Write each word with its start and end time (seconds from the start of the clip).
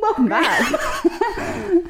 Welcome 0.00 0.28
back. 0.28 0.80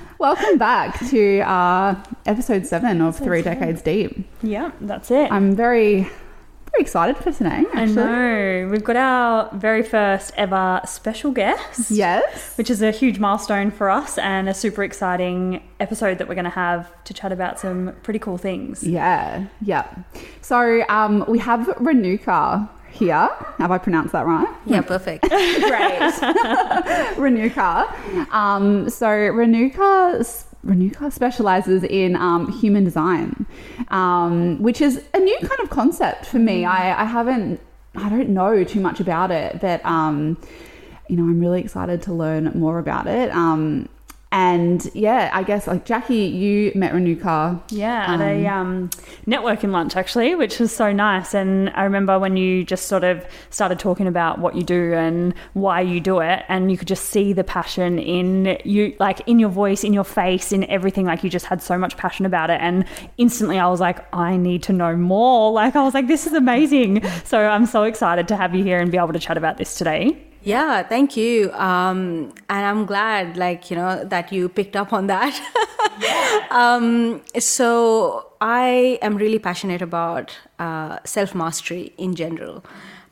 Welcome 0.18 0.58
back 0.58 0.98
to 1.10 1.40
uh, 1.40 2.02
episode 2.26 2.66
seven 2.66 3.00
of 3.00 3.16
Three 3.16 3.40
Decades 3.42 3.82
Deep. 3.82 4.26
Yeah, 4.42 4.72
that's 4.80 5.10
it. 5.10 5.30
I'm 5.30 5.54
very, 5.54 6.02
very 6.02 6.80
excited 6.80 7.16
for 7.16 7.32
today. 7.32 7.64
I 7.72 7.84
know. 7.86 8.68
We've 8.70 8.82
got 8.84 8.96
our 8.96 9.50
very 9.56 9.82
first 9.82 10.32
ever 10.36 10.80
special 10.86 11.30
guest. 11.30 11.90
Yes. 11.90 12.56
Which 12.58 12.68
is 12.68 12.82
a 12.82 12.90
huge 12.90 13.18
milestone 13.18 13.70
for 13.70 13.88
us 13.88 14.18
and 14.18 14.48
a 14.48 14.54
super 14.54 14.82
exciting 14.82 15.62
episode 15.78 16.18
that 16.18 16.28
we're 16.28 16.34
going 16.34 16.44
to 16.44 16.50
have 16.50 16.92
to 17.04 17.14
chat 17.14 17.32
about 17.32 17.60
some 17.60 17.94
pretty 18.02 18.18
cool 18.18 18.38
things. 18.38 18.82
Yeah. 18.82 19.46
Yeah. 19.62 19.86
So 20.42 20.84
um, 20.88 21.24
we 21.28 21.38
have 21.38 21.66
Renuka 21.78 22.68
here. 22.90 23.28
Have 23.58 23.70
I 23.70 23.78
pronounced 23.78 24.12
that 24.12 24.26
right? 24.26 24.48
Yeah, 24.66 24.82
perfect. 24.82 25.22
Great. 25.28 25.38
Renuka. 27.16 28.32
Um, 28.32 28.88
so 28.90 29.06
Renuka. 29.06 30.46
Renuka 30.64 31.10
specializes 31.10 31.82
in 31.84 32.16
um, 32.16 32.52
human 32.52 32.84
design, 32.84 33.46
um, 33.88 34.60
which 34.60 34.82
is 34.82 35.02
a 35.14 35.18
new 35.18 35.38
kind 35.38 35.58
of 35.62 35.70
concept 35.70 36.26
for 36.26 36.38
me. 36.38 36.66
I, 36.66 37.00
I 37.00 37.04
haven't, 37.06 37.62
I 37.96 38.10
don't 38.10 38.28
know 38.28 38.62
too 38.62 38.80
much 38.80 39.00
about 39.00 39.30
it, 39.30 39.58
but 39.62 39.82
um, 39.86 40.36
you 41.08 41.16
know, 41.16 41.22
I'm 41.22 41.40
really 41.40 41.60
excited 41.60 42.02
to 42.02 42.12
learn 42.12 42.52
more 42.54 42.78
about 42.78 43.06
it. 43.06 43.30
Um, 43.30 43.88
and 44.32 44.88
yeah, 44.94 45.28
I 45.32 45.42
guess 45.42 45.66
like 45.66 45.84
Jackie, 45.84 46.14
you 46.14 46.70
met 46.76 46.92
Renuka. 46.92 47.60
Yeah, 47.70 48.14
at 48.14 48.20
a 48.20 48.46
um, 48.46 48.90
networking 49.26 49.72
lunch 49.72 49.96
actually, 49.96 50.36
which 50.36 50.60
was 50.60 50.70
so 50.74 50.92
nice. 50.92 51.34
And 51.34 51.70
I 51.70 51.82
remember 51.82 52.16
when 52.18 52.36
you 52.36 52.64
just 52.64 52.86
sort 52.86 53.02
of 53.02 53.26
started 53.50 53.80
talking 53.80 54.06
about 54.06 54.38
what 54.38 54.54
you 54.54 54.62
do 54.62 54.94
and 54.94 55.34
why 55.54 55.80
you 55.80 56.00
do 56.00 56.20
it, 56.20 56.44
and 56.48 56.70
you 56.70 56.78
could 56.78 56.86
just 56.86 57.06
see 57.06 57.32
the 57.32 57.42
passion 57.42 57.98
in 57.98 58.56
you, 58.64 58.94
like 59.00 59.20
in 59.26 59.40
your 59.40 59.50
voice, 59.50 59.82
in 59.82 59.92
your 59.92 60.04
face, 60.04 60.52
in 60.52 60.62
everything. 60.70 61.06
Like 61.06 61.24
you 61.24 61.30
just 61.30 61.46
had 61.46 61.60
so 61.60 61.76
much 61.76 61.96
passion 61.96 62.24
about 62.24 62.50
it, 62.50 62.60
and 62.60 62.84
instantly 63.18 63.58
I 63.58 63.66
was 63.66 63.80
like, 63.80 63.98
I 64.14 64.36
need 64.36 64.62
to 64.64 64.72
know 64.72 64.96
more. 64.96 65.50
Like 65.60 65.76
I 65.76 65.82
was 65.82 65.94
like, 65.94 66.06
this 66.06 66.26
is 66.26 66.32
amazing. 66.32 67.02
So 67.24 67.38
I'm 67.38 67.66
so 67.66 67.82
excited 67.82 68.28
to 68.28 68.36
have 68.36 68.54
you 68.54 68.64
here 68.64 68.78
and 68.78 68.90
be 68.90 68.96
able 68.96 69.12
to 69.12 69.18
chat 69.18 69.36
about 69.36 69.58
this 69.58 69.76
today. 69.76 70.29
Yeah, 70.42 70.82
thank 70.82 71.16
you. 71.16 71.52
Um, 71.52 72.32
and 72.48 72.64
I'm 72.66 72.86
glad, 72.86 73.36
like, 73.36 73.70
you 73.70 73.76
know, 73.76 74.04
that 74.04 74.32
you 74.32 74.48
picked 74.48 74.74
up 74.74 74.92
on 74.92 75.06
that. 75.08 75.34
um, 76.50 77.20
so 77.38 78.32
I 78.40 78.98
am 79.02 79.16
really 79.16 79.38
passionate 79.38 79.82
about 79.82 80.36
uh, 80.58 80.98
self 81.04 81.34
mastery 81.34 81.92
in 81.98 82.14
general, 82.14 82.64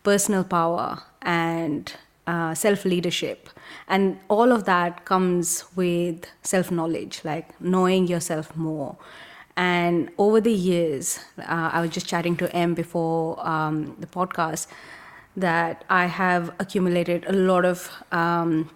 personal 0.04 0.42
power, 0.42 1.02
and 1.20 1.92
uh, 2.26 2.54
self 2.54 2.86
leadership. 2.86 3.50
And 3.88 4.18
all 4.28 4.50
of 4.50 4.64
that 4.64 5.04
comes 5.04 5.64
with 5.76 6.24
self 6.42 6.70
knowledge, 6.70 7.20
like 7.24 7.60
knowing 7.60 8.06
yourself 8.06 8.56
more. 8.56 8.96
And 9.54 10.10
over 10.18 10.40
the 10.40 10.52
years, 10.52 11.18
uh, 11.38 11.70
I 11.72 11.80
was 11.82 11.90
just 11.90 12.06
chatting 12.06 12.36
to 12.36 12.50
M 12.56 12.72
before 12.74 13.44
um, 13.46 13.96
the 13.98 14.06
podcast 14.06 14.68
that 15.38 15.84
I 15.88 16.06
have 16.06 16.52
accumulated 16.58 17.24
a 17.26 17.32
lot 17.32 17.64
of 17.64 17.90
um, 18.12 18.70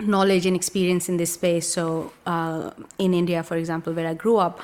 knowledge 0.00 0.46
and 0.46 0.56
experience 0.56 1.08
in 1.08 1.16
this 1.16 1.34
space. 1.34 1.68
So, 1.68 2.12
uh, 2.26 2.70
in 2.98 3.14
India, 3.14 3.42
for 3.42 3.56
example, 3.56 3.92
where 3.92 4.06
I 4.06 4.14
grew 4.14 4.36
up, 4.36 4.60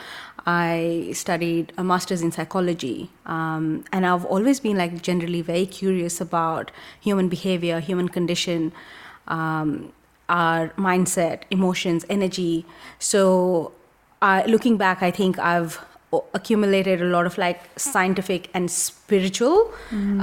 I 0.47 1.11
studied 1.12 1.73
a 1.78 1.84
master's 1.84 2.23
in 2.23 2.31
psychology, 2.33 3.11
um, 3.27 3.84
and 3.92 4.06
I've 4.06 4.25
always 4.25 4.61
been 4.61 4.77
like 4.77 5.03
generally 5.03 5.41
very 5.41 5.67
curious 5.67 6.20
about 6.20 6.70
human 7.01 7.28
behavior, 7.28 7.81
human 7.81 8.08
condition, 8.08 8.73
um, 9.29 9.92
our 10.29 10.69
mindset, 10.70 11.42
emotions, 11.51 12.05
energy. 12.08 12.67
So, 12.98 13.73
uh, 14.23 14.42
looking 14.47 14.77
back, 14.77 15.03
I 15.03 15.11
think 15.11 15.39
I've 15.39 15.84
accumulated 16.39 17.02
a 17.08 17.11
lot 17.17 17.27
of 17.30 17.35
like 17.47 17.61
scientific 17.77 18.42
and 18.55 18.70
spiritual 18.70 19.57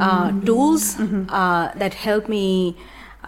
uh, 0.06 0.30
tools 0.48 0.84
uh, 1.00 1.66
that 1.82 1.94
help 2.08 2.24
me 2.38 2.76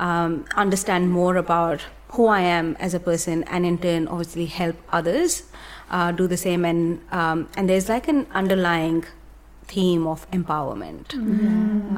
um, 0.08 0.46
understand 0.66 1.12
more 1.20 1.36
about 1.46 1.80
who 2.14 2.28
I 2.28 2.42
am 2.42 2.76
as 2.80 2.94
a 2.94 3.00
person, 3.10 3.44
and 3.54 3.66
in 3.66 3.78
turn, 3.86 4.08
obviously, 4.08 4.46
help 4.62 4.76
others 5.00 5.44
uh, 5.90 6.12
do 6.12 6.28
the 6.28 6.38
same. 6.38 6.64
And 6.72 7.02
um, 7.12 7.38
and 7.58 7.64
there's 7.70 7.90
like 7.90 8.08
an 8.08 8.28
underlying 8.42 9.04
theme 9.68 10.06
of 10.14 10.30
empowerment 10.32 11.14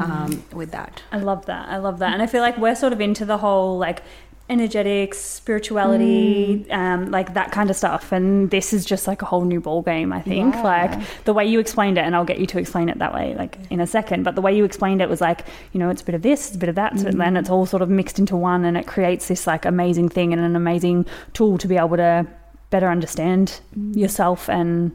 um, 0.06 0.44
with 0.60 0.72
that. 0.72 1.04
I 1.12 1.20
love 1.20 1.46
that. 1.48 1.68
I 1.68 1.78
love 1.78 2.00
that. 2.00 2.14
And 2.14 2.22
I 2.22 2.28
feel 2.28 2.42
like 2.48 2.58
we're 2.58 2.76
sort 2.76 2.94
of 2.94 3.02
into 3.02 3.26
the 3.26 3.38
whole 3.38 3.78
like 3.88 4.00
energetics, 4.48 5.18
spirituality, 5.18 6.66
mm. 6.70 6.72
um, 6.72 7.10
like 7.10 7.34
that 7.34 7.52
kind 7.52 7.70
of 7.70 7.76
stuff. 7.76 8.12
And 8.12 8.52
this 8.52 8.74
is 8.74 8.86
just 8.86 9.08
like 9.08 9.22
a 9.22 9.26
whole 9.26 9.44
new 9.44 9.60
ball 9.60 9.82
game, 9.82 10.14
I 10.14 10.22
think. 10.22 10.54
Yeah. 10.54 10.62
Like 10.62 11.24
the 11.24 11.34
way 11.34 11.46
you 11.46 11.60
explained 11.60 11.98
it, 11.98 12.02
and 12.02 12.16
I'll 12.16 12.26
get 12.26 12.40
you 12.40 12.46
to 12.48 12.60
explain 12.60 12.90
it 12.90 13.00
that 13.00 13.14
way, 13.14 13.34
like 13.36 13.58
in 13.70 13.80
a 13.80 13.88
second. 13.88 14.24
But 14.24 14.36
the 14.36 14.42
way 14.42 14.56
you 14.56 14.64
explained 14.64 15.02
it 15.02 15.10
was 15.10 15.20
like, 15.20 15.48
you 15.74 15.80
know, 15.80 15.90
it's 15.90 16.04
a 16.04 16.06
bit 16.06 16.16
of 16.16 16.22
this, 16.22 16.48
it's 16.48 16.56
a 16.56 16.60
bit 16.60 16.70
of 16.70 16.76
that, 16.76 16.92
and 16.94 17.02
mm. 17.02 17.18
then 17.18 17.38
it's 17.38 17.50
all 17.50 17.66
sort 17.66 17.82
of 17.82 17.90
mixed 17.90 18.20
into 18.20 18.36
one, 18.36 18.66
and 18.66 18.78
it 18.78 18.86
creates 18.86 19.28
this 19.28 19.48
like 19.48 19.66
amazing 19.66 20.10
thing 20.10 20.32
and 20.32 20.42
an 20.42 20.56
amazing 20.56 21.06
tool 21.34 21.58
to 21.58 21.68
be 21.68 21.78
able 21.78 21.98
to 21.98 22.28
better 22.70 22.90
understand 22.90 23.62
mm. 23.78 23.96
yourself 23.96 24.50
and 24.50 24.92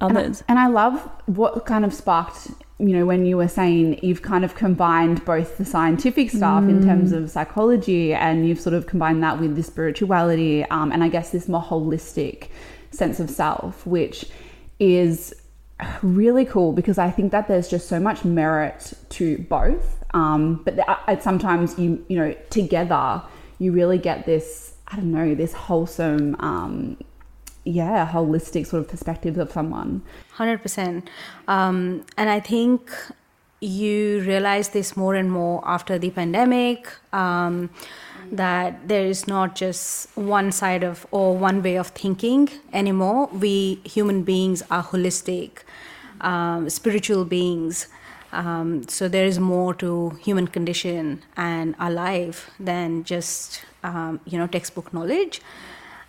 And 0.00 0.18
I, 0.18 0.20
others. 0.20 0.42
and 0.48 0.58
I 0.58 0.66
love 0.66 1.00
what 1.26 1.64
kind 1.66 1.84
of 1.84 1.94
sparked, 1.94 2.48
you 2.78 2.88
know, 2.88 3.06
when 3.06 3.24
you 3.24 3.36
were 3.36 3.48
saying 3.48 4.00
you've 4.02 4.22
kind 4.22 4.44
of 4.44 4.54
combined 4.54 5.24
both 5.24 5.58
the 5.58 5.64
scientific 5.64 6.30
stuff 6.30 6.64
in 6.64 6.84
terms 6.84 7.12
of 7.12 7.30
psychology 7.30 8.12
and 8.12 8.48
you've 8.48 8.60
sort 8.60 8.74
of 8.74 8.86
combined 8.86 9.22
that 9.22 9.38
with 9.38 9.54
the 9.54 9.62
spirituality 9.62 10.64
um, 10.64 10.90
and 10.90 11.04
I 11.04 11.08
guess 11.08 11.30
this 11.30 11.48
more 11.48 11.62
holistic 11.62 12.48
sense 12.90 13.20
of 13.20 13.30
self, 13.30 13.86
which 13.86 14.26
is 14.80 15.34
really 16.02 16.44
cool 16.44 16.72
because 16.72 16.98
I 16.98 17.10
think 17.10 17.32
that 17.32 17.46
there's 17.46 17.68
just 17.68 17.88
so 17.88 18.00
much 18.00 18.24
merit 18.24 18.92
to 19.10 19.38
both. 19.38 20.04
Um, 20.12 20.62
but 20.64 20.76
the, 20.76 21.20
sometimes 21.20 21.78
you, 21.78 22.04
you 22.08 22.16
know, 22.16 22.34
together 22.50 23.22
you 23.58 23.72
really 23.72 23.98
get 23.98 24.26
this, 24.26 24.74
I 24.88 24.96
don't 24.96 25.12
know, 25.12 25.34
this 25.34 25.52
wholesome, 25.52 26.36
um, 26.40 26.96
yeah, 27.64 28.06
holistic 28.06 28.66
sort 28.66 28.82
of 28.82 28.88
perspective 28.88 29.38
of 29.38 29.52
someone. 29.52 30.02
Hundred 30.32 30.62
percent, 30.62 31.08
um, 31.48 32.04
and 32.16 32.30
I 32.30 32.40
think 32.40 32.90
you 33.60 34.20
realize 34.20 34.70
this 34.70 34.96
more 34.96 35.14
and 35.14 35.32
more 35.32 35.62
after 35.64 35.98
the 35.98 36.10
pandemic. 36.10 36.88
Um, 37.12 37.70
that 38.32 38.88
there 38.88 39.04
is 39.04 39.26
not 39.26 39.54
just 39.54 40.08
one 40.16 40.52
side 40.52 40.82
of 40.82 41.06
or 41.10 41.36
one 41.36 41.62
way 41.62 41.76
of 41.76 41.88
thinking 41.88 42.48
anymore. 42.72 43.28
We 43.28 43.80
human 43.84 44.22
beings 44.22 44.62
are 44.70 44.82
holistic, 44.82 45.62
um, 46.20 46.68
spiritual 46.70 47.24
beings. 47.24 47.88
Um, 48.32 48.88
so 48.88 49.08
there 49.08 49.26
is 49.26 49.38
more 49.38 49.74
to 49.74 50.10
human 50.22 50.48
condition 50.48 51.22
and 51.36 51.76
our 51.78 51.90
life 51.90 52.50
than 52.58 53.04
just 53.04 53.64
um, 53.82 54.20
you 54.24 54.38
know 54.38 54.46
textbook 54.46 54.92
knowledge. 54.92 55.40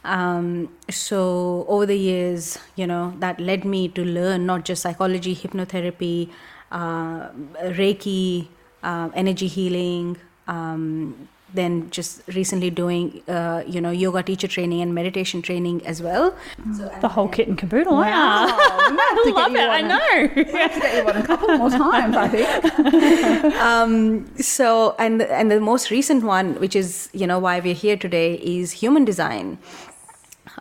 Um, 0.06 0.70
so 0.90 1.66
over 1.68 1.86
the 1.86 1.98
years, 1.98 2.58
you 2.76 2.88
know, 2.88 3.14
that 3.20 3.40
led 3.40 3.66
me 3.66 3.88
to 3.90 4.04
learn 4.06 4.46
not 4.46 4.66
just 4.66 4.82
psychology, 4.84 5.36
hypnotherapy, 5.36 6.30
uh, 6.72 7.30
Reiki, 7.64 8.48
uh, 8.84 9.10
energy 9.14 9.48
healing. 9.48 10.18
Um, 10.48 11.28
then 11.54 11.90
just 11.90 12.22
recently 12.28 12.70
doing, 12.70 13.22
uh, 13.30 13.64
you 13.66 13.80
know, 13.80 13.90
yoga 13.90 14.22
teacher 14.22 14.48
training 14.48 14.82
and 14.82 14.94
meditation 14.94 15.42
training 15.42 15.86
as 15.88 16.02
well. 16.02 16.36
So, 16.78 16.92
the 17.00 17.08
whole 17.08 17.30
kit 17.30 17.48
and 17.48 17.58
caboodle. 17.58 17.96
Wow. 17.96 18.48
Wow. 18.48 18.78
We 18.90 18.96
might 18.96 19.14
have 19.16 19.24
to 19.24 19.30
I 19.30 19.32
get 19.32 19.36
love 19.36 19.52
you 19.52 19.60
it. 19.60 19.70
I 19.70 19.82
know. 19.82 20.32
We 20.36 20.60
have 20.60 20.74
to 20.74 20.80
get 20.82 20.96
you 20.96 21.10
on 21.10 21.16
a 21.16 21.26
couple 21.26 21.58
more 21.58 21.70
times, 21.70 22.16
I 22.18 22.28
think. 22.28 23.56
um, 23.56 24.26
so 24.38 24.96
and 25.00 25.22
and 25.22 25.50
the 25.50 25.60
most 25.62 25.92
recent 25.92 26.24
one, 26.24 26.56
which 26.60 26.76
is 26.76 27.10
you 27.14 27.26
know 27.26 27.40
why 27.40 27.60
we're 27.62 27.74
here 27.74 27.96
today, 27.96 28.34
is 28.36 28.74
human 28.74 29.06
design. 29.06 29.58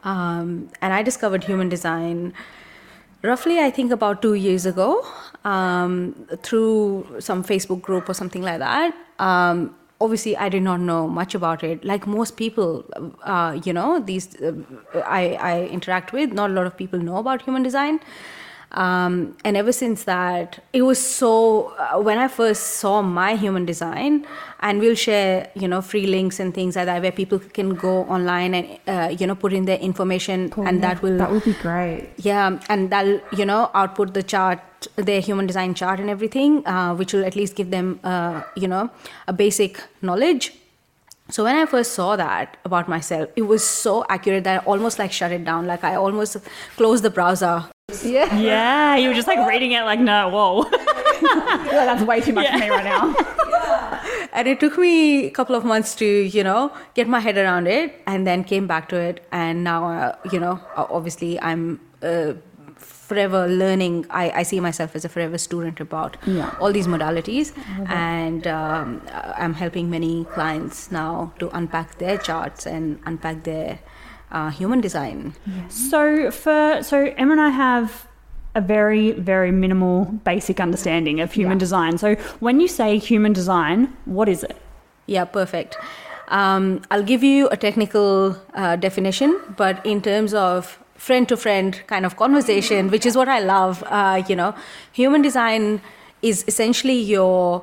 Um, 0.05 0.71
and 0.81 0.93
I 0.93 1.03
discovered 1.03 1.45
human 1.45 1.69
design 1.69 2.33
roughly, 3.23 3.59
I 3.59 3.71
think, 3.71 3.91
about 3.91 4.23
two 4.23 4.35
years 4.35 4.67
ago 4.67 5.05
um, 5.45 6.15
through 6.43 7.17
some 7.21 7.43
Facebook 7.43 7.81
group 7.81 8.09
or 8.09 8.15
something 8.15 8.43
like 8.43 8.59
that. 8.59 8.95
Um, 9.19 9.75
obviously, 10.01 10.37
I 10.37 10.49
did 10.49 10.62
not 10.62 10.81
know 10.81 11.09
much 11.09 11.35
about 11.35 11.65
it. 11.65 11.85
Like 11.85 12.06
most 12.06 12.37
people, 12.37 12.85
uh, 13.23 13.59
you 13.65 13.73
know, 13.73 13.99
these 13.99 14.41
uh, 14.41 14.53
I, 15.06 15.35
I 15.41 15.65
interact 15.67 16.12
with, 16.12 16.33
not 16.33 16.50
a 16.50 16.53
lot 16.53 16.67
of 16.67 16.77
people 16.77 16.99
know 16.99 17.17
about 17.17 17.43
human 17.43 17.62
design. 17.62 18.00
Um, 18.75 19.37
and 19.44 19.56
ever 19.56 19.73
since 19.73 20.05
that, 20.05 20.59
it 20.73 20.82
was 20.82 20.99
so. 21.05 21.73
Uh, 21.79 22.00
when 22.00 22.19
I 22.19 22.26
first 22.29 22.62
saw 22.79 23.03
my 23.03 23.37
human 23.37 23.65
design, 23.65 24.26
and 24.61 24.81
we'll 24.81 24.97
share, 24.97 25.49
you 25.55 25.69
know, 25.69 25.81
free 25.81 26.06
links 26.06 26.41
and 26.41 26.53
things 26.53 26.75
like 26.76 26.87
that, 26.87 27.00
where 27.03 27.12
people 27.12 27.38
can 27.38 27.75
go 27.76 28.03
online 28.05 28.55
and, 28.55 28.79
uh, 28.88 29.09
you 29.17 29.26
know, 29.29 29.37
put 29.37 29.53
in 29.53 29.65
their 29.67 29.79
information, 29.79 30.53
and 30.59 30.82
that 30.82 31.03
will 31.03 31.19
That 31.19 31.31
would 31.31 31.44
be 31.44 31.53
great. 31.53 32.09
yeah, 32.17 32.59
and 32.69 32.91
that'll 32.91 33.21
you 33.32 33.44
know 33.44 33.71
output 33.75 34.12
the 34.15 34.23
chart, 34.25 34.59
their 34.97 35.21
human 35.21 35.47
design 35.47 35.75
chart 35.75 36.00
and 36.00 36.11
everything, 36.11 36.67
uh, 36.67 36.94
which 36.97 37.12
will 37.12 37.25
at 37.25 37.37
least 37.37 37.55
give 37.55 37.71
them 37.71 38.00
uh, 38.03 38.43
you 38.56 38.67
know 38.67 38.91
a 39.29 39.32
basic 39.32 39.81
knowledge. 40.03 40.53
so 41.35 41.44
when 41.44 41.56
I 41.59 41.65
first 41.67 41.93
saw 41.99 42.17
that 42.17 42.56
about 42.65 42.88
myself, 42.88 43.29
it 43.37 43.43
was 43.53 43.62
so 43.67 43.93
accurate 44.17 44.44
that 44.44 44.62
I 44.62 44.65
almost 44.73 44.99
like 44.99 45.12
shut 45.21 45.32
it 45.32 45.44
down. 45.44 45.67
Like 45.67 45.85
I 45.85 45.94
almost 45.94 46.37
closed 46.76 47.03
the 47.05 47.11
browser. 47.21 47.55
Yeah. 48.02 48.35
Yeah, 48.38 48.96
you 48.96 49.08
were 49.08 49.14
just 49.14 49.29
like 49.29 49.46
reading 49.49 49.73
it 49.73 49.82
like, 49.82 50.00
no, 50.00 50.29
whoa. 50.31 50.64
Yeah, 51.25 51.85
that's 51.87 52.02
way 52.02 52.20
too 52.20 52.32
much 52.32 52.49
for 52.50 52.58
me 52.58 52.69
right 52.70 52.85
now. 52.85 53.14
And 54.32 54.49
it 54.49 54.58
took 54.61 54.76
me 54.79 55.26
a 55.26 55.31
couple 55.31 55.55
of 55.55 55.64
months 55.64 55.94
to, 55.96 56.05
you 56.06 56.43
know, 56.43 56.73
get 56.94 57.06
my 57.08 57.20
head 57.20 57.37
around 57.38 57.67
it 57.69 58.02
and 58.06 58.26
then 58.26 58.43
came 58.44 58.67
back 58.67 58.88
to 58.88 58.96
it. 58.96 59.25
And 59.32 59.62
now, 59.64 59.88
uh, 59.88 60.17
you 60.32 60.41
know, 60.41 60.58
uh, 60.76 60.87
obviously 60.91 61.41
I'm 61.41 61.81
uh, 62.02 62.32
forever 62.76 63.46
learning. 63.46 64.06
I, 64.11 64.31
I 64.40 64.43
see 64.43 64.58
myself 64.61 64.94
as 64.97 65.05
a 65.05 65.08
forever 65.08 65.38
student 65.38 65.79
about 65.81 66.17
Yeah. 66.26 66.52
all 66.61 66.73
these 66.73 66.87
modalities. 66.88 67.52
And 67.88 68.47
um, 68.47 69.02
I'm 69.12 69.55
helping 69.55 69.88
many 69.88 70.25
clients 70.35 70.90
now 70.90 71.32
to 71.38 71.49
unpack 71.56 71.99
their 71.99 72.19
charts 72.19 72.67
and 72.67 72.99
unpack 73.06 73.44
their 73.44 73.79
uh, 74.35 74.51
human 74.51 74.81
design. 74.81 75.33
So 75.69 76.31
for 76.31 76.83
so 76.83 76.99
Emma 77.17 77.33
and 77.33 77.41
I 77.41 77.51
have 77.51 78.07
a 78.55 78.61
very 78.61 79.13
very 79.33 79.51
minimal 79.53 80.05
basic 80.31 80.61
understanding 80.61 81.21
of 81.21 81.33
human 81.33 81.57
Yeah. 81.59 81.67
design. 81.67 81.99
So 81.99 82.15
when 82.41 82.61
you 82.61 82.69
say 82.69 82.99
human 82.99 83.33
design, 83.33 83.89
what 84.05 84.29
is 84.29 84.43
it? 84.45 84.57
Yeah, 85.07 85.25
perfect. 85.25 85.77
Um, 86.29 86.81
I'll 86.91 87.03
give 87.13 87.23
you 87.23 87.49
a 87.49 87.57
technical 87.57 88.37
uh, 88.55 88.77
definition, 88.77 89.31
but 89.57 89.85
in 89.85 90.01
terms 90.01 90.33
of 90.35 90.79
friend 90.97 91.29
to 91.29 91.37
friend 91.37 91.81
kind 91.87 92.07
of 92.07 92.17
conversation, 92.17 92.91
which 92.91 93.05
is 93.07 93.17
what 93.17 93.29
I 93.29 93.41
love, 93.41 93.83
uh, 93.87 94.23
you 94.29 94.37
know, 94.37 94.55
human 94.93 95.23
design 95.23 95.81
is 96.23 96.45
essentially 96.49 96.99
your 96.99 97.63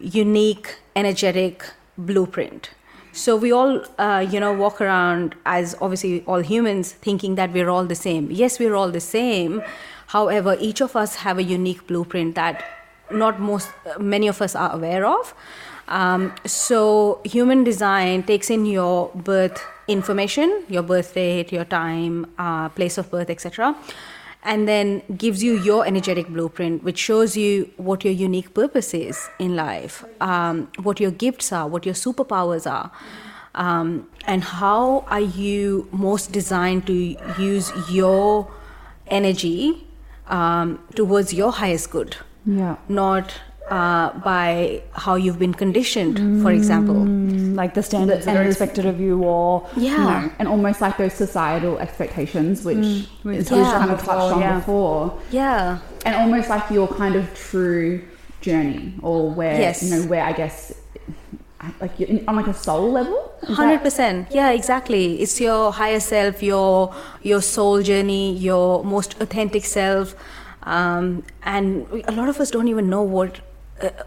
unique 0.00 0.76
energetic 0.96 1.64
blueprint. 1.98 2.70
So 3.18 3.34
we 3.34 3.50
all, 3.50 3.82
uh, 3.98 4.24
you 4.30 4.38
know, 4.38 4.52
walk 4.52 4.80
around 4.80 5.34
as 5.44 5.74
obviously 5.80 6.22
all 6.24 6.38
humans 6.38 6.92
thinking 6.92 7.34
that 7.34 7.52
we're 7.52 7.68
all 7.68 7.84
the 7.84 7.96
same. 7.96 8.30
Yes, 8.30 8.60
we're 8.60 8.76
all 8.76 8.92
the 8.92 9.00
same. 9.00 9.60
However, 10.06 10.56
each 10.60 10.80
of 10.80 10.94
us 10.94 11.16
have 11.16 11.36
a 11.36 11.42
unique 11.42 11.88
blueprint 11.88 12.36
that 12.36 12.64
not 13.10 13.40
most 13.40 13.70
many 13.98 14.28
of 14.28 14.40
us 14.40 14.54
are 14.54 14.72
aware 14.72 15.04
of. 15.04 15.34
Um, 15.88 16.32
so 16.46 17.20
human 17.24 17.64
design 17.64 18.22
takes 18.22 18.50
in 18.50 18.66
your 18.66 19.10
birth 19.14 19.60
information, 19.88 20.62
your 20.68 20.84
birth 20.84 21.12
date, 21.14 21.50
your 21.50 21.64
time, 21.64 22.26
uh, 22.38 22.68
place 22.68 22.98
of 22.98 23.10
birth, 23.10 23.30
etc., 23.30 23.74
and 24.44 24.68
then 24.68 25.02
gives 25.16 25.42
you 25.42 25.58
your 25.58 25.86
energetic 25.86 26.28
blueprint, 26.28 26.82
which 26.82 26.98
shows 26.98 27.36
you 27.36 27.70
what 27.76 28.04
your 28.04 28.12
unique 28.12 28.54
purpose 28.54 28.94
is 28.94 29.28
in 29.38 29.56
life, 29.56 30.04
um, 30.20 30.70
what 30.82 31.00
your 31.00 31.10
gifts 31.10 31.52
are, 31.52 31.66
what 31.66 31.84
your 31.84 31.94
superpowers 31.94 32.70
are. 32.70 32.90
Um, 33.54 34.08
and 34.26 34.44
how 34.44 35.04
are 35.08 35.20
you 35.20 35.88
most 35.90 36.30
designed 36.32 36.86
to 36.86 37.16
use 37.38 37.72
your 37.90 38.50
energy 39.08 39.86
um, 40.28 40.78
towards 40.94 41.34
your 41.34 41.50
highest 41.50 41.90
good? 41.90 42.16
Yeah. 42.46 42.76
not 42.88 43.34
uh, 43.70 44.10
by 44.20 44.82
how 44.92 45.14
you've 45.16 45.38
been 45.38 45.54
conditioned, 45.54 46.42
for 46.42 46.50
example. 46.52 46.94
Mm, 46.94 47.56
Like 47.56 47.74
the 47.74 47.82
standards 47.82 48.24
that 48.26 48.36
are 48.36 48.40
and- 48.40 48.48
expected 48.48 48.86
of 48.86 49.00
you, 49.00 49.22
or 49.22 49.66
Yeah. 49.76 49.96
No, 49.96 50.30
and 50.38 50.46
almost 50.48 50.80
like 50.80 50.96
those 50.96 51.12
societal 51.14 51.78
expectations, 51.78 52.64
which 52.64 52.86
we've 53.24 53.38
is 53.40 53.50
on 53.52 53.64
kind 53.80 53.90
of 53.90 53.98
touched 54.02 54.32
on 54.36 54.40
yeah. 54.40 54.58
before, 54.58 55.12
Yeah. 55.30 55.78
and 56.06 56.14
almost 56.16 56.48
like 56.48 56.70
your 56.70 56.88
kind 56.88 57.14
of 57.16 57.24
true 57.34 58.00
journey, 58.40 58.94
or 59.02 59.30
where 59.30 59.58
Yes. 59.60 59.82
you 59.82 59.88
know 59.94 60.02
where 60.06 60.24
I 60.24 60.32
guess 60.32 60.72
like 61.80 61.98
you're 61.98 62.08
in, 62.08 62.24
on 62.28 62.36
like 62.36 62.46
a 62.46 62.54
soul 62.54 62.92
level. 62.92 63.18
Is 63.42 63.56
Hundred 63.56 63.82
percent. 63.82 64.28
Yeah, 64.30 64.50
exactly. 64.50 65.20
It's 65.20 65.40
your 65.40 65.72
higher 65.72 66.00
self, 66.00 66.42
your 66.42 66.94
your 67.22 67.42
soul 67.42 67.82
journey, 67.82 68.34
your 68.36 68.84
most 68.84 69.16
authentic 69.20 69.64
self, 69.64 70.14
um, 70.62 71.24
and 71.42 71.86
a 72.06 72.12
lot 72.12 72.28
of 72.28 72.38
us 72.40 72.50
don't 72.52 72.68
even 72.68 72.88
know 72.88 73.02
what 73.02 73.40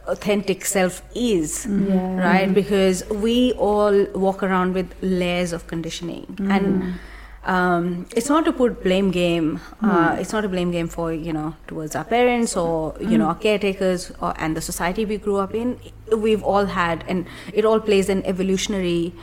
authentic 0.08 0.66
self 0.66 1.02
is, 1.16 1.66
right? 1.68 2.54
Because 2.54 3.04
we 3.10 3.54
all 3.54 4.06
walk 4.14 4.44
around 4.44 4.74
with 4.74 4.94
layers 5.02 5.54
of 5.54 5.68
conditioning, 5.68 6.26
and 6.50 6.94
um, 7.46 8.06
it's 8.16 8.30
not 8.30 8.46
to 8.46 8.54
put 8.54 8.84
blame 8.84 9.12
game. 9.12 9.60
Uh, 9.82 10.16
It's 10.20 10.32
not 10.34 10.46
a 10.46 10.50
blame 10.50 10.72
game 10.72 10.88
for 10.88 11.12
you 11.14 11.34
know 11.34 11.56
towards 11.68 11.96
our 11.96 12.04
parents 12.04 12.56
or 12.56 12.96
you 13.00 13.18
know 13.18 13.28
our 13.28 13.36
caretakers 13.36 14.12
or, 14.22 14.34
and 14.38 14.56
the 14.56 14.62
society 14.62 15.06
we 15.06 15.18
grew 15.18 15.38
up 15.38 15.54
in. 15.56 15.78
We've 16.16 16.44
all 16.44 16.66
had, 16.66 17.04
and 17.08 17.26
it 17.54 17.66
all 17.66 17.80
plays 17.80 18.10
an 18.10 18.24
evolutionary 18.26 19.14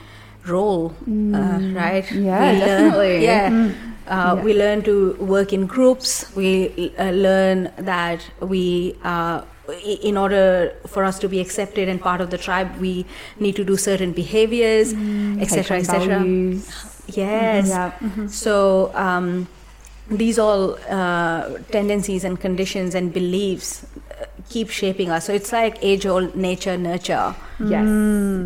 role, 0.47 0.93
uh, 1.07 1.59
right? 1.75 2.11
Yeah, 2.11 2.51
We 2.51 2.59
learn- 2.59 2.59
definitely. 2.59 3.23
yeah. 3.23 3.71
Uh, 4.09 4.35
Yeah. 4.35 4.43
We 4.43 4.53
learn 4.57 4.81
to 4.83 4.93
work 5.31 5.53
in 5.53 5.67
groups. 5.67 6.11
We 6.35 6.91
uh, 6.97 7.11
learn 7.11 7.69
that 7.77 8.23
we, 8.41 8.95
uh, 9.03 9.41
i- 9.43 9.43
in 9.71 10.17
order 10.17 10.73
for 10.87 11.03
us 11.03 11.19
to 11.19 11.29
be 11.29 11.39
accepted 11.39 11.87
and 11.89 12.01
part 12.01 12.21
of 12.21 12.29
the 12.29 12.37
tribe, 12.37 12.77
we 12.77 13.05
need 13.39 13.55
to 13.55 13.63
do 13.63 13.77
certain 13.77 14.11
behaviors, 14.11 14.93
etc., 15.39 15.77
on 15.77 15.81
etc. 15.81 16.19
values. 16.19 16.69
Yes. 17.07 17.69
Yeah. 17.69 18.27
So 18.27 18.91
um, 18.93 19.47
these 20.09 20.39
all 20.39 20.77
uh, 20.89 21.57
tendencies 21.71 22.23
and 22.23 22.39
conditions 22.39 22.95
and 22.95 23.13
beliefs 23.13 23.85
keep 24.49 24.69
shaping 24.69 25.09
us. 25.09 25.25
So 25.25 25.33
it's 25.33 25.51
like 25.51 25.77
age 25.81 26.05
old 26.05 26.35
nature 26.35 26.77
nurture. 26.77 27.35
Yes. 27.59 27.87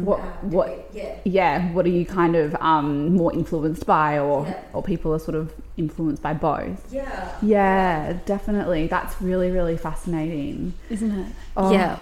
What? 0.03 0.19
What? 0.43 0.91
Yeah. 1.23 1.71
What 1.71 1.85
are 1.85 1.89
you 1.89 2.05
kind 2.05 2.35
of 2.35 2.55
um, 2.55 3.13
more 3.15 3.33
influenced 3.33 3.85
by, 3.85 4.19
or 4.19 4.47
or 4.73 4.81
people 4.81 5.13
are 5.13 5.19
sort 5.19 5.35
of 5.35 5.53
influenced 5.77 6.23
by 6.23 6.33
both? 6.33 6.91
Yeah. 6.91 7.29
Yeah, 7.41 8.13
definitely. 8.25 8.87
That's 8.87 9.21
really 9.21 9.51
really 9.51 9.77
fascinating. 9.77 10.73
isn't 10.89 11.11
it? 11.11 11.27
Oh, 11.55 11.71
Yeah. 11.71 11.99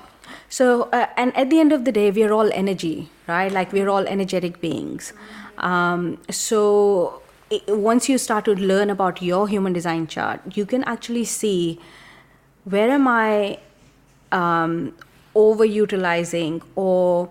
So, 0.48 0.84
uh, 0.94 1.08
and 1.18 1.36
at 1.36 1.50
the 1.50 1.60
end 1.60 1.72
of 1.74 1.84
the 1.86 1.92
day, 1.92 2.12
we're 2.12 2.32
all 2.32 2.50
energy, 2.54 3.10
right? 3.28 3.52
Like 3.52 3.74
we're 3.74 3.90
all 3.90 4.08
energetic 4.08 4.62
beings. 4.62 5.14
Um, 5.58 6.18
so, 6.30 7.22
i 7.52 7.60
once 7.68 8.08
you 8.08 8.18
start 8.18 8.46
to 8.46 8.54
learn 8.56 8.90
about 8.90 9.22
your 9.22 9.48
human 9.48 9.74
design 9.74 10.08
chart, 10.08 10.42
you 10.56 10.66
can 10.66 10.84
actually 10.86 11.26
see 11.26 11.80
where 12.64 12.90
am 12.90 13.08
I 13.08 13.58
um, 14.31 14.94
overutilizing 15.36 16.62
or 16.75 17.30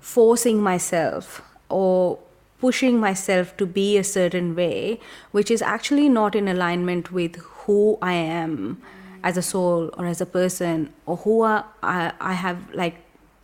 forcing 0.00 0.62
myself 0.62 1.42
or 1.68 2.18
pushing 2.60 2.98
myself 2.98 3.56
to 3.56 3.66
be 3.66 3.96
a 3.98 4.04
certain 4.04 4.54
way, 4.54 5.00
which 5.32 5.50
is 5.50 5.62
actually 5.62 6.08
not 6.08 6.34
in 6.34 6.46
alignment 6.46 7.10
with 7.10 7.36
who 7.36 7.98
I 8.00 8.12
am 8.12 8.80
as 9.24 9.36
a 9.36 9.42
soul 9.42 9.90
or 9.96 10.06
as 10.06 10.20
a 10.20 10.26
person 10.26 10.92
or 11.06 11.16
who 11.18 11.42
I, 11.42 11.64
I, 11.82 12.12
I 12.20 12.32
have 12.34 12.58
like 12.74 12.96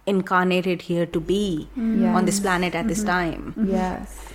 incarnated 0.06 0.82
here 0.82 1.06
to 1.06 1.20
be 1.20 1.68
mm-hmm. 1.72 2.14
on 2.14 2.24
this 2.24 2.40
planet 2.40 2.74
at 2.74 2.88
this 2.88 2.98
mm-hmm. 2.98 3.08
time. 3.08 3.54
Mm-hmm. 3.58 3.70
Yes. 3.70 4.26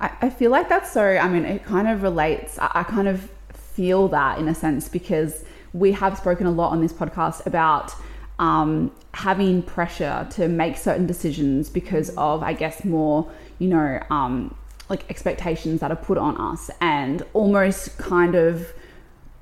I, 0.00 0.10
I 0.22 0.30
feel 0.30 0.50
like 0.50 0.68
that's 0.68 0.92
so, 0.92 1.02
I 1.02 1.28
mean, 1.28 1.44
it 1.44 1.64
kind 1.64 1.88
of 1.88 2.02
relates. 2.02 2.58
I, 2.58 2.70
I 2.74 2.82
kind 2.82 3.08
of 3.08 3.30
feel 3.52 4.08
that 4.08 4.38
in 4.38 4.48
a 4.48 4.54
sense 4.54 4.88
because 4.88 5.44
we 5.72 5.92
have 5.92 6.18
spoken 6.18 6.46
a 6.46 6.50
lot 6.50 6.70
on 6.70 6.80
this 6.80 6.92
podcast 6.92 7.46
about 7.46 7.94
um, 8.38 8.90
having 9.14 9.62
pressure 9.62 10.26
to 10.30 10.48
make 10.48 10.76
certain 10.76 11.06
decisions 11.06 11.70
because 11.70 12.10
of, 12.16 12.42
I 12.42 12.52
guess, 12.52 12.84
more, 12.84 13.30
you 13.58 13.68
know, 13.68 14.02
um, 14.10 14.54
like 14.88 15.08
expectations 15.08 15.80
that 15.80 15.90
are 15.90 15.96
put 15.96 16.18
on 16.18 16.36
us 16.38 16.70
and 16.80 17.22
almost 17.32 17.96
kind 17.98 18.34
of 18.34 18.72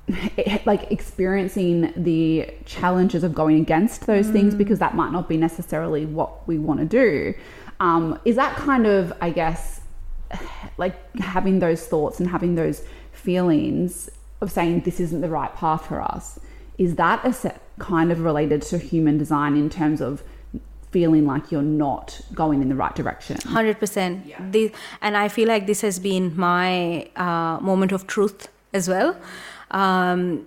like 0.66 0.90
experiencing 0.92 1.92
the 1.96 2.52
challenges 2.64 3.24
of 3.24 3.34
going 3.34 3.60
against 3.60 4.06
those 4.06 4.28
things 4.28 4.54
because 4.54 4.78
that 4.78 4.94
might 4.94 5.12
not 5.12 5.28
be 5.28 5.36
necessarily 5.36 6.04
what 6.04 6.46
we 6.46 6.58
want 6.58 6.80
to 6.80 6.86
do. 6.86 7.34
Um, 7.80 8.20
is 8.24 8.36
that 8.36 8.56
kind 8.56 8.86
of, 8.86 9.12
I 9.20 9.30
guess, 9.30 9.80
like 10.78 11.16
having 11.16 11.58
those 11.58 11.86
thoughts 11.86 12.20
and 12.20 12.28
having 12.28 12.54
those 12.54 12.84
feelings 13.12 14.10
of 14.40 14.50
saying 14.50 14.80
this 14.80 15.00
isn't 15.00 15.20
the 15.20 15.28
right 15.28 15.54
path 15.54 15.86
for 15.86 16.00
us? 16.00 16.38
Is 16.78 16.96
that 16.96 17.24
a 17.24 17.32
set 17.32 17.60
kind 17.78 18.10
of 18.10 18.20
related 18.20 18.62
to 18.62 18.78
human 18.78 19.18
design 19.18 19.56
in 19.56 19.68
terms 19.68 20.00
of 20.00 20.22
feeling 20.90 21.26
like 21.26 21.52
you're 21.52 21.62
not 21.62 22.20
going 22.34 22.62
in 22.62 22.68
the 22.68 22.74
right 22.74 22.94
direction? 22.94 23.36
Hundred 23.42 23.78
percent. 23.78 24.26
The 24.52 24.72
and 25.00 25.16
I 25.16 25.28
feel 25.28 25.48
like 25.48 25.66
this 25.66 25.82
has 25.82 25.98
been 25.98 26.36
my 26.36 27.08
uh, 27.16 27.58
moment 27.60 27.92
of 27.92 28.06
truth 28.06 28.48
as 28.72 28.88
well. 28.88 29.16
Um, 29.70 30.46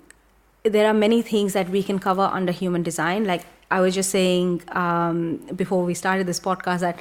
there 0.64 0.88
are 0.88 0.94
many 0.94 1.22
things 1.22 1.54
that 1.54 1.70
we 1.70 1.84
can 1.84 2.00
cover 2.00 2.22
under 2.22 2.52
human 2.52 2.84
design. 2.84 3.26
Like 3.26 3.46
I 3.70 3.80
was 3.82 3.96
just 3.96 4.10
saying 4.10 4.64
um, 4.70 5.38
before 5.56 5.84
we 5.84 5.94
started 5.94 6.28
this 6.28 6.40
podcast 6.40 6.80
that 6.80 7.00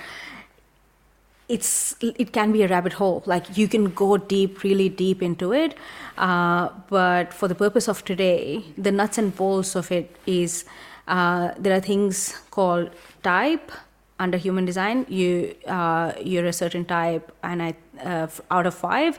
it's 1.56 1.70
it 2.00 2.32
can 2.32 2.52
be 2.52 2.62
a 2.62 2.68
rabbit 2.68 2.94
hole. 3.00 3.22
Like 3.32 3.56
you 3.56 3.68
can 3.68 3.90
go 4.02 4.16
deep 4.16 4.62
really 4.62 4.88
deep 4.88 5.22
into 5.22 5.52
it. 5.52 5.74
Uh, 6.16 6.68
but 6.88 7.32
for 7.32 7.48
the 7.48 7.54
purpose 7.54 7.88
of 7.88 8.04
today 8.04 8.64
the 8.76 8.92
nuts 8.92 9.18
and 9.18 9.34
bolts 9.36 9.74
of 9.74 9.90
it 9.90 10.16
is 10.26 10.64
uh, 11.08 11.52
there 11.58 11.76
are 11.76 11.80
things 11.80 12.38
called 12.50 12.90
type. 13.22 13.72
Under 14.18 14.38
human 14.38 14.64
design, 14.64 15.04
you 15.08 15.54
uh, 15.66 16.12
you're 16.22 16.46
a 16.46 16.52
certain 16.52 16.84
type, 16.84 17.32
and 17.42 17.62
I 17.62 17.74
uh, 18.04 18.28
out 18.52 18.66
of 18.66 18.74
five, 18.74 19.18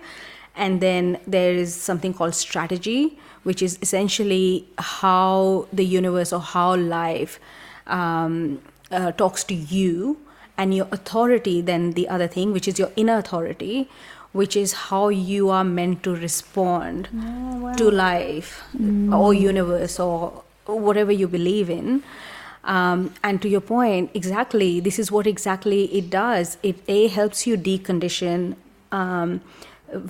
and 0.56 0.80
then 0.80 1.20
there 1.28 1.54
is 1.54 1.76
something 1.76 2.14
called 2.14 2.36
strategy, 2.36 3.20
which 3.50 3.62
is 3.62 3.78
essentially 3.82 4.66
how 4.78 5.68
the 5.74 5.84
universe 5.84 6.32
or 6.32 6.40
how 6.40 6.78
life 6.78 7.40
um, 7.88 8.62
uh, 8.92 9.12
talks 9.12 9.44
to 9.46 9.54
you, 9.54 10.18
and 10.58 10.74
your 10.74 10.88
authority. 10.92 11.62
Then 11.62 11.92
the 11.92 12.08
other 12.08 12.28
thing, 12.28 12.54
which 12.54 12.68
is 12.68 12.80
your 12.80 12.92
inner 12.96 13.18
authority, 13.18 13.90
which 14.32 14.56
is 14.56 14.74
how 14.74 15.10
you 15.10 15.50
are 15.50 15.64
meant 15.64 16.04
to 16.04 16.16
respond 16.16 17.08
to 17.78 17.90
life 17.90 18.64
or 19.12 19.34
universe 19.34 20.00
or 20.00 20.44
whatever 20.66 21.12
you 21.12 21.28
believe 21.28 21.70
in. 21.70 22.04
Um, 22.64 23.14
and 23.24 23.42
to 23.42 23.50
your 23.50 23.62
point, 23.62 24.10
exactly, 24.14 24.80
this 24.80 24.98
is 24.98 25.12
what 25.12 25.28
exactly 25.28 25.86
it 25.94 26.10
does. 26.10 26.58
It 26.64 26.78
a 26.88 27.08
helps 27.08 27.46
you 27.46 27.58
decondition 27.58 28.56
um, 28.92 29.42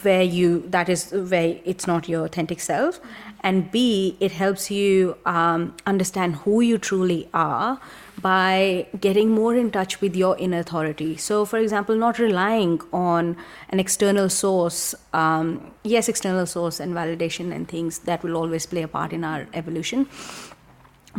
where 0.04 0.22
you 0.22 0.64
that 0.70 0.88
is 0.88 1.12
where 1.12 1.60
it's 1.66 1.88
not 1.88 2.08
your 2.08 2.26
authentic 2.26 2.60
self, 2.60 3.00
and 3.42 3.72
b 3.72 4.16
it 4.20 4.32
helps 4.32 4.70
you 4.72 5.18
um, 5.26 5.76
understand 5.86 6.36
who 6.38 6.62
you 6.62 6.78
truly 6.78 7.28
are 7.34 7.82
by 8.22 8.88
getting 9.02 9.32
more 9.32 9.56
in 9.56 9.72
touch 9.72 10.00
with 10.02 10.16
your 10.16 10.38
inner 10.38 10.60
authority. 10.60 11.18
So, 11.18 11.46
for 11.46 11.58
example, 11.58 11.96
not 11.96 12.20
relying 12.20 12.80
on 12.94 13.36
an 13.70 13.80
external 13.80 14.30
source. 14.30 14.96
Um, 15.14 15.72
yes, 15.84 16.08
external 16.08 16.46
source 16.46 16.80
and 16.80 16.94
validation 16.94 17.52
and 17.54 17.68
things 17.68 18.00
that 18.00 18.24
will 18.24 18.36
always 18.38 18.66
play 18.66 18.84
a 18.84 18.88
part 18.88 19.14
in 19.14 19.24
our 19.24 19.48
evolution 19.54 20.08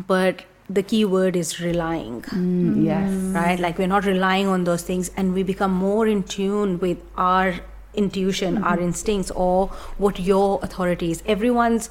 but 0.07 0.45
the 0.69 0.83
key 0.83 1.05
word 1.05 1.37
is 1.37 1.61
relying 1.61 2.23
Mm, 2.23 2.85
yes. 2.85 3.11
right 3.35 3.61
like 3.61 3.79
we're 3.79 3.87
not 3.87 4.05
relying 4.05 4.49
on 4.49 4.65
those 4.65 4.83
things 4.83 5.11
and 5.17 5.35
we 5.35 5.43
become 5.43 5.73
more 5.73 6.07
in 6.07 6.23
tune 6.23 6.79
with 6.81 6.99
our 7.17 7.55
intuition 7.97 8.59
our 8.63 8.79
instincts 8.81 9.31
or 9.33 9.69
what 9.99 10.19
your 10.21 10.61
authority 10.63 11.11
is. 11.11 11.23
Everyone's 11.27 11.91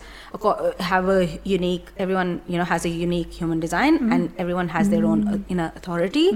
have 0.79 1.09
a 1.09 1.39
unique 1.43 1.87
everyone 1.97 2.41
you 2.47 2.57
know 2.57 2.63
has 2.63 2.85
a 2.85 2.89
unique 2.89 3.31
human 3.31 3.59
design 3.59 4.11
and 4.13 4.31
everyone 4.37 4.69
has 4.69 4.89
their 4.89 5.05
own 5.05 5.27
uh, 5.27 5.37
inner 5.49 5.71
authority. 5.75 6.29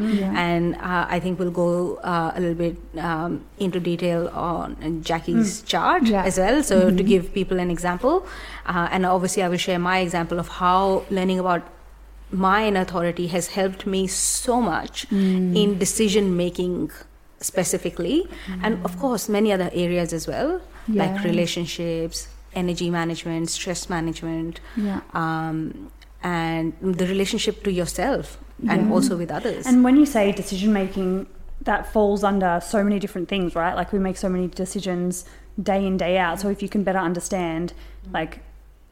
And 0.48 0.76
uh, 0.76 1.06
i 1.10 1.20
think 1.20 1.40
we'll 1.40 1.52
go 1.52 1.96
uh, 1.98 2.32
a 2.36 2.40
little 2.40 2.56
bit 2.56 2.78
um, 3.08 3.44
into 3.60 3.80
detail 3.80 4.28
on 4.30 5.02
jackie's 5.04 5.62
chart 5.64 6.04
Yeah. 6.04 6.24
as 6.24 6.38
well. 6.38 6.62
So 6.64 6.92
to 6.92 7.04
give 7.04 7.34
people 7.34 7.60
an 7.60 7.72
example 7.72 8.26
uh, 8.66 8.88
and 8.92 9.06
obviously 9.06 9.44
i 9.44 9.50
will 9.50 9.58
share 9.70 9.80
my 9.80 10.00
example 10.00 10.40
of 10.40 10.48
how 10.62 11.04
learning 11.10 11.40
about 11.40 11.64
my 12.30 12.68
inner 12.68 12.82
authority 12.82 13.28
has 13.28 13.48
helped 13.58 13.86
me 13.92 14.06
so 14.06 14.62
much 14.62 15.06
in 15.12 15.78
decision 15.80 16.36
making 16.36 16.92
specifically 17.40 18.28
and 18.64 18.84
of 18.86 18.98
course 19.00 19.30
many 19.30 19.52
other 19.54 19.70
areas 19.74 20.14
as 20.14 20.28
well 20.28 20.60
Yeah. 20.88 21.06
like 21.06 21.24
relationships 21.24 22.28
energy 22.54 22.90
management 22.90 23.50
stress 23.50 23.90
management 23.90 24.60
Yeah. 24.76 25.02
um, 25.14 25.92
and 26.24 26.74
the 26.82 27.06
relationship 27.06 27.64
to 27.66 27.72
yourself 27.72 28.38
and 28.68 28.88
Yeah. 28.88 28.94
also 28.94 29.16
with 29.18 29.32
others 29.32 29.66
And 29.68 29.84
when 29.84 29.96
you 29.98 30.06
say 30.06 30.32
decision 30.32 30.74
making, 30.74 31.28
that 31.64 31.92
falls 31.94 32.24
under 32.24 32.60
so 32.74 32.84
many 32.84 32.98
different 33.00 33.28
things, 33.30 33.56
right? 33.56 33.76
Like 33.76 33.92
we 33.94 34.00
make 34.00 34.18
so 34.18 34.30
many 34.30 34.48
decisions 34.48 35.26
day 35.62 35.86
in, 35.86 35.98
day 35.98 36.18
out. 36.18 36.40
So 36.40 36.50
if 36.50 36.62
you 36.64 36.70
can 36.70 36.82
better 36.84 37.00
understand, 37.00 37.74
like, 38.14 38.40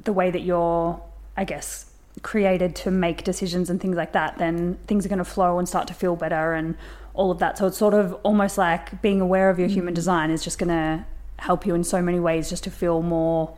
the 0.03 0.13
way 0.13 0.29
that 0.31 0.41
you're, 0.41 0.99
I 1.37 1.43
guess, 1.45 1.85
created 2.21 2.75
to 2.83 2.91
make 2.91 3.23
decisions 3.23 3.69
and 3.69 3.79
things 3.81 3.95
like 3.95 4.11
that, 4.13 4.37
then 4.37 4.77
things 4.87 5.05
are 5.05 5.09
going 5.09 5.19
to 5.19 5.31
flow 5.37 5.57
and 5.59 5.67
start 5.67 5.87
to 5.87 5.93
feel 5.93 6.15
better 6.15 6.53
and 6.53 6.75
all 7.15 7.31
of 7.31 7.39
that. 7.39 7.57
So 7.57 7.67
it's 7.67 7.77
sort 7.77 7.93
of 7.93 8.13
almost 8.23 8.57
like 8.57 9.01
being 9.01 9.21
aware 9.21 9.49
of 9.49 9.57
your 9.59 9.67
human 9.67 9.93
design 9.93 10.31
is 10.31 10.43
just 10.43 10.57
going 10.57 10.69
to 10.69 11.05
help 11.39 11.65
you 11.65 11.75
in 11.75 11.83
so 11.83 12.01
many 12.01 12.19
ways 12.19 12.49
just 12.49 12.63
to 12.65 12.71
feel 12.71 13.01
more, 13.01 13.57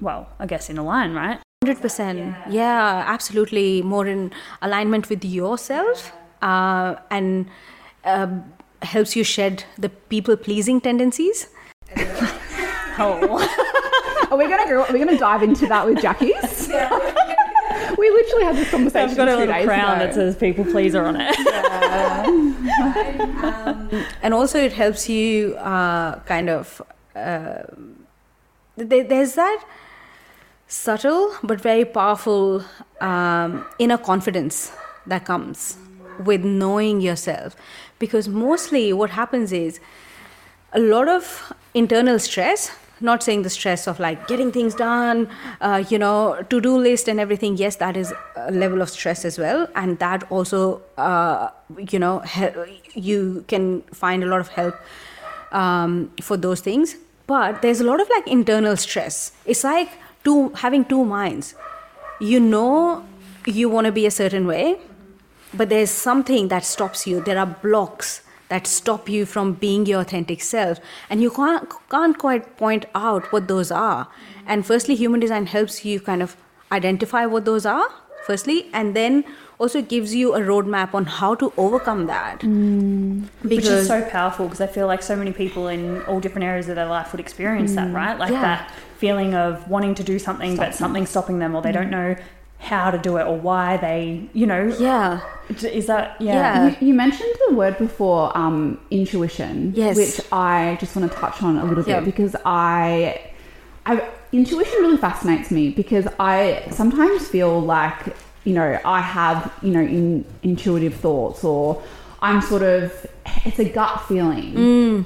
well, 0.00 0.28
I 0.38 0.46
guess, 0.46 0.70
in 0.70 0.78
a 0.78 0.82
line, 0.84 1.12
right? 1.12 1.40
100% 1.64 2.50
yeah. 2.50 3.04
absolutely 3.06 3.82
more 3.82 4.06
in 4.06 4.32
alignment 4.62 5.08
with 5.08 5.24
yourself 5.24 6.12
uh, 6.42 6.94
and 7.10 7.48
um 8.04 8.44
helps 8.82 9.16
you 9.16 9.24
shed 9.24 9.64
the 9.78 9.88
people 9.88 10.36
pleasing 10.36 10.80
tendencies 10.80 11.48
Oh, 12.98 14.26
Are 14.30 14.38
we 14.38 14.48
gonna 14.48 14.68
go, 14.68 14.84
are 14.84 14.92
we 14.92 14.98
gonna 14.98 15.18
dive 15.18 15.42
into 15.42 15.66
that 15.66 15.86
with 15.86 16.00
Jackie's? 16.00 16.68
we 17.98 18.10
literally 18.10 18.44
had 18.44 18.56
this 18.56 18.70
conversation. 18.70 19.10
I've 19.10 19.16
got 19.16 19.28
a 19.28 19.36
little 19.36 19.64
crown 19.64 19.96
ago. 19.96 20.06
that 20.06 20.14
says 20.14 20.36
people 20.36 20.64
pleaser 20.64 21.04
on 21.04 21.16
it. 21.18 21.34
and 24.22 24.34
also 24.34 24.58
it 24.58 24.72
helps 24.72 25.08
you 25.08 25.54
uh, 25.56 26.18
kind 26.20 26.50
of 26.50 26.82
uh, 27.14 27.62
there's 28.76 29.34
that 29.34 29.64
subtle 30.68 31.34
but 31.42 31.60
very 31.60 31.84
powerful 31.84 32.64
um, 33.00 33.64
inner 33.78 33.96
confidence 33.96 34.72
that 35.06 35.24
comes 35.24 35.78
with 36.24 36.44
knowing 36.44 37.00
yourself 37.00 37.56
because 37.98 38.28
mostly 38.28 38.92
what 38.92 39.10
happens 39.10 39.52
is 39.52 39.80
a 40.72 40.80
lot 40.80 41.08
of 41.08 41.52
internal 41.72 42.18
stress 42.18 42.70
not 43.00 43.22
saying 43.22 43.42
the 43.42 43.50
stress 43.50 43.86
of 43.86 44.00
like 44.00 44.26
getting 44.26 44.50
things 44.50 44.74
done 44.74 45.28
uh, 45.60 45.84
you 45.88 45.98
know 45.98 46.42
to-do 46.50 46.76
list 46.76 47.08
and 47.08 47.20
everything. 47.20 47.56
Yes 47.56 47.76
that 47.76 47.96
is 47.96 48.12
a 48.36 48.50
level 48.50 48.80
of 48.82 48.90
stress 48.90 49.24
as 49.24 49.38
well. 49.38 49.68
And 49.74 49.98
that 49.98 50.30
also 50.30 50.82
uh, 50.96 51.50
you 51.88 51.98
know 51.98 52.20
hel- 52.20 52.66
you 52.94 53.44
can 53.48 53.82
find 53.92 54.24
a 54.24 54.26
lot 54.26 54.40
of 54.40 54.48
help 54.48 54.74
um, 55.52 56.10
for 56.22 56.36
those 56.36 56.60
things. 56.60 56.96
But 57.26 57.62
there's 57.62 57.80
a 57.80 57.84
lot 57.84 58.00
of 58.00 58.08
like 58.08 58.26
internal 58.28 58.76
stress. 58.76 59.32
It's 59.44 59.64
like 59.64 59.90
two 60.24 60.50
having 60.50 60.84
two 60.84 61.04
minds. 61.04 61.54
You 62.20 62.40
know 62.40 63.04
you 63.44 63.68
want 63.68 63.84
to 63.86 63.92
be 63.92 64.06
a 64.06 64.10
certain 64.10 64.46
way 64.46 64.78
but 65.54 65.68
there's 65.68 65.90
something 65.90 66.48
that 66.48 66.64
stops 66.64 67.06
you. 67.06 67.20
There 67.22 67.38
are 67.38 67.46
blocks 67.46 68.20
that 68.48 68.66
stop 68.66 69.08
you 69.08 69.26
from 69.26 69.54
being 69.54 69.86
your 69.86 70.00
authentic 70.00 70.42
self. 70.42 70.78
And 71.10 71.20
you 71.20 71.30
can't, 71.30 71.68
can't 71.90 72.18
quite 72.18 72.56
point 72.56 72.86
out 72.94 73.32
what 73.32 73.48
those 73.48 73.70
are. 73.70 74.08
And 74.46 74.64
firstly 74.64 74.94
human 74.94 75.20
design 75.20 75.46
helps 75.46 75.84
you 75.84 76.00
kind 76.00 76.22
of 76.22 76.36
identify 76.70 77.26
what 77.26 77.44
those 77.44 77.66
are 77.66 77.88
firstly 78.26 78.68
and 78.72 78.94
then 78.94 79.24
also 79.58 79.80
gives 79.80 80.14
you 80.14 80.34
a 80.34 80.40
roadmap 80.40 80.92
on 80.92 81.06
how 81.06 81.34
to 81.34 81.52
overcome 81.56 82.06
that. 82.06 82.42
Hmm. 82.42 83.22
Which 83.42 83.64
is 83.64 83.86
so 83.86 84.02
powerful 84.02 84.46
because 84.46 84.60
I 84.60 84.66
feel 84.66 84.86
like 84.86 85.02
so 85.02 85.16
many 85.16 85.32
people 85.32 85.68
in 85.68 86.02
all 86.02 86.20
different 86.20 86.44
areas 86.44 86.68
of 86.68 86.76
their 86.76 86.86
life 86.86 87.12
would 87.12 87.20
experience 87.20 87.74
that, 87.74 87.88
hmm. 87.88 87.96
right? 87.96 88.18
Like 88.18 88.30
Yeah. 88.30 88.42
that 88.42 88.70
feeling 88.98 89.34
of 89.34 89.68
wanting 89.68 89.94
to 89.94 90.04
do 90.04 90.18
something, 90.18 90.56
but 90.56 90.74
something's 90.74 91.10
stopping 91.10 91.38
them, 91.38 91.54
or 91.54 91.62
they 91.62 91.72
don't 91.72 91.84
hmm. 91.84 91.90
know 91.90 92.16
how 92.58 92.90
to 92.90 92.98
do 92.98 93.16
it, 93.16 93.26
or 93.26 93.36
why 93.36 93.76
they, 93.76 94.28
you 94.32 94.46
know, 94.46 94.74
yeah 94.78 95.20
is 95.48 95.86
that, 95.86 96.20
yeah. 96.20 96.34
Yeah. 96.68 96.76
You, 96.80 96.88
you 96.88 96.94
mentioned 96.94 97.32
the 97.48 97.54
word 97.54 97.78
before, 97.78 98.36
um, 98.36 98.80
intuition, 98.90 99.72
Yes. 99.76 99.96
which 99.96 100.20
I 100.32 100.76
just 100.80 100.96
want 100.96 101.10
to 101.10 101.16
touch 101.16 101.42
on 101.42 101.56
a 101.56 101.64
little 101.64 101.84
bit 101.84 101.88
Yeah. 101.90 102.00
because 102.00 102.34
I, 102.44 103.20
I, 103.84 104.02
intuition 104.32 104.74
really 104.80 104.96
fascinates 104.96 105.50
me 105.50 105.70
because 105.70 106.06
I 106.18 106.66
sometimes 106.70 107.28
feel 107.28 107.60
like 107.60 108.14
you 108.44 108.54
know 108.54 108.78
I 108.84 109.00
have 109.00 109.52
you 109.62 109.70
know 109.72 109.80
in, 109.80 110.24
intuitive 110.42 110.94
thoughts 110.94 111.42
or 111.44 111.82
I'm 112.22 112.40
sort 112.40 112.62
of 112.62 113.06
it's 113.44 113.58
a 113.58 113.68
gut 113.68 114.02
feeling. 114.08 114.52
Mm. 114.54 115.04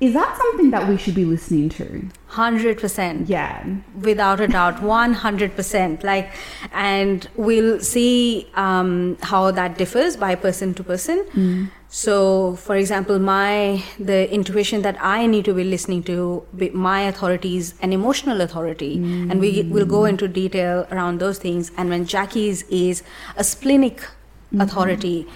Is 0.00 0.14
that 0.14 0.36
something 0.36 0.70
that 0.70 0.88
we 0.88 0.96
should 0.96 1.14
be 1.14 1.24
listening 1.24 1.68
to? 1.70 2.08
100% 2.30 3.28
Yeah. 3.28 3.64
without 4.00 4.40
a 4.40 4.46
doubt 4.46 4.80
100% 4.80 6.04
like 6.04 6.30
and 6.72 7.26
we'll 7.34 7.80
see 7.80 8.46
um, 8.54 9.16
how 9.22 9.50
that 9.50 9.76
differs 9.76 10.16
by 10.16 10.34
person 10.34 10.74
to 10.74 10.84
person. 10.84 11.24
Hmm. 11.32 11.64
So 11.88 12.54
for 12.56 12.76
example 12.76 13.18
my 13.18 13.82
the 13.98 14.32
intuition 14.32 14.82
that 14.82 14.96
i 15.00 15.26
need 15.26 15.44
to 15.46 15.54
be 15.54 15.64
listening 15.64 16.02
to 16.04 16.44
be 16.54 16.68
my 16.70 17.00
authorities 17.02 17.74
an 17.80 17.92
emotional 17.92 18.40
authority. 18.40 18.98
Hmm. 18.98 19.30
And 19.30 19.40
we 19.40 19.62
will 19.62 19.86
go 19.86 20.04
into 20.04 20.28
detail 20.28 20.86
around 20.92 21.18
those 21.18 21.38
things. 21.38 21.72
And 21.76 21.88
when 21.88 22.04
jackie's 22.04 22.62
is 22.64 23.02
a 23.36 23.42
splenic 23.42 23.96
mm-hmm. 24.00 24.60
authority 24.60 25.26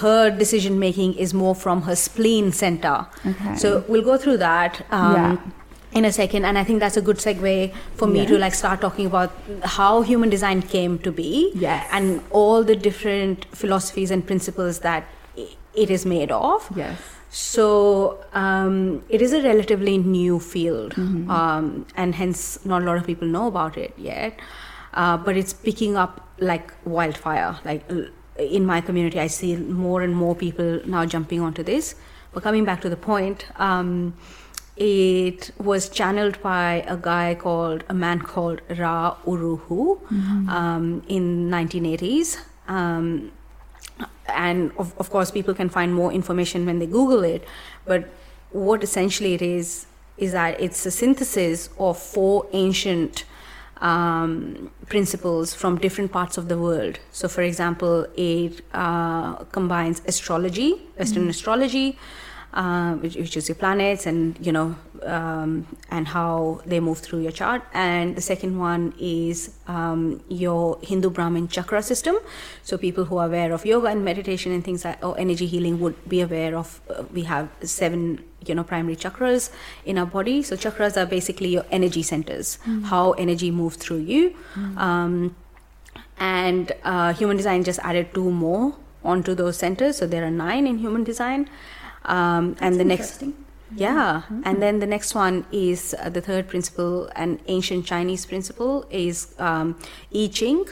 her 0.00 0.30
decision 0.30 0.78
making 0.78 1.14
is 1.14 1.32
more 1.34 1.54
from 1.54 1.82
her 1.82 1.94
spleen 1.96 2.50
center 2.52 3.06
Okay. 3.26 3.56
so 3.56 3.84
we'll 3.88 4.02
go 4.02 4.16
through 4.16 4.36
that 4.38 4.80
um, 4.90 5.14
Yeah. 5.14 5.36
in 6.00 6.04
a 6.04 6.12
second 6.12 6.44
and 6.50 6.58
i 6.58 6.64
think 6.64 6.80
that's 6.80 6.96
a 6.96 7.02
good 7.08 7.18
segue 7.24 7.72
for 8.02 8.06
me 8.06 8.24
to 8.30 8.38
like 8.38 8.54
start 8.54 8.80
talking 8.80 9.06
about 9.06 9.32
how 9.76 10.02
human 10.10 10.30
design 10.30 10.62
came 10.74 10.98
to 11.06 11.12
be 11.12 11.50
Yes. 11.54 11.86
and 11.92 12.22
all 12.30 12.64
the 12.64 12.76
different 12.76 13.44
philosophies 13.62 14.10
and 14.10 14.26
principles 14.26 14.78
that 14.80 15.04
it 15.84 15.90
is 15.90 16.06
made 16.06 16.30
of 16.32 16.68
Yes. 16.74 16.98
so 17.30 17.66
um, 18.44 19.02
it 19.08 19.20
is 19.22 19.32
a 19.32 19.42
relatively 19.42 19.98
new 19.98 20.38
field 20.40 20.94
Mm-hmm. 20.94 21.30
um, 21.30 21.86
and 21.96 22.14
hence 22.14 22.64
not 22.64 22.82
a 22.82 22.84
lot 22.86 22.96
of 22.96 23.06
people 23.06 23.28
know 23.36 23.46
about 23.48 23.76
it 23.76 23.92
yet 23.98 24.40
uh, 24.94 25.16
but 25.18 25.36
it's 25.36 25.52
picking 25.52 25.96
up 25.96 26.26
like 26.38 26.72
wildfire 26.84 27.58
like 27.64 27.84
in 28.40 28.64
my 28.66 28.80
community, 28.80 29.18
I 29.20 29.26
see 29.28 29.56
more 29.56 30.02
and 30.02 30.14
more 30.14 30.34
people 30.34 30.80
now 30.86 31.04
jumping 31.06 31.40
onto 31.40 31.62
this. 31.62 31.94
But 32.32 32.42
coming 32.42 32.64
back 32.64 32.80
to 32.82 32.88
the 32.88 32.96
point, 32.96 33.46
um, 33.56 34.14
it 34.76 35.50
was 35.58 35.88
channeled 35.88 36.40
by 36.42 36.84
a 36.86 36.96
guy 36.96 37.34
called 37.34 37.84
a 37.88 37.94
man 37.94 38.20
called 38.20 38.62
Ra 38.78 39.16
Uru 39.26 39.56
Hu 39.56 40.00
Mm-hmm. 40.10 40.48
um, 40.48 41.02
in 41.08 41.50
1980s. 41.50 42.38
Um, 42.68 43.32
and 44.28 44.70
of, 44.78 44.94
of 44.98 45.10
course, 45.10 45.30
people 45.30 45.54
can 45.54 45.68
find 45.68 45.92
more 45.94 46.12
information 46.12 46.64
when 46.66 46.78
they 46.78 46.86
Google 46.86 47.24
it. 47.24 47.44
But 47.84 48.08
what 48.50 48.82
essentially 48.84 49.34
it 49.34 49.42
is 49.42 49.86
is 50.16 50.32
that 50.32 50.60
it's 50.60 50.84
a 50.86 50.90
synthesis 50.90 51.68
of 51.78 51.98
four 51.98 52.46
ancient 52.52 53.24
um, 53.80 54.70
principles 54.88 55.54
from 55.54 55.78
different 55.78 56.12
parts 56.12 56.36
of 56.36 56.48
the 56.48 56.58
world. 56.58 56.98
So, 57.12 57.28
for 57.28 57.42
example, 57.42 58.06
it 58.16 58.62
uh, 58.72 59.36
combines 59.52 60.02
astrology, 60.06 60.74
Western 60.98 61.28
astrology, 61.28 61.98
uh, 62.52 62.94
which, 62.94 63.16
which 63.16 63.36
is 63.36 63.48
your 63.48 63.54
planets 63.56 64.06
and 64.06 64.36
you 64.44 64.52
know 64.52 64.76
um, 65.04 65.66
and 65.90 66.08
how 66.08 66.60
they 66.66 66.80
move 66.80 66.98
through 66.98 67.20
your 67.20 67.32
chart. 67.32 67.62
And 67.72 68.16
the 68.16 68.20
second 68.20 68.58
one 68.58 68.94
is 68.98 69.54
um, 69.66 70.22
your 70.28 70.78
hindu 70.82 71.10
brahmin 71.10 71.48
chakra 71.48 71.82
system. 71.82 72.16
So 72.62 72.76
people 72.76 73.04
who 73.04 73.18
are 73.18 73.26
aware 73.26 73.52
of 73.52 73.64
yoga 73.64 73.88
and 73.88 74.04
meditation 74.04 74.52
and 74.52 74.64
things 74.64 74.84
like 74.84 75.04
or 75.04 75.18
energy 75.18 75.46
healing 75.46 75.80
would 75.80 76.08
be 76.08 76.20
aware 76.20 76.56
of 76.56 76.80
uh, 76.90 77.04
we 77.12 77.22
have 77.22 77.48
seven 77.62 78.24
you 78.46 78.54
know 78.54 78.64
primary 78.64 78.96
chakras 78.96 79.50
in 79.84 79.98
our 79.98 80.06
body. 80.06 80.42
So 80.42 80.56
chakras 80.56 80.96
are 81.00 81.06
basically 81.06 81.48
your 81.48 81.66
energy 81.70 82.02
centers 82.02 82.58
how 82.84 83.12
energy 83.12 83.50
moves 83.50 83.76
through 83.76 83.98
you. 83.98 84.34
Um, 84.76 85.36
and 86.18 86.72
uh, 86.84 87.12
human 87.14 87.36
design 87.36 87.64
just 87.64 87.78
added 87.80 88.12
two 88.12 88.30
more 88.30 88.74
onto 89.02 89.34
those 89.34 89.56
centers. 89.56 89.96
So 89.96 90.06
there 90.06 90.24
are 90.24 90.30
nine 90.30 90.66
in 90.66 90.78
human 90.78 91.04
design 91.04 91.48
um, 92.04 92.56
and 92.60 92.80
the 92.80 92.84
next 92.84 93.22
yeah 93.76 94.22
and 94.44 94.60
then 94.60 94.80
the 94.80 94.86
next 94.86 95.14
one 95.14 95.46
is 95.52 95.94
uh, 96.00 96.08
the 96.08 96.20
third 96.20 96.48
principle 96.48 97.08
an 97.14 97.38
ancient 97.46 97.86
chinese 97.86 98.26
principle 98.26 98.84
is 98.90 99.32
um, 99.38 99.76
i 100.14 100.28
ching. 100.32 100.64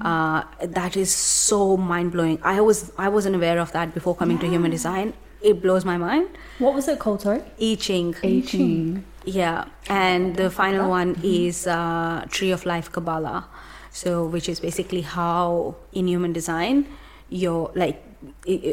Uh, 0.00 0.42
that 0.62 0.96
is 0.96 1.14
so 1.14 1.76
mind-blowing. 1.76 2.38
I 2.42 2.62
was 2.62 2.92
i 2.96 3.08
wasn't 3.08 3.36
aware 3.36 3.58
of 3.58 3.72
that 3.72 3.92
before 3.92 4.14
coming 4.16 4.38
to 4.38 4.46
human 4.48 4.70
design. 4.70 5.12
It 5.42 5.60
blows 5.60 5.84
my 5.84 5.98
mind. 5.98 6.30
What 6.58 6.72
was 6.74 6.88
it 6.88 6.98
called, 6.98 7.20
sorry? 7.20 7.42
i 7.60 7.74
ching. 7.78 8.14
I 8.24 8.40
Ching. 8.46 9.04
yeah, 9.26 9.66
and 9.88 10.34
the 10.36 10.48
final 10.50 10.88
one 10.88 11.20
is 11.22 11.66
uh, 11.66 12.24
Tree 12.30 12.52
of 12.52 12.64
Life 12.64 12.90
Kabbalah, 12.90 13.48
so 13.90 14.24
which 14.24 14.48
is 14.48 14.60
basically 14.60 15.02
how 15.02 15.76
in 15.92 16.08
human 16.08 16.32
design 16.32 16.86
your 17.28 17.70
like 17.74 18.02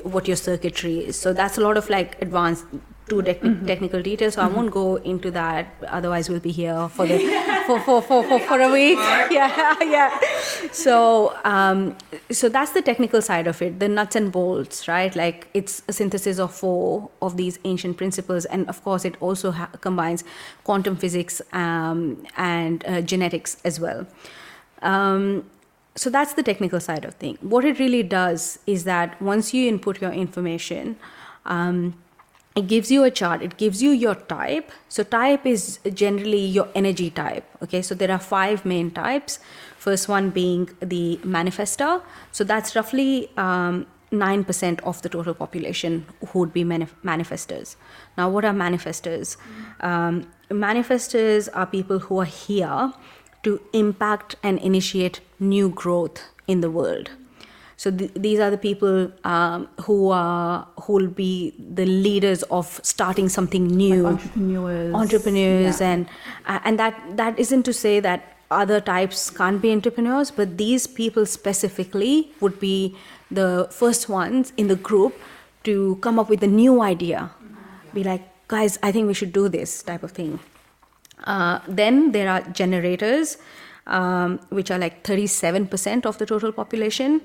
what 0.03 0.27
your 0.27 0.37
circuitry 0.37 0.99
is. 0.99 1.19
So 1.19 1.33
that's 1.33 1.57
a 1.57 1.61
lot 1.61 1.77
of 1.77 1.89
like 1.89 2.21
advanced 2.21 2.65
too 3.09 3.21
tec- 3.21 3.41
technical 3.67 4.01
details. 4.01 4.35
So 4.35 4.41
I 4.41 4.47
won't 4.47 4.71
go 4.71 4.95
into 4.97 5.29
that. 5.31 5.67
Otherwise, 5.87 6.29
we'll 6.29 6.39
be 6.39 6.51
here 6.51 6.87
for 6.89 7.05
the 7.05 7.17
for, 7.67 7.79
for, 7.79 8.01
for, 8.01 8.23
for, 8.23 8.39
for 8.39 8.61
a 8.61 8.71
week. 8.71 8.97
Yeah, 9.31 9.75
yeah. 9.81 10.19
So 10.71 11.35
um, 11.43 11.95
so 12.29 12.49
that's 12.49 12.71
the 12.71 12.81
technical 12.81 13.21
side 13.21 13.47
of 13.47 13.61
it, 13.61 13.79
the 13.79 13.87
nuts 13.87 14.15
and 14.15 14.31
bolts, 14.31 14.87
right? 14.87 15.15
Like 15.15 15.47
it's 15.53 15.81
a 15.87 15.93
synthesis 15.93 16.39
of 16.39 16.53
four 16.53 17.09
of 17.21 17.37
these 17.37 17.59
ancient 17.63 17.97
principles, 17.97 18.45
and 18.45 18.67
of 18.69 18.83
course, 18.83 19.05
it 19.05 19.15
also 19.19 19.51
ha- 19.51 19.69
combines 19.81 20.23
quantum 20.63 20.95
physics 20.95 21.41
um, 21.51 22.25
and 22.37 22.83
uh, 22.85 23.01
genetics 23.01 23.57
as 23.65 23.79
well. 23.79 24.07
Um, 24.81 25.45
so 25.95 26.09
that's 26.09 26.33
the 26.33 26.43
technical 26.43 26.79
side 26.79 27.05
of 27.05 27.15
thing. 27.15 27.37
What 27.41 27.65
it 27.65 27.79
really 27.79 28.03
does 28.03 28.59
is 28.65 28.83
that 28.85 29.21
once 29.21 29.53
you 29.53 29.67
input 29.67 30.01
your 30.01 30.11
information, 30.11 30.97
um, 31.45 31.95
it 32.55 32.67
gives 32.67 32.91
you 32.91 33.03
a 33.03 33.09
chart 33.09 33.41
it 33.41 33.57
gives 33.57 33.81
you 33.81 33.91
your 33.91 34.15
type. 34.15 34.71
So 34.89 35.03
type 35.03 35.45
is 35.45 35.79
generally 35.93 36.45
your 36.45 36.67
energy 36.75 37.09
type 37.09 37.45
okay? 37.63 37.81
So 37.81 37.95
there 37.95 38.11
are 38.11 38.19
five 38.19 38.65
main 38.65 38.91
types. 38.91 39.39
First 39.77 40.07
one 40.07 40.29
being 40.29 40.69
the 40.79 41.19
manifestor. 41.23 42.01
So 42.31 42.43
that's 42.43 42.75
roughly 42.75 43.29
um, 43.37 43.87
9% 44.11 44.79
of 44.81 45.01
the 45.01 45.09
total 45.09 45.33
population 45.33 46.05
who 46.27 46.39
would 46.39 46.53
be 46.53 46.63
manif- 46.63 46.93
manifestors. 47.03 47.75
Now 48.17 48.29
what 48.29 48.45
are 48.45 48.53
manifestors? 48.53 49.37
Um, 49.79 50.27
manifestors 50.49 51.49
are 51.53 51.65
people 51.65 51.99
who 51.99 52.19
are 52.19 52.25
here 52.25 52.93
to 53.43 53.59
impact 53.73 54.35
and 54.43 54.59
initiate 54.59 55.19
new 55.39 55.69
growth 55.69 56.23
in 56.47 56.61
the 56.61 56.69
world 56.71 57.09
so 57.83 57.91
th- 57.91 58.11
these 58.15 58.39
are 58.39 58.49
the 58.51 58.57
people 58.57 59.11
um, 59.25 59.67
who 59.85 60.09
are 60.09 60.67
who 60.83 60.93
will 60.93 61.07
be 61.07 61.53
the 61.79 61.85
leaders 61.85 62.43
of 62.43 62.79
starting 62.83 63.27
something 63.29 63.65
new, 63.67 64.05
entrepreneurs. 64.05 64.93
entrepreneurs, 64.93 65.81
Yeah. 65.81 65.89
and 65.91 66.07
uh, 66.45 66.59
and 66.63 66.79
that 66.79 67.01
that 67.17 67.37
isn't 67.45 67.63
to 67.63 67.73
say 67.73 67.99
that 67.99 68.37
other 68.51 68.79
types 68.79 69.29
can't 69.29 69.61
be 69.61 69.71
entrepreneurs, 69.71 70.31
but 70.31 70.57
these 70.57 70.85
people 70.87 71.25
specifically 71.25 72.31
would 72.39 72.59
be 72.59 72.95
the 73.31 73.67
first 73.71 74.07
ones 74.07 74.53
in 74.55 74.67
the 74.67 74.75
group 74.75 75.19
to 75.63 75.97
come 76.01 76.19
up 76.19 76.29
with 76.29 76.43
a 76.43 76.47
new 76.47 76.81
idea, 76.81 77.31
be 77.93 78.03
like, 78.03 78.21
guys, 78.47 78.77
I 78.83 78.91
think 78.91 79.07
we 79.07 79.13
should 79.15 79.33
do 79.33 79.49
this 79.49 79.81
type 79.81 80.03
of 80.03 80.11
thing. 80.11 80.39
Uh, 81.23 81.59
then 81.67 82.11
there 82.11 82.29
are 82.29 82.41
generators, 82.41 83.37
um, 83.87 84.39
which 84.49 84.71
are 84.71 84.77
like 84.77 85.03
37% 85.03 86.05
of 86.05 86.17
the 86.17 86.25
total 86.25 86.51
population. 86.51 87.21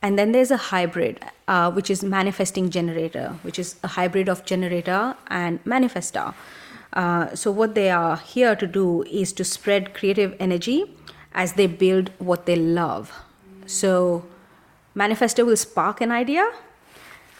And 0.00 0.18
then 0.18 0.32
there's 0.32 0.50
a 0.50 0.56
hybrid, 0.56 1.24
uh, 1.48 1.72
which 1.72 1.90
is 1.90 2.04
manifesting 2.04 2.70
generator, 2.70 3.36
which 3.42 3.58
is 3.58 3.76
a 3.82 3.88
hybrid 3.88 4.28
of 4.28 4.44
generator 4.44 5.16
and 5.26 5.62
manifestor. 5.64 6.34
Uh, 6.92 7.34
so, 7.34 7.50
what 7.50 7.74
they 7.74 7.90
are 7.90 8.16
here 8.16 8.54
to 8.56 8.66
do 8.66 9.02
is 9.02 9.32
to 9.34 9.44
spread 9.44 9.94
creative 9.94 10.34
energy 10.40 10.94
as 11.34 11.54
they 11.54 11.66
build 11.66 12.10
what 12.18 12.46
they 12.46 12.56
love. 12.56 13.12
So, 13.66 14.24
manifestor 14.96 15.44
will 15.44 15.56
spark 15.56 16.00
an 16.00 16.10
idea, 16.12 16.48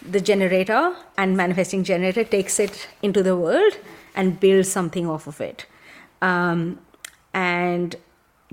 the 0.03 0.21
generator 0.21 0.95
and 1.17 1.37
manifesting 1.37 1.85
generator 1.85 2.25
takes 2.25 2.61
it 2.61 2.89
into 3.03 3.23
the 3.23 3.37
world 3.37 3.79
and 4.15 4.39
builds 4.39 4.71
something 4.71 5.09
off 5.09 5.27
of 5.27 5.41
it 5.41 5.67
um, 6.23 6.79
and 7.35 7.97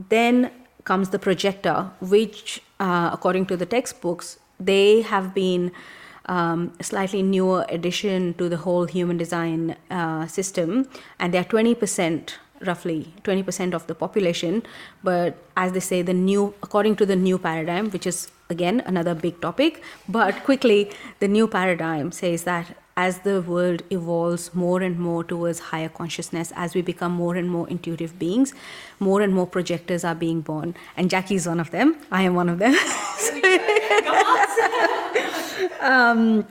then 0.10 0.51
comes 0.84 1.10
the 1.10 1.19
projector 1.19 1.89
which 1.99 2.62
uh, 2.80 3.10
according 3.12 3.45
to 3.45 3.58
the 3.58 3.65
textbooks 3.65 4.38
they 4.60 5.01
have 5.01 5.34
been 5.34 5.71
um, 6.28 6.73
a 6.80 6.84
slightly 6.84 7.21
newer 7.21 7.65
addition 7.69 8.34
to 8.36 8.49
the 8.49 8.58
whole 8.58 8.86
human 8.86 9.17
design 9.17 9.75
uh, 9.89 10.28
system. 10.28 10.88
And 11.19 11.34
they 11.34 11.38
are 11.38 11.43
20% 11.43 12.34
roughly 12.65 13.13
20% 13.23 13.73
of 13.73 13.86
the 13.88 13.93
population. 13.93 14.63
But 15.04 15.38
as 15.58 15.73
they 15.73 15.80
say 15.80 16.01
the 16.01 16.13
new 16.13 16.54
according 16.63 16.95
to 16.97 17.06
the 17.06 17.15
new 17.15 17.38
paradigm 17.38 17.89
which 17.89 18.08
is 18.08 18.32
again 18.49 18.82
another 18.86 19.13
big 19.13 19.41
topic. 19.41 19.84
But 20.08 20.43
quickly 20.43 20.89
the 21.19 21.28
new 21.28 21.47
paradigm 21.47 22.12
says 22.12 22.43
that 22.43 22.78
as 22.97 23.19
the 23.19 23.41
world 23.41 23.84
evolves 23.89 24.53
more 24.53 24.81
and 24.81 24.97
more 24.97 25.23
towards 25.23 25.60
higher 25.60 25.89
consciousness 25.89 26.53
as 26.55 26.73
we 26.73 26.81
become 26.81 27.12
more 27.12 27.36
and 27.36 27.49
more 27.49 27.67
intuitive 27.67 28.17
beings 28.17 28.53
more 28.99 29.21
and 29.21 29.34
more 29.34 29.45
projectors 29.45 30.05
are 30.05 30.15
being 30.15 30.39
born. 30.41 30.73
And 30.95 31.10
jackie 31.10 31.36
is 31.36 31.47
one 31.47 31.60
of 31.60 31.71
them. 31.71 31.97
I 32.12 32.21
am 32.23 32.36
one 32.36 32.47
of 32.49 32.60
them. 32.60 32.73
Um, 35.81 36.45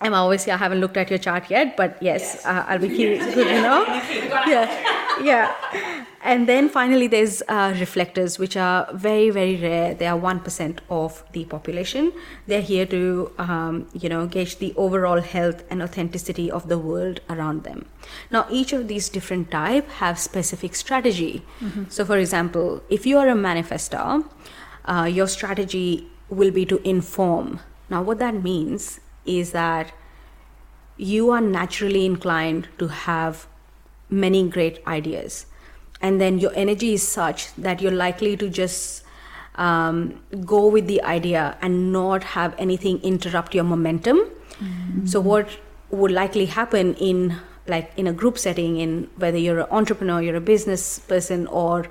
I'm 0.00 0.12
obviously 0.14 0.52
I 0.52 0.56
haven't 0.56 0.80
looked 0.80 0.96
at 0.96 1.08
your 1.08 1.18
chart 1.18 1.50
yet, 1.50 1.76
but 1.76 1.96
yes, 2.02 2.44
Uh, 2.44 2.64
I'll 2.68 2.78
be 2.78 2.88
curious. 2.88 3.24
Good, 3.34 3.46
you 3.46 3.62
know. 3.62 3.84
Yeah, 4.46 4.68
yeah. 5.22 6.03
And 6.24 6.48
then 6.48 6.70
finally, 6.70 7.06
there's 7.06 7.42
uh, 7.48 7.74
reflectors, 7.78 8.38
which 8.38 8.56
are 8.56 8.88
very, 8.94 9.28
very 9.28 9.56
rare. 9.56 9.92
They 9.92 10.06
are 10.06 10.16
one 10.16 10.40
percent 10.40 10.80
of 10.88 11.22
the 11.32 11.44
population. 11.44 12.14
They're 12.46 12.62
here 12.62 12.86
to, 12.86 13.30
um, 13.36 13.86
you 13.92 14.08
know, 14.08 14.26
gauge 14.26 14.56
the 14.56 14.72
overall 14.74 15.20
health 15.20 15.64
and 15.68 15.82
authenticity 15.82 16.50
of 16.50 16.68
the 16.68 16.78
world 16.78 17.20
around 17.28 17.64
them. 17.64 17.84
Now, 18.30 18.46
each 18.50 18.72
of 18.72 18.88
these 18.88 19.10
different 19.10 19.50
type 19.50 19.86
have 20.00 20.18
specific 20.18 20.74
strategy. 20.74 21.42
So, 21.90 22.06
for 22.06 22.16
example, 22.16 22.82
if 22.88 23.04
you 23.04 23.18
are 23.18 23.28
a 23.28 23.34
manifestor, 23.34 24.24
uh, 24.86 25.08
your 25.18 25.28
strategy 25.28 26.08
will 26.30 26.50
be 26.50 26.64
to 26.64 26.80
inform. 26.88 27.60
Now, 27.90 28.02
what 28.02 28.18
that 28.20 28.42
means 28.42 28.98
is 29.26 29.52
that 29.52 29.92
you 30.96 31.30
are 31.30 31.42
naturally 31.42 32.06
inclined 32.06 32.68
to 32.78 32.88
have 32.88 33.46
many 34.08 34.48
great 34.48 34.80
ideas, 34.86 35.46
and 36.04 36.20
then 36.20 36.38
your 36.38 36.52
energy 36.54 36.92
is 36.94 37.06
such 37.08 37.42
that 37.66 37.80
you're 37.80 37.98
likely 38.06 38.36
to 38.36 38.48
just 38.50 39.04
um, 39.54 40.20
go 40.44 40.66
with 40.66 40.86
the 40.86 41.02
idea 41.02 41.56
and 41.62 41.92
not 41.92 42.24
have 42.36 42.54
anything 42.58 43.00
interrupt 43.02 43.54
your 43.54 43.64
momentum. 43.64 44.18
So, 45.06 45.20
what 45.20 45.48
would 45.90 46.10
likely 46.10 46.46
happen 46.46 46.94
in 46.94 47.36
like 47.66 47.90
in 47.96 48.06
a 48.06 48.12
group 48.12 48.36
setting, 48.36 48.76
in 48.76 49.08
whether 49.16 49.38
you're 49.38 49.60
an 49.60 49.70
entrepreneur, 49.70 50.20
you're 50.20 50.36
a 50.36 50.46
business 50.52 50.98
person, 50.98 51.46
or 51.46 51.86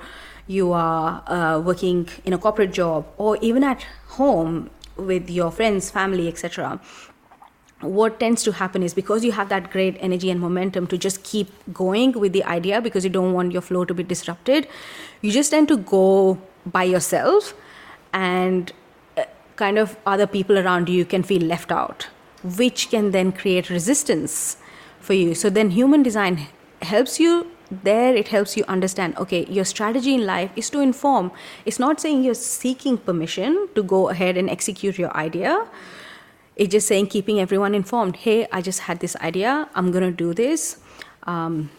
you 0.46 0.72
are 0.74 1.24
uh, 1.28 1.60
working 1.60 2.08
in 2.24 2.34
a 2.34 2.38
corporate 2.38 2.72
job, 2.72 3.08
or 3.18 3.38
even 3.42 3.64
at 3.64 3.88
home, 4.20 4.70
with 4.96 5.30
your 5.30 5.50
friends, 5.52 5.90
family, 5.90 6.28
etc., 6.28 6.80
what 7.84 8.20
tends 8.20 8.44
to 8.44 8.52
happen 8.52 8.84
is 8.84 8.94
because 8.94 9.24
you 9.24 9.32
have 9.32 9.50
that 9.50 9.72
great 9.72 9.98
energy 10.00 10.30
and 10.30 10.40
momentum 10.40 10.88
to 10.88 10.98
just 10.98 11.24
keep 11.24 11.52
going 11.74 12.14
with 12.14 12.34
the 12.34 12.44
idea 12.44 12.82
because 12.82 13.04
you 13.04 13.10
don't 13.10 13.34
want 13.34 13.52
your 13.52 13.62
flow 13.62 13.86
to 13.86 13.94
be 13.94 14.04
disrupted, 14.04 14.68
you 15.22 15.32
just 15.32 15.52
tend 15.52 15.68
to 15.68 15.78
go 15.78 16.42
by 16.66 16.84
yourself 16.84 17.54
and 18.14 18.72
uh, 19.18 19.24
kind 19.56 19.78
of 19.78 19.98
other 20.06 20.28
people 20.28 20.58
around 20.58 20.90
you 20.90 21.06
can 21.06 21.24
feel 21.24 21.42
left 21.42 21.72
out, 21.72 22.08
which 22.58 22.90
can 22.90 23.12
then 23.12 23.32
create 23.32 23.70
resistance 23.70 24.58
for 25.00 25.14
you. 25.14 25.36
So 25.36 25.50
then 25.50 25.72
human 25.72 26.04
design 26.04 26.48
helps 26.82 27.20
you 27.20 27.52
there. 27.70 28.16
It 28.16 28.28
helps 28.30 28.56
you 28.56 28.64
understand 28.68 29.18
okay 29.18 29.46
your 29.46 29.66
strategy 29.66 30.14
in 30.14 30.26
life 30.26 30.52
is 30.56 30.70
to 30.70 30.80
inform. 30.80 31.32
It's 31.66 31.80
not 31.80 32.00
saying 32.00 32.24
you're 32.24 32.36
seeking 32.36 32.98
permission 32.98 33.68
to 33.76 33.84
go 33.84 34.10
ahead 34.10 34.38
and 34.38 34.50
execute 34.50 34.98
your 34.98 35.16
idea 35.18 35.68
it's 36.56 36.72
just 36.72 36.88
saying 36.88 37.08
keeping 37.08 37.40
everyone 37.40 37.74
informed. 37.74 38.18
Hey 38.18 38.48
i 38.52 38.62
just 38.62 38.82
had 38.82 39.00
this 39.00 39.16
idea. 39.18 39.70
I'm 39.76 39.92
going 39.92 40.04
to 40.04 40.12
do 40.12 40.34
this. 40.34 40.80
Um, 41.24 41.70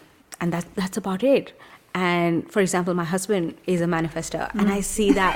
and 0.41 0.51
that, 0.51 0.65
that's 0.75 0.97
about 0.97 1.23
it 1.23 1.53
and 1.99 2.51
for 2.53 2.59
example 2.61 2.93
my 2.93 3.03
husband 3.09 3.53
is 3.73 3.81
a 3.85 3.85
manifestor 3.91 4.45
and 4.61 4.69
i 4.77 4.79
see 4.81 5.05
that 5.17 5.35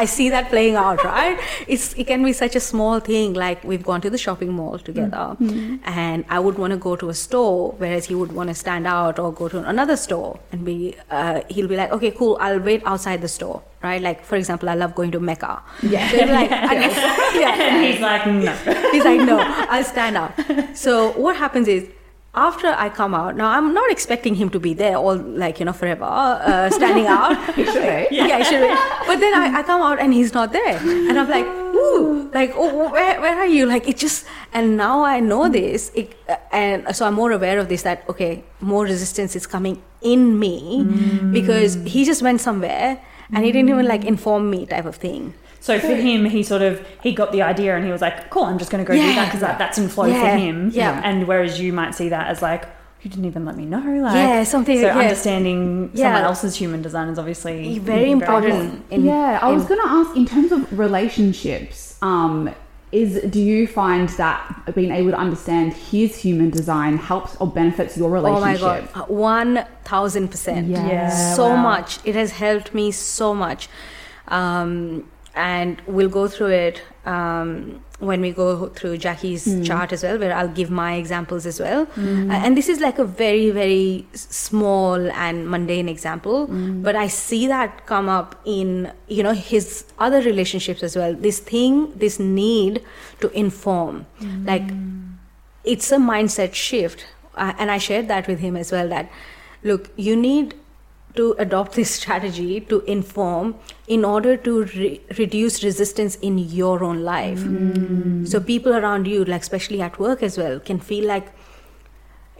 i 0.00 0.04
see 0.14 0.28
that 0.34 0.48
playing 0.50 0.74
out 0.80 1.02
right 1.04 1.38
it's 1.66 1.86
it 2.02 2.06
can 2.10 2.22
be 2.28 2.32
such 2.40 2.54
a 2.60 2.60
small 2.60 3.00
thing 3.06 3.32
like 3.42 3.64
we've 3.70 3.84
gone 3.90 4.02
to 4.06 4.10
the 4.14 4.18
shopping 4.24 4.52
mall 4.58 4.78
together 4.88 5.24
and 6.02 6.24
i 6.28 6.38
would 6.38 6.58
want 6.64 6.72
to 6.72 6.76
go 6.88 6.94
to 7.04 7.08
a 7.08 7.14
store 7.14 7.72
whereas 7.78 8.04
he 8.12 8.14
would 8.14 8.32
want 8.32 8.48
to 8.54 8.54
stand 8.64 8.86
out 8.86 9.18
or 9.18 9.32
go 9.32 9.48
to 9.54 9.62
another 9.74 9.96
store 9.96 10.38
and 10.52 10.64
be 10.70 10.94
uh, 11.10 11.40
he'll 11.48 11.68
be 11.74 11.76
like 11.82 11.90
okay 11.98 12.10
cool 12.10 12.36
i'll 12.40 12.60
wait 12.60 12.82
outside 12.84 13.22
the 13.22 13.32
store 13.38 13.62
right 13.82 14.02
like 14.02 14.22
for 14.24 14.36
example 14.36 14.68
i 14.68 14.74
love 14.74 14.94
going 14.94 15.10
to 15.10 15.20
mecca 15.20 15.62
Yeah. 15.82 16.10
so 16.10 16.18
like, 16.36 16.50
I- 16.52 17.34
yeah. 17.40 17.54
And 17.68 17.84
he's 17.92 18.00
like, 18.00 18.26
no. 18.26 18.52
He's 18.92 19.04
like, 19.04 19.20
no, 19.20 19.38
I'll 19.74 19.84
stand 19.84 20.16
out. 20.16 20.32
So 20.84 21.12
what 21.24 21.36
happens 21.36 21.68
is, 21.68 21.88
after 22.34 22.66
I 22.68 22.88
come 22.88 23.14
out, 23.14 23.36
now 23.36 23.48
I'm 23.48 23.72
not 23.72 23.90
expecting 23.90 24.34
him 24.34 24.50
to 24.50 24.60
be 24.60 24.74
there 24.74 24.96
all 24.96 25.16
like 25.16 25.60
you 25.60 25.66
know 25.66 25.72
forever, 25.72 26.04
uh, 26.04 26.70
standing 26.70 27.06
out. 27.06 27.36
He 27.54 27.64
should 27.64 28.08
be. 28.10 28.16
Yeah, 28.16 28.38
he 28.38 28.44
should 28.44 28.60
be. 28.60 28.74
But 29.06 29.20
then 29.20 29.34
I, 29.34 29.58
I 29.58 29.62
come 29.62 29.80
out 29.80 30.00
and 30.00 30.12
he's 30.12 30.34
not 30.34 30.52
there, 30.52 30.76
and 30.78 31.18
I'm 31.18 31.28
like, 31.28 31.46
ooh, 31.46 32.30
like 32.34 32.52
oh, 32.56 32.90
where, 32.90 33.20
where 33.20 33.36
are 33.38 33.46
you? 33.46 33.66
Like 33.66 33.88
it 33.88 33.96
just, 33.96 34.26
and 34.52 34.76
now 34.76 35.04
I 35.04 35.20
know 35.20 35.48
this, 35.48 35.92
it, 35.94 36.16
and 36.50 36.94
so 36.94 37.06
I'm 37.06 37.14
more 37.14 37.30
aware 37.30 37.58
of 37.58 37.68
this. 37.68 37.82
That 37.82 38.04
okay, 38.08 38.42
more 38.60 38.84
resistance 38.84 39.36
is 39.36 39.46
coming 39.46 39.82
in 40.02 40.38
me 40.38 40.84
because 41.32 41.74
he 41.86 42.04
just 42.04 42.22
went 42.22 42.40
somewhere 42.40 43.00
and 43.32 43.44
he 43.44 43.52
didn't 43.52 43.70
even 43.70 43.86
like 43.86 44.04
inform 44.04 44.50
me, 44.50 44.66
type 44.66 44.84
of 44.86 44.96
thing. 44.96 45.34
So 45.64 45.78
for 45.80 45.94
him, 46.08 46.26
he 46.26 46.42
sort 46.42 46.60
of 46.68 46.72
he 47.02 47.10
got 47.20 47.32
the 47.32 47.40
idea 47.52 47.74
and 47.76 47.84
he 47.86 47.90
was 47.96 48.02
like, 48.02 48.16
"Cool, 48.32 48.44
I'm 48.44 48.58
just 48.58 48.70
going 48.70 48.84
to 48.84 48.88
go 48.88 48.94
do 48.94 49.14
that 49.18 49.26
because 49.28 49.40
that, 49.40 49.56
that's 49.58 49.78
in 49.78 49.88
flow 49.88 50.04
Yeah. 50.06 50.20
for 50.20 50.36
him." 50.36 50.70
Yeah. 50.74 51.00
And 51.02 51.26
whereas 51.26 51.58
you 51.58 51.72
might 51.72 51.94
see 51.94 52.10
that 52.10 52.26
as 52.32 52.42
like, 52.42 52.62
"You 53.02 53.08
didn't 53.10 53.24
even 53.32 53.46
let 53.48 53.56
me 53.56 53.64
know." 53.64 53.78
Like, 54.06 54.14
Yeah, 54.14 54.44
something- 54.44 54.78
So 54.78 54.86
yeah. 54.88 54.98
understanding 55.04 55.90
someone 55.94 56.22
else's 56.30 56.54
human 56.62 56.82
design 56.82 57.08
is 57.08 57.18
obviously 57.18 57.78
Very 57.78 58.10
important. 58.10 58.84
in- 58.90 59.04
yeah, 59.06 59.38
I 59.40 59.50
was 59.52 59.64
going 59.64 59.80
to 59.80 59.88
ask 59.88 60.14
in 60.14 60.26
terms 60.26 60.52
of 60.52 60.60
relationships. 60.78 61.96
Um, 62.02 62.50
is 62.92 63.12
do 63.36 63.40
you 63.40 63.66
find 63.66 64.08
that 64.22 64.40
being 64.74 64.92
able 64.92 65.10
to 65.12 65.16
understand 65.26 65.72
his 65.72 66.10
human 66.16 66.50
design 66.50 66.98
helps 66.98 67.36
or 67.40 67.46
benefits 67.60 67.96
your 67.96 68.10
relationship? 68.10 68.62
Oh 68.62 68.68
my 68.68 69.00
god, 69.00 69.08
one 69.08 69.64
thousand 69.84 70.28
percent. 70.28 70.68
Yeah. 70.68 70.86
Yeah, 70.86 71.34
so 71.34 71.48
wow. 71.48 71.56
much. 71.70 71.90
It 72.04 72.14
has 72.22 72.32
helped 72.32 72.74
me 72.74 72.92
so 72.92 73.34
much, 73.34 73.62
um, 74.28 75.08
and 75.34 75.80
we'll 75.86 76.08
go 76.08 76.28
through 76.28 76.48
it 76.50 76.82
um, 77.06 77.80
when 77.98 78.20
we 78.20 78.30
go 78.32 78.68
through 78.68 78.98
Jackie's 78.98 79.44
chart 79.66 79.92
as 79.92 80.02
well, 80.02 80.18
where 80.18 80.32
I'll 80.34 80.48
give 80.48 80.70
my 80.70 80.94
examples 80.94 81.44
as 81.46 81.58
well. 81.60 81.86
Uh, 81.96 82.32
and 82.44 82.56
this 82.56 82.68
is 82.68 82.80
like 82.80 82.98
a 82.98 83.04
very 83.04 83.50
very 83.50 84.06
small 84.14 85.10
and 85.12 85.48
mundane 85.50 85.88
example, 85.88 86.46
but 86.82 86.94
I 86.96 87.08
see 87.08 87.46
that 87.48 87.86
come 87.86 88.08
up 88.08 88.40
in 88.44 88.92
you 89.08 89.22
know 89.22 89.32
his 89.32 89.84
other 89.98 90.20
relationships 90.20 90.82
as 90.82 90.96
well. 90.96 91.14
This 91.14 91.40
thing, 91.40 91.92
this 91.96 92.18
need 92.20 92.82
to 93.20 93.30
inform, 93.30 94.06
like 94.44 94.70
it's 95.64 95.90
a 95.92 95.96
mindset 95.96 96.54
shift. 96.54 97.06
Uh, 97.36 97.52
and 97.58 97.68
i 97.68 97.78
shared 97.78 98.06
that 98.06 98.28
with 98.28 98.38
him 98.38 98.56
as 98.56 98.70
well 98.70 98.88
that 98.88 99.10
look 99.64 99.90
you 99.96 100.14
need 100.14 100.54
to 101.16 101.24
adopt 101.38 101.72
this 101.78 101.90
strategy 101.90 102.60
to 102.60 102.80
inform 102.82 103.54
in 103.86 104.04
order 104.04 104.36
to 104.36 104.64
re- 104.64 105.00
reduce 105.18 105.62
resistance 105.64 106.16
in 106.16 106.38
your 106.38 106.82
own 106.82 107.02
life 107.02 107.42
so 108.32 108.40
people 108.40 108.72
around 108.74 109.06
you 109.06 109.24
like 109.24 109.42
especially 109.42 109.80
at 109.80 109.98
work 109.98 110.22
as 110.22 110.36
well 110.38 110.58
can 110.60 110.78
feel 110.80 111.06
like 111.06 111.28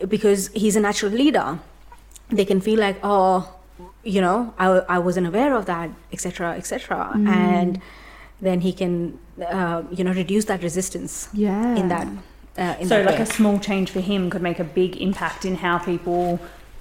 because 0.08 0.48
he's 0.48 0.76
a 0.76 0.80
natural 0.80 1.12
leader 1.12 1.58
they 2.30 2.44
can 2.44 2.60
feel 2.60 2.80
like 2.80 2.98
oh 3.02 3.48
you 4.02 4.20
know 4.20 4.52
i, 4.58 4.66
I 4.66 4.98
wasn't 4.98 5.26
aware 5.26 5.54
of 5.54 5.66
that 5.66 5.90
etc 6.12 6.54
etc 6.56 7.12
and 7.26 7.80
then 8.40 8.60
he 8.60 8.72
can 8.72 9.18
uh, 9.46 9.82
you 9.90 10.02
know 10.04 10.12
reduce 10.12 10.44
that 10.46 10.62
resistance 10.62 11.28
Yeah. 11.32 11.76
in 11.76 11.88
that 11.88 12.08
uh, 12.58 12.74
in 12.80 12.88
so 12.88 12.96
that 12.98 13.06
like 13.06 13.16
way. 13.18 13.22
a 13.22 13.26
small 13.26 13.58
change 13.58 13.90
for 13.90 14.00
him 14.00 14.30
could 14.30 14.42
make 14.42 14.58
a 14.58 14.64
big 14.64 14.96
impact 15.00 15.44
in 15.44 15.56
how 15.56 15.78
people, 15.78 16.38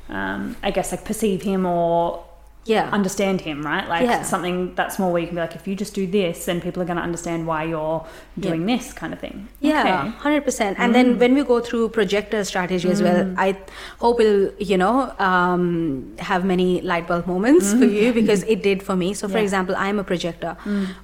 um, 0.09 0.55
I 0.63 0.71
guess, 0.71 0.91
like 0.91 1.05
perceive 1.05 1.41
him 1.43 1.65
or 1.65 2.23
yeah 2.65 2.87
understand 2.93 3.41
him, 3.41 3.61
right? 3.61 3.89
Like 3.89 4.03
Yeah. 4.03 4.21
something 4.23 4.73
that's 4.75 4.97
more 4.97 5.11
where 5.11 5.19
you 5.21 5.27
can 5.27 5.35
be 5.35 5.41
like, 5.41 5.53
if 5.55 5.67
you 5.67 5.75
just 5.75 5.93
do 5.93 6.07
this, 6.07 6.45
then 6.45 6.61
people 6.61 6.81
are 6.81 6.85
going 6.85 6.95
to 6.95 7.03
understand 7.03 7.45
why 7.45 7.65
you're 7.65 8.05
doing 8.39 8.65
this 8.65 8.93
kind 8.93 9.11
of 9.11 9.19
thing. 9.19 9.49
Yeah, 9.59 9.81
Okay. 9.81 10.09
hundred 10.19 10.45
percent. 10.45 10.79
And 10.79 10.95
then 10.95 11.19
when 11.19 11.33
we 11.35 11.43
go 11.43 11.59
through 11.59 11.89
projector 11.89 12.41
strategy 12.45 12.89
as 12.89 13.01
well, 13.01 13.33
I 13.37 13.57
hope 13.99 14.21
it'll 14.21 14.51
you 14.59 14.77
know 14.77 15.13
um, 15.19 16.15
have 16.19 16.45
many 16.45 16.79
light 16.81 17.05
bulb 17.05 17.27
moments 17.27 17.73
for 17.73 17.83
you 17.85 18.13
because 18.13 18.43
it 18.43 18.63
did 18.63 18.81
for 18.81 18.95
me. 18.95 19.13
So, 19.13 19.27
for 19.27 19.39
Yeah. 19.39 19.43
example, 19.43 19.75
I'm 19.77 19.99
a 19.99 20.03
projector, 20.05 20.55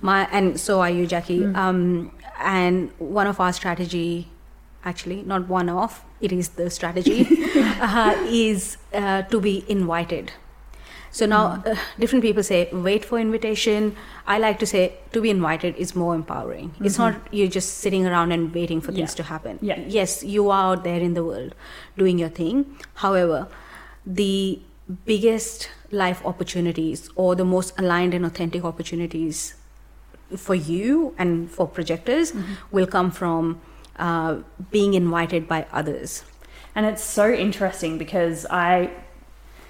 my 0.01 0.29
and 0.31 0.57
so 0.59 0.79
are 0.81 0.89
you, 0.89 1.05
Jackie. 1.07 1.45
Um, 1.45 2.11
and 2.39 2.89
one 2.99 3.27
of 3.27 3.41
our 3.41 3.51
strategy, 3.51 4.29
actually 4.91 5.21
not 5.31 5.47
one 5.47 5.69
off 5.69 6.03
it 6.27 6.31
is 6.31 6.49
the 6.59 6.69
strategy, 6.69 7.19
uh, 7.81 8.13
is 8.27 8.77
uh, 8.93 9.21
to 9.33 9.39
be 9.39 9.63
invited. 9.69 10.31
So 11.11 11.25
now, 11.25 11.43
uh, 11.65 11.75
different 11.99 12.23
people 12.23 12.43
say 12.43 12.57
wait 12.71 13.05
for 13.11 13.17
invitation. 13.19 13.95
I 14.27 14.37
like 14.37 14.59
to 14.59 14.67
say 14.71 14.81
to 15.13 15.21
be 15.21 15.29
invited 15.31 15.75
is 15.85 15.95
more 15.95 16.13
empowering. 16.13 16.73
It's 16.89 16.99
not 16.99 17.15
you're 17.31 17.47
just 17.55 17.77
sitting 17.85 18.05
around 18.05 18.31
and 18.31 18.53
waiting 18.53 18.81
for 18.87 18.91
things 18.91 19.13
Yeah. 19.13 19.21
to 19.21 19.23
happen. 19.29 19.59
Yeah. 19.69 19.79
Yes, 19.99 20.23
you 20.23 20.49
are 20.51 20.65
out 20.73 20.83
there 20.83 20.99
in 21.07 21.15
the 21.15 21.23
world 21.29 21.55
doing 22.03 22.19
your 22.19 22.29
thing. 22.41 22.65
However, 23.05 23.47
the 24.05 24.59
biggest 25.05 25.69
life 25.91 26.21
opportunities 26.33 27.09
or 27.15 27.33
the 27.35 27.45
most 27.45 27.73
aligned 27.79 28.13
and 28.13 28.25
authentic 28.25 28.63
opportunities 28.73 29.55
for 30.37 30.53
you 30.55 31.15
and 31.17 31.49
for 31.49 31.67
projectors 31.67 32.33
will 32.71 32.85
come 32.85 33.09
from 33.09 33.59
uh, 33.99 34.39
being 34.71 34.93
invited 34.95 35.47
by 35.47 35.65
others. 35.71 36.23
And 36.75 36.85
it's 36.85 37.03
so 37.03 37.31
interesting 37.31 37.97
because 37.97 38.45
I 38.49 38.89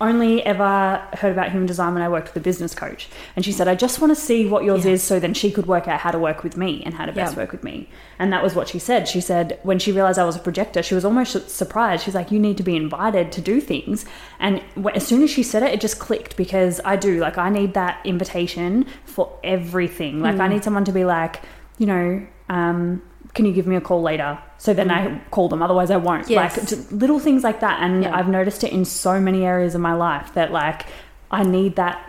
only 0.01 0.41
ever 0.45 0.95
heard 1.13 1.33
about 1.33 1.51
human 1.51 1.65
design 1.65 1.93
when 1.93 2.01
I 2.01 2.07
worked 2.07 2.29
with 2.29 2.37
a 2.37 2.39
business 2.39 2.73
coach. 2.73 3.09
And 3.35 3.43
she 3.43 3.51
said, 3.51 3.67
I 3.67 3.75
just 3.75 3.99
want 3.99 4.11
to 4.15 4.21
see 4.21 4.47
what 4.47 4.63
yours 4.63 4.85
Yeah. 4.85 4.93
is 4.93 5.03
so 5.03 5.19
then 5.19 5.33
she 5.33 5.51
could 5.51 5.65
work 5.65 5.89
out 5.89 5.99
how 5.99 6.11
to 6.11 6.17
work 6.19 6.41
with 6.41 6.55
me 6.55 6.81
and 6.85 6.93
how 6.93 7.05
to 7.05 7.11
best 7.11 7.33
Yeah. 7.35 7.39
work 7.41 7.51
with 7.51 7.65
me. 7.65 7.89
And 8.17 8.31
that 8.31 8.41
was 8.41 8.55
what 8.55 8.69
she 8.69 8.79
said. 8.79 9.09
She 9.09 9.19
said, 9.19 9.59
when 9.63 9.77
she 9.77 9.91
realized 9.91 10.17
I 10.17 10.23
was 10.23 10.37
a 10.37 10.39
projector, 10.39 10.81
she 10.83 10.95
was 10.95 11.03
almost 11.03 11.33
su- 11.33 11.39
surprised. 11.47 12.05
She's 12.05 12.15
like, 12.15 12.31
You 12.31 12.39
need 12.39 12.55
to 12.57 12.63
be 12.63 12.77
invited 12.77 13.33
to 13.33 13.41
do 13.41 13.59
things. 13.59 14.05
And 14.39 14.61
as 14.93 15.05
soon 15.05 15.21
as 15.21 15.29
she 15.31 15.43
said 15.43 15.63
it, 15.63 15.73
it 15.73 15.81
just 15.81 15.99
clicked 15.99 16.37
because 16.37 16.79
I 16.85 16.95
do. 16.95 17.19
Like, 17.19 17.37
I 17.37 17.49
need 17.49 17.73
that 17.73 17.99
invitation 18.05 18.85
for 19.03 19.37
everything. 19.43 20.21
Like, 20.21 20.39
I 20.39 20.47
need 20.47 20.63
someone 20.63 20.85
to 20.85 20.93
be 20.93 21.03
like, 21.03 21.41
you 21.77 21.87
know, 21.87 22.25
um, 22.47 23.01
can 23.33 23.45
you 23.45 23.53
give 23.53 23.67
me 23.67 23.75
a 23.75 23.81
call 23.81 24.01
later? 24.01 24.39
So 24.57 24.73
then 24.73 24.89
I 24.91 25.19
call 25.31 25.47
them, 25.49 25.61
otherwise 25.61 25.91
I 25.91 25.97
won't. 25.97 26.29
Yes. 26.29 26.57
Like 26.71 26.91
little 26.91 27.19
things 27.19 27.43
like 27.43 27.59
that. 27.61 27.81
And 27.81 28.03
Yeah. 28.03 28.15
I've 28.15 28.27
noticed 28.27 28.63
it 28.63 28.71
in 28.73 28.83
so 28.85 29.19
many 29.21 29.45
areas 29.45 29.75
of 29.75 29.81
my 29.81 29.93
life 29.93 30.33
that 30.33 30.51
like 30.51 30.85
I 31.31 31.43
need 31.43 31.75
that 31.77 32.03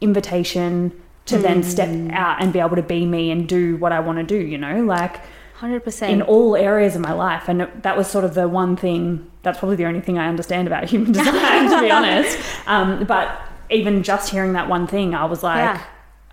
invitation 0.00 0.92
to 1.26 1.38
then 1.38 1.62
step 1.62 1.88
out 2.12 2.40
and 2.40 2.52
be 2.52 2.60
able 2.60 2.76
to 2.76 2.82
be 2.82 3.04
me 3.04 3.30
and 3.32 3.48
do 3.48 3.76
what 3.78 3.90
I 3.92 3.98
want 4.00 4.18
to 4.18 4.24
do, 4.24 4.36
you 4.36 4.58
know, 4.58 4.84
like 4.84 5.20
100%. 5.58 6.08
in 6.08 6.22
all 6.22 6.54
areas 6.54 6.94
of 6.94 7.00
my 7.00 7.12
life. 7.12 7.48
And 7.48 7.62
it- 7.62 7.82
that 7.82 7.96
was 7.96 8.06
sort 8.06 8.24
of 8.24 8.34
the 8.34 8.46
one 8.46 8.76
thing, 8.76 9.28
that's 9.42 9.58
probably 9.58 9.76
the 9.76 9.86
only 9.86 10.00
thing 10.02 10.18
I 10.18 10.28
understand 10.28 10.68
about 10.68 10.84
human 10.90 11.12
design, 11.12 11.70
to 11.70 11.80
be 11.80 11.90
honest. 11.98 12.38
Um, 12.68 13.04
but 13.06 13.40
even 13.70 14.02
just 14.04 14.30
hearing 14.30 14.52
that 14.52 14.68
one 14.68 14.86
thing, 14.86 15.14
I 15.14 15.24
was 15.24 15.42
like, 15.42 15.56
Yeah. 15.58 15.82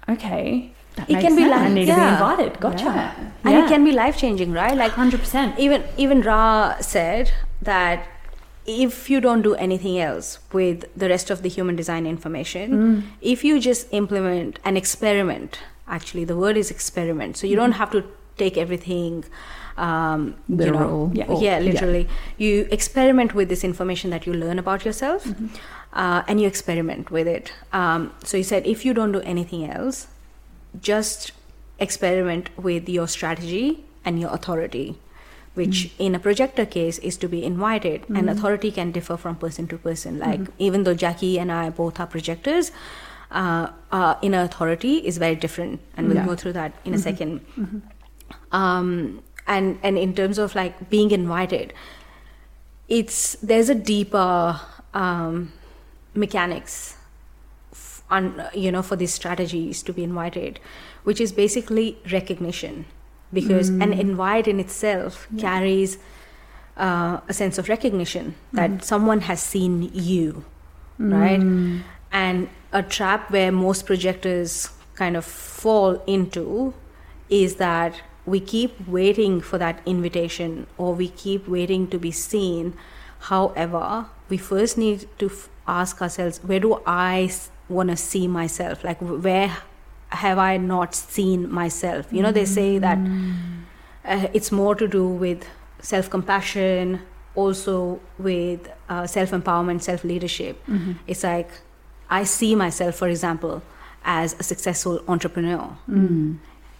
okay, 0.09 0.72
that 0.95 1.10
It 1.10 1.19
can 1.21 1.36
be 1.36 1.43
sense. 1.43 1.51
like- 1.51 1.73
to 1.75 1.82
yeah. 1.91 1.95
be 2.08 2.13
invited. 2.13 2.60
Gotcha. 2.60 2.86
Yeah. 2.86 3.12
and 3.45 3.56
it 3.60 3.67
can 3.67 3.84
be 3.84 3.91
life 3.91 4.17
changing 4.17 4.51
right 4.53 4.75
like 4.82 4.91
100%. 4.93 5.58
even 5.67 5.84
even 5.97 6.21
ra 6.21 6.75
said 6.79 7.32
that 7.62 8.06
if 8.65 9.10
you 9.13 9.19
don't 9.23 9.41
do 9.47 9.53
anything 9.56 9.95
else 9.99 10.27
with 10.58 10.86
the 11.03 11.10
rest 11.13 11.29
of 11.36 11.41
the 11.45 11.49
human 11.56 11.75
design 11.82 12.06
information 12.12 12.77
if 13.34 13.43
you 13.47 13.60
just 13.65 13.88
implement 14.01 14.60
an 14.71 14.77
experiment 14.84 15.60
actually 15.97 16.23
the 16.32 16.38
word 16.43 16.56
is 16.62 16.71
experiment 16.77 17.36
so 17.41 17.45
you 17.53 17.58
don't 17.62 17.73
have 17.82 17.91
to 17.97 18.03
take 18.43 18.58
everything 18.65 19.19
um, 19.75 20.36
you 20.47 20.56
know, 20.56 20.63
Literal. 20.63 21.12
Yeah. 21.13 21.25
or- 21.25 21.41
yeah, 21.43 21.58
literally. 21.60 22.08
You 22.38 22.67
experiment 22.69 23.34
with 23.34 23.49
this 23.49 23.63
information 23.63 24.12
that 24.12 24.27
you 24.27 24.34
learn 24.41 24.60
about 24.60 24.86
yourself, 24.86 25.25
uh, 25.93 26.21
and 26.27 26.39
you 26.39 26.45
experiment 26.47 27.10
with 27.10 27.27
it. 27.27 27.51
Um, 27.82 28.12
so 28.23 28.38
he 28.38 28.43
said, 28.43 28.67
if 28.67 28.86
you 28.86 28.93
don't 28.93 29.12
do 29.12 29.21
anything 29.21 29.65
else, 29.77 30.06
just 30.81 31.31
experiment 31.79 32.49
with 32.57 32.88
your 32.89 33.07
strategy 33.07 33.83
and 34.05 34.19
your 34.19 34.31
authority, 34.33 34.97
which 35.53 35.93
in 35.99 36.15
a 36.15 36.19
projector 36.19 36.65
case 36.65 36.97
is 36.99 37.17
to 37.17 37.27
be 37.27 37.43
invited, 37.43 38.05
and 38.09 38.29
authority 38.29 38.71
can 38.71 38.91
differ 38.91 39.17
from 39.17 39.36
person 39.36 39.67
to 39.67 39.77
person. 39.77 40.19
Like 40.19 40.41
even 40.59 40.83
though 40.83 40.93
Jackie 40.93 41.39
and 41.39 41.51
I 41.51 41.69
both 41.69 41.99
are 41.99 42.07
projectors. 42.07 42.71
Uh, 43.31 43.71
uh, 43.91 44.13
inner 44.21 44.41
authority 44.43 44.97
is 44.97 45.17
very 45.17 45.36
different, 45.36 45.79
and 45.97 46.07
we'll 46.07 46.17
Yeah. 46.17 46.25
go 46.25 46.36
through 46.36 46.53
that 46.53 46.73
in 46.86 46.93
a 46.93 46.97
2nd 46.99 47.41
um, 48.51 49.23
and 49.47 49.79
and 49.81 49.97
in 49.97 50.13
terms 50.13 50.38
of 50.38 50.53
like 50.55 50.89
being 50.89 51.09
invited 51.12 51.73
it's 52.88 53.33
there's 53.41 53.69
a 53.69 53.75
deeper 53.75 54.59
um, 54.93 55.51
mechanics 56.13 56.97
on 58.17 58.26
you 58.54 58.71
know 58.71 58.82
for 58.89 58.95
these 58.95 59.13
strategies 59.13 59.84
to 59.84 59.93
be 59.99 60.04
invited 60.04 60.60
which 61.04 61.19
is 61.19 61.32
basically 61.43 61.97
recognition. 62.12 62.86
Because 63.34 63.69
an 63.69 63.91
mm. 63.93 63.99
invite 63.99 64.47
in 64.47 64.60
itself 64.60 65.28
carries 65.39 65.97
uh, 66.78 67.19
a 67.28 67.34
sense 67.34 67.58
of 67.58 67.67
recognition 67.67 68.36
that 68.52 68.69
mm-hmm. 68.69 68.80
someone 68.91 69.21
has 69.21 69.41
seen 69.41 69.89
you 69.91 70.45
right? 70.99 71.39
Mm. 71.39 71.82
And 72.12 72.49
a 72.71 72.84
trap 72.84 73.32
where 73.32 73.52
most 73.52 73.86
projectors 73.86 74.69
kind 74.95 75.17
of 75.17 75.26
fall 75.26 76.02
into 76.06 76.73
is 77.30 77.56
that 77.56 78.02
we 78.26 78.39
keep 78.39 78.88
waiting 78.88 79.41
for 79.41 79.58
that 79.58 79.82
invitation 79.86 80.67
or 80.78 80.93
we 80.93 81.10
keep 81.10 81.47
waiting 81.47 81.88
to 81.88 81.97
be 81.97 82.12
seen. 82.12 82.76
However 83.19 84.06
we 84.30 84.38
first 84.38 84.78
need 84.78 85.08
to 85.19 85.28
f- 85.28 85.49
ask 85.67 86.02
ourselves 86.02 86.39
where 86.43 86.60
do 86.60 86.82
i 86.86 87.30
want 87.73 87.89
to 87.89 87.97
see 87.97 88.27
myself 88.27 88.83
like 88.83 88.99
where 88.99 89.51
have 90.09 90.38
i 90.38 90.57
not 90.57 90.93
seen 90.95 91.51
myself 91.51 92.12
you 92.12 92.21
know 92.21 92.31
they 92.31 92.45
say 92.45 92.77
that 92.77 92.99
uh, 94.05 94.27
it's 94.33 94.51
more 94.51 94.75
to 94.75 94.88
do 94.88 95.07
with 95.07 95.45
self 95.83 96.09
compassion, 96.09 97.01
also 97.36 97.99
with 98.17 98.69
uh, 98.89 99.05
self 99.07 99.31
empowerment, 99.31 99.81
self 99.81 100.03
leadership. 100.03 100.62
It's 101.07 101.23
like 101.23 101.49
I 102.09 102.23
see 102.23 102.55
myself, 102.55 102.95
for 102.95 103.07
example, 103.07 103.62
as 104.03 104.36
a 104.39 104.43
successful 104.43 105.01
entrepreneur. 105.07 105.77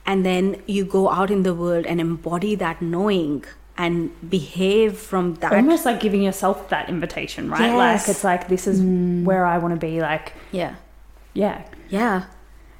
And 0.06 0.26
then 0.26 0.62
you 0.68 0.84
go 0.84 1.10
out 1.10 1.32
in 1.32 1.44
the 1.44 1.54
world 1.54 1.86
and 1.86 2.02
embody 2.02 2.56
that 2.56 2.82
knowing 2.82 3.46
and 3.78 4.12
behave 4.30 4.98
from 4.98 5.36
that. 5.36 5.54
Almost 5.54 5.86
like 5.86 6.02
giving 6.02 6.22
yourself 6.22 6.68
that 6.70 6.90
invitation, 6.90 7.50
right? 7.50 7.62
Yes. 7.62 7.78
Like 7.78 8.10
it's 8.10 8.24
like 8.24 8.48
this 8.50 8.68
is 8.68 8.82
where 9.26 9.46
I 9.46 9.58
want 9.60 9.74
to 9.74 9.80
be. 9.80 10.02
Like 10.02 10.34
Yeah. 10.52 10.76
Yeah, 11.34 11.64
Yeah. 11.90 12.26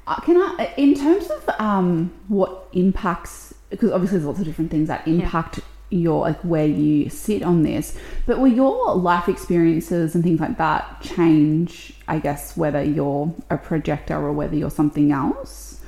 Uh, 0.06 0.20
Can 0.20 0.36
I, 0.36 0.74
in 0.76 0.94
terms 0.94 1.30
of 1.30 1.48
um, 1.58 2.12
what 2.28 2.68
impacts, 2.72 3.54
because 3.70 3.90
obviously 3.90 4.18
there's 4.18 4.26
lots 4.26 4.38
of 4.38 4.44
different 4.44 4.70
things 4.70 4.88
that 4.88 5.08
impact 5.08 5.60
your 5.88 6.22
like 6.22 6.40
where 6.40 6.66
you 6.66 7.08
sit 7.08 7.42
on 7.42 7.62
this, 7.62 7.96
but 8.26 8.38
will 8.38 8.52
your 8.52 8.94
life 8.96 9.28
experiences 9.28 10.14
and 10.14 10.22
things 10.22 10.40
like 10.40 10.58
that 10.58 11.00
change? 11.00 11.94
I 12.08 12.18
guess 12.18 12.56
whether 12.56 12.82
you're 12.82 13.34
a 13.48 13.56
projector 13.56 14.16
or 14.16 14.32
whether 14.32 14.56
you're 14.56 14.70
something 14.70 15.12
else, 15.12 15.80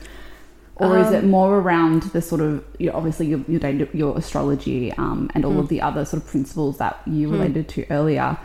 or 0.77 0.99
is 0.99 1.11
it 1.11 1.25
more 1.25 1.59
around 1.59 2.05
the 2.05 2.23
sort 2.23 2.41
of 2.41 2.65
you 2.79 2.91
know, 2.91 2.97
obviously 2.97 3.27
your 3.27 3.41
your, 3.49 3.89
your 3.93 4.17
astrology 4.17 4.93
um, 4.93 5.31
and 5.35 5.45
all 5.45 5.59
of 5.59 5.69
the 5.69 5.81
other 5.83 6.05
sort 6.05 6.23
of 6.23 6.29
principles 6.29 6.79
that 6.79 7.01
you 7.07 7.31
related 7.31 7.69
to 7.71 7.87
earlier? 7.91 8.39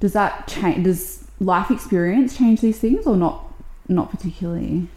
Does 0.00 0.12
that 0.12 0.46
change? 0.46 0.84
Does 0.84 1.24
life 1.40 1.70
experience 1.70 2.36
change 2.36 2.60
these 2.60 2.78
things 2.78 3.06
or 3.06 3.16
not? 3.16 3.43
Not 3.88 4.10
particularly. 4.10 4.88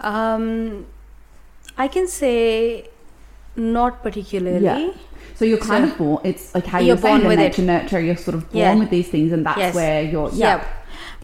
Um, 0.00 0.86
I 1.78 1.88
can 1.88 2.06
say 2.06 2.88
not 3.56 4.02
particularly. 4.02 4.64
Yeah. 4.64 4.90
So 5.36 5.44
you're 5.44 5.58
kind 5.58 5.84
So- 5.86 5.92
of 5.92 5.98
born. 5.98 6.20
It's 6.24 6.54
like 6.54 6.66
how 6.66 6.78
You're 6.78 6.88
you're, 6.88 6.96
born 6.96 7.26
with 7.26 7.38
nature 7.38 7.62
it. 7.62 7.66
nurture. 7.66 8.00
You're 8.00 8.16
sort 8.16 8.34
of 8.34 8.50
born 8.50 8.64
Yeah. 8.64 8.74
with 8.74 8.90
these 8.90 9.08
things, 9.08 9.32
and 9.32 9.44
that's 9.46 9.58
Yes. 9.58 9.74
where 9.74 10.02
you're. 10.02 10.30
yeah 10.32 10.56
Yeah. 10.56 10.64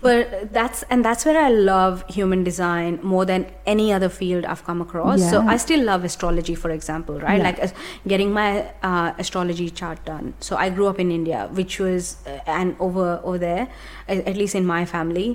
but 0.02 0.52
that's 0.52 0.82
and 0.90 1.04
that's 1.06 1.24
where 1.24 1.38
i 1.40 1.48
love 1.48 2.04
human 2.16 2.42
design 2.48 2.98
more 3.12 3.24
than 3.24 3.46
any 3.74 3.92
other 3.96 4.08
field 4.08 4.44
i've 4.44 4.64
come 4.68 4.80
across 4.86 5.20
so 5.32 5.40
i 5.52 5.56
still 5.64 5.82
love 5.90 6.02
astrology 6.08 6.56
for 6.62 6.70
example 6.78 7.20
right 7.20 7.38
Yeah. 7.38 7.44
like 7.48 7.58
as- 7.66 7.74
getting 8.12 8.32
my 8.40 8.48
uh, 8.90 9.12
astrology 9.24 9.68
chart 9.70 10.04
done 10.04 10.34
so 10.40 10.56
i 10.64 10.66
grew 10.70 10.88
up 10.92 10.98
in 11.04 11.12
india 11.18 11.48
which 11.60 11.78
was 11.84 12.16
uh, 12.26 12.40
and 12.58 12.74
over 12.88 13.06
over 13.22 13.38
there 13.38 13.68
at 14.08 14.36
least 14.42 14.54
in 14.62 14.66
my 14.74 14.82
family 14.94 15.28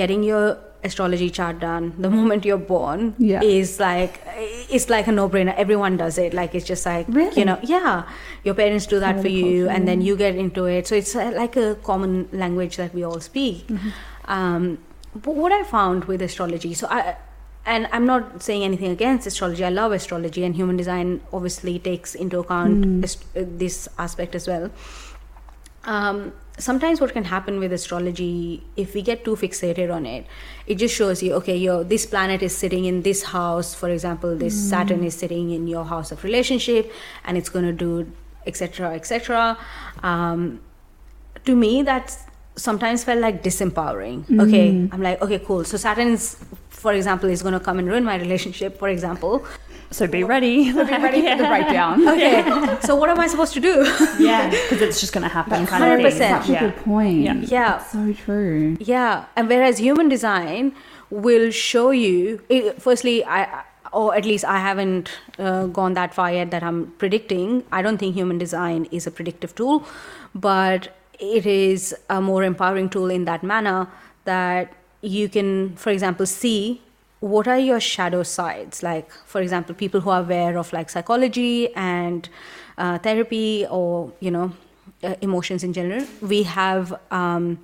getting 0.00 0.22
your 0.30 0.46
astrology 0.88 1.28
chart 1.38 1.58
done 1.64 1.92
the 2.06 2.10
moment 2.16 2.44
you're 2.50 2.64
born 2.70 3.14
Yeah. 3.18 3.42
is 3.42 3.78
like 3.80 4.20
it's 4.78 4.88
like 4.94 5.06
a 5.06 5.12
no-brainer. 5.12 5.54
Everyone 5.64 5.96
does 5.96 6.18
it. 6.24 6.34
Like 6.40 6.54
it's 6.54 6.66
just 6.72 6.86
like 6.86 7.06
Really? 7.20 7.38
you 7.40 7.44
know 7.50 7.58
yeah. 7.62 8.08
Your 8.44 8.54
parents 8.54 8.86
do 8.94 9.00
that 9.00 9.20
for 9.20 9.28
you 9.36 9.68
and 9.68 9.88
then 9.92 10.00
you 10.08 10.16
get 10.16 10.34
into 10.46 10.64
it. 10.66 10.86
So 10.86 10.94
it's 10.94 11.14
uh, 11.16 11.32
like 11.36 11.56
a 11.56 11.74
common 11.92 12.28
language 12.32 12.76
that 12.82 12.94
we 12.94 13.02
all 13.12 13.20
speak. 13.20 13.64
Um, 14.24 14.78
but 15.14 15.34
what 15.34 15.50
i 15.50 15.62
found 15.68 16.04
with 16.04 16.20
astrology 16.20 16.74
so 16.74 16.86
i 16.94 17.16
and 17.74 17.88
i'm 17.98 18.04
not 18.08 18.42
saying 18.46 18.62
anything 18.64 18.90
against 18.90 19.26
astrology. 19.26 19.64
I 19.64 19.70
love 19.70 19.92
astrology 19.92 20.44
and 20.48 20.54
human 20.54 20.76
design 20.76 21.20
obviously 21.32 21.78
takes 21.78 22.14
into 22.14 22.38
account 22.40 23.04
ast- 23.04 23.24
uh, 23.34 23.44
this 23.62 23.88
aspect 23.98 24.34
as 24.34 24.46
well. 24.52 24.70
Um, 25.84 26.32
sometimes 26.58 27.00
what 27.00 27.12
can 27.12 27.24
happen 27.24 27.58
with 27.58 27.72
astrology 27.72 28.62
if 28.76 28.94
we 28.94 29.02
get 29.02 29.24
too 29.24 29.36
fixated 29.36 29.92
on 29.92 30.06
it 30.06 30.26
it 30.66 30.76
just 30.76 30.94
shows 30.94 31.22
you 31.22 31.32
okay 31.34 31.56
your 31.56 31.84
this 31.84 32.06
planet 32.06 32.42
is 32.42 32.56
sitting 32.56 32.86
in 32.86 33.02
this 33.02 33.24
house 33.24 33.74
for 33.74 33.90
example 33.90 34.36
this 34.36 34.54
saturn 34.70 35.04
is 35.04 35.14
sitting 35.14 35.50
in 35.50 35.66
your 35.66 35.84
house 35.84 36.12
of 36.12 36.24
relationship 36.24 36.92
and 37.24 37.36
it's 37.36 37.48
going 37.48 37.64
to 37.64 37.72
do 37.72 38.10
etc 38.46 38.94
etc 38.94 39.58
um, 40.02 40.60
to 41.44 41.54
me 41.54 41.82
that's 41.82 42.24
sometimes 42.56 43.04
felt 43.04 43.20
like 43.20 43.42
disempowering. 43.42 44.24
Okay 44.40 44.88
i'm 44.90 45.02
like 45.02 45.20
okay 45.20 45.38
cool. 45.38 45.64
So 45.64 45.76
saturn's 45.76 46.36
for 46.70 46.92
example 46.92 47.28
is 47.28 47.42
going 47.42 47.52
to 47.52 47.60
come 47.60 47.78
and 47.78 47.88
ruin 47.88 48.04
my 48.04 48.16
relationship 48.16 48.78
for 48.78 48.88
example 48.88 49.44
so 49.96 50.06
be 50.06 50.22
ready. 50.24 50.72
Be 50.72 50.78
ready 50.78 51.22
for 51.22 51.36
the 51.42 51.48
breakdown. 51.48 52.06
okay 52.08 52.78
so 52.86 52.94
what 53.00 53.08
am 53.12 53.18
i 53.18 53.26
supposed 53.26 53.54
to 53.58 53.60
do 53.60 53.74
yeah, 54.18 54.50
because 54.62 54.80
it's 54.86 55.00
just 55.00 55.12
going 55.14 55.22
to 55.22 55.28
happen. 55.38 55.66
kind 55.66 55.84
of 55.84 56.12
thing. 56.12 56.20
100%. 56.20 56.38
Such 56.40 56.48
a 56.48 56.52
Yeah. 56.52 56.60
good 56.66 56.76
point. 56.84 57.18
Yeah. 57.28 57.34
Yeah. 57.56 57.72
So 57.92 58.12
true. 58.12 58.76
Yeah, 58.80 59.24
and 59.36 59.48
whereas 59.48 59.78
human 59.78 60.08
design 60.08 60.72
will 61.10 61.50
show 61.50 61.90
you, 61.90 62.40
it, 62.48 62.80
firstly, 62.82 63.24
I 63.24 63.64
or 63.92 64.14
at 64.14 64.24
least 64.30 64.44
I 64.44 64.58
haven't 64.58 65.08
uh, 65.38 65.66
gone 65.78 65.94
that 65.94 66.12
far 66.12 66.30
yet 66.32 66.50
that 66.50 66.62
I'm 66.62 66.92
predicting. 67.02 67.62
I 67.72 67.80
don't 67.82 67.98
think 67.98 68.14
human 68.14 68.36
design 68.36 68.86
is 68.90 69.06
a 69.06 69.10
predictive 69.10 69.54
tool, 69.54 69.84
but 70.34 70.88
it 71.18 71.46
is 71.46 71.94
a 72.10 72.20
more 72.20 72.42
empowering 72.44 72.90
tool 72.90 73.08
in 73.18 73.24
that 73.24 73.42
manner 73.42 73.86
that 74.24 74.72
you 75.00 75.28
can, 75.28 75.76
for 75.76 75.90
example, 75.90 76.26
see 76.26 76.82
what 77.26 77.48
are 77.48 77.58
your 77.58 77.80
shadow 77.80 78.22
sides? 78.22 78.82
Like 78.82 79.10
for 79.10 79.40
example 79.40 79.74
people 79.74 80.00
who 80.00 80.10
are 80.10 80.20
aware 80.20 80.56
of 80.56 80.72
like 80.72 80.90
psychology 80.90 81.74
and 81.74 82.28
uh, 82.78 82.98
therapy 82.98 83.66
or 83.70 84.12
you 84.20 84.30
know 84.30 84.52
uh, 85.02 85.14
emotions 85.20 85.64
in 85.64 85.72
general. 85.72 86.06
We 86.20 86.44
have 86.44 86.94
um, 87.10 87.58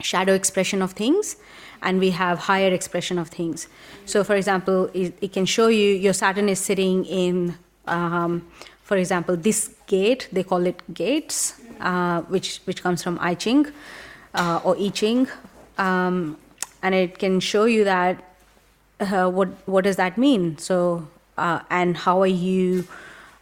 shadow 0.00 0.34
expression 0.34 0.82
of 0.82 0.92
things 0.92 1.36
and 1.82 2.00
we 2.00 2.10
have 2.10 2.38
higher 2.38 2.72
expression 2.72 3.18
of 3.18 3.28
things. 3.28 3.68
So 4.04 4.24
for 4.24 4.34
example 4.34 4.90
it, 4.94 5.16
it 5.20 5.32
can 5.32 5.46
show 5.46 5.68
you 5.68 5.94
your 5.94 6.12
saturn 6.12 6.48
is 6.48 6.58
sitting 6.58 7.04
in 7.04 7.54
um, 7.86 8.46
for 8.82 8.96
example 8.96 9.36
this 9.36 9.74
gate 9.86 10.28
they 10.32 10.42
call 10.42 10.66
it 10.66 10.82
gates 10.92 11.54
uh, 11.80 12.22
which 12.22 12.60
which 12.64 12.82
comes 12.82 13.02
from 13.02 13.18
i 13.20 13.34
ching 13.34 13.66
uh, 14.34 14.60
or 14.64 14.76
i 14.76 14.88
ching. 14.88 15.28
Um, 15.78 16.36
and 16.82 16.94
it 16.94 17.18
can 17.18 17.40
show 17.40 17.64
you 17.64 17.84
that 17.84 18.27
uh, 19.00 19.28
what 19.28 19.48
what 19.66 19.84
does 19.84 19.96
that 19.96 20.18
mean 20.18 20.56
so 20.58 21.06
uh, 21.36 21.60
and 21.70 21.96
how 21.98 22.20
are 22.20 22.26
you 22.26 22.86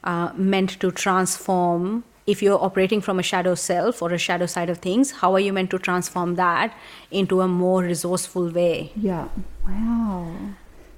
uh, 0.05 0.33
meant 0.35 0.79
to 0.81 0.91
transform 0.91 2.05
if 2.27 2.43
you're 2.43 2.63
operating 2.63 3.01
from 3.01 3.19
a 3.19 3.23
shadow 3.23 3.55
self 3.55 4.03
or 4.03 4.13
a 4.13 4.19
shadow 4.19 4.47
side 4.47 4.69
of 4.69 4.79
things 4.79 5.13
how 5.23 5.33
are 5.35 5.41
you 5.41 5.53
meant 5.53 5.71
to 5.71 5.79
transform 5.79 6.35
that 6.35 6.77
into 7.11 7.41
a 7.41 7.49
more 7.49 7.83
resourceful 7.83 8.51
way 8.51 8.93
Yeah. 8.97 9.29
Wow. 9.67 10.33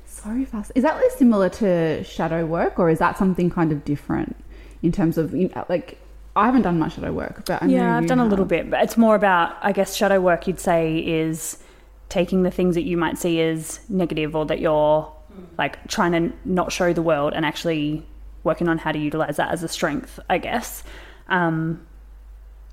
So 0.07 0.44
fast. 0.47 0.73
Is 0.75 0.83
that 0.83 0.97
like 0.97 1.11
similar 1.12 1.49
to 1.49 2.03
shadow 2.05 2.44
work, 2.44 2.79
or 2.79 2.90
is 2.90 2.99
that 2.99 3.16
something 3.16 3.51
kind 3.51 3.73
of 3.73 3.85
different 3.85 4.37
in 4.83 4.92
terms 4.92 5.16
of 5.16 5.35
you 5.35 5.49
know, 5.55 5.64
like? 5.68 5.99
I 6.37 6.47
haven't 6.47 6.62
done 6.62 6.79
much 6.79 6.94
shadow 6.94 7.12
work, 7.12 7.44
but 7.47 7.62
I 7.62 7.66
know 7.66 7.75
yeah, 7.75 7.97
I've 7.97 8.03
you 8.03 8.09
done 8.09 8.21
a 8.21 8.27
little 8.27 8.44
bit, 8.44 8.71
but 8.71 8.83
it's 8.85 8.97
more 8.97 9.16
about, 9.16 9.57
I 9.61 9.73
guess, 9.73 9.97
shadow 9.97 10.21
work. 10.21 10.47
You'd 10.47 10.61
say 10.61 10.99
is 10.99 11.59
taking 12.09 12.42
the 12.42 12.51
things 12.51 12.75
that 12.75 12.83
you 12.85 12.97
might 12.97 13.18
see 13.18 13.40
as 13.40 13.81
negative 13.88 14.35
or 14.35 14.47
that 14.47 14.61
you're 14.61 15.12
like 15.59 15.87
trying 15.88 16.12
to 16.12 16.33
not 16.44 16.73
show 16.73 16.92
the 16.92 17.03
world 17.03 17.33
and 17.35 17.44
actually 17.47 18.05
working 18.44 18.68
on 18.68 18.79
how 18.79 18.92
to 18.92 18.99
utilize 18.99 19.37
that 19.37 19.51
as 19.51 19.62
a 19.62 19.68
strength, 19.68 20.18
I 20.31 20.38
guess. 20.38 20.83
Um, 21.29 21.85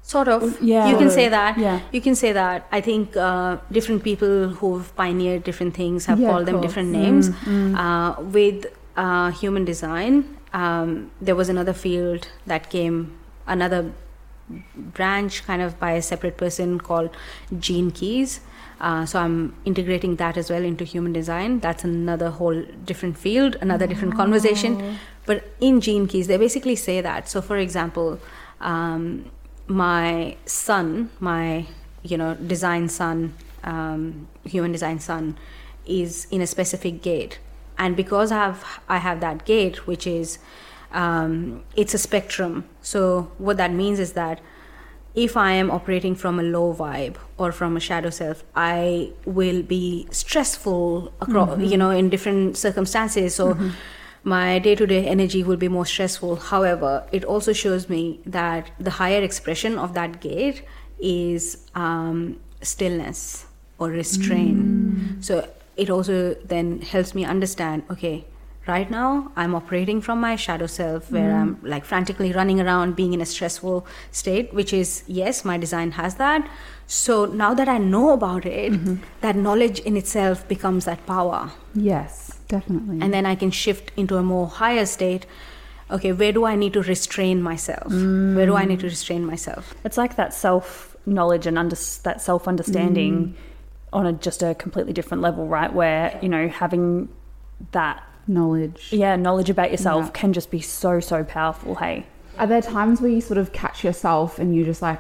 Sort 0.01 0.27
of. 0.27 0.61
Yeah. 0.61 0.87
You 0.89 0.97
can 0.97 1.09
say 1.09 1.29
that. 1.29 1.57
Yeah. 1.57 1.79
You 1.91 1.99
can 1.99 2.13
say 2.13 2.31
that. 2.31 2.67
I 2.71 2.79
think 2.79 3.17
uh, 3.17 3.57
different 3.71 4.03
people 4.03 4.49
who've 4.49 4.95
pioneered 4.95 5.43
different 5.43 5.73
things 5.73 6.05
have 6.05 6.19
Yeah, 6.19 6.29
called 6.29 6.45
them 6.45 6.55
course. 6.57 6.67
different 6.67 6.89
names. 6.89 7.29
Uh, 7.47 8.15
with 8.19 8.67
uh, 8.95 9.31
human 9.31 9.65
design, 9.65 10.37
um, 10.53 11.09
there 11.19 11.35
was 11.35 11.49
another 11.49 11.73
field 11.73 12.27
that 12.45 12.69
came, 12.69 13.17
another 13.47 13.91
branch 14.75 15.43
kind 15.45 15.61
of 15.63 15.79
by 15.79 15.91
a 15.93 16.01
separate 16.03 16.37
person 16.37 16.79
called 16.79 17.09
Gene 17.57 17.89
Keys. 17.89 18.41
Uh, 18.79 19.05
so 19.05 19.19
I'm 19.19 19.55
integrating 19.65 20.17
that 20.17 20.37
as 20.37 20.49
well 20.49 20.63
into 20.63 20.83
human 20.83 21.13
design. 21.13 21.59
That's 21.59 21.83
another 21.83 22.29
whole 22.29 22.63
different 22.85 23.17
field, 23.17 23.55
another 23.61 23.87
different 23.87 24.15
conversation. 24.15 24.97
But 25.25 25.43
in 25.59 25.81
Gene 25.81 26.07
Keys, 26.07 26.27
they 26.27 26.37
basically 26.37 26.75
say 26.75 27.01
that. 27.01 27.29
So, 27.29 27.41
for 27.41 27.57
example, 27.57 28.19
um, 28.61 29.31
my 29.67 30.37
son, 30.45 31.09
my 31.19 31.65
you 32.03 32.17
know 32.17 32.35
design 32.35 32.89
son, 32.89 33.33
um, 33.63 34.27
human 34.43 34.71
design 34.71 34.99
son, 34.99 35.37
is 35.85 36.27
in 36.29 36.41
a 36.41 36.47
specific 36.47 37.01
gate, 37.01 37.39
and 37.77 37.95
because 37.95 38.31
I 38.31 38.35
have 38.35 38.81
I 38.87 38.97
have 38.97 39.19
that 39.21 39.45
gate, 39.45 39.87
which 39.87 40.05
is 40.05 40.37
um, 40.91 41.63
it's 41.75 41.93
a 41.93 41.97
spectrum. 41.97 42.65
So 42.81 43.31
what 43.37 43.57
that 43.57 43.71
means 43.71 43.99
is 43.99 44.13
that 44.13 44.39
if 45.15 45.37
I 45.37 45.53
am 45.53 45.71
operating 45.71 46.13
from 46.13 46.39
a 46.39 46.43
low 46.43 46.73
vibe 46.73 47.15
or 47.37 47.51
from 47.51 47.77
a 47.77 47.79
shadow 47.79 48.09
self, 48.09 48.43
I 48.55 49.11
will 49.25 49.61
be 49.61 50.07
stressful 50.11 51.13
across, 51.21 51.51
mm-hmm. 51.51 51.63
you 51.63 51.77
know, 51.77 51.91
in 51.91 52.09
different 52.09 52.57
circumstances. 52.57 53.33
So 53.35 53.53
mm-hmm. 53.53 53.69
my 54.23 54.59
day 54.59 54.75
to 54.75 54.85
day 54.85 55.05
energy 55.07 55.41
will 55.41 55.57
be 55.57 55.69
more 55.69 55.85
stressful. 55.85 56.35
However, 56.35 57.07
it 57.13 57.23
also 57.23 57.53
shows 57.53 57.87
me 57.89 58.19
that 58.25 58.71
the 58.79 58.91
higher 58.91 59.21
expression 59.21 59.77
of 59.77 59.93
that 59.93 60.19
gate 60.19 60.63
is 60.99 61.65
um, 61.75 62.37
stillness 62.61 63.45
or 63.79 63.89
restraint. 63.89 64.57
Mm. 64.57 65.23
So 65.23 65.47
it 65.77 65.89
also 65.89 66.33
then 66.45 66.81
helps 66.81 67.15
me 67.15 67.23
understand 67.23 67.83
okay, 67.89 68.25
right 68.67 68.89
now 68.89 69.31
i'm 69.35 69.53
operating 69.53 70.01
from 70.01 70.19
my 70.19 70.35
shadow 70.35 70.65
self 70.65 71.11
where 71.11 71.29
mm-hmm. 71.29 71.63
i'm 71.63 71.69
like 71.69 71.85
frantically 71.85 72.31
running 72.31 72.59
around 72.59 72.95
being 72.95 73.13
in 73.13 73.21
a 73.21 73.25
stressful 73.25 73.85
state 74.11 74.53
which 74.53 74.73
is 74.73 75.03
yes 75.07 75.45
my 75.45 75.57
design 75.57 75.91
has 75.91 76.15
that. 76.15 76.49
So 76.87 77.25
now 77.25 77.53
that 77.55 77.67
i 77.67 77.77
know 77.77 78.11
about 78.11 78.45
it 78.45 78.71
mm-hmm. 78.71 78.95
that 79.21 79.35
knowledge 79.35 79.79
in 79.79 79.97
itself 79.97 80.47
becomes 80.47 80.85
that 80.85 81.05
power. 81.05 81.51
Yes, 81.73 82.39
definitely. 82.47 82.99
and 83.01 83.13
then 83.13 83.25
i 83.25 83.35
can 83.35 83.51
shift 83.51 83.91
into 83.97 84.17
a 84.17 84.23
more 84.23 84.47
higher 84.47 84.85
state. 84.85 85.25
Okay 85.89 86.11
where 86.11 86.31
do 86.31 86.45
i 86.45 86.55
need 86.55 86.73
to 86.73 86.81
restrain 86.81 87.41
myself? 87.41 87.91
Where 87.91 88.45
do 88.45 88.55
i 88.55 88.65
need 88.65 88.79
to 88.79 88.87
mm. 88.87 88.95
restrain 88.97 89.25
myself? 89.25 89.73
It's 89.83 89.97
like 89.97 90.15
that 90.15 90.33
self 90.33 90.95
knowledge 91.05 91.45
and 91.45 91.57
under, 91.57 91.75
that 92.03 92.21
self 92.21 92.47
understanding 92.47 93.13
mm. 93.13 93.33
on 93.93 94.05
a 94.07 94.13
just 94.13 94.41
a 94.41 94.55
completely 94.55 94.93
different 94.93 95.21
level, 95.21 95.47
right? 95.47 95.71
Where 95.73 96.19
you 96.21 96.29
know 96.29 96.47
having 96.47 97.09
that 97.71 98.03
knowledge. 98.27 98.89
yeah 98.91 99.15
knowledge 99.15 99.49
about 99.49 99.71
yourself 99.71 100.05
Yeah. 100.05 100.11
can 100.11 100.33
just 100.33 100.49
be 100.51 100.59
so 100.61 100.99
so 100.99 101.23
powerful. 101.23 101.75
Hey, 101.75 102.05
Are 102.37 102.47
there 102.47 102.61
times 102.61 103.01
where 103.01 103.11
you 103.11 103.21
sort 103.21 103.37
of 103.37 103.51
catch 103.53 103.83
yourself 103.83 104.39
and 104.39 104.55
you're 104.55 104.65
just 104.65 104.81
like, 104.81 104.99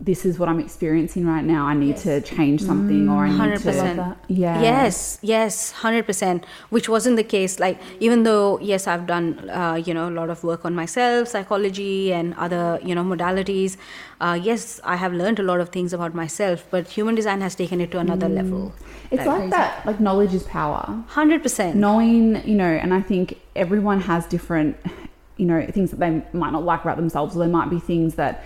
this 0.00 0.24
is 0.24 0.38
what 0.38 0.48
I'm 0.48 0.60
experiencing 0.60 1.26
right 1.26 1.44
now. 1.44 1.66
I 1.66 1.74
need 1.74 1.96
to 1.98 2.20
change 2.20 2.62
something 2.62 3.08
or 3.08 3.26
I 3.26 3.30
need 3.30 3.58
to. 3.60 3.68
100%. 3.68 3.96
that. 3.96 4.18
Yeah. 4.28 4.62
Yes, 4.62 5.18
yes, 5.22 5.72
hundred 5.72 6.06
percent. 6.06 6.46
Which 6.70 6.88
wasn't 6.88 7.16
the 7.16 7.24
case. 7.24 7.58
Like 7.58 7.80
even 7.98 8.22
though 8.22 8.60
yes, 8.60 8.86
I've 8.86 9.06
done 9.06 9.50
uh, 9.50 9.74
you 9.74 9.92
know 9.92 10.08
a 10.08 10.14
lot 10.20 10.30
of 10.30 10.44
work 10.44 10.64
on 10.64 10.74
myself, 10.74 11.28
psychology 11.28 12.12
and 12.12 12.34
other 12.34 12.78
you 12.82 12.94
know 12.94 13.02
modalities. 13.02 13.76
Uh, 14.20 14.38
yes, 14.40 14.80
I 14.84 14.96
have 14.96 15.12
learned 15.12 15.40
a 15.40 15.42
lot 15.42 15.60
of 15.60 15.70
things 15.70 15.92
about 15.92 16.14
myself, 16.14 16.64
but 16.70 16.88
human 16.88 17.14
design 17.16 17.40
has 17.40 17.54
taken 17.56 17.80
it 17.80 17.90
to 17.90 17.98
another 17.98 18.28
level. 18.28 18.72
It's 19.10 19.26
like 19.26 19.50
that, 19.50 19.84
like 19.86 20.00
knowledge 20.00 20.34
is 20.34 20.44
power. 20.44 21.02
Hundred 21.08 21.42
percent. 21.42 21.76
Knowing, 21.76 22.46
you 22.46 22.54
know, 22.54 22.70
and 22.70 22.94
I 22.94 23.00
think 23.00 23.40
everyone 23.56 24.00
has 24.02 24.26
different, 24.26 24.76
you 25.36 25.46
know, 25.46 25.66
things 25.66 25.90
that 25.90 25.98
they 25.98 26.22
might 26.32 26.52
not 26.52 26.62
like 26.64 26.82
about 26.82 26.96
themselves, 26.96 27.34
or 27.34 27.40
there 27.40 27.48
might 27.48 27.70
be 27.70 27.80
things 27.80 28.14
that, 28.16 28.44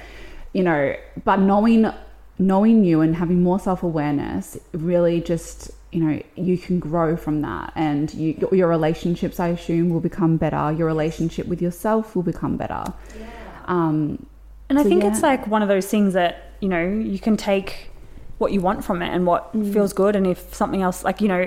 you 0.53 0.63
know, 0.63 0.95
but 1.25 1.37
knowing, 1.37 1.91
knowing 2.39 2.85
you 2.85 3.01
and 3.01 3.17
having 3.17 3.43
more 3.43 3.59
self 3.59 3.83
awareness 3.83 4.59
really 4.73 5.21
just, 5.21 5.71
you 5.93 6.03
know, 6.05 6.23
you 6.37 6.57
can 6.59 6.79
grow 6.79 7.17
from 7.17 7.43
that, 7.43 7.73
and 7.77 8.13
you, 8.15 8.35
your, 8.39 8.55
your 8.55 8.69
relationships, 8.69 9.39
I 9.41 9.49
assume, 9.49 9.91
will 9.91 10.01
become 10.01 10.37
better. 10.37 10.73
Your 10.73 10.87
relationship 10.87 11.47
with 11.47 11.61
yourself 11.63 12.15
will 12.17 12.23
become 12.23 12.57
better. 12.57 12.85
Um, 13.67 14.27
And 14.69 14.79
I 14.79 14.85
think 14.85 15.03
yeah. 15.03 15.11
it's 15.11 15.23
like 15.23 15.47
one 15.47 15.63
of 15.63 15.69
those 15.69 15.87
things 15.87 16.15
that, 16.15 16.53
you 16.61 16.69
know, 16.69 16.83
you 16.87 17.19
can 17.19 17.37
take 17.37 17.91
what 18.39 18.53
you 18.53 18.61
want 18.61 18.85
from 18.85 19.03
it 19.03 19.11
and 19.15 19.27
what 19.27 19.53
Mm. 19.55 19.73
feels 19.73 19.93
good. 19.93 20.17
And 20.17 20.27
if 20.27 20.55
something 20.55 20.83
else, 20.83 21.05
like, 21.05 21.21
you 21.21 21.29
know, 21.29 21.47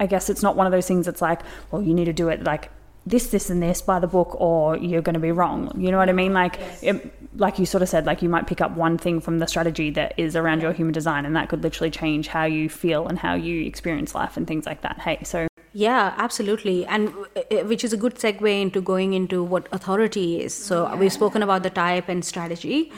I 0.00 0.06
guess 0.06 0.30
it's 0.30 0.42
not 0.42 0.56
one 0.56 0.66
of 0.66 0.72
those 0.72 0.86
things 0.86 1.04
that's 1.06 1.20
like, 1.20 1.40
well, 1.70 1.82
you 1.82 1.92
need 1.94 2.06
to 2.06 2.12
do 2.14 2.28
it 2.28 2.42
like 2.44 2.70
this, 3.06 3.28
this, 3.28 3.50
and 3.50 3.62
this 3.62 3.82
by 3.82 3.98
the 3.98 4.06
book, 4.06 4.40
or 4.40 4.76
you're 4.76 5.02
going 5.02 5.14
to 5.14 5.20
be 5.20 5.32
wrong. 5.32 5.72
You 5.76 5.90
know 5.90 5.98
what 5.98 6.08
I 6.08 6.12
mean? 6.12 6.32
Like, 6.32 6.60
it, 6.82 7.12
like 7.38 7.58
you 7.58 7.66
sort 7.66 7.82
of 7.82 7.88
said, 7.88 8.06
like 8.06 8.22
you 8.22 8.28
might 8.28 8.46
pick 8.46 8.60
up 8.60 8.72
one 8.72 8.98
thing 8.98 9.20
from 9.20 9.38
the 9.38 9.46
strategy 9.46 9.90
that 9.90 10.14
is 10.16 10.36
around 10.36 10.62
your 10.62 10.72
human 10.72 10.92
design, 10.92 11.24
and 11.24 11.34
that 11.36 11.48
could 11.48 11.62
literally 11.62 11.90
change 11.90 12.28
how 12.28 12.44
you 12.44 12.68
feel 12.68 13.06
and 13.06 13.18
how 13.18 13.34
you 13.34 13.64
experience 13.64 14.14
life 14.14 14.36
and 14.36 14.46
things 14.46 14.66
like 14.66 14.82
that. 14.82 14.98
Hey, 15.00 15.18
so 15.24 15.48
Yeah, 15.72 16.14
absolutely. 16.16 16.84
And 16.86 17.14
uh, 17.36 17.64
which 17.64 17.84
is 17.84 17.92
a 17.92 17.96
good 17.96 18.16
segue 18.16 18.60
into 18.60 18.80
going 18.80 19.12
into 19.12 19.42
what 19.42 19.68
authority 19.72 20.42
is. 20.42 20.52
So 20.52 20.94
we've 20.96 21.12
spoken 21.12 21.42
about 21.42 21.62
the 21.62 21.70
type 21.70 22.08
and 22.08 22.24
strategy. 22.24 22.92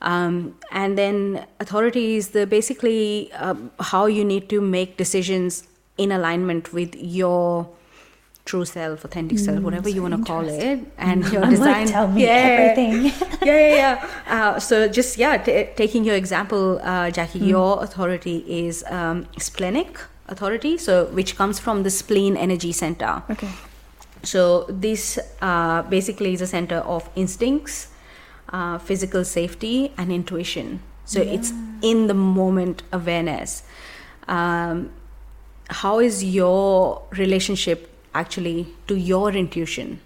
Um, 0.00 0.56
and 0.70 0.98
then 0.98 1.46
authority 1.60 2.16
is 2.16 2.28
the 2.30 2.46
basically 2.46 3.32
um, 3.34 3.70
how 3.80 4.06
you 4.06 4.24
need 4.24 4.48
to 4.50 4.60
make 4.60 4.96
decisions 4.96 5.66
in 5.96 6.12
alignment 6.12 6.72
with 6.72 6.94
your 6.96 7.68
true 8.44 8.64
self, 8.64 9.04
authentic 9.04 9.38
self, 9.38 9.60
whatever 9.60 9.88
you 9.88 10.02
want 10.02 10.14
to 10.16 10.22
call 10.22 10.46
it, 10.46 10.80
and 10.98 11.24
your 11.32 11.46
design. 11.46 11.86
tell 11.86 12.08
me 12.08 12.24
Yeah. 12.24 12.30
everything. 12.32 13.04
yeah, 13.42 13.58
yeah, 13.68 13.74
yeah. 13.74 14.08
Uh, 14.28 14.58
so 14.60 14.86
just 14.88 15.16
yeah, 15.18 15.36
t- 15.38 15.68
taking 15.76 16.04
your 16.04 16.14
example, 16.14 16.78
uh, 16.82 17.10
Jackie, 17.10 17.38
your 17.38 17.82
authority 17.82 18.44
is 18.66 18.84
um, 18.90 19.26
splenic 19.38 19.98
authority, 20.28 20.76
so 20.78 21.06
which 21.06 21.36
comes 21.36 21.58
from 21.58 21.82
the 21.84 21.90
spleen 21.90 22.36
energy 22.36 22.72
center. 22.72 23.22
okay. 23.30 23.48
So 24.22 24.64
this 24.70 25.18
uh, 25.42 25.82
basically 25.82 26.32
is 26.32 26.40
a 26.40 26.46
center 26.46 26.76
of 26.78 27.08
instincts, 27.14 27.88
uh, 28.50 28.78
physical 28.78 29.22
safety, 29.24 29.92
and 29.98 30.10
intuition. 30.10 30.80
So 31.04 31.20
it's 31.20 31.52
in 31.82 32.06
the 32.06 32.14
moment 32.14 32.82
awareness. 32.90 33.64
Um, 34.26 34.90
how 35.68 35.98
is 35.98 36.24
your 36.24 37.02
relationship 37.10 37.90
actually 38.14 38.68
to 38.86 38.94
your 38.96 39.30
intuition? 39.32 40.00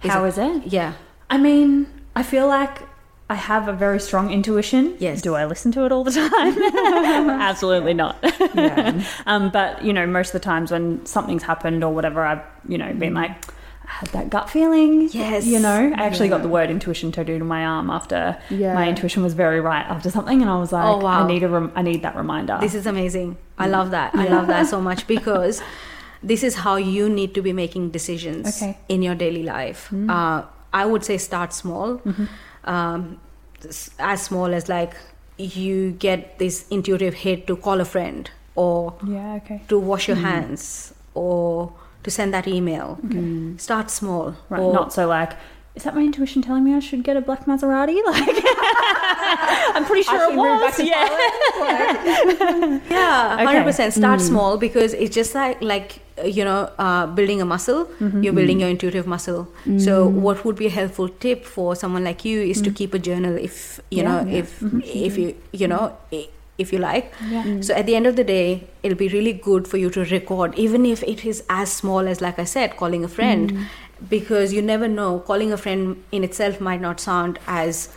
How 0.00 0.24
is 0.24 0.38
it? 0.38 0.66
Yeah. 0.66 0.94
I 1.28 1.38
mean, 1.38 1.86
I 2.14 2.22
feel 2.22 2.46
like 2.46 2.82
I 3.30 3.34
have 3.34 3.68
a 3.68 3.72
very 3.72 4.00
strong 4.00 4.30
intuition. 4.30 4.96
Yes. 4.98 5.20
Do 5.20 5.34
I 5.34 5.44
listen 5.44 5.70
to 5.72 5.84
it 5.84 5.92
all 5.92 6.04
the 6.04 6.12
time? 6.12 6.58
Absolutely 7.40 7.94
not. 7.94 8.16
Yeah. 8.54 9.04
um, 9.26 9.50
but 9.50 9.84
you 9.84 9.92
know, 9.92 10.06
most 10.06 10.28
of 10.28 10.32
the 10.34 10.40
times 10.40 10.70
when 10.70 11.04
something's 11.04 11.42
happened 11.42 11.84
or 11.84 11.92
whatever, 11.92 12.24
I've 12.24 12.42
you 12.68 12.78
know 12.78 12.92
been 12.94 13.12
like, 13.14 13.32
I 13.84 13.90
had 13.90 14.08
that 14.10 14.30
gut 14.30 14.48
feeling. 14.48 15.08
Yes. 15.12 15.44
You 15.46 15.58
know, 15.60 15.92
I 15.96 16.04
actually 16.06 16.28
got 16.28 16.42
the 16.42 16.48
word 16.48 16.70
intuition 16.70 17.10
tattooed 17.12 17.42
on 17.42 17.48
my 17.48 17.64
arm 17.64 17.90
after 17.90 18.38
Yeah. 18.50 18.72
my 18.74 18.88
intuition 18.88 19.22
was 19.22 19.34
very 19.34 19.60
right 19.60 19.84
after 19.84 20.10
something, 20.10 20.40
and 20.40 20.50
I 20.50 20.58
was 20.58 20.72
like, 20.72 20.84
Oh, 20.86 20.98
wow. 20.98 21.24
I 21.24 21.26
need 21.26 21.42
a 21.42 21.48
rem- 21.48 21.72
I 21.74 21.82
need 21.82 22.02
that 22.02 22.16
reminder. 22.16 22.56
This 22.60 22.74
is 22.74 22.86
amazing. 22.86 23.36
I 23.58 23.66
love 23.66 23.90
that. 23.90 24.14
I 24.14 24.28
love 24.28 24.46
that 24.46 24.68
so 24.68 24.80
much 24.80 25.06
because 25.16 25.60
this 26.22 26.42
is 26.42 26.54
how 26.56 26.76
you 26.76 27.08
need 27.08 27.34
to 27.34 27.42
be 27.42 27.52
making 27.52 27.90
decisions 27.90 28.62
Okay. 28.62 28.76
in 28.88 29.02
your 29.02 29.14
daily 29.14 29.42
life. 29.42 29.92
Uh, 30.08 30.42
I 30.72 30.84
would 30.86 31.04
say 31.04 31.16
start 31.18 31.52
small. 31.52 32.00
Um, 32.64 33.20
as 33.98 34.22
small 34.22 34.54
as 34.54 34.68
like 34.68 34.94
you 35.36 35.92
get 35.92 36.38
this 36.38 36.66
intuitive 36.70 37.14
hit 37.14 37.46
to 37.46 37.56
call 37.56 37.80
a 37.80 37.84
friend 37.84 38.30
or 38.54 38.94
yeah. 39.06 39.34
Okay. 39.36 39.62
to 39.68 39.78
wash 39.78 40.08
your 40.08 40.16
hands 40.16 40.94
or 41.14 41.72
to 42.02 42.10
send 42.10 42.34
that 42.34 42.46
email. 42.48 42.98
Start 43.56 43.90
small. 43.90 44.34
Right. 44.48 44.60
Or- 44.60 44.72
Not 44.74 44.92
so 44.92 45.06
like. 45.06 45.32
Is 45.78 45.84
that 45.84 45.94
my 45.94 46.02
intuition 46.02 46.42
telling 46.42 46.64
me 46.64 46.74
I 46.74 46.80
should 46.80 47.04
get 47.04 47.16
a 47.16 47.20
black 47.20 47.44
Maserati? 47.46 47.98
Like, 48.08 48.38
I'm 49.76 49.84
pretty 49.84 50.02
sure 50.02 50.32
it 50.32 50.36
was. 50.36 50.80
Yeah. 50.80 51.04
yeah 52.90 53.34
Okay. 53.34 53.44
hundred 53.44 53.64
percent. 53.64 53.94
Start 53.94 54.18
mm. 54.18 54.26
small 54.30 54.58
because 54.58 54.92
it's 54.92 55.14
just 55.14 55.36
like 55.36 55.62
like 55.62 56.00
uh, 56.18 56.26
you 56.38 56.44
know 56.48 56.68
uh, 56.78 57.06
building 57.18 57.40
a 57.40 57.44
muscle. 57.44 57.84
Mm-hmm. 57.84 58.22
You're 58.24 58.32
building 58.32 58.56
mm. 58.56 58.62
your 58.62 58.70
intuitive 58.70 59.06
muscle. 59.06 59.46
So 59.86 60.08
mm. 60.08 60.14
what 60.26 60.44
would 60.44 60.56
be 60.56 60.66
a 60.66 60.74
helpful 60.78 61.08
tip 61.26 61.44
for 61.44 61.76
someone 61.76 62.02
like 62.02 62.24
you 62.24 62.40
is 62.40 62.60
to 62.62 62.72
keep 62.72 62.92
a 62.92 62.98
journal. 63.10 63.36
If 63.36 63.80
you 63.90 64.02
Yeah. 64.02 64.08
know 64.08 64.18
if 64.40 64.58
mm-hmm. 64.58 64.80
if 65.10 65.16
you 65.22 65.36
you 65.62 65.68
know. 65.74 65.84
i 66.12 66.26
if 66.62 66.72
you 66.72 66.78
like. 66.82 67.12
Yeah. 67.30 67.60
So 67.66 67.72
at 67.80 67.86
the 67.86 67.94
end 67.96 68.06
of 68.10 68.16
the 68.16 68.24
day, 68.24 68.64
it'll 68.82 68.98
be 68.98 69.08
really 69.08 69.32
good 69.32 69.68
for 69.72 69.76
you 69.76 69.90
to 69.90 70.04
record, 70.12 70.56
even 70.56 70.84
if 70.84 71.04
it 71.04 71.24
is 71.24 71.44
as 71.48 71.72
small 71.72 72.08
as, 72.12 72.20
like 72.20 72.40
I 72.40 72.46
said, 72.54 72.76
calling 72.76 73.04
a 73.04 73.08
friend, 73.18 73.52
Mm. 73.52 73.66
Because 74.08 74.52
you 74.52 74.62
never 74.62 74.88
know. 74.88 75.20
Calling 75.20 75.52
a 75.52 75.56
friend 75.56 76.02
in 76.12 76.24
itself 76.24 76.60
might 76.60 76.80
not 76.80 77.00
sound 77.00 77.38
as, 77.46 77.88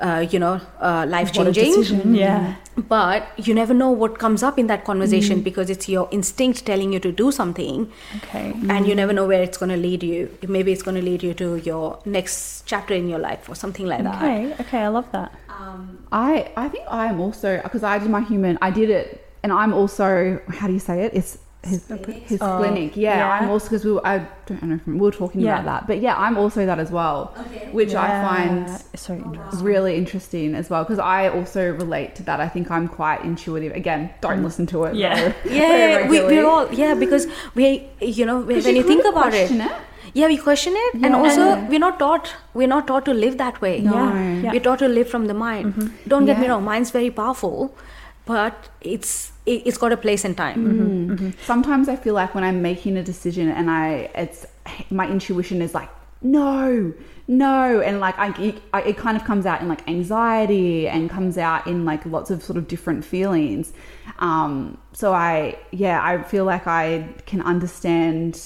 uh, 0.00 0.26
you 0.30 0.38
know, 0.38 0.60
uh, 0.80 1.06
life 1.08 1.32
changing. 1.32 2.14
Yeah. 2.14 2.54
but 2.88 3.26
you 3.46 3.54
never 3.54 3.72
know 3.72 3.88
what 3.88 4.18
comes 4.18 4.42
up 4.42 4.58
in 4.58 4.66
that 4.66 4.80
Mm. 4.80 4.86
conversation 4.86 5.40
because 5.42 5.70
it's 5.70 5.88
your 5.88 6.08
instinct 6.10 6.64
telling 6.66 6.92
you 6.92 6.98
to 7.04 7.12
do 7.12 7.30
something 7.30 7.84
Okay. 8.16 8.52
and 8.68 8.88
you 8.88 8.96
never 9.00 9.12
know 9.12 9.26
where 9.32 9.42
it's 9.44 9.56
going 9.58 9.70
to 9.70 9.76
lead 9.76 10.02
you 10.02 10.28
maybe 10.56 10.72
it's 10.72 10.82
going 10.82 10.96
to 10.96 11.04
lead 11.10 11.22
you 11.22 11.34
to 11.42 11.54
your 11.68 12.00
next 12.16 12.64
chapter 12.72 12.92
in 12.94 13.08
your 13.08 13.20
life 13.20 13.48
or 13.48 13.54
something 13.54 13.86
like 13.86 14.02
that 14.02 14.20
Okay. 14.24 14.54
Okay. 14.64 14.78
I 14.78 14.88
love 14.88 15.06
that. 15.12 15.30
um, 15.60 15.98
I 16.10 16.50
I 16.56 16.68
think 16.68 16.84
I 16.90 17.06
am 17.12 17.20
also 17.20 17.60
because 17.62 17.84
I 17.84 17.96
did 18.00 18.10
my 18.10 18.22
human. 18.32 18.58
I 18.60 18.70
did 18.80 18.90
it, 18.90 19.24
and 19.44 19.52
I'm 19.52 19.72
also 19.72 20.40
how 20.58 20.66
do 20.66 20.72
you 20.72 20.84
say 20.90 20.96
it? 21.06 21.12
It's 21.14 21.38
his 21.66 21.82
his 22.30 22.40
Oh, 22.42 22.58
splenic. 22.62 22.96
Yeah, 22.96 23.16
yeah. 23.18 23.30
I'm 23.36 23.48
also 23.50 23.66
because 23.68 23.84
we 23.84 23.92
were, 23.92 24.06
I 24.06 24.26
don't 24.46 24.62
know 24.62 24.74
if 24.76 24.86
we 24.86 24.94
were 25.04 25.10
talking 25.10 25.40
Yeah. 25.40 25.54
about 25.54 25.64
that, 25.70 25.86
but 25.86 26.00
yeah, 26.00 26.14
I'm 26.16 26.36
also 26.36 26.66
that 26.66 26.78
as 26.78 26.90
well, 26.90 27.18
which 27.72 27.94
I 27.94 28.08
find 28.28 28.68
so 28.94 29.14
interesting. 29.14 29.64
really 29.64 29.96
interesting 29.96 30.54
as 30.54 30.70
well 30.70 30.82
because 30.84 30.98
I 30.98 31.28
also 31.28 31.62
relate 31.84 32.14
to 32.16 32.22
that. 32.24 32.40
I 32.40 32.48
think 32.48 32.70
I'm 32.70 32.88
quite 32.88 33.22
intuitive. 33.24 33.72
Again, 33.82 34.10
don't 34.20 34.42
listen 34.44 34.66
to 34.74 34.84
it. 34.84 34.94
Yeah. 34.94 35.14
very- 35.14 35.34
very 35.44 35.92
yeah 35.92 36.08
we, 36.12 36.20
we're 36.30 36.46
all 36.46 36.72
yeah 36.82 36.94
because 36.94 37.26
we 37.54 37.66
you 38.00 38.24
know 38.26 38.38
when 38.40 38.76
you, 38.76 38.82
think 38.82 39.04
about 39.04 39.32
it, 39.34 39.48
question 39.48 39.70
yeah 40.18 40.26
we 40.32 40.36
question 40.36 40.74
it 40.76 40.94
and 40.94 41.04
Yeah. 41.12 41.16
also 41.22 41.44
we're 41.70 41.78
not 41.84 41.98
taught 41.98 42.32
we're 42.60 42.68
not 42.72 42.86
taught 42.90 43.04
to 43.06 43.14
live 43.14 43.36
that 43.38 43.60
way 43.64 43.80
No. 43.80 43.94
Yeah. 43.94 44.12
Mm-hmm. 44.12 44.50
we're 44.52 44.60
taught 44.66 44.78
to 44.84 44.88
live 44.88 45.08
from 45.14 45.26
the 45.30 45.34
mind 45.34 45.90
don't 46.12 46.26
get 46.30 46.38
me 46.42 46.48
wrong 46.52 46.64
mind's 46.64 46.90
very 46.98 47.10
powerful 47.10 47.74
but 48.26 48.68
it's 48.80 49.32
it, 49.46 49.62
it's 49.66 49.78
got 49.78 49.92
a 49.92 49.96
place 49.96 50.24
and 50.24 50.36
time 50.36 50.64
Mm-hmm. 51.08 51.30
Sometimes 51.44 51.88
I 51.88 51.96
feel 51.96 52.14
like 52.14 52.34
when 52.34 52.44
I'm 52.44 52.62
making 52.62 52.96
a 52.96 53.02
decision 53.02 53.48
and 53.48 53.70
I, 53.70 54.10
it's 54.14 54.46
my 54.90 55.08
intuition 55.08 55.60
is 55.60 55.74
like, 55.74 55.90
no, 56.22 56.94
no, 57.28 57.80
and 57.80 58.00
like 58.00 58.18
I, 58.18 58.28
it, 58.40 58.62
I, 58.72 58.82
it 58.82 58.96
kind 58.96 59.16
of 59.16 59.24
comes 59.24 59.44
out 59.46 59.60
in 59.60 59.68
like 59.68 59.86
anxiety 59.88 60.88
and 60.88 61.10
comes 61.10 61.36
out 61.38 61.66
in 61.66 61.84
like 61.84 62.04
lots 62.06 62.30
of 62.30 62.42
sort 62.42 62.56
of 62.56 62.66
different 62.66 63.04
feelings. 63.04 63.72
Um, 64.18 64.78
so 64.92 65.12
I, 65.12 65.58
yeah, 65.70 66.02
I 66.02 66.22
feel 66.22 66.44
like 66.44 66.66
I 66.66 67.08
can 67.26 67.40
understand. 67.42 68.40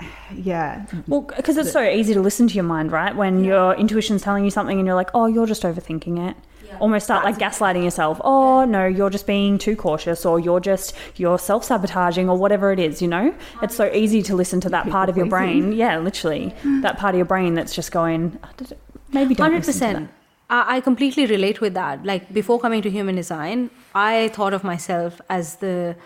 Yeah, 0.34 0.86
Well, 1.06 1.22
because 1.22 1.56
it's 1.56 1.70
so 1.70 1.82
easy 1.88 2.12
to 2.12 2.20
listen 2.20 2.48
to 2.48 2.54
your 2.54 2.64
mind, 2.64 2.90
right? 2.90 3.14
When 3.14 3.44
your 3.44 3.74
intuition's 3.76 4.22
telling 4.22 4.44
you 4.44 4.50
something 4.50 4.76
and 4.76 4.84
you're 4.84 4.96
like, 4.96 5.10
oh, 5.14 5.26
you're 5.26 5.46
just 5.46 5.62
overthinking 5.62 6.28
it. 6.28 6.36
Almost 6.80 7.04
start 7.06 7.24
like 7.24 7.38
gaslighting 7.38 7.84
yourself. 7.84 8.20
Oh, 8.24 8.64
no, 8.64 8.86
you're 8.86 9.10
just 9.10 9.26
being 9.26 9.58
too 9.58 9.76
cautious 9.76 10.26
or 10.26 10.38
you're 10.40 10.60
just, 10.60 10.94
you're 11.16 11.38
self 11.38 11.64
sabotaging 11.64 12.28
or 12.28 12.36
whatever 12.36 12.72
it 12.72 12.78
is, 12.78 13.00
you 13.00 13.08
know? 13.08 13.34
It's 13.62 13.74
so 13.76 13.90
easy 13.92 14.22
to 14.24 14.34
listen 14.36 14.60
to 14.62 14.68
that 14.70 14.88
part 14.88 15.08
of 15.08 15.16
your 15.16 15.26
brain. 15.26 15.72
Yeah, 15.72 15.98
literally. 15.98 16.54
Mm. 16.62 16.82
That 16.82 16.98
part 16.98 17.14
of 17.14 17.18
your 17.18 17.24
brain 17.26 17.54
that's 17.54 17.74
just 17.74 17.92
going, 17.92 18.38
"Oh, 18.44 18.48
did 18.56 18.72
it- 18.72 18.78
maybe 19.12 19.34
don't 19.34 19.44
Hundred 19.46 19.66
listen 19.66 19.72
to 19.88 19.94
percent. 19.94 20.10
I 20.50 20.76
I 20.76 20.80
completely 20.80 21.26
relate 21.26 21.60
with 21.60 21.74
that. 21.74 22.04
Like 22.04 22.32
before 22.32 22.58
coming 22.60 22.82
to 22.82 22.90
human 22.90 23.16
design, 23.16 23.70
I 23.94 24.28
thought 24.28 24.54
of 24.54 24.62
myself 24.64 25.20
as 25.28 25.56
the 25.56 25.96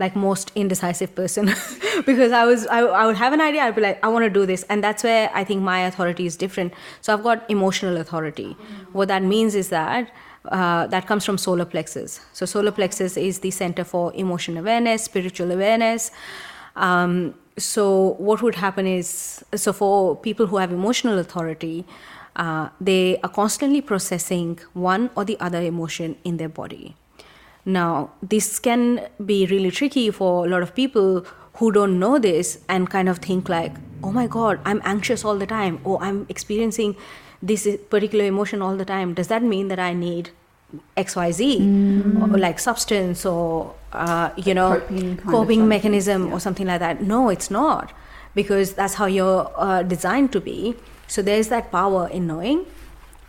like 0.00 0.16
most 0.16 0.50
indecisive 0.54 1.14
person 1.14 1.44
because 2.06 2.32
I 2.32 2.44
was 2.46 2.66
I, 2.66 2.80
I 2.80 3.06
would 3.06 3.16
have 3.16 3.32
an 3.32 3.40
idea. 3.40 3.62
I'd 3.62 3.76
be 3.76 3.82
like, 3.82 4.02
I 4.04 4.08
want 4.08 4.24
to 4.24 4.30
do 4.30 4.46
this, 4.46 4.64
and 4.64 4.82
that's 4.82 5.04
where 5.04 5.30
I 5.32 5.44
think 5.44 5.62
my 5.62 5.80
authority 5.80 6.26
is 6.26 6.36
different. 6.36 6.72
So 7.02 7.12
I've 7.12 7.22
got 7.22 7.48
emotional 7.48 7.98
authority. 7.98 8.56
What 8.92 9.08
that 9.08 9.22
means 9.22 9.54
is 9.54 9.68
that. 9.68 10.10
Uh, 10.46 10.86
that 10.86 11.06
comes 11.06 11.22
from 11.22 11.36
solar 11.36 11.66
plexus. 11.66 12.18
So, 12.32 12.46
solar 12.46 12.72
plexus 12.72 13.18
is 13.18 13.40
the 13.40 13.50
center 13.50 13.84
for 13.84 14.10
emotion 14.14 14.56
awareness, 14.56 15.04
spiritual 15.04 15.52
awareness. 15.52 16.10
Um, 16.76 17.34
so, 17.58 18.14
what 18.16 18.40
would 18.40 18.54
happen 18.54 18.86
is 18.86 19.44
so 19.54 19.74
for 19.74 20.16
people 20.16 20.46
who 20.46 20.56
have 20.56 20.72
emotional 20.72 21.18
authority, 21.18 21.84
uh, 22.36 22.70
they 22.80 23.18
are 23.22 23.28
constantly 23.28 23.82
processing 23.82 24.58
one 24.72 25.10
or 25.14 25.26
the 25.26 25.38
other 25.40 25.60
emotion 25.60 26.16
in 26.24 26.38
their 26.38 26.48
body. 26.48 26.96
Now, 27.64 28.10
this 28.22 28.58
can 28.58 29.06
be 29.24 29.46
really 29.46 29.70
tricky 29.70 30.10
for 30.10 30.46
a 30.46 30.48
lot 30.48 30.62
of 30.62 30.74
people 30.74 31.26
who 31.54 31.70
don't 31.72 31.98
know 31.98 32.18
this 32.18 32.58
and 32.68 32.88
kind 32.88 33.08
of 33.08 33.18
think 33.18 33.48
like, 33.48 33.74
oh 34.02 34.12
my 34.12 34.26
God, 34.26 34.60
I'm 34.64 34.80
anxious 34.84 35.24
all 35.24 35.36
the 35.36 35.46
time, 35.46 35.80
or 35.84 36.02
I'm 36.02 36.26
experiencing 36.28 36.96
this 37.42 37.68
particular 37.90 38.24
emotion 38.24 38.62
all 38.62 38.76
the 38.76 38.84
time. 38.84 39.14
Does 39.14 39.28
that 39.28 39.42
mean 39.42 39.68
that 39.68 39.78
I 39.78 39.92
need 39.92 40.30
XYZ, 40.96 42.22
or 42.22 42.38
like 42.38 42.58
substance, 42.58 43.26
or, 43.26 43.74
uh, 43.92 44.30
you 44.36 44.54
know, 44.54 44.80
Coping 44.80 45.16
coping 45.18 45.68
mechanism, 45.68 46.32
or 46.32 46.40
something 46.40 46.66
like 46.66 46.80
that? 46.80 47.02
No, 47.02 47.28
it's 47.28 47.50
not, 47.50 47.92
because 48.34 48.74
that's 48.74 48.94
how 48.94 49.06
you're 49.06 49.50
uh, 49.56 49.82
designed 49.82 50.32
to 50.32 50.40
be. 50.40 50.76
So 51.08 51.22
there's 51.22 51.48
that 51.48 51.72
power 51.72 52.08
in 52.08 52.26
knowing 52.26 52.66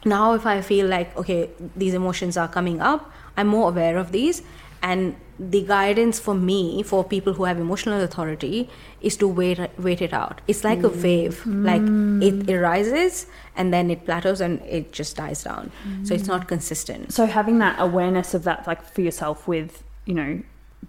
now 0.06 0.34
if 0.34 0.46
i 0.46 0.62
feel 0.62 0.88
like 0.88 1.16
okay 1.16 1.50
these 1.76 1.94
emotions 1.94 2.36
are 2.36 2.48
coming 2.48 2.82
up 2.82 3.12
i'm 3.38 3.48
more 3.48 3.70
aware 3.70 3.98
of 3.98 4.12
these. 4.12 4.42
And 4.84 5.16
the 5.38 5.64
guidance 5.64 6.20
for 6.20 6.36
me 6.36 6.84
for 6.84 7.04
people 7.04 7.34
who 7.34 7.46
have 7.46 7.60
emotional 7.60 8.02
authority 8.02 8.70
is 9.02 9.18
to 9.18 9.28
wait 9.28 9.60
wait 9.78 10.02
it 10.02 10.14
out. 10.14 10.42
It's 10.48 10.64
like 10.64 10.80
a 10.80 10.90
mm. 10.90 11.04
wave. 11.04 11.42
Mm. 11.46 11.66
Like 11.66 11.84
it, 12.28 12.50
it 12.50 12.60
rises 12.60 13.28
and 13.56 13.74
then 13.74 13.90
it 13.90 14.06
plateaus 14.06 14.42
and 14.42 14.62
it 14.62 14.92
just 14.92 15.16
dies 15.16 15.44
down. 15.44 15.72
So 16.04 16.14
it's 16.14 16.28
not 16.28 16.48
consistent. 16.48 17.14
So 17.14 17.26
having 17.26 17.60
that 17.60 17.76
awareness 17.80 18.34
of 18.34 18.44
that, 18.44 18.68
like 18.68 18.84
for 18.84 19.02
yourself, 19.02 19.48
with 19.48 19.84
you 20.06 20.14
know 20.14 20.42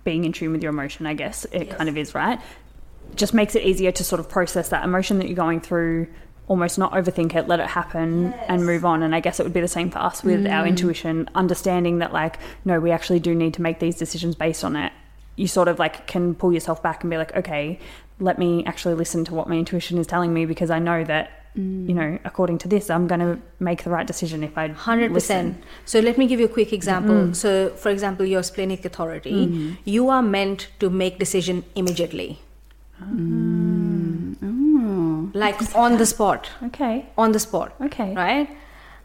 being 0.05 0.25
in 0.25 0.33
tune 0.33 0.53
with 0.53 0.63
your 0.63 0.71
emotion, 0.71 1.07
I 1.07 1.15
guess 1.15 1.45
it 1.53 1.71
kind 1.71 1.89
of 1.89 1.97
is 1.97 2.15
right. 2.15 2.41
Just 3.15 3.35
makes 3.35 3.55
it 3.55 3.63
easier 3.63 3.93
to 3.93 4.05
sort 4.05 4.21
of 4.21 4.29
process 4.29 4.69
that 4.71 4.85
emotion 4.85 5.19
that 5.19 5.29
you're 5.29 5.37
going 5.37 5.61
through. 5.61 6.09
Almost 6.53 6.79
not 6.79 6.93
overthink 6.93 7.35
it, 7.35 7.49
let 7.49 7.61
it 7.61 7.71
happen, 7.81 8.35
and 8.51 8.67
move 8.67 8.85
on. 8.85 9.03
And 9.03 9.15
I 9.15 9.21
guess 9.21 9.41
it 9.41 9.45
would 9.45 9.55
be 9.55 9.65
the 9.69 9.75
same 9.79 9.91
for 9.91 10.01
us 10.01 10.23
with 10.23 10.47
our 10.47 10.65
mm. 10.65 10.73
intuition, 10.73 11.15
understanding 11.35 11.95
that 12.01 12.13
like 12.13 12.35
no, 12.67 12.79
we 12.79 12.91
actually 12.91 13.21
do 13.21 13.35
need 13.35 13.55
to 13.55 13.63
make 13.63 13.79
these 13.79 13.97
decisions 13.97 14.35
based 14.35 14.63
on 14.63 14.77
it. 14.77 14.93
You 15.37 15.47
sort 15.47 15.69
of 15.69 15.79
like 15.79 16.07
can 16.07 16.35
pull 16.35 16.53
yourself 16.53 16.83
back 16.83 17.03
and 17.03 17.11
be 17.11 17.17
like, 17.17 17.35
okay, 17.35 17.79
let 18.29 18.39
me 18.39 18.51
actually 18.67 18.97
listen 19.03 19.25
to 19.29 19.35
what 19.35 19.49
my 19.49 19.57
intuition 19.57 19.97
is 19.97 20.07
telling 20.07 20.35
me 20.35 20.45
because 20.45 20.71
I 20.71 20.79
know 20.79 21.05
that 21.05 21.31
mm. 21.57 21.89
you 21.89 21.95
know 21.95 22.19
according 22.31 22.59
to 22.59 22.69
this, 22.69 22.91
I'm 22.91 23.07
going 23.07 23.25
to 23.29 23.39
make 23.59 23.85
the 23.85 23.91
right 23.97 24.07
decision 24.07 24.45
if 24.45 24.59
I 24.59 24.69
Hundred 24.69 25.11
listen. 25.13 25.55
percent. 25.55 25.65
So 25.87 26.01
let 26.01 26.19
me 26.19 26.27
give 26.27 26.39
you 26.39 26.47
a 26.53 26.55
quick 26.59 26.73
example. 26.75 27.15
Mm-hmm. 27.15 27.33
So, 27.45 27.71
for 27.85 27.91
example, 27.91 28.27
your 28.27 28.43
splenic 28.43 28.85
authority, 28.85 29.47
mm-hmm. 29.47 29.73
you 29.85 30.11
are 30.11 30.23
meant 30.23 30.69
to 30.81 30.91
make 30.91 31.19
decision 31.19 31.65
immediately, 31.75 32.41
oh. 33.01 33.72
Like 35.45 35.61
on 35.85 35.99
the 35.99 36.07
spot. 36.07 36.51
Okay. 36.69 37.07
On 37.17 37.33
the 37.33 37.39
spot. 37.39 37.69
Okay. 37.89 38.11
Right. 38.15 38.49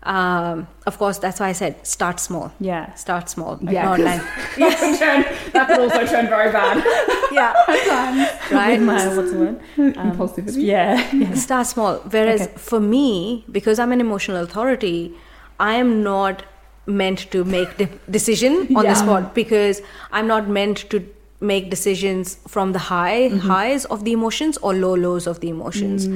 Um, 0.03 0.67
of 0.85 0.97
course, 0.97 1.17
that's 1.23 1.39
why 1.41 1.47
I 1.49 1.53
said 1.61 1.73
start 1.85 2.19
small. 2.19 2.51
Yeah. 2.59 2.93
Start 2.93 3.29
small. 3.29 3.57
Yeah, 3.61 3.83
Not 3.85 3.99
like 3.99 4.21
that 4.57 4.77
could 4.79 4.99
turn, 4.99 5.19
that 5.53 5.79
also 5.79 6.05
turn 6.05 6.27
very 6.35 6.51
bad. 6.51 6.77
yeah. 7.39 7.53
right. 8.59 8.79
My, 8.79 9.07
what's 9.15 9.31
the 9.31 9.39
word? 9.39 9.59
Impulsivity. 9.77 10.63
Yeah. 10.63 10.93
yeah. 11.13 11.33
start 11.33 11.67
small 11.67 11.95
whereas 12.15 12.41
Okay. 12.43 12.57
for 12.69 12.79
me 12.79 13.43
because 13.57 13.79
i'm 13.79 13.91
an 13.91 14.01
emotional 14.07 14.37
authority 14.43 15.13
i 15.59 15.73
am 15.83 15.91
not 16.03 16.43
meant 16.85 17.19
to 17.33 17.43
make 17.43 17.75
the 17.81 17.87
decision 18.17 18.53
on 18.77 18.83
Yeah. 18.85 18.93
the 18.93 18.95
spot 19.03 19.35
because 19.35 19.81
i'm 20.11 20.27
not 20.27 20.47
meant 20.47 20.77
to 20.91 20.99
make 21.39 21.69
decisions 21.69 22.37
from 22.47 22.71
the 22.73 22.79
high 22.79 23.29
Mm-hmm. 23.29 23.47
highs 23.47 23.83
of 23.95 24.03
the 24.05 24.11
emotions 24.11 24.57
or 24.57 24.73
low 24.73 24.93
lows 24.95 25.27
of 25.27 25.39
the 25.41 25.49
emotions. 25.49 26.07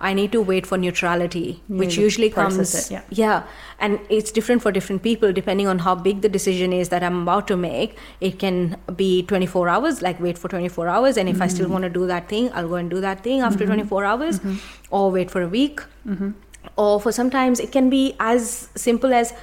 I 0.00 0.12
need 0.14 0.30
to 0.32 0.40
wait 0.40 0.66
for 0.66 0.78
neutrality 0.78 1.60
which 1.68 1.96
Mm. 1.96 2.02
usually 2.02 2.30
comes 2.30 2.58
it, 2.74 3.02
yeah. 3.20 3.42
and 3.80 3.98
it's 4.18 4.30
different 4.36 4.62
for 4.62 4.70
different 4.76 5.02
people 5.02 5.32
depending 5.32 5.66
on 5.72 5.80
how 5.80 5.94
big 5.96 6.20
the 6.26 6.28
decision 6.36 6.72
is 6.72 6.90
that 6.94 7.02
i'm 7.08 7.18
about 7.22 7.48
to 7.48 7.56
make. 7.56 7.96
It 8.20 8.38
can 8.38 8.76
be 9.02 9.10
24 9.24 9.68
hours 9.68 10.00
like 10.08 10.20
wait 10.28 10.38
for 10.38 10.48
24 10.54 10.86
hours 10.94 11.16
and 11.16 11.28
if 11.34 11.42
i 11.42 11.48
still 11.56 11.68
want 11.74 11.82
to 11.90 11.90
do 11.98 12.06
that 12.14 12.28
thing 12.28 12.48
i'll 12.54 12.68
go 12.68 12.76
and 12.84 12.88
do 12.96 13.00
that 13.08 13.24
thing 13.28 13.40
after 13.50 13.66
24 13.66 14.04
hours 14.04 14.40
or 14.90 15.10
wait 15.10 15.30
for 15.36 15.42
a 15.42 15.48
week. 15.48 15.80
Or 16.76 17.00
for 17.00 17.10
sometimes 17.12 17.58
it 17.68 17.72
can 17.72 17.90
be 17.90 18.14
as 18.20 18.68
simple 18.76 19.12
as 19.12 19.34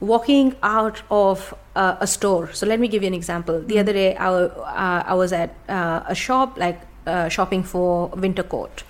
walking 0.00 0.54
out 0.62 1.00
of 1.10 1.54
uh, 1.74 1.96
a 2.00 2.06
store 2.06 2.52
so 2.52 2.66
let 2.66 2.78
me 2.80 2.88
give 2.88 3.02
you 3.02 3.08
an 3.08 3.14
example 3.14 3.60
the 3.62 3.78
other 3.78 3.92
day 3.92 4.14
i, 4.16 4.26
uh, 4.28 5.02
I 5.06 5.14
was 5.14 5.32
at 5.32 5.54
uh, 5.68 6.02
a 6.06 6.14
shop 6.14 6.58
like 6.58 6.80
uh, 7.06 7.28
shopping 7.28 7.62
for 7.62 8.08
winter 8.08 8.42
coat 8.42 8.84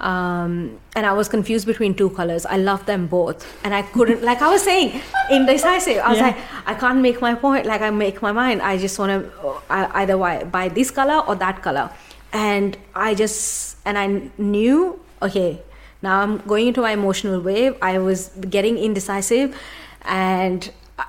um, 0.00 0.80
and 0.96 1.06
I 1.06 1.12
was 1.12 1.28
confused 1.28 1.64
between 1.64 1.94
two 1.94 2.10
colors. 2.10 2.44
I 2.44 2.56
love 2.56 2.86
them 2.86 3.06
both, 3.06 3.46
and 3.64 3.72
I 3.72 3.82
couldn't. 3.82 4.22
Like 4.30 4.42
I 4.42 4.48
was 4.50 4.62
saying, 4.62 5.00
indecisive. 5.30 5.98
I 5.98 6.08
was 6.08 6.18
Yeah. 6.18 6.26
like, 6.26 6.36
I 6.66 6.74
can't 6.74 6.98
make 7.00 7.20
my 7.20 7.34
point. 7.36 7.66
Like 7.66 7.82
I 7.82 7.90
make 7.90 8.20
my 8.20 8.32
mind. 8.32 8.62
I 8.62 8.78
just 8.78 8.98
want 8.98 9.12
to 9.12 9.54
either 9.70 10.16
buy 10.46 10.68
this 10.68 10.90
color 10.90 11.22
or 11.26 11.36
that 11.36 11.62
color, 11.62 11.90
and 12.32 12.76
I 12.96 13.14
just 13.14 13.76
and 13.84 13.96
I 13.96 14.22
knew 14.38 14.98
okay. 15.22 15.62
Now 16.02 16.20
I'm 16.20 16.38
going 16.38 16.66
into 16.66 16.80
my 16.80 16.90
emotional 16.90 17.40
wave. 17.40 17.76
I 17.80 17.98
was 17.98 18.28
getting 18.50 18.76
indecisive, 18.78 19.56
and 20.04 20.68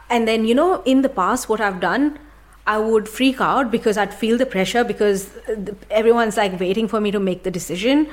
and 0.09 0.27
then 0.27 0.45
you 0.45 0.55
know 0.55 0.81
in 0.83 1.01
the 1.01 1.09
past 1.09 1.49
what 1.49 1.61
i've 1.61 1.79
done 1.79 2.17
i 2.67 2.77
would 2.77 3.07
freak 3.09 3.39
out 3.41 3.71
because 3.71 3.97
i'd 3.97 4.13
feel 4.13 4.37
the 4.37 4.45
pressure 4.45 4.83
because 4.83 5.29
everyone's 5.89 6.37
like 6.37 6.59
waiting 6.59 6.87
for 6.87 6.99
me 7.01 7.11
to 7.11 7.19
make 7.19 7.43
the 7.43 7.51
decision 7.51 8.07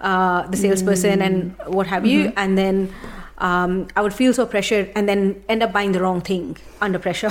uh, 0.00 0.46
the 0.48 0.56
salesperson 0.56 1.22
and 1.22 1.54
what 1.66 1.86
have 1.86 2.04
you 2.06 2.32
and 2.36 2.58
then 2.58 2.92
um, 3.38 3.86
i 3.96 4.02
would 4.02 4.12
feel 4.14 4.32
so 4.32 4.44
pressured 4.46 4.90
and 4.94 5.08
then 5.08 5.42
end 5.48 5.62
up 5.62 5.72
buying 5.72 5.92
the 5.92 6.00
wrong 6.00 6.20
thing 6.20 6.56
under 6.80 6.98
pressure 6.98 7.30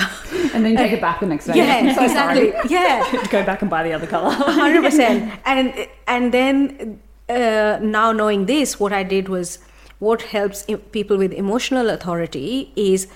And 0.56 0.64
then 0.66 0.72
you 0.72 0.78
take 0.78 0.93
it 0.93 1.01
back 1.01 1.20
the 1.20 1.26
next 1.26 1.45
day. 1.47 1.56
yeah 1.58 1.93
So 1.95 2.08
sorry. 2.18 2.49
exactly 2.49 2.76
yeah 2.76 3.28
Go 3.36 3.43
back 3.49 3.62
and 3.62 3.70
buy 3.70 3.84
the 3.88 3.93
other 3.97 4.08
color. 4.08 4.32
hundred 4.32 4.84
percent. 4.88 5.32
And 5.53 5.88
and 6.08 6.32
then 6.38 6.99
uh, 7.30 7.78
now 7.82 8.12
knowing 8.20 8.45
this, 8.45 8.80
what 8.80 8.93
I 8.93 9.03
did 9.03 9.28
was 9.36 9.60
what 9.99 10.22
helps 10.36 10.64
people 10.97 11.18
with 11.24 11.34
emotional 11.34 11.89
authority 11.95 12.72
is 12.76 13.08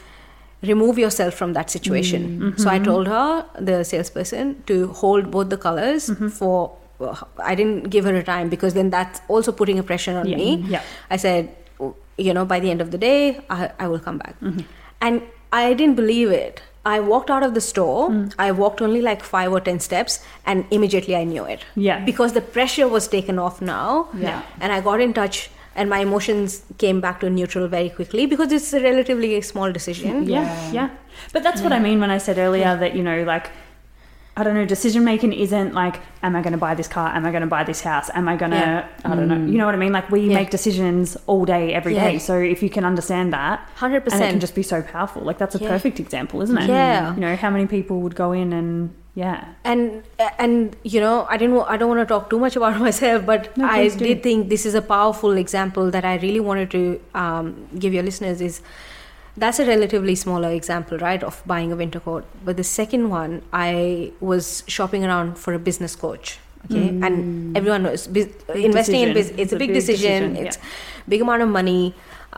remove 0.61 0.99
yourself 0.99 1.33
from 1.33 1.53
that 1.53 1.69
situation. 1.69 2.39
Mm-hmm. 2.39 2.61
So 2.61 2.69
I 2.69 2.75
mm-hmm. 2.75 2.85
told 2.85 3.07
her, 3.07 3.45
the 3.59 3.83
salesperson, 3.83 4.63
to 4.67 4.87
hold 4.87 5.31
both 5.31 5.49
the 5.49 5.57
colors 5.57 6.09
mm-hmm. 6.09 6.29
for. 6.29 6.75
well, 6.99 7.17
I 7.49 7.55
didn't 7.55 7.89
give 7.91 8.05
her 8.05 8.13
a 8.13 8.23
time 8.23 8.49
because 8.49 8.73
then 8.73 8.89
that's 8.89 9.21
also 9.29 9.51
putting 9.59 9.79
a 9.79 9.83
pressure 9.83 10.17
on 10.21 10.27
Yeah. 10.27 10.37
me. 10.37 10.55
Yeah. 10.67 10.81
I 11.09 11.17
said, 11.25 11.55
you 12.17 12.33
know, 12.33 12.43
by 12.45 12.59
the 12.59 12.71
end 12.71 12.81
of 12.81 12.91
the 12.91 12.97
day, 12.97 13.39
I, 13.49 13.71
I 13.79 13.87
will 13.87 13.99
come 14.07 14.17
back. 14.17 14.35
And 15.01 15.21
I 15.53 15.73
didn't 15.73 15.95
believe 15.95 16.31
it. 16.31 16.61
I 16.85 16.99
walked 16.99 17.29
out 17.29 17.43
of 17.43 17.53
the 17.53 17.61
store. 17.61 18.09
Mm. 18.09 18.33
I 18.39 18.51
walked 18.51 18.81
only 18.81 19.01
like 19.01 19.23
five 19.23 19.51
or 19.51 19.59
10 19.59 19.79
steps 19.79 20.23
and 20.45 20.65
immediately 20.71 21.15
I 21.15 21.23
knew 21.23 21.43
it. 21.43 21.63
Yeah. 21.75 22.03
Because 22.03 22.33
the 22.33 22.41
pressure 22.41 22.87
was 22.87 23.07
taken 23.07 23.39
off 23.39 23.61
now. 23.61 24.09
Yeah. 24.13 24.43
And 24.59 24.71
I 24.71 24.81
got 24.81 25.01
in 25.01 25.13
touch 25.13 25.49
and 25.75 25.89
my 25.89 25.99
emotions 25.99 26.63
came 26.77 26.99
back 27.01 27.19
to 27.21 27.29
neutral 27.29 27.67
very 27.67 27.89
quickly 27.89 28.25
because 28.25 28.51
it's 28.51 28.73
a 28.73 28.81
relatively 28.81 29.39
small 29.41 29.71
decision. 29.71 30.27
Yeah, 30.27 30.71
yeah. 30.71 30.89
But 31.33 31.43
that's 31.43 31.61
what 31.61 31.71
I 31.73 31.79
mean 31.79 31.99
when 31.99 32.11
I 32.11 32.17
said 32.17 32.37
earlier 32.37 32.75
that, 32.77 32.95
you 32.95 33.03
know, 33.03 33.23
like, 33.23 33.49
I 34.37 34.43
don't 34.43 34.53
know, 34.55 34.65
decision 34.65 35.03
making 35.03 35.33
isn't 35.33 35.73
like, 35.73 35.99
am 36.23 36.33
I 36.35 36.41
going 36.41 36.53
to 36.53 36.57
buy 36.57 36.73
this 36.73 36.87
car? 36.87 37.09
Am 37.13 37.25
I 37.25 37.31
going 37.31 37.41
to 37.41 37.47
buy 37.47 37.65
this 37.65 37.81
house? 37.81 38.09
Am 38.13 38.29
I 38.29 38.37
going 38.37 38.51
to, 38.51 38.57
Yeah. 38.57 38.87
I 39.03 39.15
don't 39.15 39.27
know. 39.27 39.35
Mm. 39.35 39.51
You 39.51 39.57
know 39.57 39.65
what 39.65 39.75
I 39.75 39.77
mean? 39.77 39.91
Like, 39.91 40.09
we 40.09 40.21
Yeah. 40.21 40.35
make 40.35 40.49
decisions 40.49 41.17
all 41.27 41.43
day, 41.43 41.73
every 41.73 41.93
day. 41.93 42.13
Yeah. 42.13 42.19
So 42.19 42.37
if 42.39 42.63
you 42.63 42.69
can 42.69 42.85
understand 42.85 43.33
that, 43.33 43.67
100%. 43.77 44.13
and 44.13 44.23
it 44.23 44.29
can 44.31 44.39
just 44.39 44.55
be 44.55 44.63
so 44.63 44.81
powerful. 44.81 45.23
Like, 45.23 45.39
that's 45.39 45.55
a 45.55 45.59
Yeah. 45.59 45.67
perfect 45.67 45.99
example, 45.99 46.41
isn't 46.41 46.57
it? 46.57 46.69
Yeah. 46.69 47.13
You 47.15 47.19
know, 47.19 47.35
how 47.35 47.49
many 47.49 47.65
people 47.67 47.99
would 48.01 48.15
go 48.15 48.31
in 48.31 48.53
and, 48.53 48.91
yeah. 49.19 49.37
and 49.71 50.03
and 50.45 50.75
you 50.93 50.99
know 51.05 51.13
i 51.35 51.37
didn't 51.41 51.63
i 51.75 51.77
don't 51.81 51.91
want 51.93 52.01
to 52.03 52.09
talk 52.11 52.29
too 52.33 52.39
much 52.43 52.55
about 52.61 52.79
myself 52.87 53.25
but 53.31 53.47
No, 53.61 53.65
i 53.77 53.87
do. 53.87 54.05
did 54.09 54.21
think 54.27 54.49
this 54.53 54.65
is 54.71 54.75
a 54.81 54.83
powerful 54.91 55.39
example 55.45 55.91
that 55.97 56.05
i 56.11 56.15
really 56.25 56.43
wanted 56.49 56.71
to 56.77 56.83
um, 57.23 57.51
give 57.85 57.93
your 57.99 58.03
listeners 58.09 58.41
is 58.49 58.61
that's 59.43 59.59
a 59.63 59.65
relatively 59.65 60.15
smaller 60.25 60.49
example 60.59 60.97
right 61.07 61.23
of 61.31 61.41
buying 61.53 61.71
a 61.71 61.75
winter 61.81 61.99
coat 62.07 62.25
but 62.49 62.57
the 62.61 62.67
second 62.73 63.09
one 63.09 63.41
i 63.53 63.73
was 64.31 64.63
shopping 64.77 65.05
around 65.09 65.37
for 65.45 65.53
a 65.53 65.59
business 65.71 65.95
coach 66.05 66.37
okay 66.65 66.87
and 67.07 67.57
everyone 67.59 67.83
knows 67.83 68.07
bus- 68.15 68.27
investing 68.69 69.01
in 69.03 69.09
Mm. 69.09 69.13
business 69.19 69.39
it's, 69.43 69.53
a 69.53 69.59
big, 69.61 69.73
decision, 69.73 70.35
yeah. 70.35 70.41
it's 70.43 70.57
big 71.13 71.21
amount 71.27 71.41
of 71.45 71.47
money 71.59 71.83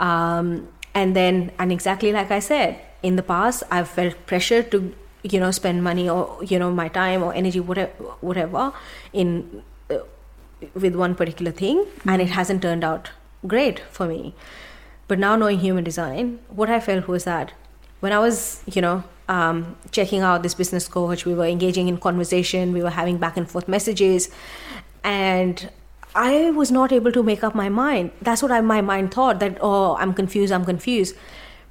um, 0.07 0.67
and 0.93 1.15
then 1.15 1.51
and 1.59 1.71
exactly 1.77 2.11
like 2.17 2.29
i 2.31 2.39
said 2.39 2.79
in 3.09 3.15
the 3.21 3.23
past 3.23 3.63
i've 3.71 3.89
felt 3.97 4.15
pressure 4.31 4.61
to 4.73 4.93
you 5.23 5.39
know 5.39 5.51
spend 5.51 5.83
money 5.83 6.09
or 6.09 6.43
you 6.43 6.57
know 6.57 6.71
my 6.71 6.87
time 6.87 7.23
or 7.23 7.33
energy 7.33 7.59
whatever 7.59 7.91
whatever 8.21 8.73
in 9.13 9.63
uh, 9.89 9.99
with 10.73 10.95
one 10.95 11.15
particular 11.15 11.51
thing 11.51 11.85
and 12.05 12.21
it 12.21 12.29
hasn't 12.29 12.61
turned 12.61 12.83
out 12.83 13.11
great 13.47 13.79
for 13.79 14.07
me. 14.07 14.33
But 15.07 15.19
now 15.19 15.35
knowing 15.35 15.59
human 15.59 15.83
design 15.83 16.39
what 16.49 16.69
i 16.69 16.79
felt 16.79 17.07
was 17.07 17.25
that 17.25 17.51
when 17.99 18.13
i 18.13 18.19
was 18.19 18.63
you 18.65 18.81
know 18.81 19.03
um, 19.27 19.75
checking 19.91 20.21
out 20.21 20.43
this 20.43 20.53
business 20.53 20.87
coach 20.87 21.25
we 21.25 21.33
were 21.33 21.45
engaging 21.45 21.87
in 21.87 21.97
conversation 21.97 22.73
we 22.73 22.81
were 22.81 22.89
having 22.89 23.17
back 23.17 23.37
and 23.37 23.49
forth 23.49 23.67
messages 23.67 24.29
and 25.03 25.69
i 26.15 26.49
was 26.51 26.71
not 26.71 26.91
able 26.91 27.11
to 27.11 27.23
make 27.23 27.43
up 27.43 27.55
my 27.55 27.69
mind. 27.69 28.11
That's 28.21 28.41
what 28.41 28.51
I, 28.51 28.61
my 28.61 28.81
mind 28.81 29.13
thought 29.13 29.39
that 29.39 29.57
oh 29.61 29.95
i'm 29.97 30.13
confused 30.13 30.51
i'm 30.51 30.65
confused. 30.65 31.15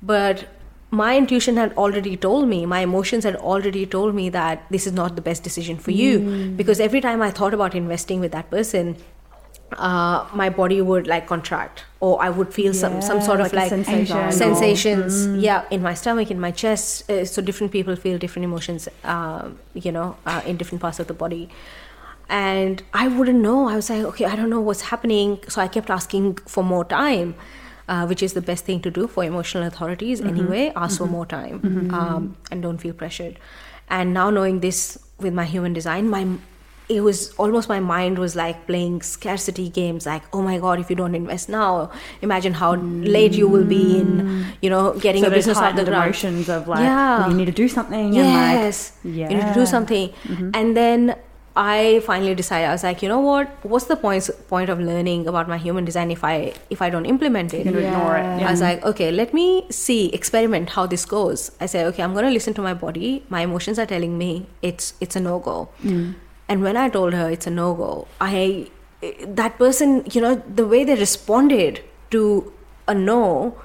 But 0.02 0.46
my 0.90 1.16
intuition 1.16 1.56
had 1.56 1.72
already 1.74 2.16
told 2.16 2.48
me 2.48 2.66
my 2.66 2.80
emotions 2.80 3.24
had 3.24 3.36
already 3.36 3.86
told 3.86 4.14
me 4.14 4.28
that 4.28 4.64
this 4.70 4.86
is 4.86 4.92
not 4.92 5.14
the 5.14 5.22
best 5.22 5.42
decision 5.42 5.76
for 5.76 5.92
you. 5.92 6.52
Because 6.56 6.80
every 6.80 7.00
time 7.00 7.22
i 7.22 7.30
thought 7.30 7.54
about 7.54 7.74
investing 7.74 8.20
with 8.20 8.32
that 8.32 8.50
person 8.50 8.96
uh, 9.72 10.26
my 10.34 10.50
body 10.50 10.80
would 10.80 11.06
like 11.06 11.26
contract. 11.26 11.84
Or 12.00 12.20
i 12.22 12.28
would 12.30 12.52
feel 12.52 12.74
some 12.74 13.00
some 13.02 13.20
sort 13.20 13.40
of 13.40 13.52
like 13.52 13.68
sensation. 13.68 14.32
sensations. 14.32 15.26
Yeah 15.42 15.64
in 15.70 15.82
my 15.82 15.94
stomach 15.94 16.30
in 16.30 16.40
my 16.40 16.50
chest. 16.50 17.08
Uh, 17.10 17.24
so 17.24 17.42
different 17.42 17.72
people 17.72 17.94
feel 17.94 18.18
different 18.18 18.44
emotions 18.44 18.88
um, 19.04 19.58
you 19.74 19.92
know 19.92 20.16
uh, 20.26 20.42
in 20.46 20.56
different 20.56 20.80
parts 20.82 20.98
of 20.98 21.06
the 21.06 21.14
body. 21.14 21.48
And 22.28 22.82
i 22.92 23.06
wouldn't 23.06 23.40
know. 23.40 23.68
I 23.68 23.76
was 23.76 23.90
like 23.90 24.04
okay 24.12 24.24
i 24.24 24.34
don't 24.34 24.50
know 24.50 24.60
what's 24.60 24.82
happening. 24.92 25.38
So 25.48 25.60
i 25.60 25.68
kept 25.68 25.90
asking 25.90 26.36
for 26.46 26.64
more 26.64 26.84
time 26.84 27.34
uh, 27.90 28.06
which 28.06 28.22
is 28.22 28.32
the 28.34 28.40
best 28.50 28.64
thing 28.64 28.80
to 28.80 28.90
do 28.90 29.06
for 29.06 29.24
emotional 29.24 29.64
authorities 29.64 30.20
mm-hmm. 30.20 30.34
anyway 30.34 30.72
ask 30.76 30.98
for 30.98 31.04
mm-hmm. 31.04 31.12
more 31.12 31.26
time 31.26 31.60
mm-hmm. 31.60 31.94
um, 31.94 32.36
and 32.50 32.62
don't 32.62 32.78
feel 32.78 32.94
pressured. 32.94 33.38
And 33.88 34.14
now 34.14 34.30
knowing 34.30 34.60
this 34.60 34.98
with 35.18 35.34
my 35.34 35.44
human 35.44 35.72
design 35.72 36.08
my 36.08 36.24
it 36.90 37.02
was 37.06 37.32
almost 37.44 37.68
my 37.68 37.78
mind 37.78 38.18
was 38.18 38.34
like 38.34 38.66
playing 38.66 39.00
scarcity 39.00 39.68
games 39.68 40.06
like 40.06 40.24
oh 40.32 40.42
my 40.42 40.58
god 40.58 40.80
if 40.80 40.90
you 40.90 40.96
don't 41.00 41.14
invest 41.14 41.48
now 41.48 41.90
imagine 42.20 42.52
how 42.60 42.74
late 43.16 43.32
you 43.40 43.48
will 43.48 43.64
be 43.64 43.98
in 43.98 44.08
mm. 44.22 44.44
you 44.60 44.70
know 44.70 44.92
getting 45.06 45.22
So 45.22 45.28
a 45.28 45.30
business 45.30 45.58
off 45.58 45.76
the 45.76 45.84
ground. 45.84 46.04
emotions 46.04 46.48
of 46.48 46.66
like, 46.66 46.80
oh, 46.80 46.82
Yeah. 46.82 47.18
well, 47.18 47.30
you 47.30 47.36
need 47.36 47.50
to 47.54 47.58
do 47.62 47.68
something. 47.68 48.12
yes 48.12 48.92
And 49.04 49.16
like, 49.16 49.30
you 49.30 49.36
need 49.36 49.48
to 49.52 49.54
do 49.54 49.66
Yeah. 49.66 49.74
something. 49.74 50.12
And 50.54 50.76
then 50.76 51.14
i 51.62 52.00
finally 52.06 52.34
decided 52.40 52.66
i 52.68 52.72
was 52.72 52.84
like 52.88 53.02
you 53.02 53.08
know 53.12 53.20
what 53.20 53.64
what's 53.72 53.88
the 53.92 53.96
point 54.02 54.28
point 54.52 54.70
of 54.74 54.78
learning 54.88 55.26
about 55.32 55.48
my 55.52 55.58
human 55.64 55.84
design 55.88 56.10
if 56.14 56.22
i 56.28 56.34
if 56.76 56.80
i 56.86 56.88
don't 56.94 57.08
implement 57.14 57.52
it 57.52 57.66
You're 57.66 57.74
going 57.74 57.90
ignore 57.90 58.16
it. 58.16 58.22
Yeah. 58.22 58.38
Yeah. 58.40 58.48
I 58.48 58.50
was 58.50 58.60
like, 58.60 58.84
okay, 58.84 59.10
let 59.12 59.34
me 59.34 59.66
see, 59.70 60.12
experiment 60.18 60.70
how 60.70 60.86
this 60.86 61.04
goes. 61.04 61.50
I 61.60 61.66
said, 61.66 61.86
okay, 61.88 62.02
I'm 62.02 62.12
going 62.12 62.24
to 62.24 62.30
listen 62.30 62.54
to 62.54 62.62
my 62.62 62.74
body. 62.74 63.24
My 63.28 63.40
emotions 63.42 63.78
are 63.78 63.86
telling 63.86 64.16
me 64.18 64.46
it's 64.62 64.94
it's 65.00 65.16
a 65.16 65.20
no 65.20 65.38
go. 65.38 65.68
Mm. 65.84 66.14
And 66.48 66.62
when 66.62 66.76
I 66.76 66.88
told 66.88 67.14
her 67.14 67.30
it's 67.30 67.46
a 67.46 67.50
no 67.50 67.74
go, 67.74 67.90
I 68.20 68.70
eh, 69.02 69.12
that 69.40 69.58
person, 69.58 70.04
you 70.12 70.20
know, 70.20 70.34
the 70.60 70.66
way 70.66 70.84
they 70.84 70.96
responded 71.02 71.82
to 72.16 72.52
a 72.88 72.94
no 72.94 73.56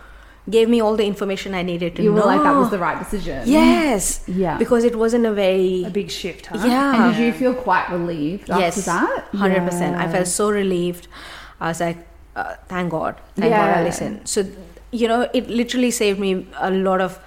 gave 0.49 0.69
me 0.69 0.79
all 0.79 0.95
the 0.95 1.05
information 1.05 1.55
I 1.55 1.63
needed 1.63 1.95
to 1.95 2.03
You 2.03 2.11
know. 2.11 2.21
were 2.21 2.27
like, 2.27 2.43
that 2.43 2.55
was 2.55 2.69
the 2.69 2.77
right 2.77 2.97
decision. 2.99 3.43
yes, 3.47 4.23
Yeah. 4.27 4.57
because 4.57 4.83
it 4.83 4.95
wasn't 4.95 5.25
a 5.25 5.33
very 5.33 5.83
a 5.85 5.89
big 5.89 6.11
shift, 6.11 6.45
huh? 6.47 6.59
yeah. 6.67 7.05
And 7.07 7.15
did 7.15 7.25
you 7.25 7.33
feel 7.33 7.53
quite 7.53 7.89
relieved 7.91 8.49
after 8.49 8.61
yes, 8.61 8.85
that? 8.85 9.23
hundred 9.33 9.63
percent. 9.67 9.95
I 9.95 10.07
felt 10.11 10.27
so 10.27 10.51
relieved. 10.51 11.07
I 11.59 11.69
was 11.69 11.79
like, 11.79 11.97
uh, 12.35 12.55
thank 12.67 12.91
God, 12.91 13.15
thank 13.35 13.51
God 13.53 13.69
I 13.77 13.83
listened. 13.83 14.27
So, 14.27 14.45
you 14.91 15.07
know, 15.07 15.27
it 15.33 15.49
literally 15.49 15.89
saved 15.91 16.19
me 16.19 16.45
a 16.59 16.69
lot 16.69 17.01
of 17.01 17.17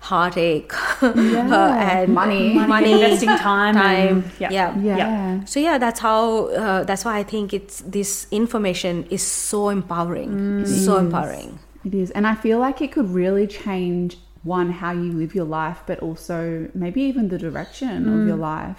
heartache 0.00 0.72
uh, 1.02 1.12
and 1.16 2.12
Money. 2.14 2.54
money, 2.76 2.92
investing 2.98 3.30
time, 3.38 3.74
time. 3.74 4.08
and- 4.08 4.30
yeah. 4.38 4.50
yeah. 4.50 4.76
Yeah. 4.96 5.44
So 5.44 5.60
yeah, 5.60 5.78
that's 5.78 6.00
how. 6.00 6.46
Uh, 6.48 6.84
that's 6.84 7.04
why 7.04 7.16
I 7.18 7.22
think 7.22 7.52
it's 7.54 7.80
this 7.80 8.26
information 8.30 9.04
is 9.10 9.22
so 9.22 9.68
empowering. 9.70 10.60
It's 10.60 10.84
so 10.84 10.98
empowering. 10.98 11.58
It 11.86 11.94
is. 11.94 12.10
And 12.10 12.26
I 12.26 12.34
feel 12.34 12.58
like 12.58 12.82
it 12.82 12.90
could 12.90 13.08
really 13.10 13.46
change 13.46 14.18
one, 14.42 14.70
how 14.72 14.92
you 14.92 15.12
live 15.12 15.34
your 15.34 15.44
life, 15.44 15.78
but 15.86 16.00
also 16.00 16.68
maybe 16.74 17.00
even 17.02 17.28
the 17.28 17.38
direction 17.38 18.08
of 18.08 18.26
your 18.26 18.36
life. 18.36 18.78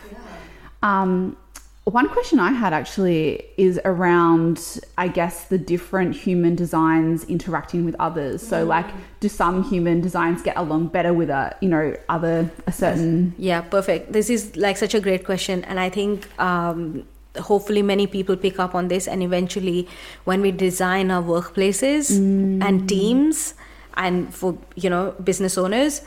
Um, 0.84 1.38
one 1.86 2.10
question 2.10 2.38
I 2.38 2.51
had 2.51 2.74
actually 2.74 3.45
is 3.55 3.80
around, 3.86 4.82
I 4.97 5.08
guess, 5.08 5.45
the 5.45 5.58
different 5.58 6.16
human 6.16 6.53
designs 6.55 7.24
interacting 7.26 7.86
with 7.86 7.95
others. 7.97 8.45
So, 8.45 8.66
like, 8.66 8.88
do 9.22 9.30
some 9.30 9.64
human 9.64 10.01
designs 10.01 10.41
get 10.41 10.58
along 10.58 10.88
better 10.88 11.14
with 11.14 11.30
a, 11.30 11.55
you 11.62 11.70
know, 11.70 11.95
other 12.10 12.51
a 12.66 12.74
certain? 12.74 13.34
Yeah, 13.38 13.62
perfect. 13.62 14.12
This 14.12 14.30
is 14.30 14.58
like 14.58 14.76
such 14.76 14.93
a 14.93 14.99
great 14.99 15.24
question, 15.24 15.64
and 15.64 15.80
I 15.80 15.89
think 15.89 16.28
um, 16.41 17.05
hopefully 17.39 17.81
many 17.81 18.07
people 18.07 18.35
pick 18.35 18.59
up 18.59 18.75
on 18.75 18.88
this, 18.88 19.07
and 19.07 19.21
eventually, 19.23 19.88
when 20.25 20.41
we 20.41 20.51
design 20.51 21.11
our 21.11 21.23
workplaces 21.23 22.11
and 22.17 22.88
teams, 22.89 23.53
and 23.95 24.33
for 24.33 24.57
you 24.75 24.89
know 24.89 25.13
business 25.23 25.57
owners, 25.57 26.01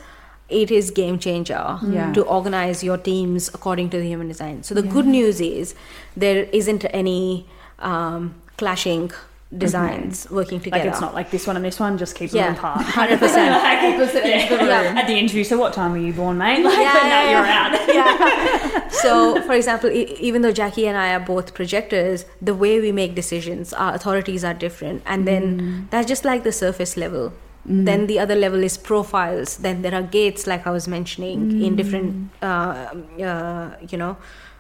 it 0.48 0.70
is 0.70 0.90
game 0.90 1.18
changer 1.18 1.78
Yeah. 1.88 2.12
to 2.12 2.22
organize 2.22 2.82
your 2.84 2.98
teams 2.98 3.48
according 3.54 3.90
to 3.90 3.98
the 3.98 4.06
human 4.06 4.28
design. 4.28 4.62
So 4.62 4.74
the 4.74 4.82
good 4.82 5.06
news 5.06 5.40
is 5.40 5.74
there 6.16 6.44
isn't 6.52 6.84
any 6.92 7.46
um, 7.78 8.34
clashing 8.56 9.10
designs 9.56 10.30
working 10.30 10.60
together. 10.60 10.84
Like 10.84 10.92
it's 10.92 11.00
not 11.00 11.14
like 11.14 11.30
this 11.30 11.46
one 11.46 11.56
and 11.56 11.64
this 11.64 11.80
one, 11.80 11.98
just 11.98 12.14
keep 12.14 12.32
Yeah, 12.32 12.46
them 12.46 12.56
apart. 12.56 12.82
hundred 12.98 13.18
percent. 13.18 13.52
Opposite 13.54 14.24
ends 14.24 14.52
of 14.52 14.58
the 14.60 14.64
room. 14.64 14.96
At 14.98 15.06
the 15.06 15.14
interview, 15.18 15.42
so 15.44 15.58
what 15.58 15.72
time 15.72 15.90
were 15.92 15.98
you 15.98 16.12
born, 16.12 16.38
mate? 16.38 16.62
Like, 16.64 16.78
Yeah, 16.78 16.92
now 16.92 17.22
yeah, 17.22 17.30
you're 17.32 17.46
yeah. 17.94 18.82
out. 18.84 18.92
so 19.02 19.40
for 19.42 19.52
example 19.54 19.90
e- 19.90 20.16
even 20.20 20.42
though 20.42 20.52
jackie 20.52 20.86
and 20.86 20.96
i 20.96 21.12
are 21.14 21.20
both 21.20 21.54
projectors 21.54 22.24
the 22.42 22.54
way 22.54 22.80
we 22.80 22.92
make 22.92 23.14
decisions 23.14 23.72
our 23.72 23.94
authorities 23.94 24.44
are 24.44 24.52
different 24.54 25.02
and 25.06 25.26
then 25.26 25.86
that's 25.90 26.06
just 26.06 26.24
like 26.24 26.42
the 26.44 26.52
surface 26.52 26.96
level 26.96 27.32
Then 27.88 28.06
the 28.10 28.18
other 28.18 28.34
level 28.34 28.62
is 28.66 28.76
profiles. 28.78 29.50
Then 29.64 29.82
there 29.82 29.94
are 29.94 30.02
gates, 30.12 30.46
like 30.52 30.62
I 30.66 30.70
was 30.76 30.86
mentioning, 30.88 31.40
in 31.66 31.76
different, 31.80 32.30
uh, 32.50 32.72
uh, 33.30 33.66
you 33.90 33.98
know, 34.02 34.12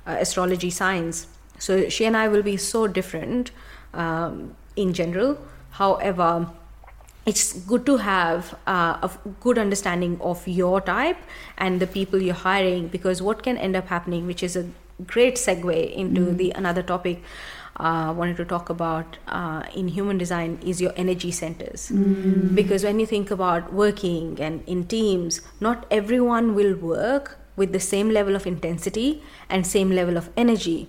uh, 0.06 0.16
astrology 0.24 0.68
signs. 0.70 1.22
So 1.66 1.88
she 1.94 2.04
and 2.10 2.14
I 2.22 2.28
will 2.34 2.44
be 2.50 2.56
so 2.58 2.82
different 2.98 3.50
um, 3.94 4.36
in 4.80 4.92
general. 4.92 5.38
However, 5.70 6.50
it's 7.26 7.52
good 7.52 7.86
to 7.86 7.98
have 7.98 8.54
uh, 8.66 9.08
a 9.08 9.10
good 9.40 9.58
understanding 9.58 10.18
of 10.20 10.46
your 10.48 10.80
type 10.80 11.18
and 11.58 11.80
the 11.80 11.86
people 11.86 12.20
you're 12.20 12.34
hiring 12.34 12.88
because 12.88 13.22
what 13.22 13.42
can 13.42 13.56
end 13.56 13.76
up 13.76 13.88
happening, 13.88 14.26
which 14.26 14.42
is 14.42 14.56
a 14.56 14.66
great 15.06 15.36
segue 15.36 15.92
into 15.94 16.32
the 16.32 16.50
another 16.52 16.82
topic 16.82 17.22
uh, 17.76 18.12
wanted 18.16 18.36
to 18.36 18.44
talk 18.44 18.68
about 18.68 19.16
uh, 19.28 19.62
in 19.74 19.88
human 19.88 20.18
design 20.18 20.58
is 20.64 20.80
your 20.80 20.92
energy 20.96 21.30
centers. 21.30 21.90
Because 22.54 22.84
when 22.84 22.98
you 23.00 23.06
think 23.06 23.30
about 23.30 23.72
working 23.72 24.38
and 24.40 24.62
in 24.66 24.86
teams 24.86 25.40
not 25.60 25.86
everyone 25.90 26.54
will 26.54 26.74
work 26.74 27.38
with 27.56 27.72
the 27.72 27.80
same 27.80 28.10
level 28.10 28.36
of 28.36 28.46
intensity 28.46 29.22
and 29.48 29.66
same 29.66 29.90
level 29.90 30.16
of 30.16 30.28
energy. 30.36 30.88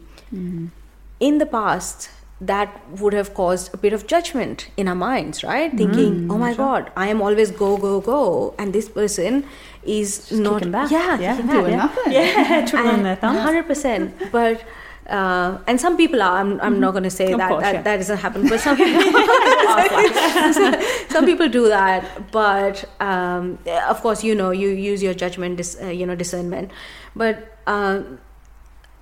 In 1.19 1.37
the 1.37 1.45
past 1.45 2.09
that 2.49 2.69
would 2.99 3.13
have 3.13 3.33
caused 3.35 3.71
a 3.73 3.77
bit 3.77 3.93
of 3.93 4.05
judgment 4.11 4.67
in 4.75 4.87
our 4.91 4.95
minds 4.95 5.43
right 5.43 5.71
thinking 5.81 6.15
oh 6.35 6.37
my 6.43 6.53
god 6.59 6.91
i 6.95 7.07
am 7.07 7.21
always 7.21 7.51
go 7.51 7.77
go 7.77 7.99
go 8.01 8.55
and 8.57 8.73
this 8.73 8.89
person 8.89 9.43
is 9.83 10.31
not 10.31 10.59
kicking 10.59 10.71
back. 10.71 10.89
yeah, 10.91 11.19
Yeah. 11.19 11.35
kicking 11.35 11.51
Doing 11.51 11.77
back. 11.77 11.95
nothing. 11.95 12.13
Yeah, 12.13 12.65
twiddling 12.71 13.03
their 13.03 13.15
thumbs. 13.15 13.39
Hundred 13.39 13.65
percent. 13.67 14.13
But 14.31 14.63
uh, 15.09 15.57
and 15.67 15.81
some 15.81 15.97
people 15.97 16.21
are. 16.21 16.37
I'm, 16.39 16.61
I'm 16.61 16.79
not 16.79 16.91
going 16.91 17.03
to 17.03 17.09
say 17.09 17.25
Mm-hmm. 17.31 17.33
Of 17.33 17.39
that 17.39 17.49
course, 17.49 17.63
that, 17.63 17.73
yeah. 17.73 17.81
that 17.87 17.97
doesn't 17.97 18.17
happen. 18.25 18.47
But 18.47 18.59
some 18.59 18.77
people, 18.81 19.01
some 21.09 21.25
people 21.25 21.49
do 21.49 21.67
that. 21.69 22.31
But 22.31 22.85
um, 22.99 23.57
of 23.89 24.01
course, 24.01 24.23
you 24.23 24.35
know, 24.35 24.51
you 24.51 24.69
use 24.69 25.01
your 25.03 25.13
judgment, 25.15 25.57
dis, 25.57 25.77
uh, 25.81 25.87
you 25.87 26.05
know, 26.05 26.13
discernment. 26.15 26.69
But 27.15 27.57
uh, 27.67 28.01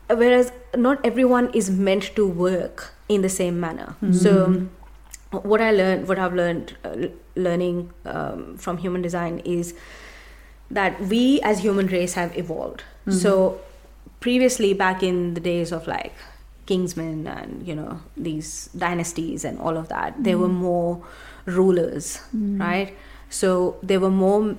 whereas 0.10 0.52
not 0.76 1.00
everyone 1.06 1.50
is 1.54 1.70
meant 1.70 2.16
to 2.16 2.28
work 2.28 2.94
in 3.08 3.22
the 3.22 3.30
same 3.30 3.60
manner. 3.60 3.96
So 4.12 4.68
what 5.32 5.62
I 5.62 5.72
learned, 5.72 6.08
what 6.08 6.18
I've 6.20 6.34
learned, 6.34 6.76
uh, 6.84 7.08
learning 7.36 7.92
um, 8.06 8.58
from 8.58 8.78
human 8.78 9.02
design 9.02 9.40
is 9.46 9.74
that 10.72 11.00
we 11.02 11.40
as 11.42 11.60
human 11.60 11.88
race 11.88 12.14
have 12.14 12.38
evolved. 12.38 12.84
So 13.10 13.60
previously, 14.20 14.74
back 14.74 15.02
in 15.02 15.34
the 15.34 15.40
days 15.42 15.72
of 15.72 15.88
like 15.88 16.14
Kingsmen 16.68 17.26
and 17.28 17.66
you 17.68 17.74
know 17.74 18.02
these 18.16 18.70
dynasties 18.78 19.44
and 19.46 19.58
all 19.60 19.78
of 19.78 19.88
that, 19.90 20.14
there 20.24 20.38
were 20.38 20.48
more 20.48 21.02
rulers, 21.46 22.22
right? 22.34 22.96
So 23.30 23.78
there 23.82 24.00
were 24.00 24.12
more 24.12 24.56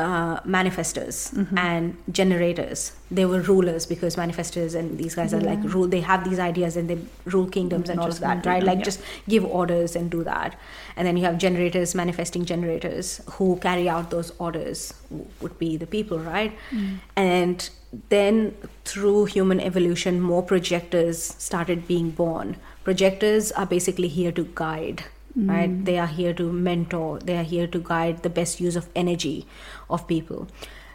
uh, 0.00 0.40
manifestors 0.40 1.32
mm-hmm. 1.34 1.58
and 1.58 1.96
generators. 2.10 2.92
They 3.10 3.24
were 3.24 3.40
rulers 3.40 3.86
because 3.86 4.16
manifestors 4.16 4.74
and 4.74 4.98
these 4.98 5.14
guys 5.14 5.34
are 5.34 5.40
like 5.40 5.58
rule. 5.62 5.88
They 5.88 6.00
have 6.00 6.24
these 6.24 6.38
ideas 6.38 6.76
and 6.76 6.88
they 6.88 6.98
rule 7.24 7.48
kingdoms 7.48 7.90
and 7.90 8.00
all 8.00 8.06
of 8.06 8.12
Just 8.12 8.20
that, 8.20 8.46
right? 8.46 8.60
them, 8.60 8.66
Like 8.66 8.78
yeah. 8.78 8.84
just 8.84 9.02
give 9.28 9.44
orders 9.44 9.96
and 9.96 10.10
do 10.10 10.24
that. 10.24 10.58
And 10.96 11.06
then 11.06 11.16
you 11.16 11.24
have 11.24 11.38
generators, 11.38 11.94
manifesting 11.94 12.44
generators 12.44 13.20
who 13.32 13.56
carry 13.56 13.88
out 13.88 14.10
those 14.10 14.32
orders. 14.38 14.94
w- 15.10 15.28
Would 15.40 15.58
be 15.58 15.76
the 15.76 15.86
people, 15.86 16.18
right? 16.18 16.56
Mm. 16.70 16.98
And 17.16 17.70
then 18.08 18.54
through 18.84 19.24
human 19.26 19.60
evolution, 19.60 20.20
more 20.20 20.42
projectors 20.42 21.22
started 21.22 21.86
being 21.88 22.10
born. 22.10 22.56
Projectors 22.84 23.52
are 23.52 23.66
basically 23.66 24.08
here 24.08 24.32
to 24.32 24.48
guide 24.54 25.04
right 25.36 25.70
mm. 25.70 25.84
they 25.84 25.98
are 25.98 26.08
here 26.08 26.32
to 26.34 26.52
mentor 26.52 27.18
they 27.20 27.36
are 27.36 27.44
here 27.44 27.66
to 27.66 27.78
guide 27.78 28.22
the 28.22 28.30
best 28.30 28.60
use 28.60 28.76
of 28.76 28.88
energy 28.96 29.46
of 29.90 30.06
people. 30.06 30.48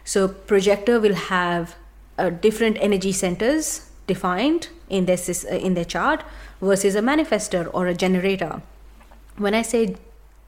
So 0.04 0.28
projector 0.28 1.00
will 1.00 1.14
have 1.14 1.76
uh, 2.18 2.30
different 2.30 2.78
energy 2.80 3.12
centers 3.12 3.90
defined 4.06 4.68
in 4.88 5.06
their 5.06 5.18
uh, 5.18 5.56
in 5.56 5.74
their 5.74 5.84
chart 5.84 6.22
versus 6.60 6.94
a 6.94 7.00
manifestor 7.00 7.68
or 7.72 7.86
a 7.86 7.94
generator. 7.94 8.62
When 9.36 9.54
i 9.54 9.62
say 9.62 9.96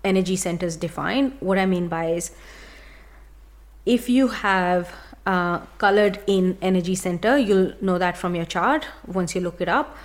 energy 0.05 0.37
centers 0.37 0.77
defined 0.77 1.37
what 1.41 1.59
i 1.59 1.67
mean 1.67 1.89
by 1.89 2.05
is 2.19 2.31
if 3.85 4.09
you 4.09 4.29
have 4.29 4.95
uh, 5.27 5.59
colored 5.77 6.21
in 6.27 6.57
energy 6.63 6.95
center 6.95 7.37
you'll 7.37 7.73
know 7.81 7.99
that 7.99 8.17
from 8.17 8.35
your 8.35 8.45
chart 8.45 8.87
once 9.07 9.35
you 9.35 9.41
look 9.41 9.61
it 9.61 9.69
up. 9.69 9.97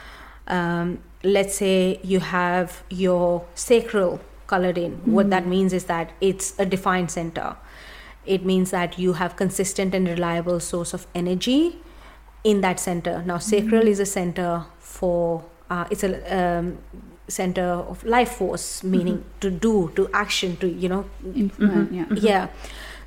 Um, 0.48 1.00
let's 1.24 1.56
say 1.56 2.00
you 2.04 2.20
have 2.20 2.84
your 2.89 3.46
sacral 3.56 4.20
colored 4.48 4.78
in. 4.78 4.91
What 5.06 5.30
that 5.30 5.48
means 5.48 5.72
is 5.72 5.86
that 5.86 6.12
it's 6.20 6.54
a 6.60 6.66
defined 6.66 7.12
center 7.12 7.56
it 8.26 8.45
means 8.45 8.71
that 8.71 8.97
you 8.97 9.13
have 9.13 9.36
consistent 9.36 9.93
and 9.93 10.07
reliable 10.07 10.59
source 10.59 10.93
of 10.93 11.07
energy 11.13 11.78
in 12.43 12.61
that 12.61 12.80
center. 12.80 13.24
Now 13.26 13.38
sacral 13.38 13.88
is 13.88 13.99
a 13.99 14.05
center 14.05 14.65
for 14.80 15.43
uh, 15.69 15.86
it's 15.89 16.03
a 16.03 16.38
um, 16.38 16.78
center 17.28 17.63
of 17.63 18.03
life 18.03 18.34
force 18.34 18.84
meaning 18.84 19.24
to 19.39 19.49
do 19.49 19.91
to 19.95 20.09
action 20.13 20.57
to 20.57 20.67
you 20.67 20.89
know 20.89 21.05
Implement, 21.36 21.91
yeah. 21.91 22.05
yeah 22.11 22.47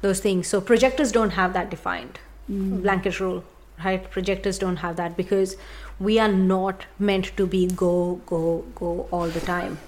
those 0.01 0.21
things. 0.21 0.47
So 0.47 0.61
projectors 0.61 1.13
don't 1.13 1.31
have 1.31 1.53
that 1.53 1.71
defined. 1.71 2.19
Blanket 2.49 3.19
rule 3.19 3.45
right? 3.85 4.11
Projectors 4.11 4.59
don't 4.59 4.77
have 4.77 4.97
that 4.97 5.17
because 5.17 5.57
we 5.99 6.19
are 6.19 6.33
not 6.33 6.87
meant 6.99 7.37
to 7.37 7.47
be 7.47 7.67
go 7.67 8.21
go 8.27 8.65
go 8.75 9.09
all 9.11 9.29
the 9.29 9.41
time. 9.41 9.79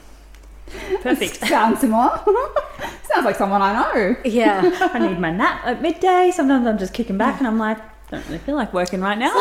Perfect. 1.03 1.37
Sounds 1.47 1.81
similar. 1.81 2.21
Sounds 3.13 3.25
like 3.25 3.37
someone 3.37 3.63
I 3.63 3.73
know. 3.73 4.17
yeah 4.25 4.91
I 4.95 4.99
need 4.99 5.19
my 5.19 5.31
nap 5.31 5.65
at 5.65 5.83
midday. 5.83 6.31
Sometimes 6.35 6.67
I'm 6.67 6.79
just 6.79 6.93
kicking 6.93 7.19
back 7.19 7.39
and 7.39 7.47
I'm 7.47 7.59
like, 7.59 7.79
don't 8.11 8.25
really 8.27 8.39
feel 8.39 8.57
like 8.57 8.73
working 8.73 9.01
right 9.01 9.19
now. 9.19 9.35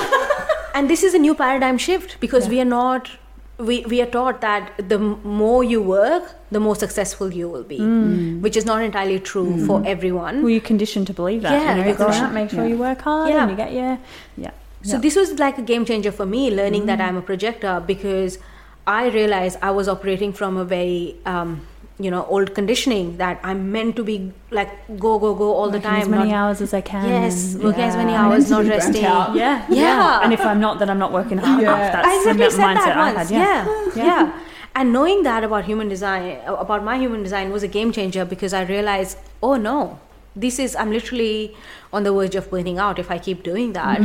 and 0.74 0.90
this 0.90 1.04
is 1.04 1.14
a 1.14 1.20
new 1.20 1.36
paradigm 1.36 1.78
shift 1.78 2.20
because 2.20 2.48
we 2.48 2.62
are 2.62 2.66
not 2.66 3.10
we, 3.58 3.84
we 3.86 4.02
are 4.02 4.06
taught 4.06 4.42
that 4.42 4.72
the 4.90 5.00
more 5.00 5.64
you 5.64 5.82
work 5.82 6.36
the 6.52 6.60
more 6.60 6.76
successful 6.76 7.34
you 7.34 7.50
will 7.50 7.64
be 7.64 7.80
mm. 7.80 7.88
Mm. 7.88 8.42
which 8.42 8.56
is 8.56 8.66
not 8.66 8.84
entirely 8.84 9.20
true 9.20 9.50
mm. 9.56 9.66
for 9.66 9.84
everyone 9.86 10.44
Were 10.44 10.52
you 10.52 10.62
conditioned 10.62 11.08
to 11.08 11.14
believe 11.14 11.42
that? 11.42 11.54
Yeah, 11.54 11.72
you 11.72 11.82
know, 11.82 11.88
you're 11.88 11.96
growing 11.96 12.34
make 12.34 12.52
sure 12.52 12.64
Yeah. 12.64 12.68
you 12.68 12.78
work 12.78 13.02
hard 13.02 13.30
Yeah. 13.30 13.42
and 13.42 13.52
you 13.52 13.58
get 13.58 13.74
your 13.74 13.98
yeah. 14.38 14.52
So 14.84 14.94
Yeah. 14.94 15.00
this 15.00 15.16
was 15.16 15.40
like 15.40 15.58
a 15.58 15.64
game 15.64 15.86
changer 15.86 16.12
for 16.12 16.26
me, 16.26 16.52
learning 16.52 16.86
that 16.86 17.02
I'm 17.02 17.18
a 17.18 17.22
projector 17.22 17.84
because 17.86 18.38
I 18.86 19.08
realized 19.10 19.58
I 19.62 19.72
was 19.72 19.88
operating 19.90 20.32
from 20.34 20.56
a 20.56 20.64
very 20.64 21.16
um, 21.26 21.62
you 22.06 22.10
know 22.12 22.26
old 22.30 22.54
conditioning 22.56 23.18
that 23.18 23.40
I'm 23.44 23.62
meant 23.72 23.96
to 24.00 24.04
be 24.04 24.32
like 24.52 24.72
go 25.06 25.18
go 25.20 25.34
go 25.36 25.52
all 25.54 25.70
the 25.76 25.78
Working 25.80 25.92
time. 25.92 26.02
as 26.02 26.10
many 26.10 26.30
not- 26.32 26.38
hours 26.40 26.62
as 26.62 26.74
I 26.74 26.82
can. 26.82 27.08
Yes, 27.10 27.54
and- 27.56 27.64
working 27.64 27.82
as 27.84 27.96
many 27.96 28.14
hours, 28.14 28.50
not 28.52 28.66
resting. 28.66 29.06
out. 29.06 29.36
Yeah, 29.36 29.66
Yeah. 29.70 30.20
And 30.24 30.32
if 30.34 30.42
I'm 30.46 30.60
not, 30.60 30.78
then 30.80 30.90
I'm 30.92 31.00
not 31.00 31.12
working 31.12 31.40
hard 31.40 31.62
Yeah. 31.62 31.74
enough. 31.76 31.94
That's 31.94 32.08
I 32.08 32.18
exactly 32.18 32.46
the 32.46 32.52
said 32.52 32.66
mindset 32.68 32.86
that 32.86 32.98
I 32.98 33.14
once. 33.14 33.30
had. 33.30 33.40
Yeah. 33.40 33.66
yeah, 33.96 34.06
yeah. 34.06 34.40
And 34.76 34.94
knowing 34.94 35.24
that 35.24 35.44
about 35.44 35.66
human 35.66 35.88
design, 35.90 36.38
about 36.46 36.84
my 36.84 36.98
human 37.00 37.24
design, 37.24 37.52
was 37.52 37.64
a 37.64 37.68
game 37.68 37.92
changer 37.92 38.26
because 38.26 38.54
I 38.54 38.62
realized, 38.64 39.18
oh 39.42 39.56
no, 39.56 39.98
this 40.36 40.60
is 40.60 40.76
I'm 40.76 40.92
literally 40.92 41.56
on 41.92 42.04
the 42.04 42.12
verge 42.14 42.36
of 42.36 42.52
burning 42.52 42.78
out 42.78 43.00
if 43.00 43.10
I 43.10 43.18
keep 43.18 43.42
doing 43.42 43.74
that. 43.74 44.00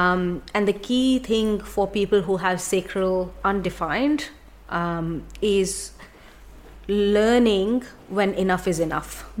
Um, 0.00 0.42
and 0.54 0.68
the 0.68 0.72
key 0.88 1.18
thing 1.18 1.58
for 1.58 1.88
people 1.88 2.22
who 2.22 2.36
have 2.36 2.60
sacral 2.60 3.32
undefined 3.44 4.28
um, 4.70 5.24
is 5.42 5.90
learning 6.88 7.84
when 8.08 8.34
enough 8.34 8.66
is 8.68 8.80
enough. 8.80 9.24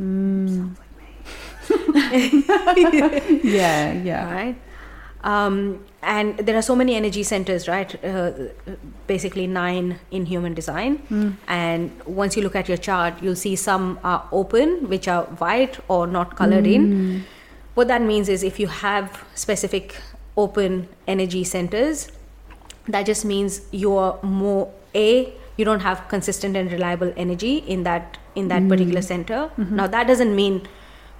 Yeah, 3.42 3.92
yeah. 3.92 4.32
right? 4.34 4.56
Um, 5.22 5.82
and 6.02 6.36
there 6.36 6.54
are 6.56 6.62
so 6.62 6.76
many 6.76 6.94
energy 6.94 7.22
centers 7.22 7.66
right? 7.66 8.04
Uh, 8.04 8.32
basically 9.06 9.46
nine 9.46 9.98
in 10.10 10.26
human 10.26 10.52
design. 10.52 11.38
And 11.48 11.90
once 12.04 12.36
you 12.36 12.42
look 12.42 12.54
at 12.54 12.68
your 12.68 12.76
chart 12.76 13.14
you'll 13.22 13.34
see 13.36 13.56
some 13.56 13.98
are 14.04 14.28
open 14.32 14.88
which 14.88 15.08
are 15.08 15.24
white 15.24 15.78
or 15.88 16.06
not 16.06 16.36
colored 16.36 16.66
in. 16.66 17.24
What 17.74 17.88
that 17.88 18.02
means 18.02 18.28
is 18.28 18.42
if 18.42 18.60
you 18.60 18.66
have 18.68 19.24
specific 19.34 19.96
open 20.36 20.88
energy 21.08 21.42
centers 21.44 22.08
that 22.88 23.06
just 23.06 23.24
means 23.24 23.62
you're 23.70 24.18
more 24.22 24.70
a 24.94 25.32
you 25.56 25.64
don't 25.64 25.80
have 25.80 26.06
consistent 26.08 26.56
and 26.56 26.72
reliable 26.72 27.12
energy 27.16 27.58
in 27.58 27.84
that 27.84 28.18
in 28.34 28.48
that 28.48 28.68
particular 28.68 29.02
center. 29.02 29.50
Now 29.56 29.86
that 29.86 30.06
doesn't 30.06 30.34
mean 30.34 30.66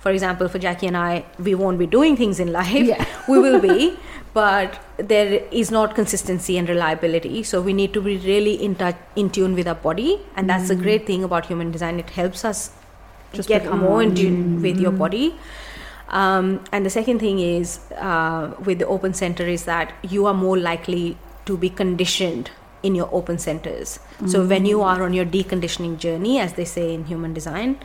for 0.01 0.11
example 0.11 0.49
for 0.49 0.59
jackie 0.59 0.87
and 0.87 0.99
i 0.99 1.25
we 1.39 1.55
won't 1.55 1.79
be 1.79 1.87
doing 1.87 2.17
things 2.17 2.41
in 2.41 2.53
life. 2.53 2.73
Yeah. 2.73 3.05
we 3.29 3.39
will 3.39 3.61
be 3.61 3.97
but 4.35 4.81
there 4.97 5.45
is 5.63 5.71
not 5.71 5.95
consistency 5.95 6.59
and 6.59 6.69
reliability. 6.69 7.45
So 7.45 7.63
we 7.63 7.73
need 7.73 7.93
to 7.95 8.01
be 8.01 8.17
really 8.19 8.55
in 8.55 8.75
touch 8.75 8.97
in 9.15 9.31
tune 9.31 9.55
with 9.55 9.69
our 9.69 9.77
body 9.77 10.21
and 10.37 10.51
that's 10.51 10.69
the 10.69 10.77
great 10.77 11.07
thing 11.07 11.23
about 11.23 11.47
human 11.47 11.71
design. 11.71 12.01
It 12.01 12.11
helps 12.11 12.45
us 12.45 12.73
Just 13.33 13.49
get 13.49 13.63
become 13.63 13.81
more 13.81 13.91
more 13.91 14.03
in 14.03 14.15
tune 14.15 14.63
with 14.63 14.81
your 14.81 14.93
body. 14.93 15.37
Um, 16.09 16.63
and 16.71 16.85
the 16.87 16.91
second 16.91 17.19
thing 17.21 17.39
is 17.41 17.79
uh, 17.93 18.55
with 18.65 18.79
the 18.79 18.87
open 18.87 19.15
center 19.15 19.47
is 19.47 19.65
that 19.65 19.95
you 20.03 20.27
are 20.27 20.35
more 20.35 20.59
likely 20.59 21.17
to 21.47 21.57
be 21.57 21.71
conditioned 21.71 22.51
in 22.85 22.95
your 22.95 23.09
open 23.19 23.39
centers. 23.39 23.99
So 24.33 24.47
when 24.47 24.65
you 24.67 24.83
are 24.83 25.03
on 25.03 25.13
your 25.19 25.25
deconditioning 25.25 25.99
journey, 25.99 26.39
as 26.39 26.53
they 26.55 26.65
say 26.67 26.93
in 26.95 27.05
human 27.13 27.33
design, 27.35 27.77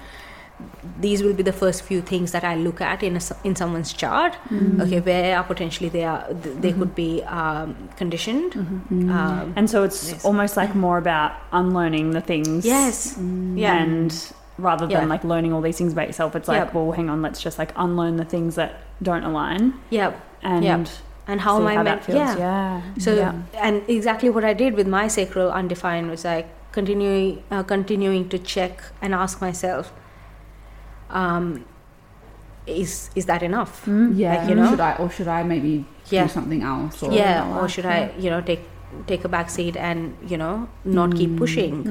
these 1.00 1.24
will 1.24 1.34
be 1.34 1.44
the 1.44 1.54
first 1.54 1.84
few 1.84 2.02
things 2.02 2.34
that 2.34 2.44
I 2.44 2.56
look 2.56 2.82
at 2.82 3.02
in 3.02 3.14
a, 3.14 3.24
s- 3.24 3.32
in 3.46 3.56
someone's 3.56 3.94
chart. 3.94 4.36
Mm. 4.50 4.82
Okay, 4.86 5.00
where 5.00 5.38
are 5.38 5.44
potentially 5.44 5.88
they 5.88 6.04
are 6.04 6.26
th- 6.28 6.58
they 6.64 6.72
Mm-hmm. 6.72 6.80
could 6.80 6.96
be 6.96 7.24
um, 7.24 7.76
conditioned. 7.96 8.52
Mm. 8.54 9.10
Um, 9.20 9.54
And 9.56 9.70
so 9.70 9.84
it's 9.84 10.12
Yes. 10.12 10.26
almost 10.26 10.58
like 10.58 10.76
more 10.76 10.98
about 10.98 11.32
unlearning 11.54 12.12
the 12.12 12.22
things. 12.22 12.66
yes, 12.66 13.16
yeah, 13.56 13.82
And 13.84 14.12
rather 14.58 14.86
than 14.86 15.04
Yeah. 15.08 15.14
like 15.16 15.24
learning 15.24 15.54
all 15.54 15.62
these 15.62 15.78
things 15.78 15.94
about 15.94 16.08
yourself, 16.08 16.36
it's 16.36 16.50
like, 16.50 16.58
Yep. 16.66 16.74
well, 16.74 16.92
hang 16.92 17.10
on, 17.10 17.22
let's 17.22 17.42
just 17.42 17.58
like 17.58 17.72
unlearn 17.78 18.18
the 18.18 18.26
things 18.26 18.56
that 18.56 18.72
don't 19.02 19.24
align 19.24 19.62
yeah. 19.90 20.12
and 20.44 20.66
Yep. 20.66 20.88
And 21.30 21.42
how 21.46 21.56
see 21.58 21.62
am 21.62 21.68
I 21.72 21.76
how 21.76 21.84
meant? 21.88 22.04
feels. 22.06 22.18
Yeah. 22.18 22.38
Yeah. 22.38 22.82
So 23.06 23.14
yeah. 23.14 23.34
and 23.68 23.82
exactly 23.96 24.30
what 24.36 24.44
I 24.52 24.54
did 24.62 24.74
with 24.82 24.88
my 24.88 25.08
sacral 25.16 25.52
undefined 25.62 26.10
was 26.10 26.24
like 26.26 26.48
continuing 26.78 27.44
uh, 27.52 27.64
continuing 27.74 28.24
to 28.30 28.40
check 28.54 28.82
and 29.02 29.14
ask 29.24 29.42
myself, 29.42 29.92
um, 31.22 31.66
is 32.66 33.10
is 33.16 33.26
that 33.26 33.44
enough? 33.44 33.84
Yeah, 33.88 34.36
Like, 34.36 34.50
you 34.50 34.56
know? 34.56 34.70
should 34.72 34.80
I 34.80 34.92
or 34.96 35.10
should 35.10 35.28
I 35.28 35.44
maybe 35.44 35.86
Yeah. 36.10 36.24
do 36.24 36.30
something 36.30 36.64
else? 36.64 37.04
Or 37.04 37.12
yeah, 37.14 37.58
or 37.62 37.68
should 37.70 37.86
I 37.86 38.12
you 38.18 38.30
know 38.30 38.42
take 38.42 38.62
take 39.08 39.24
a 39.26 39.30
back 39.30 39.50
seat 39.52 39.78
and 39.78 40.16
you 40.28 40.38
know 40.38 40.68
not 40.84 41.16
keep 41.16 41.38
pushing? 41.38 41.86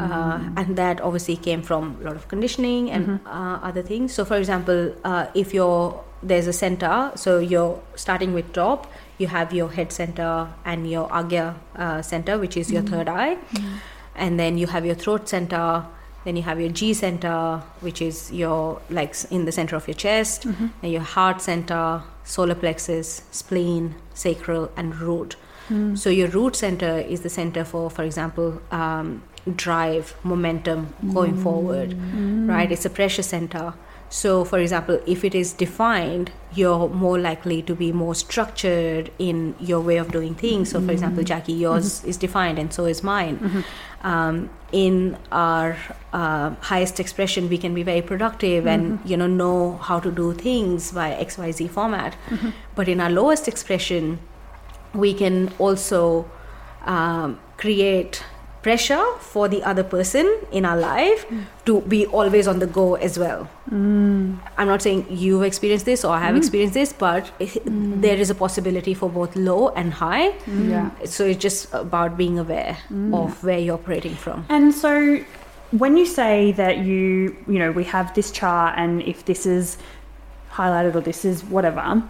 Uh, 0.00 0.38
and 0.56 0.76
that 0.76 1.00
obviously 1.00 1.36
came 1.36 1.62
from 1.62 1.96
a 2.00 2.04
lot 2.08 2.16
of 2.16 2.28
conditioning 2.28 2.90
and 2.90 3.20
uh, 3.26 3.58
other 3.62 3.82
things. 3.82 4.12
So, 4.14 4.24
for 4.24 4.36
example, 4.36 4.92
uh, 5.04 5.26
if 5.34 5.52
you're 5.54 6.00
there's 6.24 6.46
a 6.46 6.52
center, 6.52 7.12
so 7.14 7.38
you're 7.38 7.80
starting 7.94 8.32
with 8.34 8.52
top, 8.52 8.90
you 9.18 9.26
have 9.28 9.52
your 9.52 9.70
head 9.70 9.92
center 9.92 10.48
and 10.64 10.90
your 10.90 11.08
Ajna 11.08 11.54
uh, 11.76 12.02
center, 12.02 12.38
which 12.38 12.56
is 12.56 12.72
your 12.72 12.82
mm-hmm. 12.82 12.94
third 12.94 13.08
eye, 13.08 13.36
mm-hmm. 13.36 13.76
and 14.16 14.40
then 14.40 14.58
you 14.58 14.66
have 14.66 14.84
your 14.84 14.96
throat 14.96 15.28
center. 15.28 15.84
Then 16.24 16.36
you 16.36 16.42
have 16.42 16.58
your 16.58 16.70
G 16.70 16.94
center, 16.94 17.62
which 17.80 18.00
is 18.00 18.32
your 18.32 18.80
like 18.88 19.14
in 19.30 19.44
the 19.44 19.52
center 19.52 19.76
of 19.76 19.86
your 19.86 19.94
chest, 19.94 20.46
mm-hmm. 20.48 20.68
and 20.82 20.90
your 20.90 21.02
heart 21.02 21.42
center, 21.42 22.02
solar 22.24 22.54
plexus, 22.54 23.22
spleen, 23.30 23.94
sacral, 24.14 24.70
and 24.74 24.96
root. 24.96 25.36
Mm. 25.68 25.98
So 25.98 26.08
your 26.08 26.28
root 26.28 26.56
center 26.56 26.98
is 26.98 27.20
the 27.20 27.28
center 27.28 27.62
for, 27.64 27.90
for 27.90 28.04
example, 28.04 28.62
um, 28.70 29.22
drive, 29.54 30.14
momentum 30.22 30.94
going 31.12 31.34
mm. 31.34 31.42
forward, 31.42 31.90
mm. 31.90 32.48
right? 32.48 32.72
It's 32.72 32.86
a 32.86 32.90
pressure 32.90 33.22
center. 33.22 33.74
So, 34.10 34.44
for 34.44 34.58
example, 34.58 35.00
if 35.06 35.24
it 35.24 35.34
is 35.34 35.52
defined, 35.52 36.30
you're 36.54 36.88
more 36.88 37.18
likely 37.18 37.62
to 37.62 37.74
be 37.74 37.90
more 37.90 38.14
structured 38.14 39.10
in 39.18 39.56
your 39.58 39.80
way 39.80 39.96
of 39.96 40.12
doing 40.12 40.34
things. 40.36 40.70
So, 40.70 40.80
for 40.80 40.92
example, 40.92 41.24
Jackie, 41.24 41.52
yours 41.54 42.04
is 42.04 42.16
defined, 42.16 42.58
and 42.60 42.72
so 42.72 42.84
is 42.84 43.02
mine. 43.02 43.64
Um, 44.02 44.50
in 44.70 45.16
our 45.32 45.76
uh, 46.12 46.50
highest 46.60 47.00
expression, 47.00 47.48
we 47.48 47.58
can 47.58 47.74
be 47.74 47.82
very 47.82 48.02
productive 48.02 48.66
and 48.66 49.00
you 49.04 49.16
know 49.16 49.26
know 49.26 49.78
how 49.78 49.98
to 49.98 50.10
do 50.12 50.32
things 50.32 50.92
by 50.92 51.10
X 51.12 51.38
Y 51.38 51.50
Z 51.50 51.68
format. 51.68 52.14
But 52.76 52.88
in 52.88 53.00
our 53.00 53.10
lowest 53.10 53.48
expression, 53.48 54.20
we 54.92 55.12
can 55.14 55.52
also 55.58 56.30
um, 56.86 57.40
create 57.56 58.22
pressure 58.64 59.04
for 59.20 59.46
the 59.46 59.62
other 59.62 59.84
person 59.84 60.26
in 60.50 60.64
our 60.64 60.76
life 60.76 61.26
to 61.66 61.82
be 61.82 62.06
always 62.06 62.48
on 62.48 62.58
the 62.60 62.66
go 62.66 62.94
as 62.94 63.18
well. 63.18 63.44
Hmm. 63.68 64.36
I'm 64.56 64.68
not 64.68 64.80
saying 64.80 65.06
you've 65.10 65.42
experienced 65.42 65.84
this 65.84 66.04
or 66.04 66.14
I 66.14 66.20
have 66.20 66.32
hmm. 66.32 66.38
experienced 66.38 66.74
this, 66.74 66.92
but 66.92 67.30
it, 67.38 67.50
hmm. 67.62 68.00
there 68.00 68.16
is 68.16 68.30
a 68.30 68.34
possibility 68.34 68.94
for 68.94 69.10
both 69.10 69.36
low 69.36 69.68
and 69.80 69.92
high. 69.92 70.32
Yeah. 70.46 70.90
So 71.04 71.26
it's 71.26 71.42
just 71.42 71.72
about 71.74 72.16
being 72.16 72.38
aware 72.38 72.78
of 73.12 73.44
where 73.44 73.58
you're 73.58 73.74
operating 73.74 74.14
from. 74.14 74.46
And 74.48 74.74
so 74.74 75.22
when 75.82 75.98
you 75.98 76.06
say 76.06 76.52
that 76.52 76.78
you, 76.78 77.36
you 77.46 77.58
know, 77.58 77.70
we 77.70 77.84
have 77.84 78.14
this 78.14 78.30
chart 78.30 78.78
and 78.78 79.02
if 79.02 79.26
this 79.26 79.44
is 79.44 79.76
highlighted 80.52 80.94
or 80.94 81.02
this 81.02 81.24
is 81.24 81.44
whatever, 81.44 82.02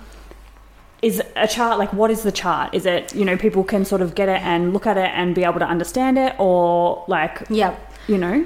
is 1.05 1.23
a 1.37 1.47
chart 1.47 1.79
like 1.79 1.93
what 1.93 2.11
is 2.11 2.23
the 2.23 2.33
chart? 2.33 2.75
Is 2.75 2.87
it, 2.87 3.15
you 3.15 3.25
know, 3.29 3.37
people 3.37 3.63
can 3.63 3.85
sort 3.85 4.01
of 4.01 4.15
get 4.15 4.29
it 4.29 4.41
and 4.53 4.73
look 4.73 4.87
at 4.87 4.97
it 4.97 5.11
and 5.21 5.35
be 5.35 5.45
able 5.45 5.61
to 5.61 5.67
understand 5.67 6.19
it 6.19 6.35
or 6.39 7.05
like, 7.09 7.43
Yeah. 7.51 7.75
you 8.09 8.19
know, 8.19 8.37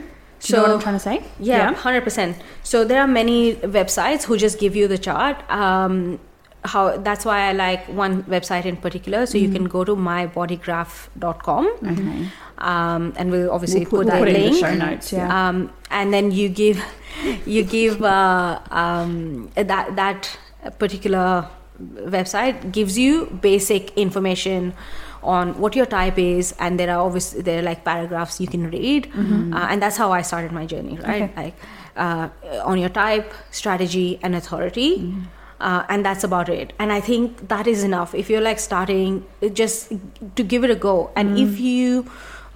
do 0.40 0.52
you 0.52 0.56
know 0.56 0.62
what 0.62 0.70
I'm 0.72 0.80
trying 0.80 0.94
to 0.94 1.00
say? 1.00 1.24
Yeah, 1.40 1.72
hundred 1.74 2.02
percent. 2.02 2.36
So 2.62 2.84
there 2.84 3.00
are 3.00 3.08
many 3.08 3.54
websites 3.78 4.22
who 4.24 4.36
just 4.36 4.58
give 4.60 4.76
you 4.76 4.86
the 4.88 4.98
chart. 4.98 5.36
Um, 5.50 6.20
how 6.64 6.96
that's 6.96 7.24
why 7.24 7.48
I 7.48 7.52
like 7.52 7.86
one 7.88 8.22
website 8.24 8.64
in 8.64 8.76
particular. 8.76 9.26
So 9.26 9.38
you 9.38 9.48
can 9.50 9.64
go 9.64 9.84
to 9.84 9.96
mybodygraph.com, 9.96 11.64
um, 12.58 13.12
and 13.16 13.30
we'll 13.32 13.50
obviously 13.50 13.80
We'll 13.80 13.90
put 13.90 13.96
put, 13.98 14.06
that 14.06 14.12
that 14.12 14.18
Put 14.18 14.28
it 14.28 14.36
in 14.36 14.52
the 14.52 14.58
show 14.58 14.74
notes, 14.74 15.12
yeah. 15.12 15.48
Um, 15.48 15.72
and 15.90 16.12
then 16.14 16.30
you 16.30 16.48
give 16.48 16.84
you 17.46 17.64
give 17.64 18.02
uh, 18.02 18.60
um, 18.70 19.50
that 19.56 19.96
that 19.96 20.38
particular 20.78 21.48
website 21.80 22.72
gives 22.72 22.98
you 22.98 23.26
basic 23.42 23.96
information 23.96 24.74
on 25.22 25.58
what 25.60 25.74
your 25.74 25.86
type 25.86 26.18
is 26.18 26.54
and 26.58 26.78
there 26.78 26.90
are 26.90 27.00
obviously 27.04 27.40
there 27.42 27.58
are 27.58 27.62
like 27.62 27.84
paragraphs 27.84 28.40
you 28.40 28.46
can 28.46 28.70
read. 28.70 29.10
Uh, 29.16 29.66
and 29.70 29.82
that's 29.82 29.96
how 29.96 30.12
i 30.12 30.22
started 30.22 30.52
my 30.52 30.64
journey 30.66 30.96
right? 30.98 31.22
Okay. 31.22 31.32
like 31.36 31.54
uh, 31.96 32.28
on 32.64 32.78
your 32.78 32.88
type 32.88 33.32
strategy 33.50 34.18
and 34.22 34.34
authority. 34.34 35.14
Uh, 35.60 35.82
and 35.88 36.06
that's 36.06 36.22
about 36.22 36.48
it. 36.48 36.72
And 36.78 36.92
i 36.92 37.00
think 37.00 37.48
that 37.48 37.66
is 37.66 37.82
enough. 37.82 38.14
If 38.14 38.30
you're 38.30 38.40
like 38.40 38.60
starting 38.60 39.24
just 39.52 39.92
to 40.36 40.42
give 40.44 40.62
it 40.62 40.70
a 40.70 40.76
go. 40.76 41.10
And 41.16 41.36
if 41.38 41.58
you 41.58 42.08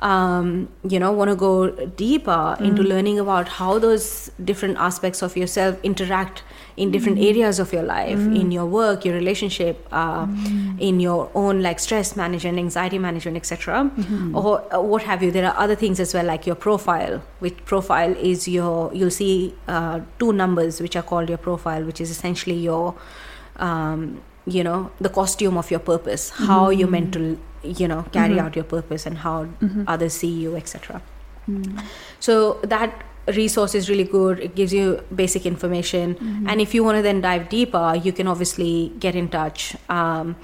um, 0.02 0.68
you 0.88 0.98
know 0.98 1.12
want 1.12 1.30
to 1.30 1.36
go 1.36 1.70
deeper 1.96 2.56
into 2.60 2.82
learning 2.82 3.18
about 3.20 3.48
how 3.48 3.78
those 3.78 4.30
different 4.44 4.76
aspects 4.76 5.22
of 5.22 5.36
yourself 5.36 5.78
interact 5.82 6.42
in 6.76 6.90
different 6.90 7.18
areas 7.18 7.60
of 7.60 7.72
your 7.72 7.82
life 7.82 8.18
in 8.18 8.50
your 8.50 8.66
work 8.66 9.04
your 9.04 9.14
relationship 9.14 9.86
uh, 9.92 10.26
in 10.78 10.98
your 10.98 11.30
own 11.34 11.62
like 11.62 11.78
stress 11.78 12.16
management 12.16 12.58
anxiety 12.58 12.98
management 12.98 13.36
etc 13.36 13.90
or 14.34 14.74
uh, 14.74 14.80
what 14.80 15.02
have 15.02 15.22
you. 15.22 15.30
There 15.30 15.46
are 15.46 15.56
other 15.56 15.76
things 15.76 16.00
as 16.00 16.14
well 16.14 16.24
like 16.24 16.46
your 16.46 16.56
profile 16.56 17.22
which 17.38 17.64
profile 17.64 18.12
is 18.16 18.48
your 18.48 18.92
you'll 18.92 19.10
see 19.10 19.54
uh, 19.68 20.00
two 20.18 20.32
numbers 20.32 20.80
which 20.80 20.96
are 20.96 21.02
called 21.02 21.28
your 21.28 21.38
profile 21.38 21.84
which 21.84 22.00
is 22.00 22.10
essentially 22.10 22.56
your 22.56 22.94
um, 23.56 24.20
you 24.46 24.64
know 24.64 24.90
the 25.00 25.08
costume 25.08 25.56
of 25.56 25.70
your 25.70 25.80
purpose 25.80 26.30
how 26.30 26.70
you're 26.70 26.88
meant 26.88 27.12
to 27.12 27.38
you 27.62 27.86
know 27.86 28.02
carry 28.12 28.34
mm-hmm. 28.34 28.46
out 28.46 28.56
your 28.56 28.64
purpose 28.64 29.06
and 29.06 29.18
how 29.18 29.44
mm-hmm. 29.44 29.84
others 29.86 30.14
see 30.14 30.28
you 30.28 30.56
etc 30.56 31.00
mm-hmm. 31.48 31.78
so 32.20 32.60
that 32.62 33.04
resource 33.28 33.74
is 33.74 33.88
really 33.88 34.04
good. 34.04 34.40
It 34.40 34.54
gives 34.54 34.72
you 34.72 35.02
basic 35.14 35.46
information. 35.46 36.44
And 36.48 36.60
if 36.60 36.74
you 36.74 36.82
want 36.82 36.96
to 36.96 37.02
then 37.02 37.20
dive 37.20 37.48
deeper 37.48 37.94
you 37.94 38.12
can 38.12 38.26
obviously 38.26 38.92
get 38.98 39.14
in 39.14 39.28
touch. 39.28 39.76
Um, 39.88 40.36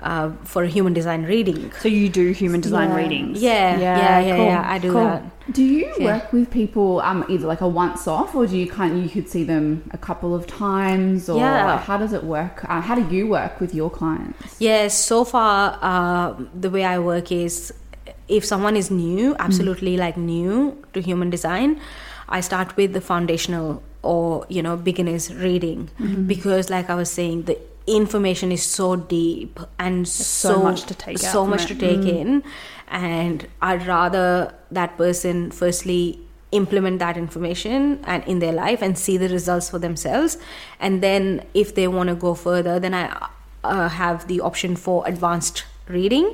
uh, 0.00 0.30
for 0.44 0.62
a 0.62 0.68
human 0.68 0.92
design 0.92 1.24
reading 1.24 1.72
So 1.80 1.88
you 1.88 2.08
do 2.08 2.30
human 2.32 2.60
design 2.60 2.90
Yeah. 2.90 2.96
readings? 2.96 3.42
yeah 3.42 3.78
yeah 3.78 4.20
yeah, 4.20 4.36
yeah, 4.36 4.62
i 4.74 4.78
do 4.78 4.92
cool. 4.92 5.04
that 5.04 5.22
Do 5.58 5.62
you 5.64 5.88
Yeah. 5.98 6.04
work 6.12 6.32
with 6.32 6.50
people 6.50 7.00
um, 7.00 7.24
either 7.32 7.46
like 7.52 7.62
a 7.62 7.68
once 7.68 8.06
off, 8.06 8.34
or 8.38 8.46
do 8.46 8.54
you 8.62 8.66
kind 8.68 9.02
you 9.02 9.08
could 9.08 9.28
see 9.34 9.44
them 9.52 9.64
a 9.98 10.00
couple 10.08 10.34
of 10.38 10.42
times, 10.46 11.28
or 11.32 11.38
Yeah. 11.40 11.64
like, 11.72 11.84
how 11.88 11.96
does 12.02 12.12
it 12.18 12.24
work? 12.36 12.56
Uh, 12.68 12.80
how 12.88 12.94
do 13.00 13.04
you 13.16 13.24
work 13.38 13.54
with 13.62 13.72
your 13.74 13.88
clients? 13.90 14.56
Yes, 14.60 14.90
so 15.12 15.24
far 15.24 15.56
uh, 15.90 16.34
the 16.64 16.68
way 16.74 16.84
I 16.84 16.98
work 16.98 17.32
is 17.32 17.72
if 18.28 18.44
someone 18.44 18.76
is 18.76 18.90
new, 18.90 19.34
absolutely 19.46 19.96
like 19.96 20.16
new 20.18 20.76
to 20.92 21.00
human 21.00 21.30
design, 21.30 21.80
I 22.28 22.40
start 22.50 22.76
with 22.76 22.92
the 22.92 23.00
foundational 23.00 23.82
or 24.02 24.44
you 24.56 24.62
know 24.66 24.76
beginners 24.76 25.24
reading 25.34 25.88
because, 26.26 26.68
like 26.76 26.90
I 26.90 26.94
was 26.94 27.10
saying, 27.10 27.44
the 27.48 27.56
information 27.96 28.52
is 28.52 28.62
so 28.62 28.96
deep 28.96 29.58
and 29.78 30.06
so, 30.06 30.54
so 30.54 30.62
much 30.62 30.82
to 30.84 30.94
take 30.94 31.18
so 31.18 31.46
much 31.46 31.64
it. 31.64 31.68
to 31.68 31.74
take 31.74 32.04
in, 32.06 32.42
and 32.88 33.46
I'd 33.62 33.86
rather 33.86 34.54
that 34.70 34.96
person 34.96 35.50
firstly 35.50 36.20
implement 36.50 36.98
that 36.98 37.16
information 37.16 38.02
and 38.04 38.24
in 38.24 38.38
their 38.38 38.52
life 38.52 38.80
and 38.80 38.96
see 38.96 39.18
the 39.18 39.28
results 39.28 39.68
for 39.68 39.78
themselves. 39.78 40.38
And 40.80 41.02
then 41.02 41.44
if 41.52 41.74
they 41.74 41.88
want 41.88 42.08
to 42.08 42.14
go 42.14 42.34
further 42.34 42.78
then 42.80 42.94
i 42.94 43.28
uh, 43.64 43.88
have 43.88 44.26
the 44.28 44.40
option 44.40 44.76
for 44.76 45.06
advanced 45.06 45.64
reading 45.88 46.26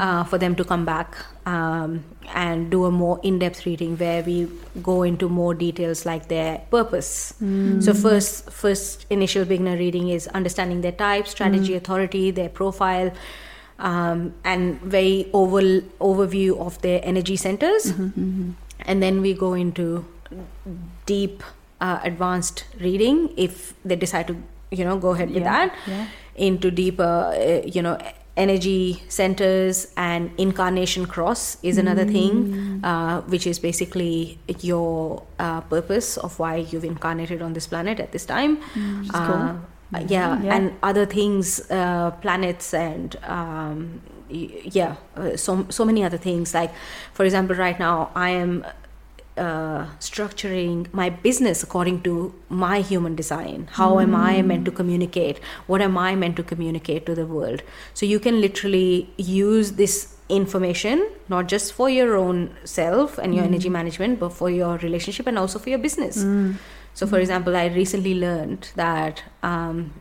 uh, 0.00 0.24
for 0.24 0.38
them 0.38 0.54
to 0.54 0.64
come 0.64 0.84
back 0.84 1.16
um, 1.46 2.04
and 2.34 2.70
do 2.70 2.84
a 2.86 2.90
more 2.90 3.20
in-depth 3.22 3.66
reading 3.66 3.96
where 3.98 4.22
we 4.22 4.48
go 4.82 5.02
into 5.02 5.28
more 5.28 5.54
details 5.54 6.04
like 6.06 6.28
their 6.28 6.58
purpose. 6.70 7.34
So 7.80 7.92
first 7.94 8.50
first 8.50 9.06
initial 9.10 9.44
beginner 9.44 9.76
reading 9.76 10.08
is 10.08 10.28
understanding 10.28 10.80
their 10.80 10.92
type 10.92 11.26
strategy 11.26 11.74
authority 11.74 12.30
their 12.30 12.48
profile 12.48 13.12
um, 13.78 14.32
and 14.44 14.80
very 14.80 15.28
oval 15.32 15.80
overview 16.00 16.58
of 16.58 16.80
their 16.82 17.00
energy 17.04 17.36
centers. 17.36 17.92
And 18.86 19.02
then 19.02 19.20
we 19.20 19.34
go 19.34 19.54
into 19.54 20.04
deep 21.06 21.42
uh, 21.80 21.98
advanced 22.02 22.64
reading 22.80 23.32
if 23.36 23.74
they 23.84 23.96
decide 23.96 24.26
to 24.28 24.36
you 24.70 24.84
know 24.84 24.96
go 24.98 25.10
ahead 25.10 25.30
with 25.30 25.42
Yeah, 25.42 25.66
that 25.66 25.74
yeah. 25.86 26.06
into 26.36 26.70
deeper 26.70 27.12
uh, 27.34 27.66
you 27.66 27.82
know 27.82 27.98
energy 28.36 29.00
centers 29.08 29.86
and 29.96 30.30
incarnation 30.38 31.06
cross 31.06 31.56
is 31.62 31.78
another 31.78 32.04
thing, 32.04 32.80
uh, 32.82 33.20
which 33.22 33.46
is 33.46 33.58
basically 33.60 34.38
your 34.60 35.22
uh, 35.38 35.60
purpose 35.62 36.16
of 36.16 36.38
why 36.38 36.56
you've 36.56 36.84
incarnated 36.84 37.40
on 37.42 37.52
this 37.52 37.66
planet 37.66 38.00
at 38.00 38.10
this 38.12 38.24
time. 38.26 38.58
Uh, 39.14 39.54
yeah, 40.10 40.42
Yeah. 40.42 40.54
and 40.56 40.72
other 40.82 41.06
things, 41.06 41.60
uh, 41.70 42.10
planets, 42.20 42.74
and 42.74 43.14
um, 43.22 44.00
yeah, 44.28 44.96
uh, 45.16 45.36
so 45.36 45.66
so 45.70 45.84
many 45.84 46.02
other 46.02 46.18
things. 46.18 46.52
Like, 46.54 46.72
for 47.12 47.24
example, 47.24 47.54
right 47.56 47.78
now 47.78 48.10
I 48.16 48.30
am 48.30 48.64
uh, 49.36 49.86
structuring 49.98 50.92
my 50.92 51.10
business 51.10 51.62
according 51.62 52.02
to 52.02 52.34
my 52.48 52.80
human 52.80 53.14
design. 53.16 53.68
How 53.72 53.98
am 53.98 54.14
I 54.14 54.42
meant 54.42 54.64
to 54.66 54.70
communicate? 54.70 55.40
What 55.66 55.82
am 55.82 55.98
I 55.98 56.14
meant 56.14 56.36
to 56.36 56.42
communicate 56.42 57.04
to 57.06 57.14
the 57.14 57.26
world? 57.26 57.62
So 57.94 58.06
you 58.06 58.20
can 58.20 58.40
literally 58.40 59.10
use 59.16 59.72
this 59.72 60.14
information 60.28 61.10
not 61.28 61.48
just 61.48 61.72
for 61.72 61.90
your 61.90 62.16
own 62.16 62.56
self 62.64 63.18
and 63.18 63.34
your 63.34 63.44
energy 63.44 63.68
management, 63.68 64.20
but 64.20 64.30
for 64.30 64.50
your 64.50 64.78
relationship 64.78 65.26
and 65.26 65.38
also 65.38 65.58
for 65.58 65.68
your 65.70 65.78
business. 65.78 66.22
So, 66.94 67.06
for 67.06 67.18
example, 67.18 67.56
I 67.56 67.66
recently 67.66 68.14
learned 68.14 68.70
that 68.76 69.22
um, 69.42 69.94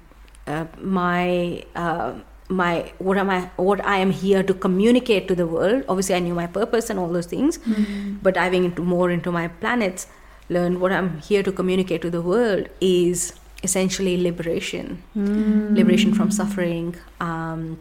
uh, 0.45 0.65
my 0.79 1.63
uh, 1.75 2.19
my 2.61 2.91
what 3.09 3.17
am 3.17 3.29
I 3.35 3.39
what 3.69 3.83
I 3.93 3.97
am 4.05 4.11
here 4.11 4.43
to 4.49 4.53
communicate 4.65 5.27
to 5.29 5.35
the 5.41 5.45
world. 5.47 5.83
Obviously, 5.89 6.15
I 6.15 6.19
knew 6.25 6.35
my 6.39 6.47
purpose 6.47 6.89
and 6.89 6.99
all 6.99 7.09
those 7.19 7.25
things, 7.35 7.59
but 8.27 8.35
diving 8.35 8.63
into 8.71 8.83
more 8.95 9.09
into 9.11 9.31
my 9.31 9.47
planets, 9.63 10.07
learned 10.49 10.81
what 10.81 10.91
I'm 10.91 11.09
here 11.29 11.43
to 11.43 11.51
communicate 11.61 12.01
to 12.03 12.11
the 12.17 12.21
world 12.21 12.67
is 12.81 13.33
essentially 13.63 14.15
liberation, 14.21 15.01
liberation 15.15 16.13
from 16.13 16.31
suffering. 16.31 16.95
Um, 17.19 17.79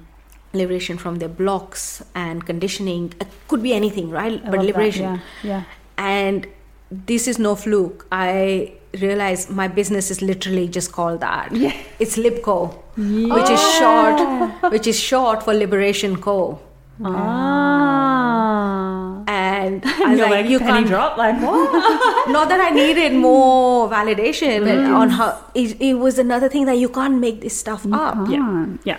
liberation 0.55 0.99
from 0.99 1.15
their 1.21 1.31
blocks 1.31 2.03
and 2.15 2.45
conditioning 2.45 3.05
it 3.19 3.27
could 3.49 3.63
be 3.63 3.73
anything 3.73 4.11
right 4.11 4.35
I 4.45 4.51
but 4.51 4.59
love 4.59 4.61
that, 4.61 4.67
liberation 4.67 5.05
Yeah. 5.05 5.21
yeah. 5.43 5.63
and 5.97 6.47
this 6.91 7.27
is 7.27 7.39
no 7.39 7.55
fluke. 7.57 8.05
I 8.13 8.75
realize 9.01 9.49
my 9.51 9.69
business 9.69 10.11
is 10.11 10.21
literally 10.23 10.69
just 10.69 10.93
called 10.93 11.21
that. 11.21 11.53
Yeah. 11.55 11.73
It's 11.99 12.17
Libco, 12.17 12.75
which 12.97 13.51
is 13.51 13.61
short, 13.79 14.21
which 14.73 14.87
is 14.87 14.99
short 15.01 15.43
for 15.43 15.55
Liberation 15.55 16.17
Co. 16.21 16.61
Ah. 18.03 19.23
And 19.29 19.83
I 19.87 19.89
was 20.11 20.19
you're 20.19 20.29
like, 20.29 20.43
like, 20.43 20.51
you 20.51 20.59
can't. 20.59 20.87
drop, 20.87 21.17
like 21.17 21.41
what? 21.41 22.29
Not 22.31 22.49
that 22.49 22.61
I 22.61 22.71
needed 22.71 23.13
more 23.15 23.89
validation 23.89 24.67
on 24.95 25.11
how. 25.11 25.39
It, 25.55 25.81
it 25.81 25.95
was 25.95 26.19
another 26.19 26.49
thing 26.49 26.67
that 26.67 26.79
you 26.79 26.89
can't 26.89 27.19
make 27.19 27.41
this 27.41 27.59
stuff 27.59 27.87
up. 27.93 28.29
yeah, 28.29 28.67
yeah. 28.85 28.99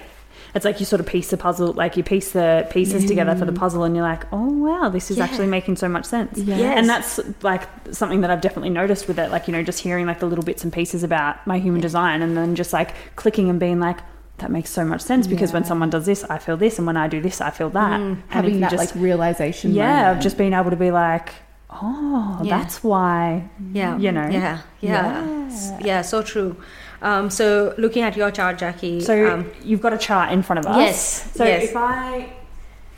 It's 0.56 0.66
like 0.66 0.80
you 0.80 0.86
sort 0.86 0.99
of 0.99 1.08
piece 1.08 1.30
the 1.32 1.38
puzzle, 1.38 1.74
like 1.74 1.97
you 1.97 2.04
piece 2.04 2.32
the 2.32 2.68
pieces 2.70 3.06
together 3.06 3.36
for 3.36 3.45
the 3.45 3.51
mm. 3.51 3.58
puzzle, 3.58 3.84
and 3.84 3.95
you're 3.95 4.06
like, 4.06 4.24
oh 4.32 4.49
wow, 4.51 4.89
this 4.89 5.10
is 5.10 5.18
Yeah. 5.18 5.24
actually 5.24 5.47
making 5.47 5.78
so 5.78 5.89
much 5.89 6.06
sense. 6.06 6.38
Yes. 6.38 6.78
And 6.78 6.88
that's 6.88 7.20
like 7.41 7.68
something 7.91 8.22
that 8.22 8.30
I've 8.30 8.41
definitely 8.41 8.70
noticed 8.70 9.08
with 9.08 9.18
it, 9.18 9.32
like 9.32 9.47
you 9.47 9.51
know, 9.51 9.64
just 9.64 9.80
hearing 9.80 10.06
like 10.06 10.20
the 10.20 10.28
little 10.28 10.43
bits 10.43 10.64
and 10.64 10.72
pieces 10.72 11.04
about 11.04 11.45
my 11.47 11.58
human 11.58 11.82
design, 11.82 12.22
and 12.22 12.38
then 12.38 12.56
just 12.56 12.72
like 12.74 12.93
clicking 13.16 13.49
and 13.49 13.60
being 13.60 13.80
like. 13.80 13.99
That 14.39 14.49
makes 14.49 14.72
so 14.72 14.84
much 14.84 15.01
sense 15.01 15.28
because 15.28 15.54
when 15.54 15.64
someone 15.64 15.91
does 15.91 16.08
this, 16.08 16.24
I 16.24 16.39
feel 16.39 16.58
this, 16.58 16.80
and 16.80 16.88
when 16.88 16.97
I 16.97 17.08
do 17.08 17.22
this, 17.22 17.39
I 17.39 17.51
feel 17.51 17.70
that. 17.70 18.01
If 18.01 18.18
Having 18.30 18.60
that 18.62 18.72
just- 18.72 18.95
like 18.95 19.01
realization. 19.01 19.74
yeah, 19.74 20.12
of 20.12 20.20
just 20.22 20.39
being 20.39 20.54
able 20.54 20.72
to 20.72 20.76
be 20.76 20.89
like, 20.89 21.30
oh, 21.70 22.39
Yeah. 22.43 22.58
that's 22.58 22.84
why. 22.84 23.47
Yeah. 23.72 23.95
You 23.95 24.12
know? 24.12 24.28
Yeah. 24.28 24.62
Yeah. 24.82 25.45
S- 25.47 25.72
Yeah. 25.82 26.01
So 26.01 26.24
true. 26.24 26.58
Um, 27.04 27.30
so 27.30 27.76
looking 27.78 28.01
at 28.04 28.16
your 28.18 28.32
chart, 28.32 28.58
Jackie. 28.58 29.01
So 29.01 29.32
um, 29.34 29.51
you've 29.64 29.82
got 29.82 29.93
a 29.93 29.97
chart 29.97 30.32
in 30.32 30.41
front 30.41 30.60
of 30.60 30.66
us. 30.66 30.78
Yes, 30.78 31.32
So 31.36 31.43
yes. 31.45 31.64
if 31.70 31.76
I, 31.76 32.32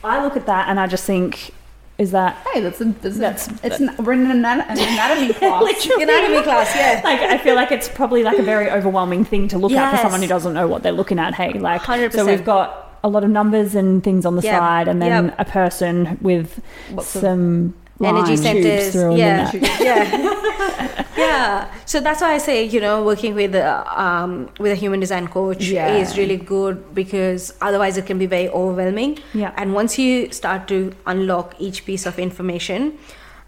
I 0.04 0.22
look 0.22 0.36
at 0.36 0.46
that 0.46 0.68
and 0.68 0.78
I 0.80 0.86
just 0.86 1.04
think, 1.04 1.52
is 1.98 2.12
that 2.12 2.36
Hey, 2.52 2.60
that's 2.60 2.80
a, 2.80 2.84
that's, 2.84 3.16
That's- 3.18 3.48
a, 3.48 3.66
it's 3.66 3.80
an, 3.80 3.96
we're 4.04 4.12
in 4.12 4.30
an, 4.30 4.44
an 4.44 4.60
anatomy 4.60 5.32
class. 5.40 5.86
anatomy 5.86 6.42
class. 6.42 6.74
Yeah. 6.76 7.00
like 7.02 7.20
I 7.20 7.38
feel 7.38 7.56
like 7.56 7.72
it's 7.72 7.88
probably 7.88 8.22
like 8.22 8.38
a 8.38 8.42
very 8.42 8.70
overwhelming 8.70 9.24
thing 9.24 9.48
to 9.48 9.58
look 9.58 9.72
at 9.72 9.90
for 9.96 10.02
someone 10.02 10.20
who 10.22 10.28
doesn't 10.28 10.54
know 10.54 10.68
what 10.68 10.82
they're 10.82 10.92
looking 10.92 11.18
at. 11.18 11.34
Hey, 11.34 11.54
like 11.54 11.80
100%. 11.82 12.12
so 12.12 12.24
we've 12.26 12.44
got 12.44 12.98
a 13.02 13.08
lot 13.08 13.24
of 13.24 13.30
numbers 13.30 13.74
and 13.74 14.04
things 14.04 14.24
on 14.26 14.36
the 14.36 14.42
Yeah. 14.42 14.58
side, 14.58 14.88
and 14.88 15.00
then 15.02 15.26
Yep. 15.26 15.34
a 15.38 15.44
person 15.46 16.18
with 16.20 16.60
Lots 16.92 17.14
of 17.16 17.20
some 17.22 17.74
energy 18.04 18.36
centers 18.36 18.94
yeah. 19.16 19.50
yeah. 19.80 21.04
Yeah. 21.16 21.74
So 21.86 22.00
that's 22.00 22.20
why 22.20 22.34
i 22.34 22.38
say 22.38 22.64
you 22.64 22.80
know 22.80 23.02
working 23.02 23.34
with 23.34 23.54
uh, 23.54 23.84
um, 23.88 24.50
with 24.58 24.72
a 24.72 24.74
human 24.74 25.00
design 25.00 25.28
coach 25.28 25.64
Yeah. 25.64 25.96
is 25.96 26.18
really 26.18 26.36
good 26.36 26.94
because 26.94 27.54
otherwise 27.60 27.96
it 27.96 28.04
can 28.06 28.18
be 28.18 28.26
very 28.26 28.48
overwhelming. 28.48 29.18
Yeah. 29.32 29.52
and 29.56 29.72
once 29.74 29.98
you 29.98 30.30
start 30.32 30.68
to 30.68 30.92
unlock 31.06 31.54
each 31.58 31.86
piece 31.86 32.04
of 32.06 32.18
information 32.18 32.98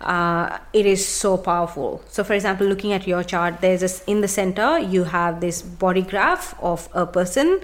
uh, 0.01 0.59
it 0.73 0.87
is 0.87 1.05
so 1.05 1.37
powerful. 1.37 2.01
So 2.09 2.23
for 2.25 2.33
example 2.35 2.67
looking 2.67 2.93
at 2.93 3.07
your 3.07 3.23
chart 3.25 3.61
there's 3.61 3.81
this 3.81 4.03
in 4.07 4.21
the 4.21 4.29
center 4.29 4.79
you 4.79 5.05
have 5.05 5.41
this 5.41 5.61
body 5.61 6.03
graph 6.03 6.55
of 6.63 6.89
a 6.95 7.05
person. 7.07 7.61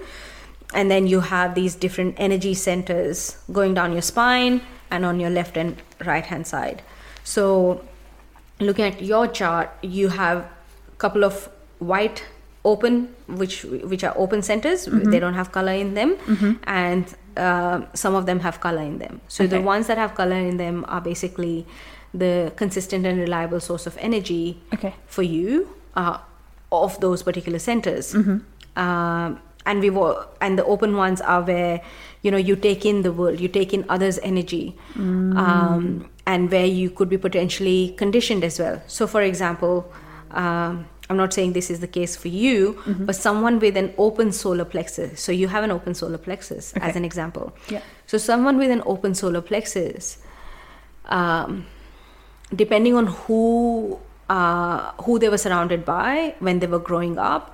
And 0.73 0.91
then 0.91 1.07
you 1.07 1.21
have 1.21 1.55
these 1.55 1.73
different 1.75 2.15
energy 2.17 2.53
centers 2.53 3.37
going 3.53 3.73
down 3.75 3.93
your 3.93 4.01
spine 4.01 4.59
and 4.91 5.05
on 5.05 5.19
your 5.21 5.29
left 5.29 5.55
and 5.55 5.77
right 6.05 6.25
hand 6.25 6.45
side. 6.47 6.81
So 7.23 7.81
looking 8.59 8.85
at 8.85 9.01
your 9.01 9.27
chart 9.27 9.69
you 9.81 10.09
have 10.09 10.39
a 10.39 10.95
couple 10.97 11.23
of 11.23 11.49
white 11.79 12.23
open 12.63 13.13
which 13.27 13.63
which 13.63 14.03
are 14.03 14.13
open 14.17 14.41
centers. 14.41 14.85
They 14.85 15.19
don't 15.19 15.35
have 15.35 15.51
color 15.51 15.73
in 15.73 15.93
them. 15.93 16.15
And 16.65 17.05
uh, 17.37 17.81
some 17.93 18.15
of 18.15 18.25
them 18.25 18.39
have 18.39 18.59
color 18.59 18.81
in 18.81 18.97
them. 18.99 19.21
So 19.27 19.45
the 19.45 19.61
ones 19.61 19.87
that 19.87 19.97
have 19.97 20.15
color 20.15 20.35
in 20.37 20.57
them 20.57 20.85
are 20.87 21.01
basically 21.01 21.65
the 22.13 22.51
consistent 22.55 23.05
and 23.05 23.19
reliable 23.19 23.59
source 23.59 23.85
of 23.85 23.97
energy 23.99 24.57
Okay. 24.73 24.93
for 25.05 25.21
you 25.21 25.67
uh, 25.95 26.17
of 26.71 26.97
those 27.01 27.23
particular 27.23 27.59
centers. 27.59 28.15
Um, 28.15 29.39
and 29.65 29.79
we 29.81 29.89
were, 29.89 30.25
and 30.41 30.57
the 30.57 30.63
open 30.65 30.95
ones 30.95 31.19
are 31.21 31.41
where 31.41 31.81
you 32.25 32.31
know 32.31 32.41
you 32.49 32.55
take 32.55 32.85
in 32.85 33.03
the 33.03 33.13
world, 33.13 33.39
you 33.39 33.47
take 33.47 33.73
in 33.73 33.85
others' 33.87 34.19
energy, 34.31 34.75
um, 35.43 36.09
and 36.25 36.51
where 36.51 36.65
you 36.65 36.89
could 36.89 37.09
be 37.15 37.17
potentially 37.17 37.93
conditioned 37.97 38.43
as 38.43 38.59
well. 38.59 38.81
So, 38.87 39.07
for 39.07 39.21
example. 39.21 39.85
Um, 40.31 40.85
I'm 41.07 41.17
not 41.17 41.33
saying 41.33 41.53
this 41.53 41.69
is 41.69 41.81
the 41.81 41.87
case 41.87 42.15
for 42.15 42.29
you, 42.29 42.81
but 43.05 43.15
someone 43.15 43.59
with 43.59 43.77
an 43.77 43.93
open 43.99 44.31
solar 44.31 44.65
plexus. 44.65 45.21
So 45.21 45.31
you 45.31 45.47
have 45.47 45.63
an 45.63 45.69
open 45.69 45.93
solar 45.93 46.17
plexus 46.17 46.73
as 46.81 46.95
an 46.95 47.05
example. 47.05 47.53
Yeah. 47.69 47.81
So 48.07 48.17
someone 48.17 48.57
with 48.57 48.71
an 48.71 48.81
open 48.87 49.13
solar 49.13 49.41
plexus, 49.41 50.17
um, 51.05 51.67
depending 52.55 52.95
on 52.95 53.05
who 53.05 53.99
uh, 54.29 54.93
who 55.03 55.19
they 55.19 55.29
were 55.29 55.37
surrounded 55.37 55.85
by 55.85 56.33
when 56.39 56.59
they 56.59 56.67
were 56.67 56.79
growing 56.79 57.19
up, 57.19 57.53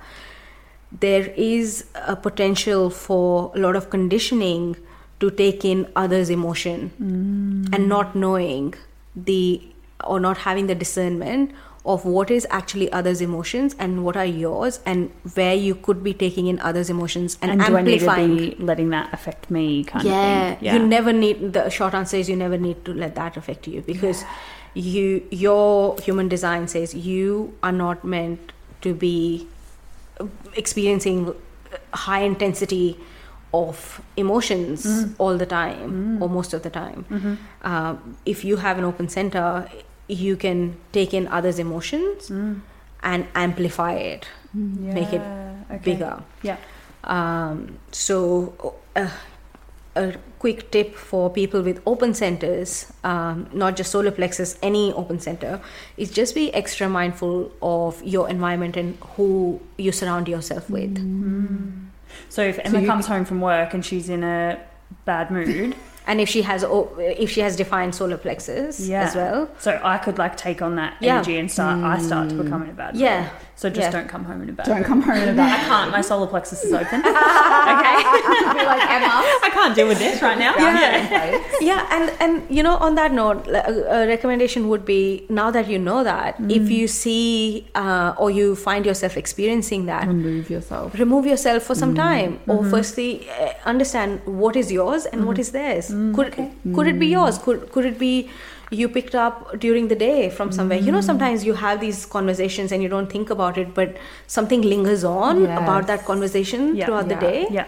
there 1.00 1.32
is 1.36 1.86
a 1.94 2.14
potential 2.14 2.90
for 2.90 3.52
a 3.54 3.58
lot 3.58 3.76
of 3.76 3.90
conditioning 3.90 4.76
to 5.20 5.30
take 5.30 5.64
in 5.64 5.90
others' 5.96 6.30
emotion 6.30 6.90
mm. 7.00 7.74
and 7.74 7.88
not 7.88 8.14
knowing 8.14 8.74
the 9.14 9.62
or 10.04 10.18
not 10.18 10.38
having 10.38 10.66
the 10.66 10.74
discernment 10.74 11.52
of 11.84 12.04
what 12.04 12.30
is 12.30 12.46
actually 12.50 12.90
others' 12.92 13.20
emotions 13.20 13.74
and 13.78 14.04
what 14.04 14.16
are 14.16 14.24
yours 14.24 14.78
and 14.86 15.10
where 15.34 15.54
you 15.54 15.74
could 15.74 16.02
be 16.02 16.14
taking 16.14 16.46
in 16.46 16.60
others' 16.60 16.88
emotions 16.88 17.36
and, 17.42 17.50
And 17.50 17.60
do 17.60 17.76
I 17.76 17.82
need 17.82 18.00
to 18.00 18.06
amplifying. 18.08 18.36
be 18.36 18.54
letting 18.56 18.90
that 18.90 19.12
affect 19.12 19.50
me? 19.50 19.84
Kind 19.84 20.04
yeah, 20.04 20.52
of 20.52 20.58
thing. 20.60 20.74
you 20.74 20.86
never 20.86 21.12
need 21.12 21.52
the 21.52 21.68
short 21.70 21.94
answer 21.94 22.16
is 22.16 22.28
you 22.28 22.36
never 22.36 22.58
need 22.58 22.84
to 22.84 22.94
let 22.94 23.14
that 23.16 23.36
affect 23.36 23.66
you 23.66 23.82
because 23.82 24.24
you 24.74 25.26
your 25.30 25.98
human 26.00 26.28
design 26.28 26.68
says 26.68 26.94
you 26.94 27.54
are 27.62 27.72
not 27.72 28.04
meant 28.04 28.52
to 28.80 28.94
be 28.94 29.48
experiencing 30.54 31.34
high 31.92 32.22
intensity 32.22 32.98
of 33.54 34.00
emotions 34.16 34.86
all 35.18 35.36
the 35.36 35.46
time 35.46 36.22
or 36.22 36.28
most 36.28 36.54
of 36.54 36.62
the 36.62 36.70
time. 36.70 37.38
Uh, 37.62 37.96
if 38.24 38.44
you 38.44 38.56
have 38.56 38.78
an 38.78 38.84
open 38.84 39.08
center 39.08 39.68
you 40.08 40.36
can 40.36 40.76
take 40.92 41.14
in 41.14 41.28
others 41.28 41.58
emotions 41.58 42.30
and 43.02 43.26
amplify 43.34 43.94
it 43.94 44.26
make 44.54 45.12
it 45.12 45.22
okay. 45.70 45.78
bigger. 45.84 46.22
Yeah. 46.42 46.56
um, 47.04 47.78
so, 47.90 48.74
uh, 48.96 49.08
a 49.94 50.14
quick 50.38 50.70
tip 50.70 50.94
for 50.94 51.28
people 51.30 51.60
with 51.62 51.80
open 51.86 52.14
centers, 52.14 52.90
um, 53.04 53.46
not 53.52 53.76
just 53.76 53.90
solar 53.90 54.10
plexus, 54.10 54.56
any 54.62 54.92
open 54.94 55.20
center, 55.20 55.60
is 55.96 56.10
just 56.10 56.34
be 56.34 56.52
extra 56.54 56.88
mindful 56.88 57.52
of 57.60 58.02
your 58.02 58.28
environment 58.28 58.76
and 58.76 58.96
who 59.16 59.60
you 59.76 59.92
surround 59.92 60.28
yourself 60.28 60.68
with. 60.70 60.96
So 62.28 62.42
if 62.42 62.58
Emma 62.64 62.80
you- 62.80 62.86
comes 62.86 63.06
home 63.06 63.24
from 63.24 63.40
work 63.40 63.74
and 63.74 63.84
she's 63.84 64.08
in 64.08 64.24
a 64.24 64.58
bad 65.04 65.30
mood, 65.30 65.74
and 66.06 66.20
if 66.20 66.28
she 66.28 66.42
has 66.42 66.64
o- 66.64 66.90
if 66.98 67.30
she 67.30 67.40
has 67.40 67.54
defined 67.56 67.94
solar 67.94 68.16
plexus 68.16 68.80
Yeah. 68.88 69.02
as 69.02 69.14
well 69.14 69.48
So 69.58 69.80
I 69.84 69.98
could 69.98 70.18
like 70.18 70.36
take 70.36 70.60
on 70.62 70.76
that 70.76 70.94
Yeah. 71.00 71.14
energy 71.16 71.38
and 71.38 71.50
start. 71.50 71.78
I 71.84 71.98
start 71.98 72.28
to 72.30 72.34
become 72.34 72.62
in 72.64 72.70
a 72.70 72.72
bad. 72.72 72.94
mood. 72.94 73.02
Yeah. 73.02 73.28
So 73.56 73.68
just 73.68 73.80
Yeah. 73.80 73.90
don't 73.90 74.08
come 74.08 74.24
home 74.24 74.42
in 74.42 74.48
a 74.48 74.52
bad. 74.52 74.66
Don't 74.66 74.84
come 74.84 75.02
home 75.02 75.16
in 75.16 75.38
a 75.38 75.42
I 75.48 75.54
I 75.54 75.58
can't. 75.70 75.90
My 75.90 76.00
solar 76.00 76.26
plexus 76.26 76.64
is 76.64 76.72
open. 76.72 77.00
okay. 77.74 77.96
Be 78.58 78.62
like 78.72 78.84
Emma. 78.90 79.14
I 79.46 79.50
can't 79.52 79.74
deal 79.74 79.88
with 79.88 79.98
this 79.98 80.22
right 80.22 80.38
now. 80.38 80.54
Yeah. 80.56 81.42
yeah 81.60 81.86
and 81.90 82.12
and 82.20 82.56
you 82.56 82.62
know 82.62 82.76
on 82.76 82.94
that 82.96 83.12
note 83.12 83.46
a, 83.46 83.60
uh, 83.68 83.96
a 83.96 84.06
recommendation 84.06 84.68
would 84.68 84.84
be 84.84 85.26
now 85.28 85.50
that 85.50 85.68
you 85.68 85.78
know 85.78 86.02
that 86.04 86.36
if 86.58 86.62
mm. 86.62 86.70
you 86.70 86.88
see 86.88 87.66
uh, 87.74 88.14
or 88.18 88.30
you 88.30 88.56
find 88.56 88.86
yourself 88.86 89.16
experiencing 89.16 89.86
that 89.86 90.06
Remove 90.06 90.50
yourself. 90.50 90.94
remove 90.98 91.26
yourself 91.26 91.62
for 91.62 91.74
some 91.74 91.92
mm. 91.94 91.96
time 91.96 92.40
or 92.46 92.58
mm-hmm. 92.58 92.70
firstly 92.70 93.28
uh, 93.30 93.52
understand 93.64 94.20
what 94.24 94.56
is 94.56 94.72
yours 94.72 95.06
and 95.06 95.26
what 95.26 95.36
mm. 95.36 95.40
is 95.40 95.52
theirs 95.52 95.88
could 96.16 96.34
could 96.74 96.86
it 96.86 96.98
be 96.98 97.06
yours 97.06 97.38
could 97.38 97.70
could 97.72 97.84
it 97.84 97.98
be 97.98 98.30
you 98.80 98.88
picked 98.88 99.14
up 99.14 99.58
during 99.60 99.88
the 99.88 99.96
day 100.02 100.30
from 100.30 100.50
somewhere 100.58 100.78
you 100.78 100.90
know 100.92 101.00
mm. 101.04 101.08
sometimes 101.12 101.44
you 101.44 101.54
have 101.62 101.80
these 101.80 102.06
conversations 102.06 102.72
and 102.72 102.82
you 102.82 102.88
don't 102.88 103.10
think 103.16 103.28
about 103.36 103.58
it 103.62 103.74
but 103.74 103.96
something 104.26 104.62
lingers 104.62 105.04
on 105.04 105.44
about 105.62 105.86
that 105.86 106.04
conversation 106.06 106.74
Yeah. 106.76 106.86
throughout 106.86 107.08
the 107.14 107.18
day 107.24 107.46
Yeah. 107.58 107.66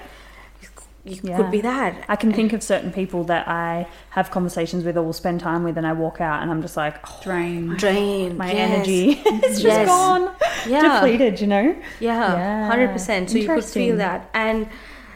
it 1.12 1.20
Yeah. 1.22 1.36
could 1.36 1.50
be 1.50 1.60
that 1.60 1.92
I 2.14 2.16
can 2.16 2.32
think 2.32 2.54
of 2.54 2.62
certain 2.62 2.90
people 3.00 3.24
that 3.32 3.46
I 3.46 3.86
have 4.16 4.30
conversations 4.36 4.84
with 4.86 4.96
or 4.96 5.02
will 5.02 5.12
spend 5.18 5.40
time 5.40 5.62
with, 5.66 5.76
and 5.80 5.86
I 5.86 5.92
walk 5.92 6.20
out 6.28 6.38
and 6.42 6.50
I'm 6.50 6.62
just 6.62 6.78
like, 6.78 6.96
oh, 7.08 7.18
Drain. 7.26 7.76
drain 7.82 8.38
my 8.38 8.50
yes. 8.50 8.70
energy 8.70 9.02
is 9.48 9.60
just 9.66 9.80
Yes. 9.80 9.88
gone, 9.88 10.30
Yeah. 10.66 10.82
depleted. 10.94 11.40
You 11.42 11.48
know. 11.54 11.66
Yeah, 12.00 12.32
Yeah. 12.38 12.66
hundred 12.72 12.90
percent. 12.96 13.28
So 13.30 13.36
you 13.36 13.46
could 13.54 13.64
feel 13.78 13.96
that, 14.06 14.30
and 14.32 14.66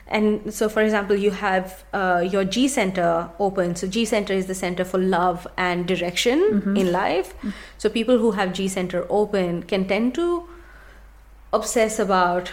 and 0.09 0.53
so 0.55 0.69
for 0.69 0.83
example, 0.83 1.17
you 1.17 1.31
have 1.31 1.85
uh, 1.93 2.25
your 2.35 2.45
G 2.45 2.67
center 2.69 3.29
open. 3.39 3.77
So 3.77 3.87
G 3.87 4.05
center 4.05 4.33
is 4.33 4.47
the 4.47 4.55
center 4.55 4.85
for 4.85 4.99
love 4.99 5.47
and 5.57 5.87
direction 5.87 6.41
Mm-hmm. 6.53 6.77
in 6.77 6.93
life. 6.93 7.35
So 7.79 7.89
people 7.89 8.19
who 8.19 8.31
have 8.33 8.53
G 8.53 8.69
center 8.69 9.07
open 9.11 9.63
can 9.65 9.87
tend 9.87 10.15
to 10.17 10.49
obsess 11.53 11.99
about 11.99 12.53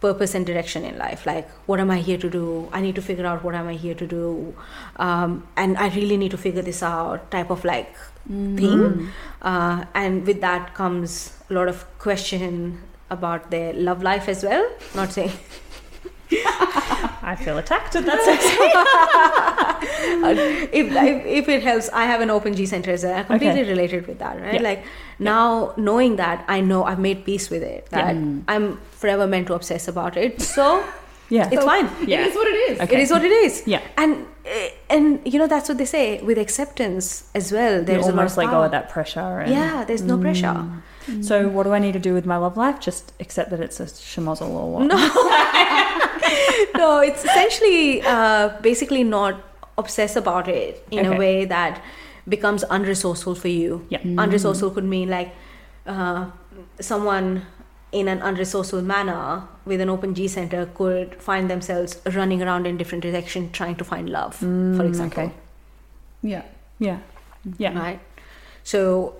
purpose 0.00 0.34
and 0.34 0.44
direction 0.44 0.84
in 0.84 0.98
life 0.98 1.24
like 1.24 1.48
what 1.68 1.80
am 1.80 1.90
i 1.90 1.96
here 2.06 2.18
to 2.18 2.28
do 2.28 2.68
i 2.70 2.80
need 2.82 2.94
to 2.94 3.00
figure 3.00 3.24
out 3.28 3.42
what 3.42 3.54
am 3.54 3.66
i 3.66 3.72
here 3.84 3.94
to 3.94 4.06
do 4.06 4.54
um, 4.96 5.46
and 5.56 5.78
i 5.78 5.88
really 5.94 6.18
need 6.18 6.30
to 6.30 6.36
figure 6.36 6.60
this 6.60 6.82
out 6.82 7.30
type 7.30 7.48
of 7.48 7.64
like 7.64 7.94
thing 8.28 9.08
uh, 9.40 9.84
and 9.94 10.26
with 10.26 10.42
that 10.42 10.74
comes 10.74 11.32
a 11.48 11.54
lot 11.54 11.66
of 11.66 11.86
question 11.98 12.78
about 13.08 13.50
their 13.50 13.72
love 13.72 14.02
life 14.02 14.28
as 14.28 14.44
well 14.44 14.68
not 14.94 15.10
saying 15.10 15.32
I 17.32 17.34
feel 17.34 17.58
attacked. 17.58 17.92
That's 18.10 18.26
it. 18.34 18.40
if, 20.72 20.86
if, 20.94 21.26
if 21.40 21.48
it 21.48 21.62
helps 21.62 21.88
i 21.92 22.04
have 22.04 22.20
an 22.20 22.30
open 22.30 22.54
g 22.54 22.66
center 22.66 22.90
as 22.92 23.02
well 23.04 23.16
i 23.18 23.22
completely 23.22 23.60
Okay. 23.62 23.70
related 23.70 24.06
with 24.06 24.18
that 24.18 24.40
right 24.40 24.54
Yeah. 24.54 24.62
like 24.70 24.84
now 25.18 25.72
knowing 25.76 26.16
that 26.16 26.44
i 26.48 26.60
know 26.60 26.84
i've 26.84 26.98
made 27.08 27.24
peace 27.24 27.50
with 27.50 27.62
it 27.62 27.88
Yeah. 27.92 28.12
that 28.12 28.16
i'm 28.48 28.78
forever 29.02 29.26
meant 29.26 29.46
to 29.48 29.54
obsess 29.54 29.88
about 29.88 30.16
it 30.16 30.40
so 30.56 30.84
Yeah. 31.28 31.48
it's 31.54 31.64
fine 31.64 31.88
Yeah. 32.06 32.20
It 32.22 32.28
is 32.30 32.34
what 32.40 32.46
it 32.52 32.58
is. 32.70 32.80
Okay. 32.82 32.94
it 32.96 33.00
is 33.06 33.10
what 33.10 33.24
it 33.28 33.32
is 33.46 33.52
Yeah. 33.66 33.82
and 34.02 34.10
eh, 34.44 34.68
and 34.94 35.04
you 35.32 35.38
know 35.40 35.48
that's 35.54 35.68
what 35.70 35.78
they 35.78 35.88
say 35.96 36.04
with 36.28 36.38
acceptance 36.46 37.06
as 37.34 37.50
well 37.56 37.74
you 37.80 37.84
there's 37.88 38.06
lot 38.06 38.14
almost 38.14 38.36
go 38.36 38.46
power. 38.46 38.68
that 38.76 38.86
pressure. 38.96 39.32
And, 39.42 39.50
yeah 39.58 39.84
there's 39.88 40.02
no 40.12 40.16
pressure 40.26 40.56
So 41.30 41.36
what 41.54 41.64
do 41.66 41.70
I 41.78 41.80
need 41.86 41.94
to 42.00 42.04
do 42.08 42.12
with 42.18 42.26
my 42.26 42.36
love 42.44 42.56
life? 42.56 42.78
Just 42.88 43.12
accept 43.24 43.48
that 43.52 43.60
it's 43.66 43.78
a 43.78 43.86
schmozzle 43.86 44.50
or 44.60 44.66
what? 44.72 44.84
no 44.92 44.98
no 46.76 47.00
it's 47.00 47.24
essentially 47.24 48.02
uh, 48.02 48.48
basically 48.60 49.04
not 49.04 49.40
obsess 49.78 50.16
about 50.16 50.48
it 50.48 50.86
in 50.90 51.00
Okay. 51.06 51.14
a 51.16 51.18
way 51.18 51.44
that 51.44 51.82
becomes 52.28 52.64
unresourceful 52.64 53.36
for 53.36 53.48
you 53.48 53.84
Yeah. 53.88 54.00
unresourceful 54.24 54.72
could 54.74 54.84
mean 54.84 55.08
like 55.08 55.34
uh, 55.86 56.26
someone 56.80 57.42
in 57.92 58.08
an 58.08 58.20
unresourceful 58.20 58.82
manner 58.84 59.42
with 59.64 59.80
an 59.80 59.88
open 59.88 60.14
G 60.14 60.26
center 60.28 60.66
could 60.74 61.14
find 61.22 61.48
themselves 61.50 61.98
running 62.14 62.42
around 62.42 62.66
in 62.66 62.76
different 62.76 63.02
directions 63.02 63.52
trying 63.52 63.76
to 63.76 63.84
find 63.84 64.08
love, 64.10 64.34
for 64.34 64.46
Mm, 64.46 64.88
example. 64.88 65.22
okay. 65.22 65.32
Yeah. 66.22 66.42
Yeah. 66.78 66.98
Yeah. 67.58 67.78
Right? 67.78 68.00
So 68.64 69.14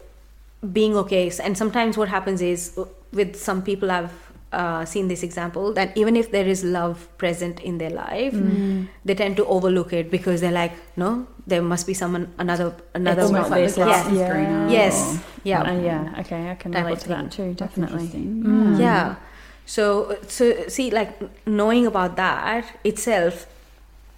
being 0.72 0.96
okay. 0.96 1.30
And 1.42 1.56
sometimes 1.56 1.96
what 1.96 2.08
happens 2.08 2.42
is 2.42 2.78
with 3.12 3.36
some 3.36 3.62
people 3.62 3.90
I've 3.90 4.12
uh, 4.52 4.84
seen 4.84 5.08
this 5.08 5.22
example 5.22 5.72
that 5.74 5.96
even 5.96 6.16
if 6.16 6.30
there 6.30 6.46
is 6.46 6.62
love 6.64 7.08
present 7.18 7.60
in 7.60 7.78
their 7.78 7.90
life, 7.90 8.32
Mm. 8.32 8.86
they 9.04 9.14
tend 9.14 9.36
to 9.36 9.44
overlook 9.46 9.92
it 9.92 10.10
because 10.10 10.40
they're 10.40 10.52
like, 10.64 10.72
no, 10.96 11.26
there 11.46 11.62
must 11.62 11.86
be 11.86 11.94
someone 11.94 12.28
another 12.38 12.72
another 12.94 13.22
It's 13.22 13.32
one. 13.32 13.40
not 13.42 13.50
like 13.50 13.64
this, 13.64 13.74
the 13.74 13.84
grass 13.84 14.06
it's- 14.06 14.12
is 14.12 14.18
yeah. 14.18 14.68
Yes. 14.70 15.18
Yeah. 15.44 15.62
Uh, 15.62 15.80
yeah. 15.80 16.20
Okay. 16.20 16.50
I 16.50 16.54
can 16.54 16.72
Type 16.72 16.84
relate 16.84 17.00
to 17.00 17.08
that 17.08 17.30
too. 17.32 17.54
Definitely. 17.54 18.06
Mm. 18.08 18.78
Yeah. 18.80 19.16
So 19.66 20.16
so 20.28 20.44
see 20.68 20.90
like 20.90 21.12
knowing 21.46 21.86
about 21.86 22.16
that 22.16 22.64
itself 22.84 23.46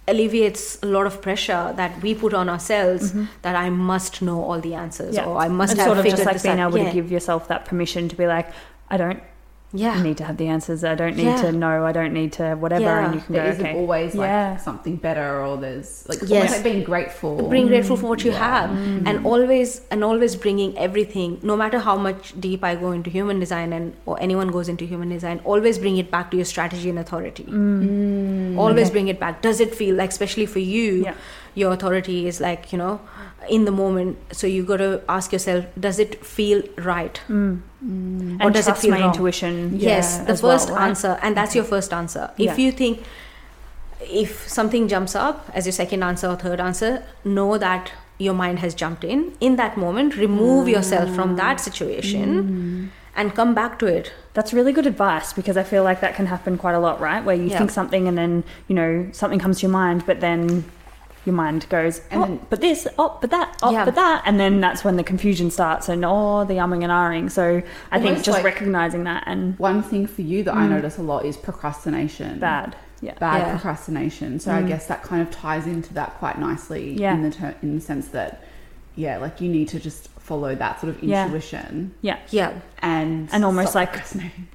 alleviates 0.07 0.79
a 0.81 0.87
lot 0.87 1.05
of 1.05 1.21
pressure 1.21 1.73
that 1.75 2.01
we 2.01 2.15
put 2.15 2.33
on 2.33 2.49
ourselves 2.49 3.13
that 3.43 3.55
I 3.55 3.69
must 3.69 4.21
know 4.21 4.43
all 4.43 4.59
the 4.59 4.73
answers 4.73 5.15
Mm-hmm. 5.15 5.27
Yeah. 5.29 5.33
or 5.33 5.37
I 5.37 5.47
must 5.49 5.71
and 5.73 5.79
have 5.81 5.87
sort 5.87 5.97
of 5.99 6.03
figured 6.03 6.17
just 6.17 6.25
like 6.25 6.35
this 6.35 6.43
being 6.43 6.59
out. 6.59 6.69
able 6.69 6.79
yeah. 6.79 6.89
to 6.89 6.95
give 6.95 7.11
yourself 7.11 7.47
that 7.47 7.65
permission 7.65 8.09
to 8.09 8.15
be 8.15 8.25
like, 8.25 8.47
I 8.89 8.97
don't 8.97 9.21
yeah. 9.73 10.01
need 10.01 10.17
to 10.17 10.23
have 10.23 10.37
the 10.37 10.47
answers. 10.47 10.83
I 10.83 10.95
don't 10.95 11.15
need 11.15 11.25
Yeah. 11.25 11.41
to 11.43 11.51
know. 11.51 11.85
I 11.85 11.91
don't 11.91 12.13
need 12.13 12.33
to 12.33 12.55
whatever. 12.55 12.83
Yeah. 12.85 13.05
And 13.05 13.15
you 13.15 13.21
can 13.21 13.33
There 13.35 13.43
go, 13.43 13.49
isn't 13.51 13.65
okay. 13.65 13.77
always 13.79 14.15
like 14.15 14.27
Yeah. 14.27 14.57
something 14.57 14.95
better 14.95 15.41
or 15.45 15.57
there's 15.57 16.05
like 16.09 16.19
Yes. 16.21 16.31
almost 16.31 16.53
like 16.55 16.63
being 16.63 16.83
grateful. 16.83 17.49
being 17.49 17.67
grateful 17.67 17.97
for 17.97 18.07
what 18.07 18.23
you 18.25 18.31
Yeah. 18.31 18.47
have 18.49 18.69
mm. 18.71 19.03
and 19.07 19.25
always 19.25 19.81
and 19.91 20.03
always 20.03 20.35
bringing 20.35 20.77
everything 20.77 21.39
no 21.43 21.55
matter 21.55 21.79
how 21.79 21.95
much 21.97 22.33
deep 22.39 22.63
i 22.63 22.75
go 22.75 22.91
into 22.91 23.09
human 23.09 23.39
design 23.39 23.71
and 23.73 23.93
or 24.05 24.17
anyone 24.19 24.49
goes 24.57 24.67
into 24.69 24.85
human 24.85 25.09
design 25.09 25.39
always 25.43 25.77
bring 25.77 25.97
it 25.97 26.09
back 26.11 26.31
to 26.31 26.37
your 26.37 26.45
strategy 26.45 26.89
and 26.89 26.99
authority 26.99 27.43
mm. 27.43 27.83
Mm. 27.89 28.57
always 28.57 28.89
bring 28.89 29.07
it 29.07 29.19
back 29.19 29.41
does 29.41 29.59
it 29.59 29.73
feel 29.75 29.95
like 29.95 30.09
especially 30.09 30.45
for 30.45 30.59
you 30.59 31.03
Yeah. 31.09 31.13
Your 31.55 31.71
authority 31.73 32.27
is 32.27 32.39
like 32.39 32.71
you 32.73 32.77
know 32.77 32.99
in 33.49 33.65
the 33.65 33.71
moment 33.71 34.17
so 34.31 34.45
you 34.47 34.63
got 34.63 34.77
to 34.77 35.01
ask 35.09 35.31
yourself 35.31 35.65
does 35.79 35.99
it 35.99 36.23
feel 36.25 36.61
right 36.77 37.21
Mm. 37.27 37.61
mm. 37.83 38.39
Or 38.39 38.45
And 38.45 38.53
does 38.53 38.67
it 38.67 38.77
feel 38.77 38.91
my 38.91 38.99
wrong? 38.99 39.09
intuition. 39.13 39.79
yes 39.79 40.17
yeah, 40.17 40.25
the 40.25 40.31
as 40.33 40.43
well, 40.43 40.51
first 40.57 40.69
right? 40.69 40.87
answer 40.89 41.17
and 41.21 41.35
that's 41.37 41.55
your 41.55 41.63
first 41.63 41.93
answer 41.93 42.29
if 42.37 42.45
Yeah. 42.45 42.57
you 42.65 42.71
think 42.71 43.03
if 44.01 44.47
something 44.47 44.87
jumps 44.87 45.15
up 45.15 45.49
as 45.53 45.65
your 45.65 45.73
second 45.73 46.03
answer 46.03 46.27
or 46.27 46.35
third 46.35 46.59
answer 46.59 47.03
know 47.25 47.57
that 47.57 47.91
your 48.17 48.33
mind 48.33 48.59
has 48.59 48.73
jumped 48.73 49.03
in 49.03 49.33
in 49.39 49.55
that 49.57 49.77
moment 49.77 50.15
remove 50.15 50.67
mm. 50.67 50.71
yourself 50.71 51.13
from 51.15 51.35
that 51.35 51.59
situation 51.59 52.29
mm. 52.43 52.89
and 53.15 53.35
come 53.35 53.53
back 53.53 53.79
to 53.79 53.85
it 53.87 54.11
That's 54.33 54.53
really 54.53 54.71
good 54.71 54.87
advice 54.87 55.33
because 55.33 55.57
I 55.61 55.63
feel 55.69 55.83
like 55.83 55.99
that 56.01 56.13
can 56.15 56.27
happen 56.27 56.57
quite 56.57 56.75
a 56.75 56.79
lot, 56.79 57.01
right? 57.05 57.21
Where 57.27 57.35
you 57.35 57.47
Yeah. 57.49 57.57
think 57.59 57.71
something 57.71 58.07
and 58.09 58.15
then, 58.21 58.33
you 58.69 58.75
know, 58.79 58.91
something 59.21 59.39
comes 59.45 59.57
to 59.59 59.63
your 59.67 59.71
mind, 59.73 60.03
but 60.09 60.17
then 60.25 60.63
your 61.25 61.35
mind 61.35 61.67
goes, 61.69 62.01
And 62.11 62.21
oh, 62.21 62.25
then- 62.25 62.39
but 62.49 62.61
this, 62.61 62.87
oh, 62.97 63.17
but 63.21 63.29
that, 63.31 63.57
oh, 63.61 63.71
Yeah. 63.71 63.85
but 63.85 63.95
that. 63.95 64.23
And 64.25 64.39
then 64.39 64.61
that's 64.61 64.83
when 64.83 64.95
the 64.95 65.03
confusion 65.03 65.51
starts 65.51 65.89
and, 65.89 66.03
oh, 66.05 66.45
the 66.45 66.55
umming 66.55 66.83
and 66.83 66.91
ahhing. 66.91 67.29
So 67.31 67.61
I 67.91 67.99
think 67.99 68.17
just 68.23 68.29
like- 68.37 68.43
recognizing 68.45 69.03
that 69.03 69.23
and 69.27 69.57
One 69.59 69.83
thing 69.83 70.07
for 70.07 70.21
you 70.21 70.43
that 70.43 70.53
I 70.55 70.65
mm. 70.65 70.69
notice 70.69 70.97
a 70.97 71.03
lot 71.03 71.25
is 71.25 71.37
procrastination. 71.37 72.39
bad. 72.39 72.75
Yeah. 73.01 73.13
Bad 73.19 73.39
Yeah. 73.41 73.51
procrastination. 73.51 74.39
So 74.39 74.51
I 74.53 74.61
mm. 74.61 74.67
guess 74.67 74.87
that 74.87 75.03
kind 75.03 75.21
of 75.21 75.31
ties 75.31 75.65
into 75.67 75.93
that 75.93 76.17
quite 76.19 76.37
nicely 76.39 76.93
Yeah. 76.99 77.13
in 77.13 77.23
the 77.23 77.31
ter- 77.31 77.55
in 77.61 77.75
the 77.75 77.81
sense 77.81 78.09
that 78.09 78.43
yeah, 78.95 79.17
like 79.17 79.39
you 79.39 79.47
need 79.49 79.69
to 79.69 79.79
just 79.79 80.09
follow 80.19 80.53
that 80.55 80.81
sort 80.81 80.93
of 80.93 81.01
intuition 81.01 81.93
Yeah. 82.01 82.17
yeah 82.31 82.51
and 82.81 83.29
And 83.31 83.45
almost 83.45 83.73
like- 83.73 84.03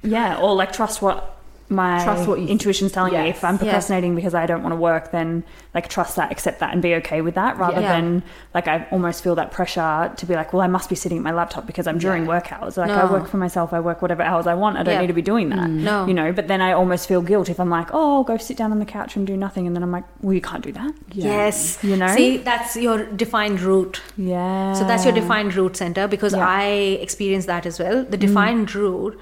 Yeah. 0.03 0.37
Or 0.37 0.53
like 0.55 0.71
trust 0.71 1.01
what 1.01 1.34
my 1.67 2.03
Trust 2.03 2.27
what 2.27 2.39
you- 2.39 2.47
intuition's 2.47 2.91
telling 2.91 3.13
me. 3.13 3.29
If 3.29 3.43
I'm 3.43 3.55
Yeah. 3.55 3.59
procrastinating 3.59 4.13
because 4.13 4.35
I 4.35 4.45
don't 4.45 4.61
want 4.61 4.73
to 4.73 4.77
work, 4.77 5.11
then 5.11 5.43
like 5.73 5.87
trust 5.89 6.15
that, 6.15 6.31
accept 6.31 6.59
that, 6.59 6.71
and 6.71 6.81
be 6.81 6.93
okay 6.95 7.21
with 7.21 7.33
that, 7.35 7.57
rather 7.57 7.81
Yeah. 7.81 7.93
than 7.93 8.23
like 8.53 8.67
I 8.67 8.85
almost 8.91 9.23
feel 9.23 9.33
that 9.35 9.51
pressure 9.51 10.11
to 10.15 10.25
be 10.25 10.35
like, 10.35 10.53
well, 10.53 10.61
I 10.61 10.67
must 10.67 10.89
be 10.89 10.95
sitting 10.95 11.17
at 11.17 11.23
my 11.23 11.31
laptop 11.31 11.65
because 11.65 11.87
I'm 11.87 11.97
during 11.97 12.23
Yeah. 12.23 12.29
work 12.29 12.53
hours. 12.53 12.77
Like 12.77 12.89
No. 12.89 12.97
I 12.97 13.05
work 13.11 13.27
for 13.27 13.37
myself, 13.37 13.73
I 13.73 13.79
work 13.79 14.01
whatever 14.01 14.21
hours 14.21 14.45
I 14.45 14.53
want. 14.53 14.77
I 14.77 14.83
don't 14.83 15.01
need 15.01 15.07
to 15.07 15.13
be 15.13 15.23
doing 15.23 15.49
that. 15.49 15.67
Mm. 15.67 15.83
No. 15.83 16.05
you 16.05 16.13
know. 16.13 16.31
But 16.31 16.47
then 16.47 16.61
I 16.61 16.71
almost 16.71 17.07
feel 17.07 17.21
guilt 17.21 17.49
if 17.49 17.59
I'm 17.59 17.69
like, 17.69 17.89
oh, 17.93 18.17
I'll 18.17 18.23
go 18.23 18.37
sit 18.37 18.57
down 18.57 18.71
on 18.71 18.79
the 18.79 18.85
couch 18.85 19.15
and 19.15 19.25
do 19.25 19.35
nothing, 19.35 19.65
and 19.65 19.75
then 19.75 19.81
I'm 19.81 19.91
like, 19.91 20.05
well, 20.21 20.33
you 20.33 20.41
can't 20.41 20.63
do 20.63 20.71
that. 20.73 20.93
Yes 21.13 21.79
You 21.81 21.97
know? 21.97 22.07
see 22.15 22.37
that's 22.37 22.75
your 22.75 23.05
defined 23.05 23.59
route 23.61 24.01
Yeah. 24.17 24.73
So 24.73 24.83
that's 24.85 25.03
your 25.03 25.13
defined 25.13 25.55
root 25.55 25.75
center 25.77 26.07
because. 26.07 26.35
I 26.35 26.65
experienced 27.01 27.47
that 27.47 27.65
as 27.65 27.79
well. 27.79 28.03
The 28.03 28.17
mm. 28.17 28.27
defined 28.27 28.75
root 28.75 29.17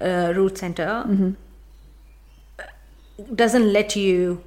uh, 0.00 0.32
root 0.34 0.56
center 0.58 1.04
mm-hmm. 1.06 1.30
Doesn't 3.34 3.72
let 3.72 3.96
you 3.96 4.42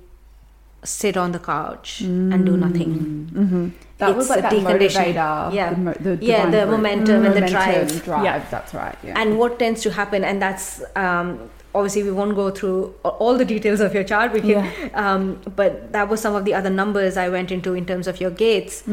sit 0.84 1.15
on 1.17 1.32
the 1.32 1.39
couch 1.39 2.01
and 2.01 2.45
do 2.45 2.57
nothing. 2.57 3.74
That 3.97 4.15
was 4.15 4.30
like 4.30 4.41
that 4.41 4.53
motivator. 4.53 5.53
Yeah. 5.53 5.74
the, 5.74 6.15
the 6.15 6.26
Yeah, 6.26 6.49
the 6.49 6.65
momentum 6.65 7.26
and 7.26 7.36
the 7.36 7.47
drive. 7.47 8.03
drive. 8.03 8.24
Yeah. 8.24 8.43
That's 8.49 8.74
right. 8.74 8.97
Yeah. 9.03 9.13
And 9.15 9.38
what 9.38 9.59
tends 9.59 9.82
to 9.84 9.91
happen, 9.91 10.24
and 10.24 10.41
that's 10.41 10.82
um, 10.95 11.49
obviously 11.76 12.03
we 12.03 12.11
won't 12.11 12.36
go 12.36 12.49
through 12.49 12.95
all 13.03 13.38
the 13.38 13.45
details 13.45 13.80
of 13.80 13.93
your 13.93 14.03
chart. 14.03 14.34
We 14.34 14.41
can, 14.41 14.91
um, 14.95 15.39
but 15.55 15.91
that 15.91 16.09
was 16.09 16.19
some 16.19 16.36
of 16.36 16.45
the 16.45 16.53
other 16.55 16.69
numbers 16.72 17.15
I 17.15 17.30
went 17.30 17.51
into 17.51 17.74
in 17.76 17.86
terms 17.86 18.07
of 18.07 18.19
your 18.19 18.32
gates. 18.32 18.84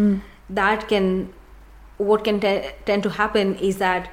That 0.51 0.89
can, 0.89 1.33
what 1.97 2.22
can 2.24 2.39
te- 2.41 2.68
tend 2.85 3.03
to 3.05 3.11
happen 3.11 3.55
is 3.57 3.79
that 3.79 4.11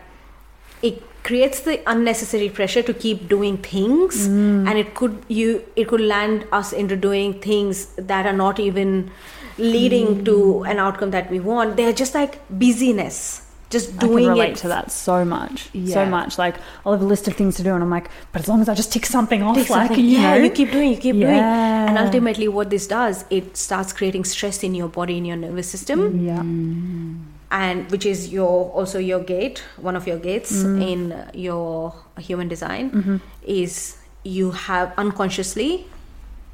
it 0.82 1.02
creates 1.26 1.62
the 1.62 1.82
unnecessary 1.92 2.50
pressure 2.50 2.84
to 2.84 2.94
keep 2.94 3.28
doing 3.28 3.58
things, 3.58 4.28
mm. 4.28 4.68
and 4.70 4.78
it 4.82 4.94
could 4.94 5.24
you 5.28 5.64
it 5.76 5.88
could 5.88 6.02
land 6.02 6.46
us 6.52 6.72
into 6.72 6.96
doing 6.96 7.40
things 7.46 7.88
that 8.12 8.28
are 8.28 8.38
not 8.42 8.60
even 8.60 9.10
leading 9.58 10.08
mm. 10.18 10.26
to 10.26 10.64
an 10.74 10.78
outcome 10.78 11.12
that 11.12 11.32
we 11.32 11.40
want. 11.40 11.76
They're 11.78 11.98
just 12.04 12.14
like 12.14 12.40
busyness. 12.66 13.42
Just 13.72 13.98
doing 13.98 13.98
I 13.98 14.08
doing 14.08 14.24
can 14.26 14.34
relate 14.34 14.52
it. 14.52 14.58
to 14.58 14.68
that 14.68 14.92
so 14.92 15.26
much, 15.26 15.70
so 15.88 16.06
much. 16.06 16.38
Like 16.38 16.56
I'll 16.86 16.94
have 16.94 17.02
a 17.02 17.06
list 17.06 17.28
of 17.28 17.36
things 17.36 17.56
to 17.58 17.64
do, 17.64 17.74
and 17.74 17.84
I'm 17.84 17.90
like, 17.90 18.12
but 18.32 18.42
as 18.44 18.48
long 18.48 18.62
as 18.62 18.70
I 18.70 18.76
just 18.76 18.94
tick 18.94 19.08
something 19.08 19.42
off, 19.42 19.56
Take 19.56 19.72
like 19.72 19.88
something- 19.88 20.06
you 20.06 20.20
yeah, 20.20 20.36
know, 20.36 20.44
you 20.44 20.52
keep 20.52 20.72
doing, 20.72 20.92
you 20.92 20.98
keep 20.98 21.16
doing, 21.16 21.46
and 21.90 21.98
ultimately, 21.98 22.48
what 22.48 22.70
this 22.70 22.86
does, 22.86 23.26
it 23.32 23.58
starts 23.58 23.92
creating 23.92 24.26
stress 24.26 24.64
in 24.64 24.76
your 24.76 24.88
body, 24.88 25.18
in 25.18 25.26
your 25.26 25.38
nervous 25.38 25.68
system, 25.68 26.24
yeah. 26.24 26.38
Mm. 26.38 27.35
And 27.52 27.90
which 27.92 28.06
is 28.06 28.30
your 28.34 28.72
also 28.72 29.00
your 29.00 29.20
gate, 29.20 29.64
one 29.78 29.96
of 29.96 30.08
your 30.08 30.18
gates 30.18 30.64
in 30.64 31.14
your 31.34 31.94
human 32.20 32.48
design, 32.48 33.22
is 33.46 33.98
you 34.24 34.52
have 34.52 34.94
unconsciously. 34.98 35.86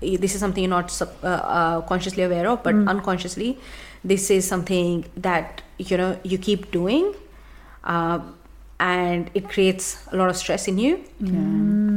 This 0.01 0.33
is 0.33 0.39
something 0.39 0.63
you're 0.63 0.69
not 0.69 0.91
uh, 1.01 1.05
uh, 1.27 1.81
consciously 1.81 2.23
aware 2.23 2.47
of, 2.47 2.63
but 2.63 2.73
unconsciously, 2.87 3.57
this 4.03 4.29
is 4.31 4.47
something 4.47 5.05
that 5.15 5.61
you 5.77 5.95
know 5.97 6.17
you 6.23 6.37
keep 6.37 6.71
doing, 6.71 7.13
uh, 7.83 8.19
and 8.79 9.29
it 9.33 9.47
creates 9.47 9.97
a 10.11 10.15
lot 10.17 10.29
of 10.29 10.35
stress 10.35 10.67
in 10.67 10.77
you. 10.79 11.03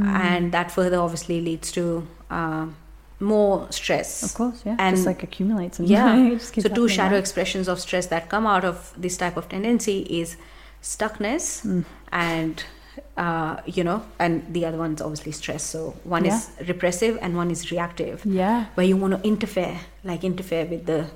And 0.05 0.51
that 0.51 0.71
further 0.71 0.99
obviously 0.99 1.41
leads 1.41 1.71
to 1.73 2.07
um, 2.29 2.75
more 3.19 3.67
stress. 3.71 4.23
of 4.23 4.33
course, 4.33 4.61
yeah, 4.65 4.75
And- 4.79 4.95
just 4.95 5.07
like 5.07 5.23
accumulates. 5.23 5.79
And 5.79 5.87
Yeah. 5.87 6.37
so 6.63 6.69
two 6.69 6.87
shadow 6.87 7.15
expressions 7.17 7.67
of 7.67 7.79
stress 7.79 8.07
that 8.07 8.29
come 8.29 8.45
out 8.45 8.65
of 8.65 8.93
this 8.97 9.17
type 9.17 9.37
of 9.37 9.47
tendency 9.49 9.99
is 10.21 10.37
stuckness 10.81 11.63
Mm. 11.65 11.85
and 12.11 12.63
uh, 13.17 13.57
you 13.65 13.83
know, 13.83 14.01
and 14.19 14.43
the 14.53 14.65
other 14.65 14.77
one's 14.77 15.01
obviously 15.01 15.31
stress. 15.31 15.63
So 15.63 15.95
one 16.03 16.25
is 16.25 16.49
repressive 16.67 17.17
and 17.21 17.35
one 17.37 17.49
is 17.51 17.71
reactive, 17.71 18.25
Yeah, 18.25 18.65
where 18.75 18.85
you 18.85 18.97
want 18.97 19.13
to 19.21 19.27
interfere, 19.27 19.79
like 20.03 20.23
interfere 20.23 20.65
with 20.65 20.85
the 20.85 21.07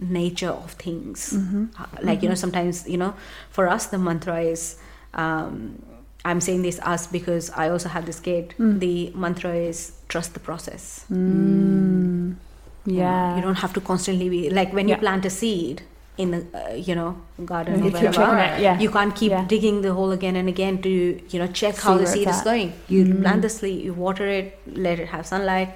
nature 0.00 0.50
of 0.50 0.72
things. 0.72 1.32
Mm-hmm. 1.32 1.64
Uh, 1.80 1.86
like 2.02 2.22
you 2.22 2.28
know, 2.28 2.34
sometimes 2.36 2.88
you 2.88 2.96
know, 2.96 3.14
for 3.50 3.68
us 3.68 3.86
the 3.86 3.98
mantra 3.98 4.40
is. 4.40 4.76
Um, 5.14 5.82
I'm 6.24 6.40
saying 6.40 6.62
this 6.62 6.78
us 6.80 7.06
because 7.06 7.50
I 7.50 7.68
also 7.68 7.88
have 7.88 8.06
this 8.06 8.20
gate. 8.20 8.54
Mm. 8.58 8.78
The 8.80 9.10
mantra 9.14 9.54
is 9.54 9.92
trust 10.08 10.34
the 10.34 10.40
process. 10.40 11.04
Mm. 11.10 12.36
You 12.84 12.96
yeah. 12.98 13.36
you 13.36 13.42
don't 13.42 13.58
have 13.58 13.72
to 13.74 13.80
constantly 13.80 14.28
be 14.28 14.50
like 14.50 14.72
when 14.72 14.88
you 14.88 14.94
Yeah. 14.94 15.00
plant 15.00 15.24
a 15.24 15.30
seed 15.30 15.82
in 16.18 16.30
the 16.32 16.40
uh, 16.54 16.74
you 16.74 16.94
know 16.94 17.16
garden 17.44 17.84
You 17.84 17.90
or 17.90 18.00
wherever. 18.00 18.60
yeah. 18.60 18.78
You 18.78 18.90
can't 18.90 19.14
keep 19.14 19.30
Yeah. 19.30 19.44
digging 19.46 19.82
the 19.82 19.92
hole 19.94 20.10
again 20.12 20.36
and 20.36 20.48
again 20.48 20.80
to 20.82 20.90
you 20.90 21.38
know 21.38 21.46
check 21.48 21.76
See 21.76 21.82
how 21.88 21.96
the 21.98 22.06
seed 22.06 22.28
is. 22.28 22.36
Mm. 22.36 22.44
going. 22.44 22.72
You 22.88 23.14
plant 23.22 23.42
the 23.42 23.48
seed, 23.48 23.84
you 23.84 23.94
water 23.94 24.26
it, 24.28 24.58
let 24.66 25.00
it 25.00 25.08
have 25.08 25.26
sunlight, 25.26 25.70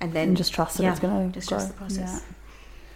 and 0.00 0.12
then 0.12 0.28
and 0.28 0.36
just 0.36 0.52
trust 0.52 0.78
that 0.78 0.90
it's 0.90 1.00
going 1.00 1.32
to 1.32 1.38
just 1.40 1.48
grow. 1.48 1.58
trust 1.58 1.68
the 1.72 1.78
process. 1.78 2.22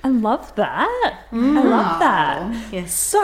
I 0.02 0.08
love 0.08 0.54
that. 0.56 1.20
I 1.32 1.62
love 1.76 1.98
that. 2.00 2.72
Yes. 2.72 2.92
So, 2.92 3.22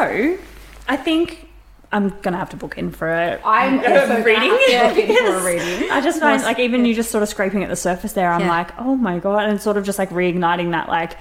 I 0.88 0.96
think 0.96 1.49
I'm 1.92 2.10
gonna 2.22 2.36
have 2.36 2.50
to 2.50 2.56
book 2.56 2.78
in 2.78 2.90
for 2.92 3.08
it. 3.08 3.40
I'm 3.44 3.78
also 3.84 4.22
reading. 4.22 4.56
Yeah, 4.68 4.92
for 4.94 5.36
a 5.38 5.44
reading. 5.54 5.90
I 5.90 6.00
just 6.00 6.20
find 6.20 6.42
like 6.42 6.58
even 6.58 6.84
you 6.84 6.94
just 6.94 7.10
sort 7.10 7.22
of 7.22 7.28
scraping 7.28 7.62
at 7.64 7.68
the 7.68 7.76
surface 7.76 8.12
there, 8.12 8.30
I'm 8.32 8.42
Yeah. 8.42 8.48
like, 8.48 8.78
oh 8.78 8.94
my 8.96 9.18
god, 9.18 9.48
and 9.48 9.60
sort 9.60 9.76
of 9.76 9.84
just 9.84 9.98
like 9.98 10.10
reigniting 10.10 10.70
that 10.72 10.88
like. 10.88 11.16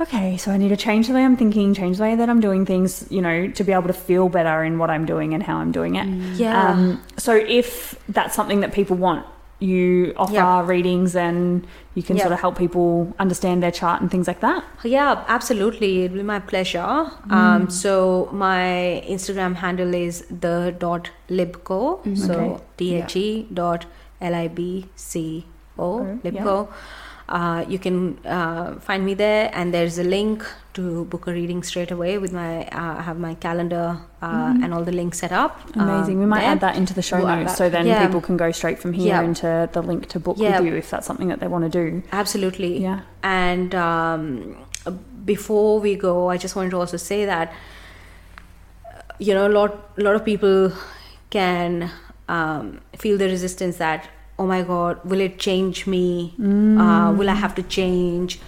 Okay, 0.00 0.36
so 0.38 0.50
I 0.50 0.56
need 0.56 0.70
to 0.70 0.76
change 0.76 1.06
the 1.06 1.14
way 1.14 1.22
I'm 1.24 1.36
thinking, 1.36 1.74
change 1.74 1.98
the 1.98 2.02
way 2.02 2.16
that 2.16 2.28
I'm 2.28 2.40
doing 2.40 2.66
things, 2.66 3.06
you 3.10 3.20
know, 3.20 3.46
to 3.48 3.62
be 3.62 3.70
able 3.72 3.86
to 3.86 3.92
feel 3.92 4.28
better 4.28 4.64
in 4.64 4.78
what 4.78 4.90
I'm 4.90 5.04
doing 5.06 5.34
and 5.34 5.42
how 5.42 5.58
I'm 5.58 5.70
doing 5.70 5.94
it. 5.94 6.06
Yeah. 6.36 6.70
Um, 6.70 7.00
so 7.18 7.36
if 7.36 7.94
that's 8.08 8.34
something 8.34 8.60
that 8.60 8.72
people 8.72 8.96
want, 8.96 9.24
you 9.70 10.12
offer 10.16 10.34
Yeah. 10.34 10.66
readings 10.66 11.14
and 11.24 11.66
you 11.94 12.02
can 12.08 12.16
Yeah. 12.16 12.24
sort 12.24 12.32
of 12.36 12.40
help 12.44 12.56
people 12.58 13.12
understand 13.24 13.62
their 13.62 13.70
chart 13.78 14.00
and 14.00 14.10
things 14.14 14.26
like 14.32 14.40
that. 14.40 14.64
Yeah, 14.82 15.22
absolutely. 15.36 15.90
It'll 16.04 16.16
be 16.18 16.22
my 16.30 16.38
pleasure. 16.52 16.92
Mm. 17.28 17.32
Um, 17.40 17.70
so 17.70 18.28
my 18.44 19.02
Instagram 19.16 19.54
handle 19.64 19.94
is 20.02 20.24
the 20.46 20.74
dot 20.86 21.10
libco. 21.40 21.80
Okay. 22.00 22.14
So 22.26 22.60
T 22.76 22.94
H 23.02 23.16
E 23.24 23.28
dot 23.62 23.86
L 24.32 24.34
I 24.34 24.48
B 24.48 24.86
C 24.96 25.44
O 25.78 25.84
Oh, 25.84 26.18
yeah. 26.22 26.64
Uh, 27.28 27.64
you 27.68 27.78
can 27.78 28.18
uh, 28.26 28.74
find 28.80 29.04
me 29.06 29.14
there, 29.14 29.50
and 29.54 29.72
there's 29.72 29.98
a 29.98 30.04
link 30.04 30.44
to 30.74 31.04
book 31.06 31.26
a 31.26 31.32
reading 31.32 31.62
straight 31.62 31.90
away 31.90 32.18
with 32.18 32.32
my. 32.32 32.64
Uh, 32.66 32.98
I 32.98 33.02
have 33.02 33.18
my 33.18 33.34
calendar 33.34 33.98
uh, 34.20 34.54
and 34.62 34.74
all 34.74 34.84
the 34.84 34.92
links 34.92 35.18
set 35.18 35.32
up. 35.32 35.58
Mm-hmm. 35.60 35.80
Amazing. 35.80 36.16
uh, 36.16 36.20
we 36.20 36.26
might 36.26 36.40
there. 36.40 36.50
add 36.50 36.60
that 36.60 36.76
into 36.76 36.92
the 36.94 37.02
show 37.02 37.18
We'll 37.18 37.36
notes 37.36 37.56
so 37.56 37.70
then 37.70 37.86
Yeah. 37.86 38.04
people 38.06 38.20
can 38.20 38.36
go 38.36 38.50
straight 38.52 38.78
from 38.78 38.92
here 38.92 39.08
Yeah. 39.14 39.22
into 39.22 39.68
the 39.72 39.82
link 39.82 40.08
to 40.08 40.20
book 40.20 40.36
Yeah. 40.38 40.58
with 40.60 40.68
you 40.68 40.76
if 40.76 40.90
that's 40.90 41.06
something 41.06 41.28
that 41.28 41.40
they 41.40 41.48
want 41.48 41.64
to 41.64 41.70
do. 41.70 42.02
Absolutely. 42.12 42.82
Yeah. 42.82 43.00
And 43.22 43.74
um, 43.74 44.56
before 45.24 45.80
we 45.80 45.94
go, 45.96 46.28
I 46.28 46.36
just 46.36 46.56
wanted 46.56 46.70
to 46.70 46.78
also 46.78 46.96
say 46.96 47.24
that 47.24 47.52
you 49.18 49.34
know 49.34 49.46
a 49.46 49.54
lot 49.58 49.90
a 49.98 50.02
lot 50.02 50.14
of 50.16 50.24
people 50.24 50.72
can 51.30 51.90
um, 52.28 52.80
feel 52.96 53.16
the 53.18 53.26
resistance 53.26 53.76
that 53.76 54.08
oh 54.38 54.46
my 54.46 54.62
god 54.62 55.04
will 55.04 55.20
it 55.20 55.38
change 55.38 55.86
me? 55.86 56.34
Mm. 56.38 56.80
Uh, 56.80 57.12
will 57.12 57.30
i 57.30 57.34
have 57.34 57.54
to 57.54 57.62
change? 57.62 58.40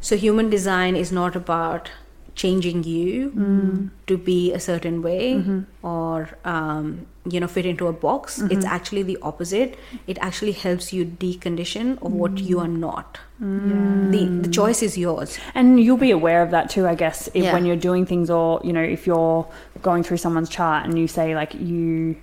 So 0.00 0.16
human 0.16 0.50
design 0.50 0.96
is 0.96 1.12
not 1.12 1.36
about 1.36 1.90
changing 2.34 2.82
you 2.84 3.30
mm. 3.30 3.90
to 4.06 4.16
be 4.16 4.52
a 4.52 4.58
certain 4.58 5.02
way 5.02 5.34
mm-hmm. 5.34 5.86
or 5.86 6.30
um, 6.44 7.06
you 7.28 7.38
know 7.38 7.46
fit 7.46 7.66
into 7.66 7.86
a 7.86 7.92
box. 7.92 8.40
It's 8.40 8.52
mm-hmm. 8.52 8.66
actually 8.66 9.02
the 9.02 9.18
opposite. 9.22 9.78
It 10.06 10.18
actually 10.20 10.52
helps 10.52 10.92
you 10.92 11.04
decondition 11.04 12.02
of 12.02 12.12
what 12.12 12.34
mm. 12.34 12.46
you 12.46 12.58
are 12.60 12.68
not. 12.68 13.18
The, 13.42 14.40
the 14.42 14.48
choice 14.48 14.82
is 14.82 14.96
yours. 14.96 15.38
And 15.54 15.82
you'll 15.82 15.96
be 15.96 16.12
aware 16.12 16.42
of 16.42 16.52
that 16.52 16.70
too, 16.70 16.86
I 16.86 16.94
guess, 16.94 17.28
if 17.34 17.44
Yeah. 17.44 17.52
when 17.52 17.64
you're 17.64 17.76
doing 17.76 18.06
things 18.06 18.30
or, 18.30 18.60
you 18.62 18.72
know, 18.72 18.82
if 18.82 19.06
you're 19.06 19.46
going 19.82 20.04
through 20.04 20.18
someone's 20.18 20.48
chart 20.48 20.84
and 20.84 20.96
you 20.98 21.08
say 21.08 21.34
like 21.34 21.54
you 21.54 22.16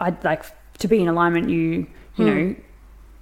I'd 0.00 0.22
like 0.24 0.44
to 0.78 0.88
be 0.88 1.00
in 1.00 1.08
alignment 1.08 1.48
you, 1.48 1.86
you 2.16 2.24
Hmm. 2.24 2.34
know, 2.48 2.54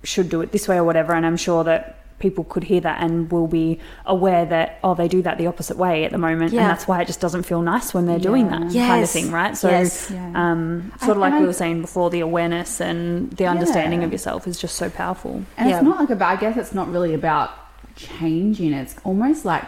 should 0.02 0.28
do 0.28 0.40
it 0.42 0.52
this 0.52 0.68
way 0.68 0.76
or 0.76 0.84
whatever 0.84 1.12
and 1.14 1.24
I'm 1.24 1.36
sure 1.36 1.64
that 1.64 1.98
people 2.18 2.44
could 2.44 2.64
hear 2.64 2.80
that 2.80 3.02
and 3.02 3.30
will 3.32 3.46
be 3.48 3.80
aware 4.06 4.44
that 4.46 4.78
oh 4.84 4.94
they 4.94 5.08
do 5.08 5.20
that 5.22 5.36
the 5.38 5.46
opposite 5.46 5.76
way 5.76 6.04
at 6.04 6.12
the 6.12 6.18
moment 6.18 6.52
Yeah. 6.52 6.60
and 6.62 6.70
that's 6.70 6.86
why 6.86 7.00
it 7.00 7.06
just 7.06 7.20
doesn't 7.20 7.42
feel 7.44 7.60
nice 7.62 7.92
when 7.92 8.06
they're 8.06 8.18
doing 8.20 8.48
that 8.48 8.70
Yeah. 8.70 8.86
kind 8.86 9.02
of 9.02 9.10
thing 9.10 9.30
right 9.32 9.56
so 9.56 9.68
Yes. 9.68 10.10
Yeah. 10.10 10.30
um, 10.34 10.92
sort 11.00 11.16
of 11.16 11.16
And- 11.16 11.20
like 11.22 11.32
we 11.34 11.40
I- 11.40 11.46
were 11.46 11.52
saying 11.52 11.80
before 11.80 12.10
the 12.10 12.20
awareness 12.20 12.80
and 12.80 13.30
the 13.32 13.46
understanding 13.46 14.00
Yeah. 14.00 14.06
of 14.06 14.12
yourself 14.12 14.46
is 14.46 14.58
just 14.58 14.76
so 14.76 14.88
powerful 14.90 15.42
And 15.58 15.68
Yeah. 15.70 15.76
it's 15.76 15.84
not 15.84 15.98
like 15.98 16.10
about, 16.10 16.30
I 16.32 16.36
guess 16.36 16.56
it's 16.56 16.74
not 16.74 16.90
really 16.92 17.14
about 17.14 17.50
changing. 17.96 18.72
It's 18.72 18.94
almost 19.04 19.44
like 19.44 19.64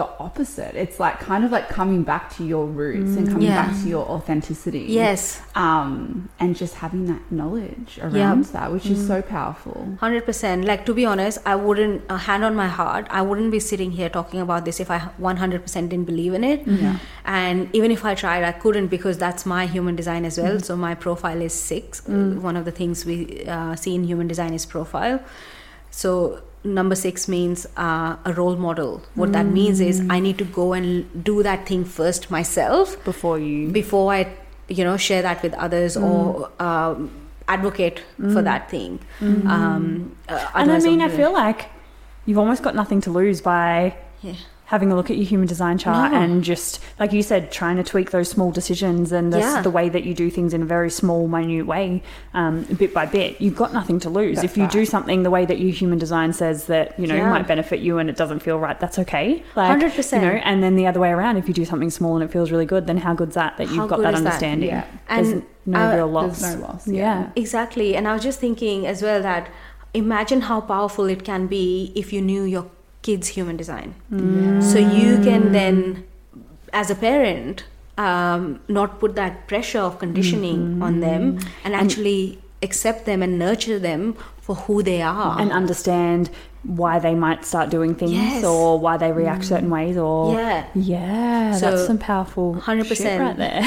the 0.00 0.06
opposite. 0.26 0.74
It's 0.84 0.98
like 1.04 1.16
kind 1.30 1.42
of 1.46 1.50
like 1.56 1.66
coming 1.78 2.02
back 2.10 2.24
to 2.36 2.42
your 2.52 2.66
roots 2.80 3.12
and 3.18 3.24
coming 3.32 3.48
Yeah. 3.48 3.60
back 3.62 3.70
to 3.82 3.86
your 3.94 4.04
authenticity. 4.16 4.82
yes 5.02 5.22
Um, 5.66 5.92
and 6.42 6.50
just 6.62 6.74
having 6.84 7.02
that 7.12 7.22
knowledge 7.38 7.90
around 8.06 8.44
that, 8.56 8.66
which 8.74 8.86
is 8.94 9.00
so 9.12 9.16
powerful. 9.36 9.78
100% 10.02 10.64
like 10.70 10.82
to 10.88 10.94
be 11.00 11.04
honest 11.12 11.36
i 11.52 11.54
wouldn't 11.66 11.98
uh, 12.14 12.16
hand 12.28 12.42
on 12.48 12.54
my 12.62 12.68
heart 12.78 13.04
i 13.18 13.20
wouldn't 13.28 13.50
be 13.56 13.60
sitting 13.70 13.90
here 13.98 14.10
talking 14.18 14.40
about 14.46 14.60
this 14.68 14.78
if 14.84 14.90
i 14.96 14.98
100% 15.30 15.88
didn't 15.92 16.06
believe 16.12 16.34
in 16.40 16.44
it 16.52 16.60
Yeah. 16.84 16.96
and 17.40 17.56
even 17.80 17.90
if 17.96 18.04
i 18.10 18.14
tried 18.24 18.42
i 18.52 18.52
couldn't 18.64 18.88
because 18.96 19.16
that's 19.24 19.44
my 19.56 19.62
human 19.76 19.96
design 20.02 20.24
as 20.30 20.38
well 20.42 20.56
so 20.68 20.76
my 20.88 20.94
profile 21.06 21.40
is 21.48 21.54
6 21.54 22.02
Uh, 22.08 22.40
one 22.48 22.56
of 22.60 22.64
the 22.70 22.74
things 22.80 23.04
we 23.10 23.16
uh, 23.56 23.72
see 23.82 23.92
in 23.98 24.04
human 24.12 24.28
design 24.34 24.52
is 24.60 24.64
profile 24.76 25.18
so 26.02 26.12
number 26.74 26.94
6 26.94 27.28
means 27.28 27.66
uh, 27.76 28.16
a 28.24 28.32
role 28.32 28.56
model 28.56 29.02
what 29.14 29.32
that 29.32 29.46
means 29.46 29.80
is 29.80 30.00
i 30.10 30.18
need 30.20 30.38
to 30.38 30.44
go 30.44 30.72
and 30.72 31.24
do 31.24 31.42
that 31.42 31.66
thing 31.66 31.84
first 31.84 32.30
myself 32.30 33.02
before 33.04 33.38
you 33.38 33.68
before 33.70 34.12
I, 34.12 34.36
you 34.68 34.84
know, 34.84 34.96
share 34.96 35.22
that 35.22 35.42
with 35.42 35.54
others 35.54 35.96
or 35.96 36.50
um, 36.60 37.10
advocate 37.46 38.02
for 38.32 38.42
that 38.42 38.70
thing. 38.70 39.00
Um, 39.20 40.16
uh, 40.28 40.50
and 40.54 40.70
I 40.70 40.78
mean, 40.80 41.00
I 41.00 41.08
feel 41.08 41.32
like 41.32 41.66
you've 42.26 42.38
almost 42.38 42.62
got 42.62 42.74
nothing 42.74 43.00
to 43.02 43.10
lose 43.10 43.40
by 43.40 43.96
yeah. 44.22 44.34
Having 44.74 44.92
a 44.92 44.94
look 44.96 45.10
at 45.10 45.16
your 45.16 45.24
human 45.24 45.48
design 45.48 45.78
chart 45.78 46.12
No. 46.12 46.20
and 46.20 46.44
just 46.44 46.78
like 47.00 47.12
you 47.14 47.22
said 47.22 47.50
trying 47.50 47.76
to 47.76 47.82
tweak 47.82 48.10
those 48.10 48.28
small 48.28 48.50
decisions 48.50 49.12
and 49.12 49.32
the, 49.32 49.38
Yeah. 49.38 49.62
the 49.62 49.70
way 49.70 49.88
that 49.88 50.04
you 50.04 50.12
do 50.12 50.28
things 50.30 50.52
in 50.52 50.60
a 50.60 50.64
very 50.66 50.90
small 50.90 51.26
minute 51.26 51.66
way 51.66 52.02
um, 52.34 52.64
bit 52.76 52.92
by 52.92 53.06
bit 53.06 53.40
you've 53.40 53.56
got 53.56 53.72
nothing 53.72 53.98
to 54.00 54.10
lose 54.10 54.36
That's 54.36 54.44
if 54.52 54.56
you 54.58 54.68
do 54.68 54.84
something 54.84 55.22
the 55.22 55.30
way 55.30 55.46
that 55.46 55.58
your 55.58 55.70
human 55.72 55.98
design 55.98 56.34
says 56.34 56.66
that 56.66 56.98
you 57.00 57.06
know 57.06 57.14
Yeah. 57.16 57.30
might 57.30 57.46
benefit 57.48 57.80
you 57.80 57.96
and 57.98 58.10
it 58.10 58.16
doesn't 58.16 58.40
feel 58.40 58.58
right 58.58 58.78
that's 58.78 58.98
okay 58.98 59.42
like 59.56 59.80
100%. 59.80 60.12
you 60.22 60.28
know 60.28 60.34
and 60.44 60.62
then 60.62 60.76
the 60.76 60.86
other 60.86 61.00
way 61.00 61.10
around 61.10 61.38
if 61.38 61.48
you 61.48 61.54
do 61.54 61.64
something 61.64 61.90
small 61.90 62.14
and 62.16 62.22
it 62.24 62.30
feels 62.30 62.50
really 62.50 62.66
good 62.66 62.86
then 62.86 62.98
how 62.98 63.14
good's 63.14 63.34
that 63.36 63.56
that 63.56 63.68
you've 63.68 63.78
How 63.78 63.86
got 63.86 64.00
that 64.02 64.14
is 64.14 64.20
that? 64.22 64.26
understanding 64.26 64.68
Yeah. 64.68 64.84
there's 65.08 65.28
And, 65.30 65.42
no 65.64 65.80
uh, 65.90 65.94
real 65.96 66.06
loss 66.08 66.42
no 66.42 66.60
loss. 66.66 66.86
yeah 66.86 67.30
Exactly. 67.36 67.96
And 67.96 68.06
I 68.06 68.12
was 68.12 68.22
just 68.22 68.38
thinking 68.38 68.86
as 68.86 69.02
well 69.02 69.22
that 69.22 69.48
imagine 69.94 70.42
how 70.42 70.60
powerful 70.60 71.06
it 71.06 71.24
can 71.24 71.46
be 71.46 71.92
if 71.94 72.12
you 72.12 72.20
knew 72.20 72.42
your 72.44 72.66
kid's 73.08 73.28
human 73.38 73.56
design. 73.62 73.94
So 74.72 74.78
you 74.98 75.10
can 75.28 75.52
then, 75.52 75.76
as 76.82 76.90
a 76.96 76.98
parent, 77.06 77.64
um, 78.08 78.60
not 78.68 78.98
put 79.04 79.14
that 79.22 79.46
pressure 79.52 79.80
of 79.88 79.98
conditioning 80.04 80.82
on 80.88 81.00
them 81.06 81.22
and 81.64 81.74
actually 81.84 82.20
accept 82.68 83.06
them 83.06 83.22
and 83.28 83.38
nurture 83.38 83.78
them 83.78 84.02
for 84.48 84.54
who 84.66 84.82
they 84.82 85.00
are. 85.02 85.40
and 85.40 85.52
understand 85.62 86.30
why 86.80 86.98
they 86.98 87.14
might 87.24 87.44
start 87.48 87.70
doing 87.70 87.92
things 88.00 88.12
Yes. 88.12 88.44
or 88.44 88.78
why 88.84 88.94
they 89.02 89.10
react 89.18 89.44
certain 89.50 89.70
ways 89.76 89.96
or 89.96 90.34
yeah. 90.34 90.64
yeah 90.74 91.52
So, 91.60 91.70
that's 91.70 91.86
some 91.90 91.98
powerful 91.98 92.46
100%. 92.56 92.96
shit 92.96 93.20
right 93.20 93.36
there 93.44 93.62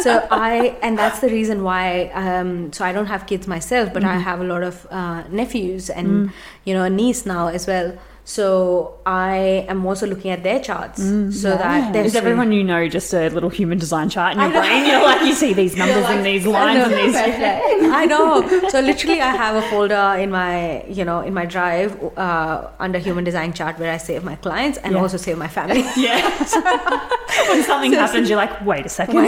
so 0.06 0.12
I 0.50 0.76
and 0.86 0.96
that's 1.02 1.18
the 1.24 1.30
reason 1.38 1.64
why 1.68 1.86
um, 2.24 2.50
so 2.76 2.84
I 2.88 2.92
don't 2.96 3.10
have 3.14 3.26
kids 3.32 3.48
myself 3.56 3.86
but 3.96 4.04
I 4.04 4.16
have 4.28 4.38
a 4.46 4.48
lot 4.52 4.62
of 4.70 4.86
uh, 5.00 5.20
nephews 5.40 5.90
and 5.90 6.30
you 6.66 6.72
know 6.74 6.84
a 6.90 6.92
niece 7.02 7.22
now 7.34 7.44
as 7.58 7.66
well 7.72 7.88
so 8.32 8.94
I 9.06 9.64
am 9.72 9.86
also 9.86 10.06
looking 10.06 10.30
at 10.32 10.42
their 10.42 10.60
charts 10.60 11.00
so 11.42 11.50
that 11.62 11.86
is 11.88 11.92
there's 11.94 12.14
everyone 12.14 12.50
you 12.52 12.62
know 12.70 12.86
just 12.96 13.14
a 13.14 13.30
little 13.36 13.48
human 13.58 13.78
design 13.84 14.10
chart 14.14 14.34
in 14.34 14.40
your 14.40 14.50
brain 14.50 14.84
you're 14.88 15.02
like 15.02 15.22
you 15.28 15.32
see 15.42 15.52
these 15.60 15.74
numbers 15.80 16.04
and 16.14 16.26
these 16.26 16.44
lines 16.46 16.82
and 16.86 16.92
these 17.00 17.14
I 18.00 18.04
know. 18.04 18.28
So 18.68 18.80
literally, 18.80 19.20
I 19.20 19.30
have 19.34 19.54
a 19.56 19.62
folder 19.70 20.16
in 20.22 20.30
my, 20.30 20.84
you 20.86 21.04
know, 21.04 21.20
in 21.20 21.32
my 21.32 21.46
drive 21.46 21.90
uh, 22.18 22.68
under 22.78 22.98
human 22.98 23.24
design 23.24 23.52
chart 23.54 23.78
where 23.78 23.92
I 23.92 23.96
save 23.96 24.22
my 24.24 24.36
clients 24.36 24.76
and 24.84 24.92
Yeah. 24.92 25.00
also 25.00 25.16
save 25.16 25.38
my 25.38 25.48
family. 25.48 25.82
yeah 25.96 26.20
when 27.48 27.62
something 27.70 27.92
happens 27.92 28.28
you're 28.28 28.36
like 28.44 28.54
wait 28.64 28.84
a 28.86 28.88
second 28.88 29.24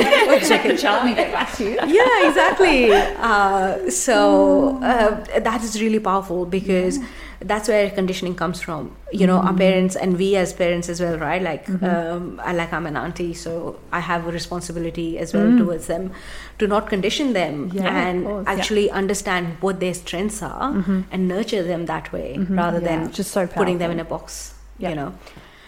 check 0.51 0.63
the 0.67 0.77
chart 0.77 1.05
Let 1.05 1.07
me 1.07 1.15
get 1.15 1.33
back 1.33 1.51
to 1.57 1.65
you. 1.65 1.79
yeah, 1.99 2.29
exactly. 2.29 2.93
Uh, 2.93 3.91
so 3.91 4.77
uh, 4.83 5.41
that 5.49 5.63
is 5.63 5.81
really 5.81 6.01
powerful 6.01 6.45
because 6.47 6.99
that's 7.41 7.69
where 7.69 7.91
conditioning 7.91 8.35
comes 8.35 8.61
from. 8.61 8.95
You 9.12 9.27
know, 9.27 9.39
our 9.39 9.49
mm-hmm. 9.49 9.59
parents 9.59 9.97
and 9.97 10.19
we 10.19 10.37
as 10.37 10.53
parents 10.53 10.89
as 10.89 11.01
well, 11.01 11.19
right? 11.19 11.41
Like, 11.41 11.67
mm-hmm. 11.67 11.85
um, 11.85 12.41
I 12.45 12.53
like 12.53 12.73
I'm 12.73 12.87
an 12.87 12.97
auntie, 12.97 13.33
so 13.35 13.81
I 13.93 14.01
have 14.01 14.27
a 14.27 14.31
responsibility 14.31 15.19
as 15.19 15.33
well 15.33 15.47
mm. 15.47 15.59
towards 15.59 15.87
them 15.87 16.12
to 16.59 16.67
not 16.67 16.89
condition 16.89 17.33
them 17.33 17.71
Yeah, 17.73 17.89
and 17.89 18.27
course, 18.27 18.45
yeah. 18.47 18.53
actually 18.53 18.91
understand 18.91 19.57
what 19.61 19.81
their 19.81 19.95
strengths 19.95 20.43
are 20.43 20.73
mm-hmm. 20.73 21.03
and 21.11 21.29
nurture 21.29 21.62
them 21.62 21.87
that 21.87 22.12
way 22.12 22.37
rather 22.39 22.81
Yeah. 22.81 22.89
than 22.89 23.07
just 23.07 23.21
is 23.21 23.29
so 23.29 23.47
putting 23.47 23.79
them 23.79 23.91
in 23.91 24.01
a 24.01 24.05
box. 24.05 24.55
Yeah. 24.79 24.91
You 24.91 24.95
know. 24.97 25.15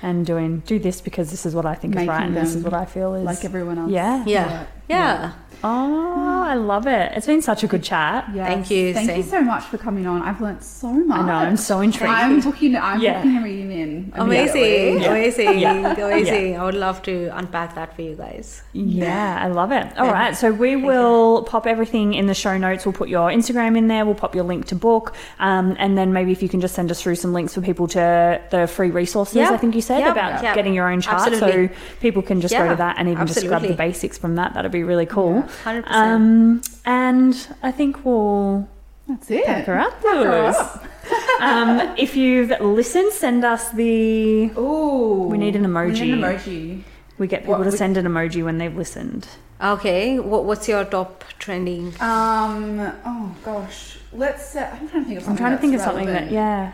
and 0.03 0.27
doing 0.27 0.63
do 0.67 0.79
this 0.81 1.01
because 1.01 1.31
this 1.31 1.47
is 1.47 1.55
what 1.55 1.65
I 1.65 1.75
think 1.75 1.95
is 1.97 2.07
right 2.09 2.27
and 2.27 2.37
this 2.37 2.55
is 2.57 2.65
what 2.65 2.75
I 2.75 2.85
feel 2.85 3.15
is 3.15 3.25
Like 3.25 3.45
everyone 3.45 3.79
else. 3.79 3.91
yeah 3.91 4.25
Yeah. 4.27 4.67
Yeah. 4.89 5.33
Oh 5.65 6.43
I 6.45 6.55
love 6.55 6.87
it 6.87 7.13
it's 7.15 7.27
been 7.27 7.41
such 7.43 7.63
a 7.65 7.67
good 7.67 7.83
chat 7.83 8.29
Yes. 8.35 8.49
Thank 8.49 8.71
you, 8.71 8.95
Thank 8.95 9.17
you 9.17 9.23
so 9.23 9.41
much 9.43 9.65
for 9.65 9.79
coming 9.79 10.07
on. 10.07 10.23
I've 10.23 10.41
learned 10.41 10.63
so 10.63 10.93
much. 10.93 11.21
I 11.21 11.27
know 11.27 11.33
I'm 11.35 11.57
so 11.57 11.81
intrigued 11.81 12.13
I'm 12.13 12.41
booking. 12.41 12.77
I'm 12.77 13.01
Yeah. 13.01 13.19
booking 13.23 13.37
a 13.39 13.43
reading 13.43 13.73
in. 13.73 14.13
Amazing, 14.15 14.63
immediately. 14.63 15.03
Yeah. 15.03 15.11
amazing, 15.11 15.59
Yeah. 15.59 15.95
amazing. 15.95 16.59
I 16.59 16.65
would 16.65 16.75
love 16.75 17.03
to 17.03 17.31
unpack 17.35 17.75
that 17.75 17.95
for 17.97 18.03
you 18.03 18.15
guys. 18.15 18.63
Yeah, 18.73 19.39
I 19.41 19.49
love 19.49 19.73
it. 19.73 19.87
All 19.99 20.07
Yeah. 20.07 20.13
right, 20.13 20.37
so 20.37 20.51
we 20.53 20.77
will 20.77 21.43
pop 21.45 21.67
everything 21.67 22.15
in 22.15 22.27
the 22.27 22.35
show 22.35 22.57
notes. 22.57 22.85
We'll 22.87 22.93
put 22.93 23.09
your 23.09 23.29
Instagram 23.31 23.77
in 23.77 23.89
there. 23.89 24.05
We'll 24.05 24.15
pop 24.15 24.35
your 24.35 24.45
link 24.45 24.67
to 24.67 24.75
book, 24.75 25.15
um, 25.41 25.77
and 25.79 25.97
then 25.99 26.13
maybe 26.13 26.33
if 26.33 26.43
you 26.43 26.49
can 26.49 26.61
just 26.61 26.75
send 26.75 26.91
us 26.91 27.01
through 27.03 27.17
some 27.17 27.33
links 27.33 27.55
for 27.55 27.61
people 27.61 27.87
to 27.89 28.41
the 28.51 28.67
free 28.67 28.91
resources. 28.91 29.37
Yeah. 29.37 29.51
I 29.51 29.57
think 29.57 29.75
you 29.75 29.81
said 29.83 30.01
Yeah. 30.01 30.13
about 30.13 30.43
Yeah. 30.43 30.55
getting 30.55 30.75
your 30.75 30.89
own 30.91 31.01
chart, 31.01 31.27
Absolutely. 31.27 31.69
so 31.69 31.75
people 32.01 32.23
can 32.23 32.41
just 32.41 32.55
go 32.55 32.69
to 32.69 32.77
that 32.77 32.97
and 32.99 33.09
even 33.09 33.27
just 33.27 33.47
grab 33.47 33.63
the 33.63 33.75
basics 33.75 34.17
from 34.19 34.37
that. 34.37 34.55
That'd 34.55 34.73
be 34.73 34.85
really 34.85 35.07
cool. 35.07 35.45
Hundred 35.65 35.85
percent. 35.87 36.13
Um, 36.13 36.63
and 36.85 37.49
I 37.63 37.71
think 37.73 38.05
we'll 38.05 38.69
That's 39.09 39.31
it. 39.31 39.45
pack 39.47 39.67
her 39.67 39.79
up. 39.79 39.95
her 40.03 40.47
up. 40.49 40.85
um, 41.41 41.95
if 41.99 42.17
you've 42.17 42.51
listened, 42.61 43.13
send 43.13 43.45
us 43.45 43.71
the. 43.71 44.51
Ooh. 44.59 45.29
We 45.31 45.39
need 45.39 45.57
an 45.57 45.73
We 45.75 45.93
need 45.93 46.01
an 46.01 46.19
emoji. 46.19 46.19
emoji. 46.19 46.83
We 47.19 47.27
get 47.29 47.43
people 47.43 47.55
What 47.59 47.65
to 47.65 47.71
we- 47.71 47.77
send 47.77 47.97
an 47.97 48.07
emoji 48.07 48.45
when 48.45 48.59
they've 48.59 48.75
listened. 48.77 49.29
Okay, 49.63 50.19
what, 50.19 50.45
what's 50.45 50.67
your 50.69 50.85
top 50.85 51.23
trending? 51.39 51.95
Um. 52.01 52.81
Oh 53.05 53.35
gosh. 53.45 53.99
Let's. 54.13 54.57
Uh, 54.57 54.69
I'm 54.81 54.89
trying 54.89 55.05
to 55.05 55.09
think 55.09 55.19
of 55.19 55.25
something. 55.25 55.25
I'm 55.25 55.25
something. 55.25 55.37
trying 55.37 55.53
to 55.53 55.59
think 55.61 55.75
of 55.75 55.81
that's 55.81 55.91
something 55.91 56.07
that 56.07 56.31
yeah. 56.33 56.73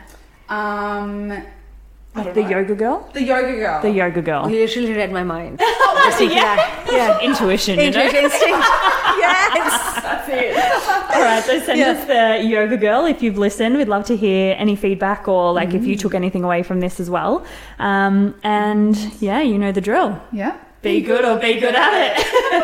Um. 0.49 1.43
I 2.19 2.25
don't 2.25 2.35
The 2.35 2.43
know. 2.43 2.49
yoga 2.49 2.75
girl? 2.75 3.09
The 3.13 3.23
yoga 3.23 3.53
girl. 3.57 3.83
The 3.83 3.91
yoga 3.91 4.23
girl. 4.23 4.51
You 4.51 4.61
literally 4.61 4.93
read 4.95 5.13
my 5.13 5.25
mind. 5.25 5.59
Just 6.05 6.19
thinking 6.19 6.39
that. 6.39 6.87
Yeah. 6.91 7.21
Intuition, 7.21 7.79
you 7.79 7.91
know? 7.91 8.03
Intuition 8.03 8.25
instinct. 8.25 8.59
yes. 9.25 10.03
That's 10.03 10.29
it. 10.29 10.57
All 11.17 11.23
right, 11.23 11.43
so 11.45 11.59
send 11.61 11.79
Yeah. 11.79 11.91
us 11.91 12.05
the 12.07 12.49
yoga 12.49 12.77
girl 12.77 13.05
if 13.07 13.23
you've 13.23 13.39
listened. 13.39 13.77
We'd 13.77 13.89
love 13.89 14.05
to 14.07 14.17
hear 14.17 14.55
any 14.59 14.77
feedback 14.77 15.29
or 15.29 15.53
like 15.53 15.75
if 15.75 15.85
you 15.85 15.97
Mm. 15.97 16.01
took 16.01 16.15
anything 16.15 16.45
away 16.45 16.63
from 16.63 16.81
this 16.81 17.01
as 17.01 17.09
well. 17.11 17.45
Um, 17.79 18.35
and 18.43 18.97
yeah, 19.21 19.41
you 19.41 19.59
know 19.59 19.73
the 19.73 19.81
drill. 19.81 20.21
Yeah. 20.33 20.57
Be 20.83 21.01
good 21.01 21.25
or 21.25 21.37
be 21.39 21.59
good 21.61 21.75
at 21.75 21.93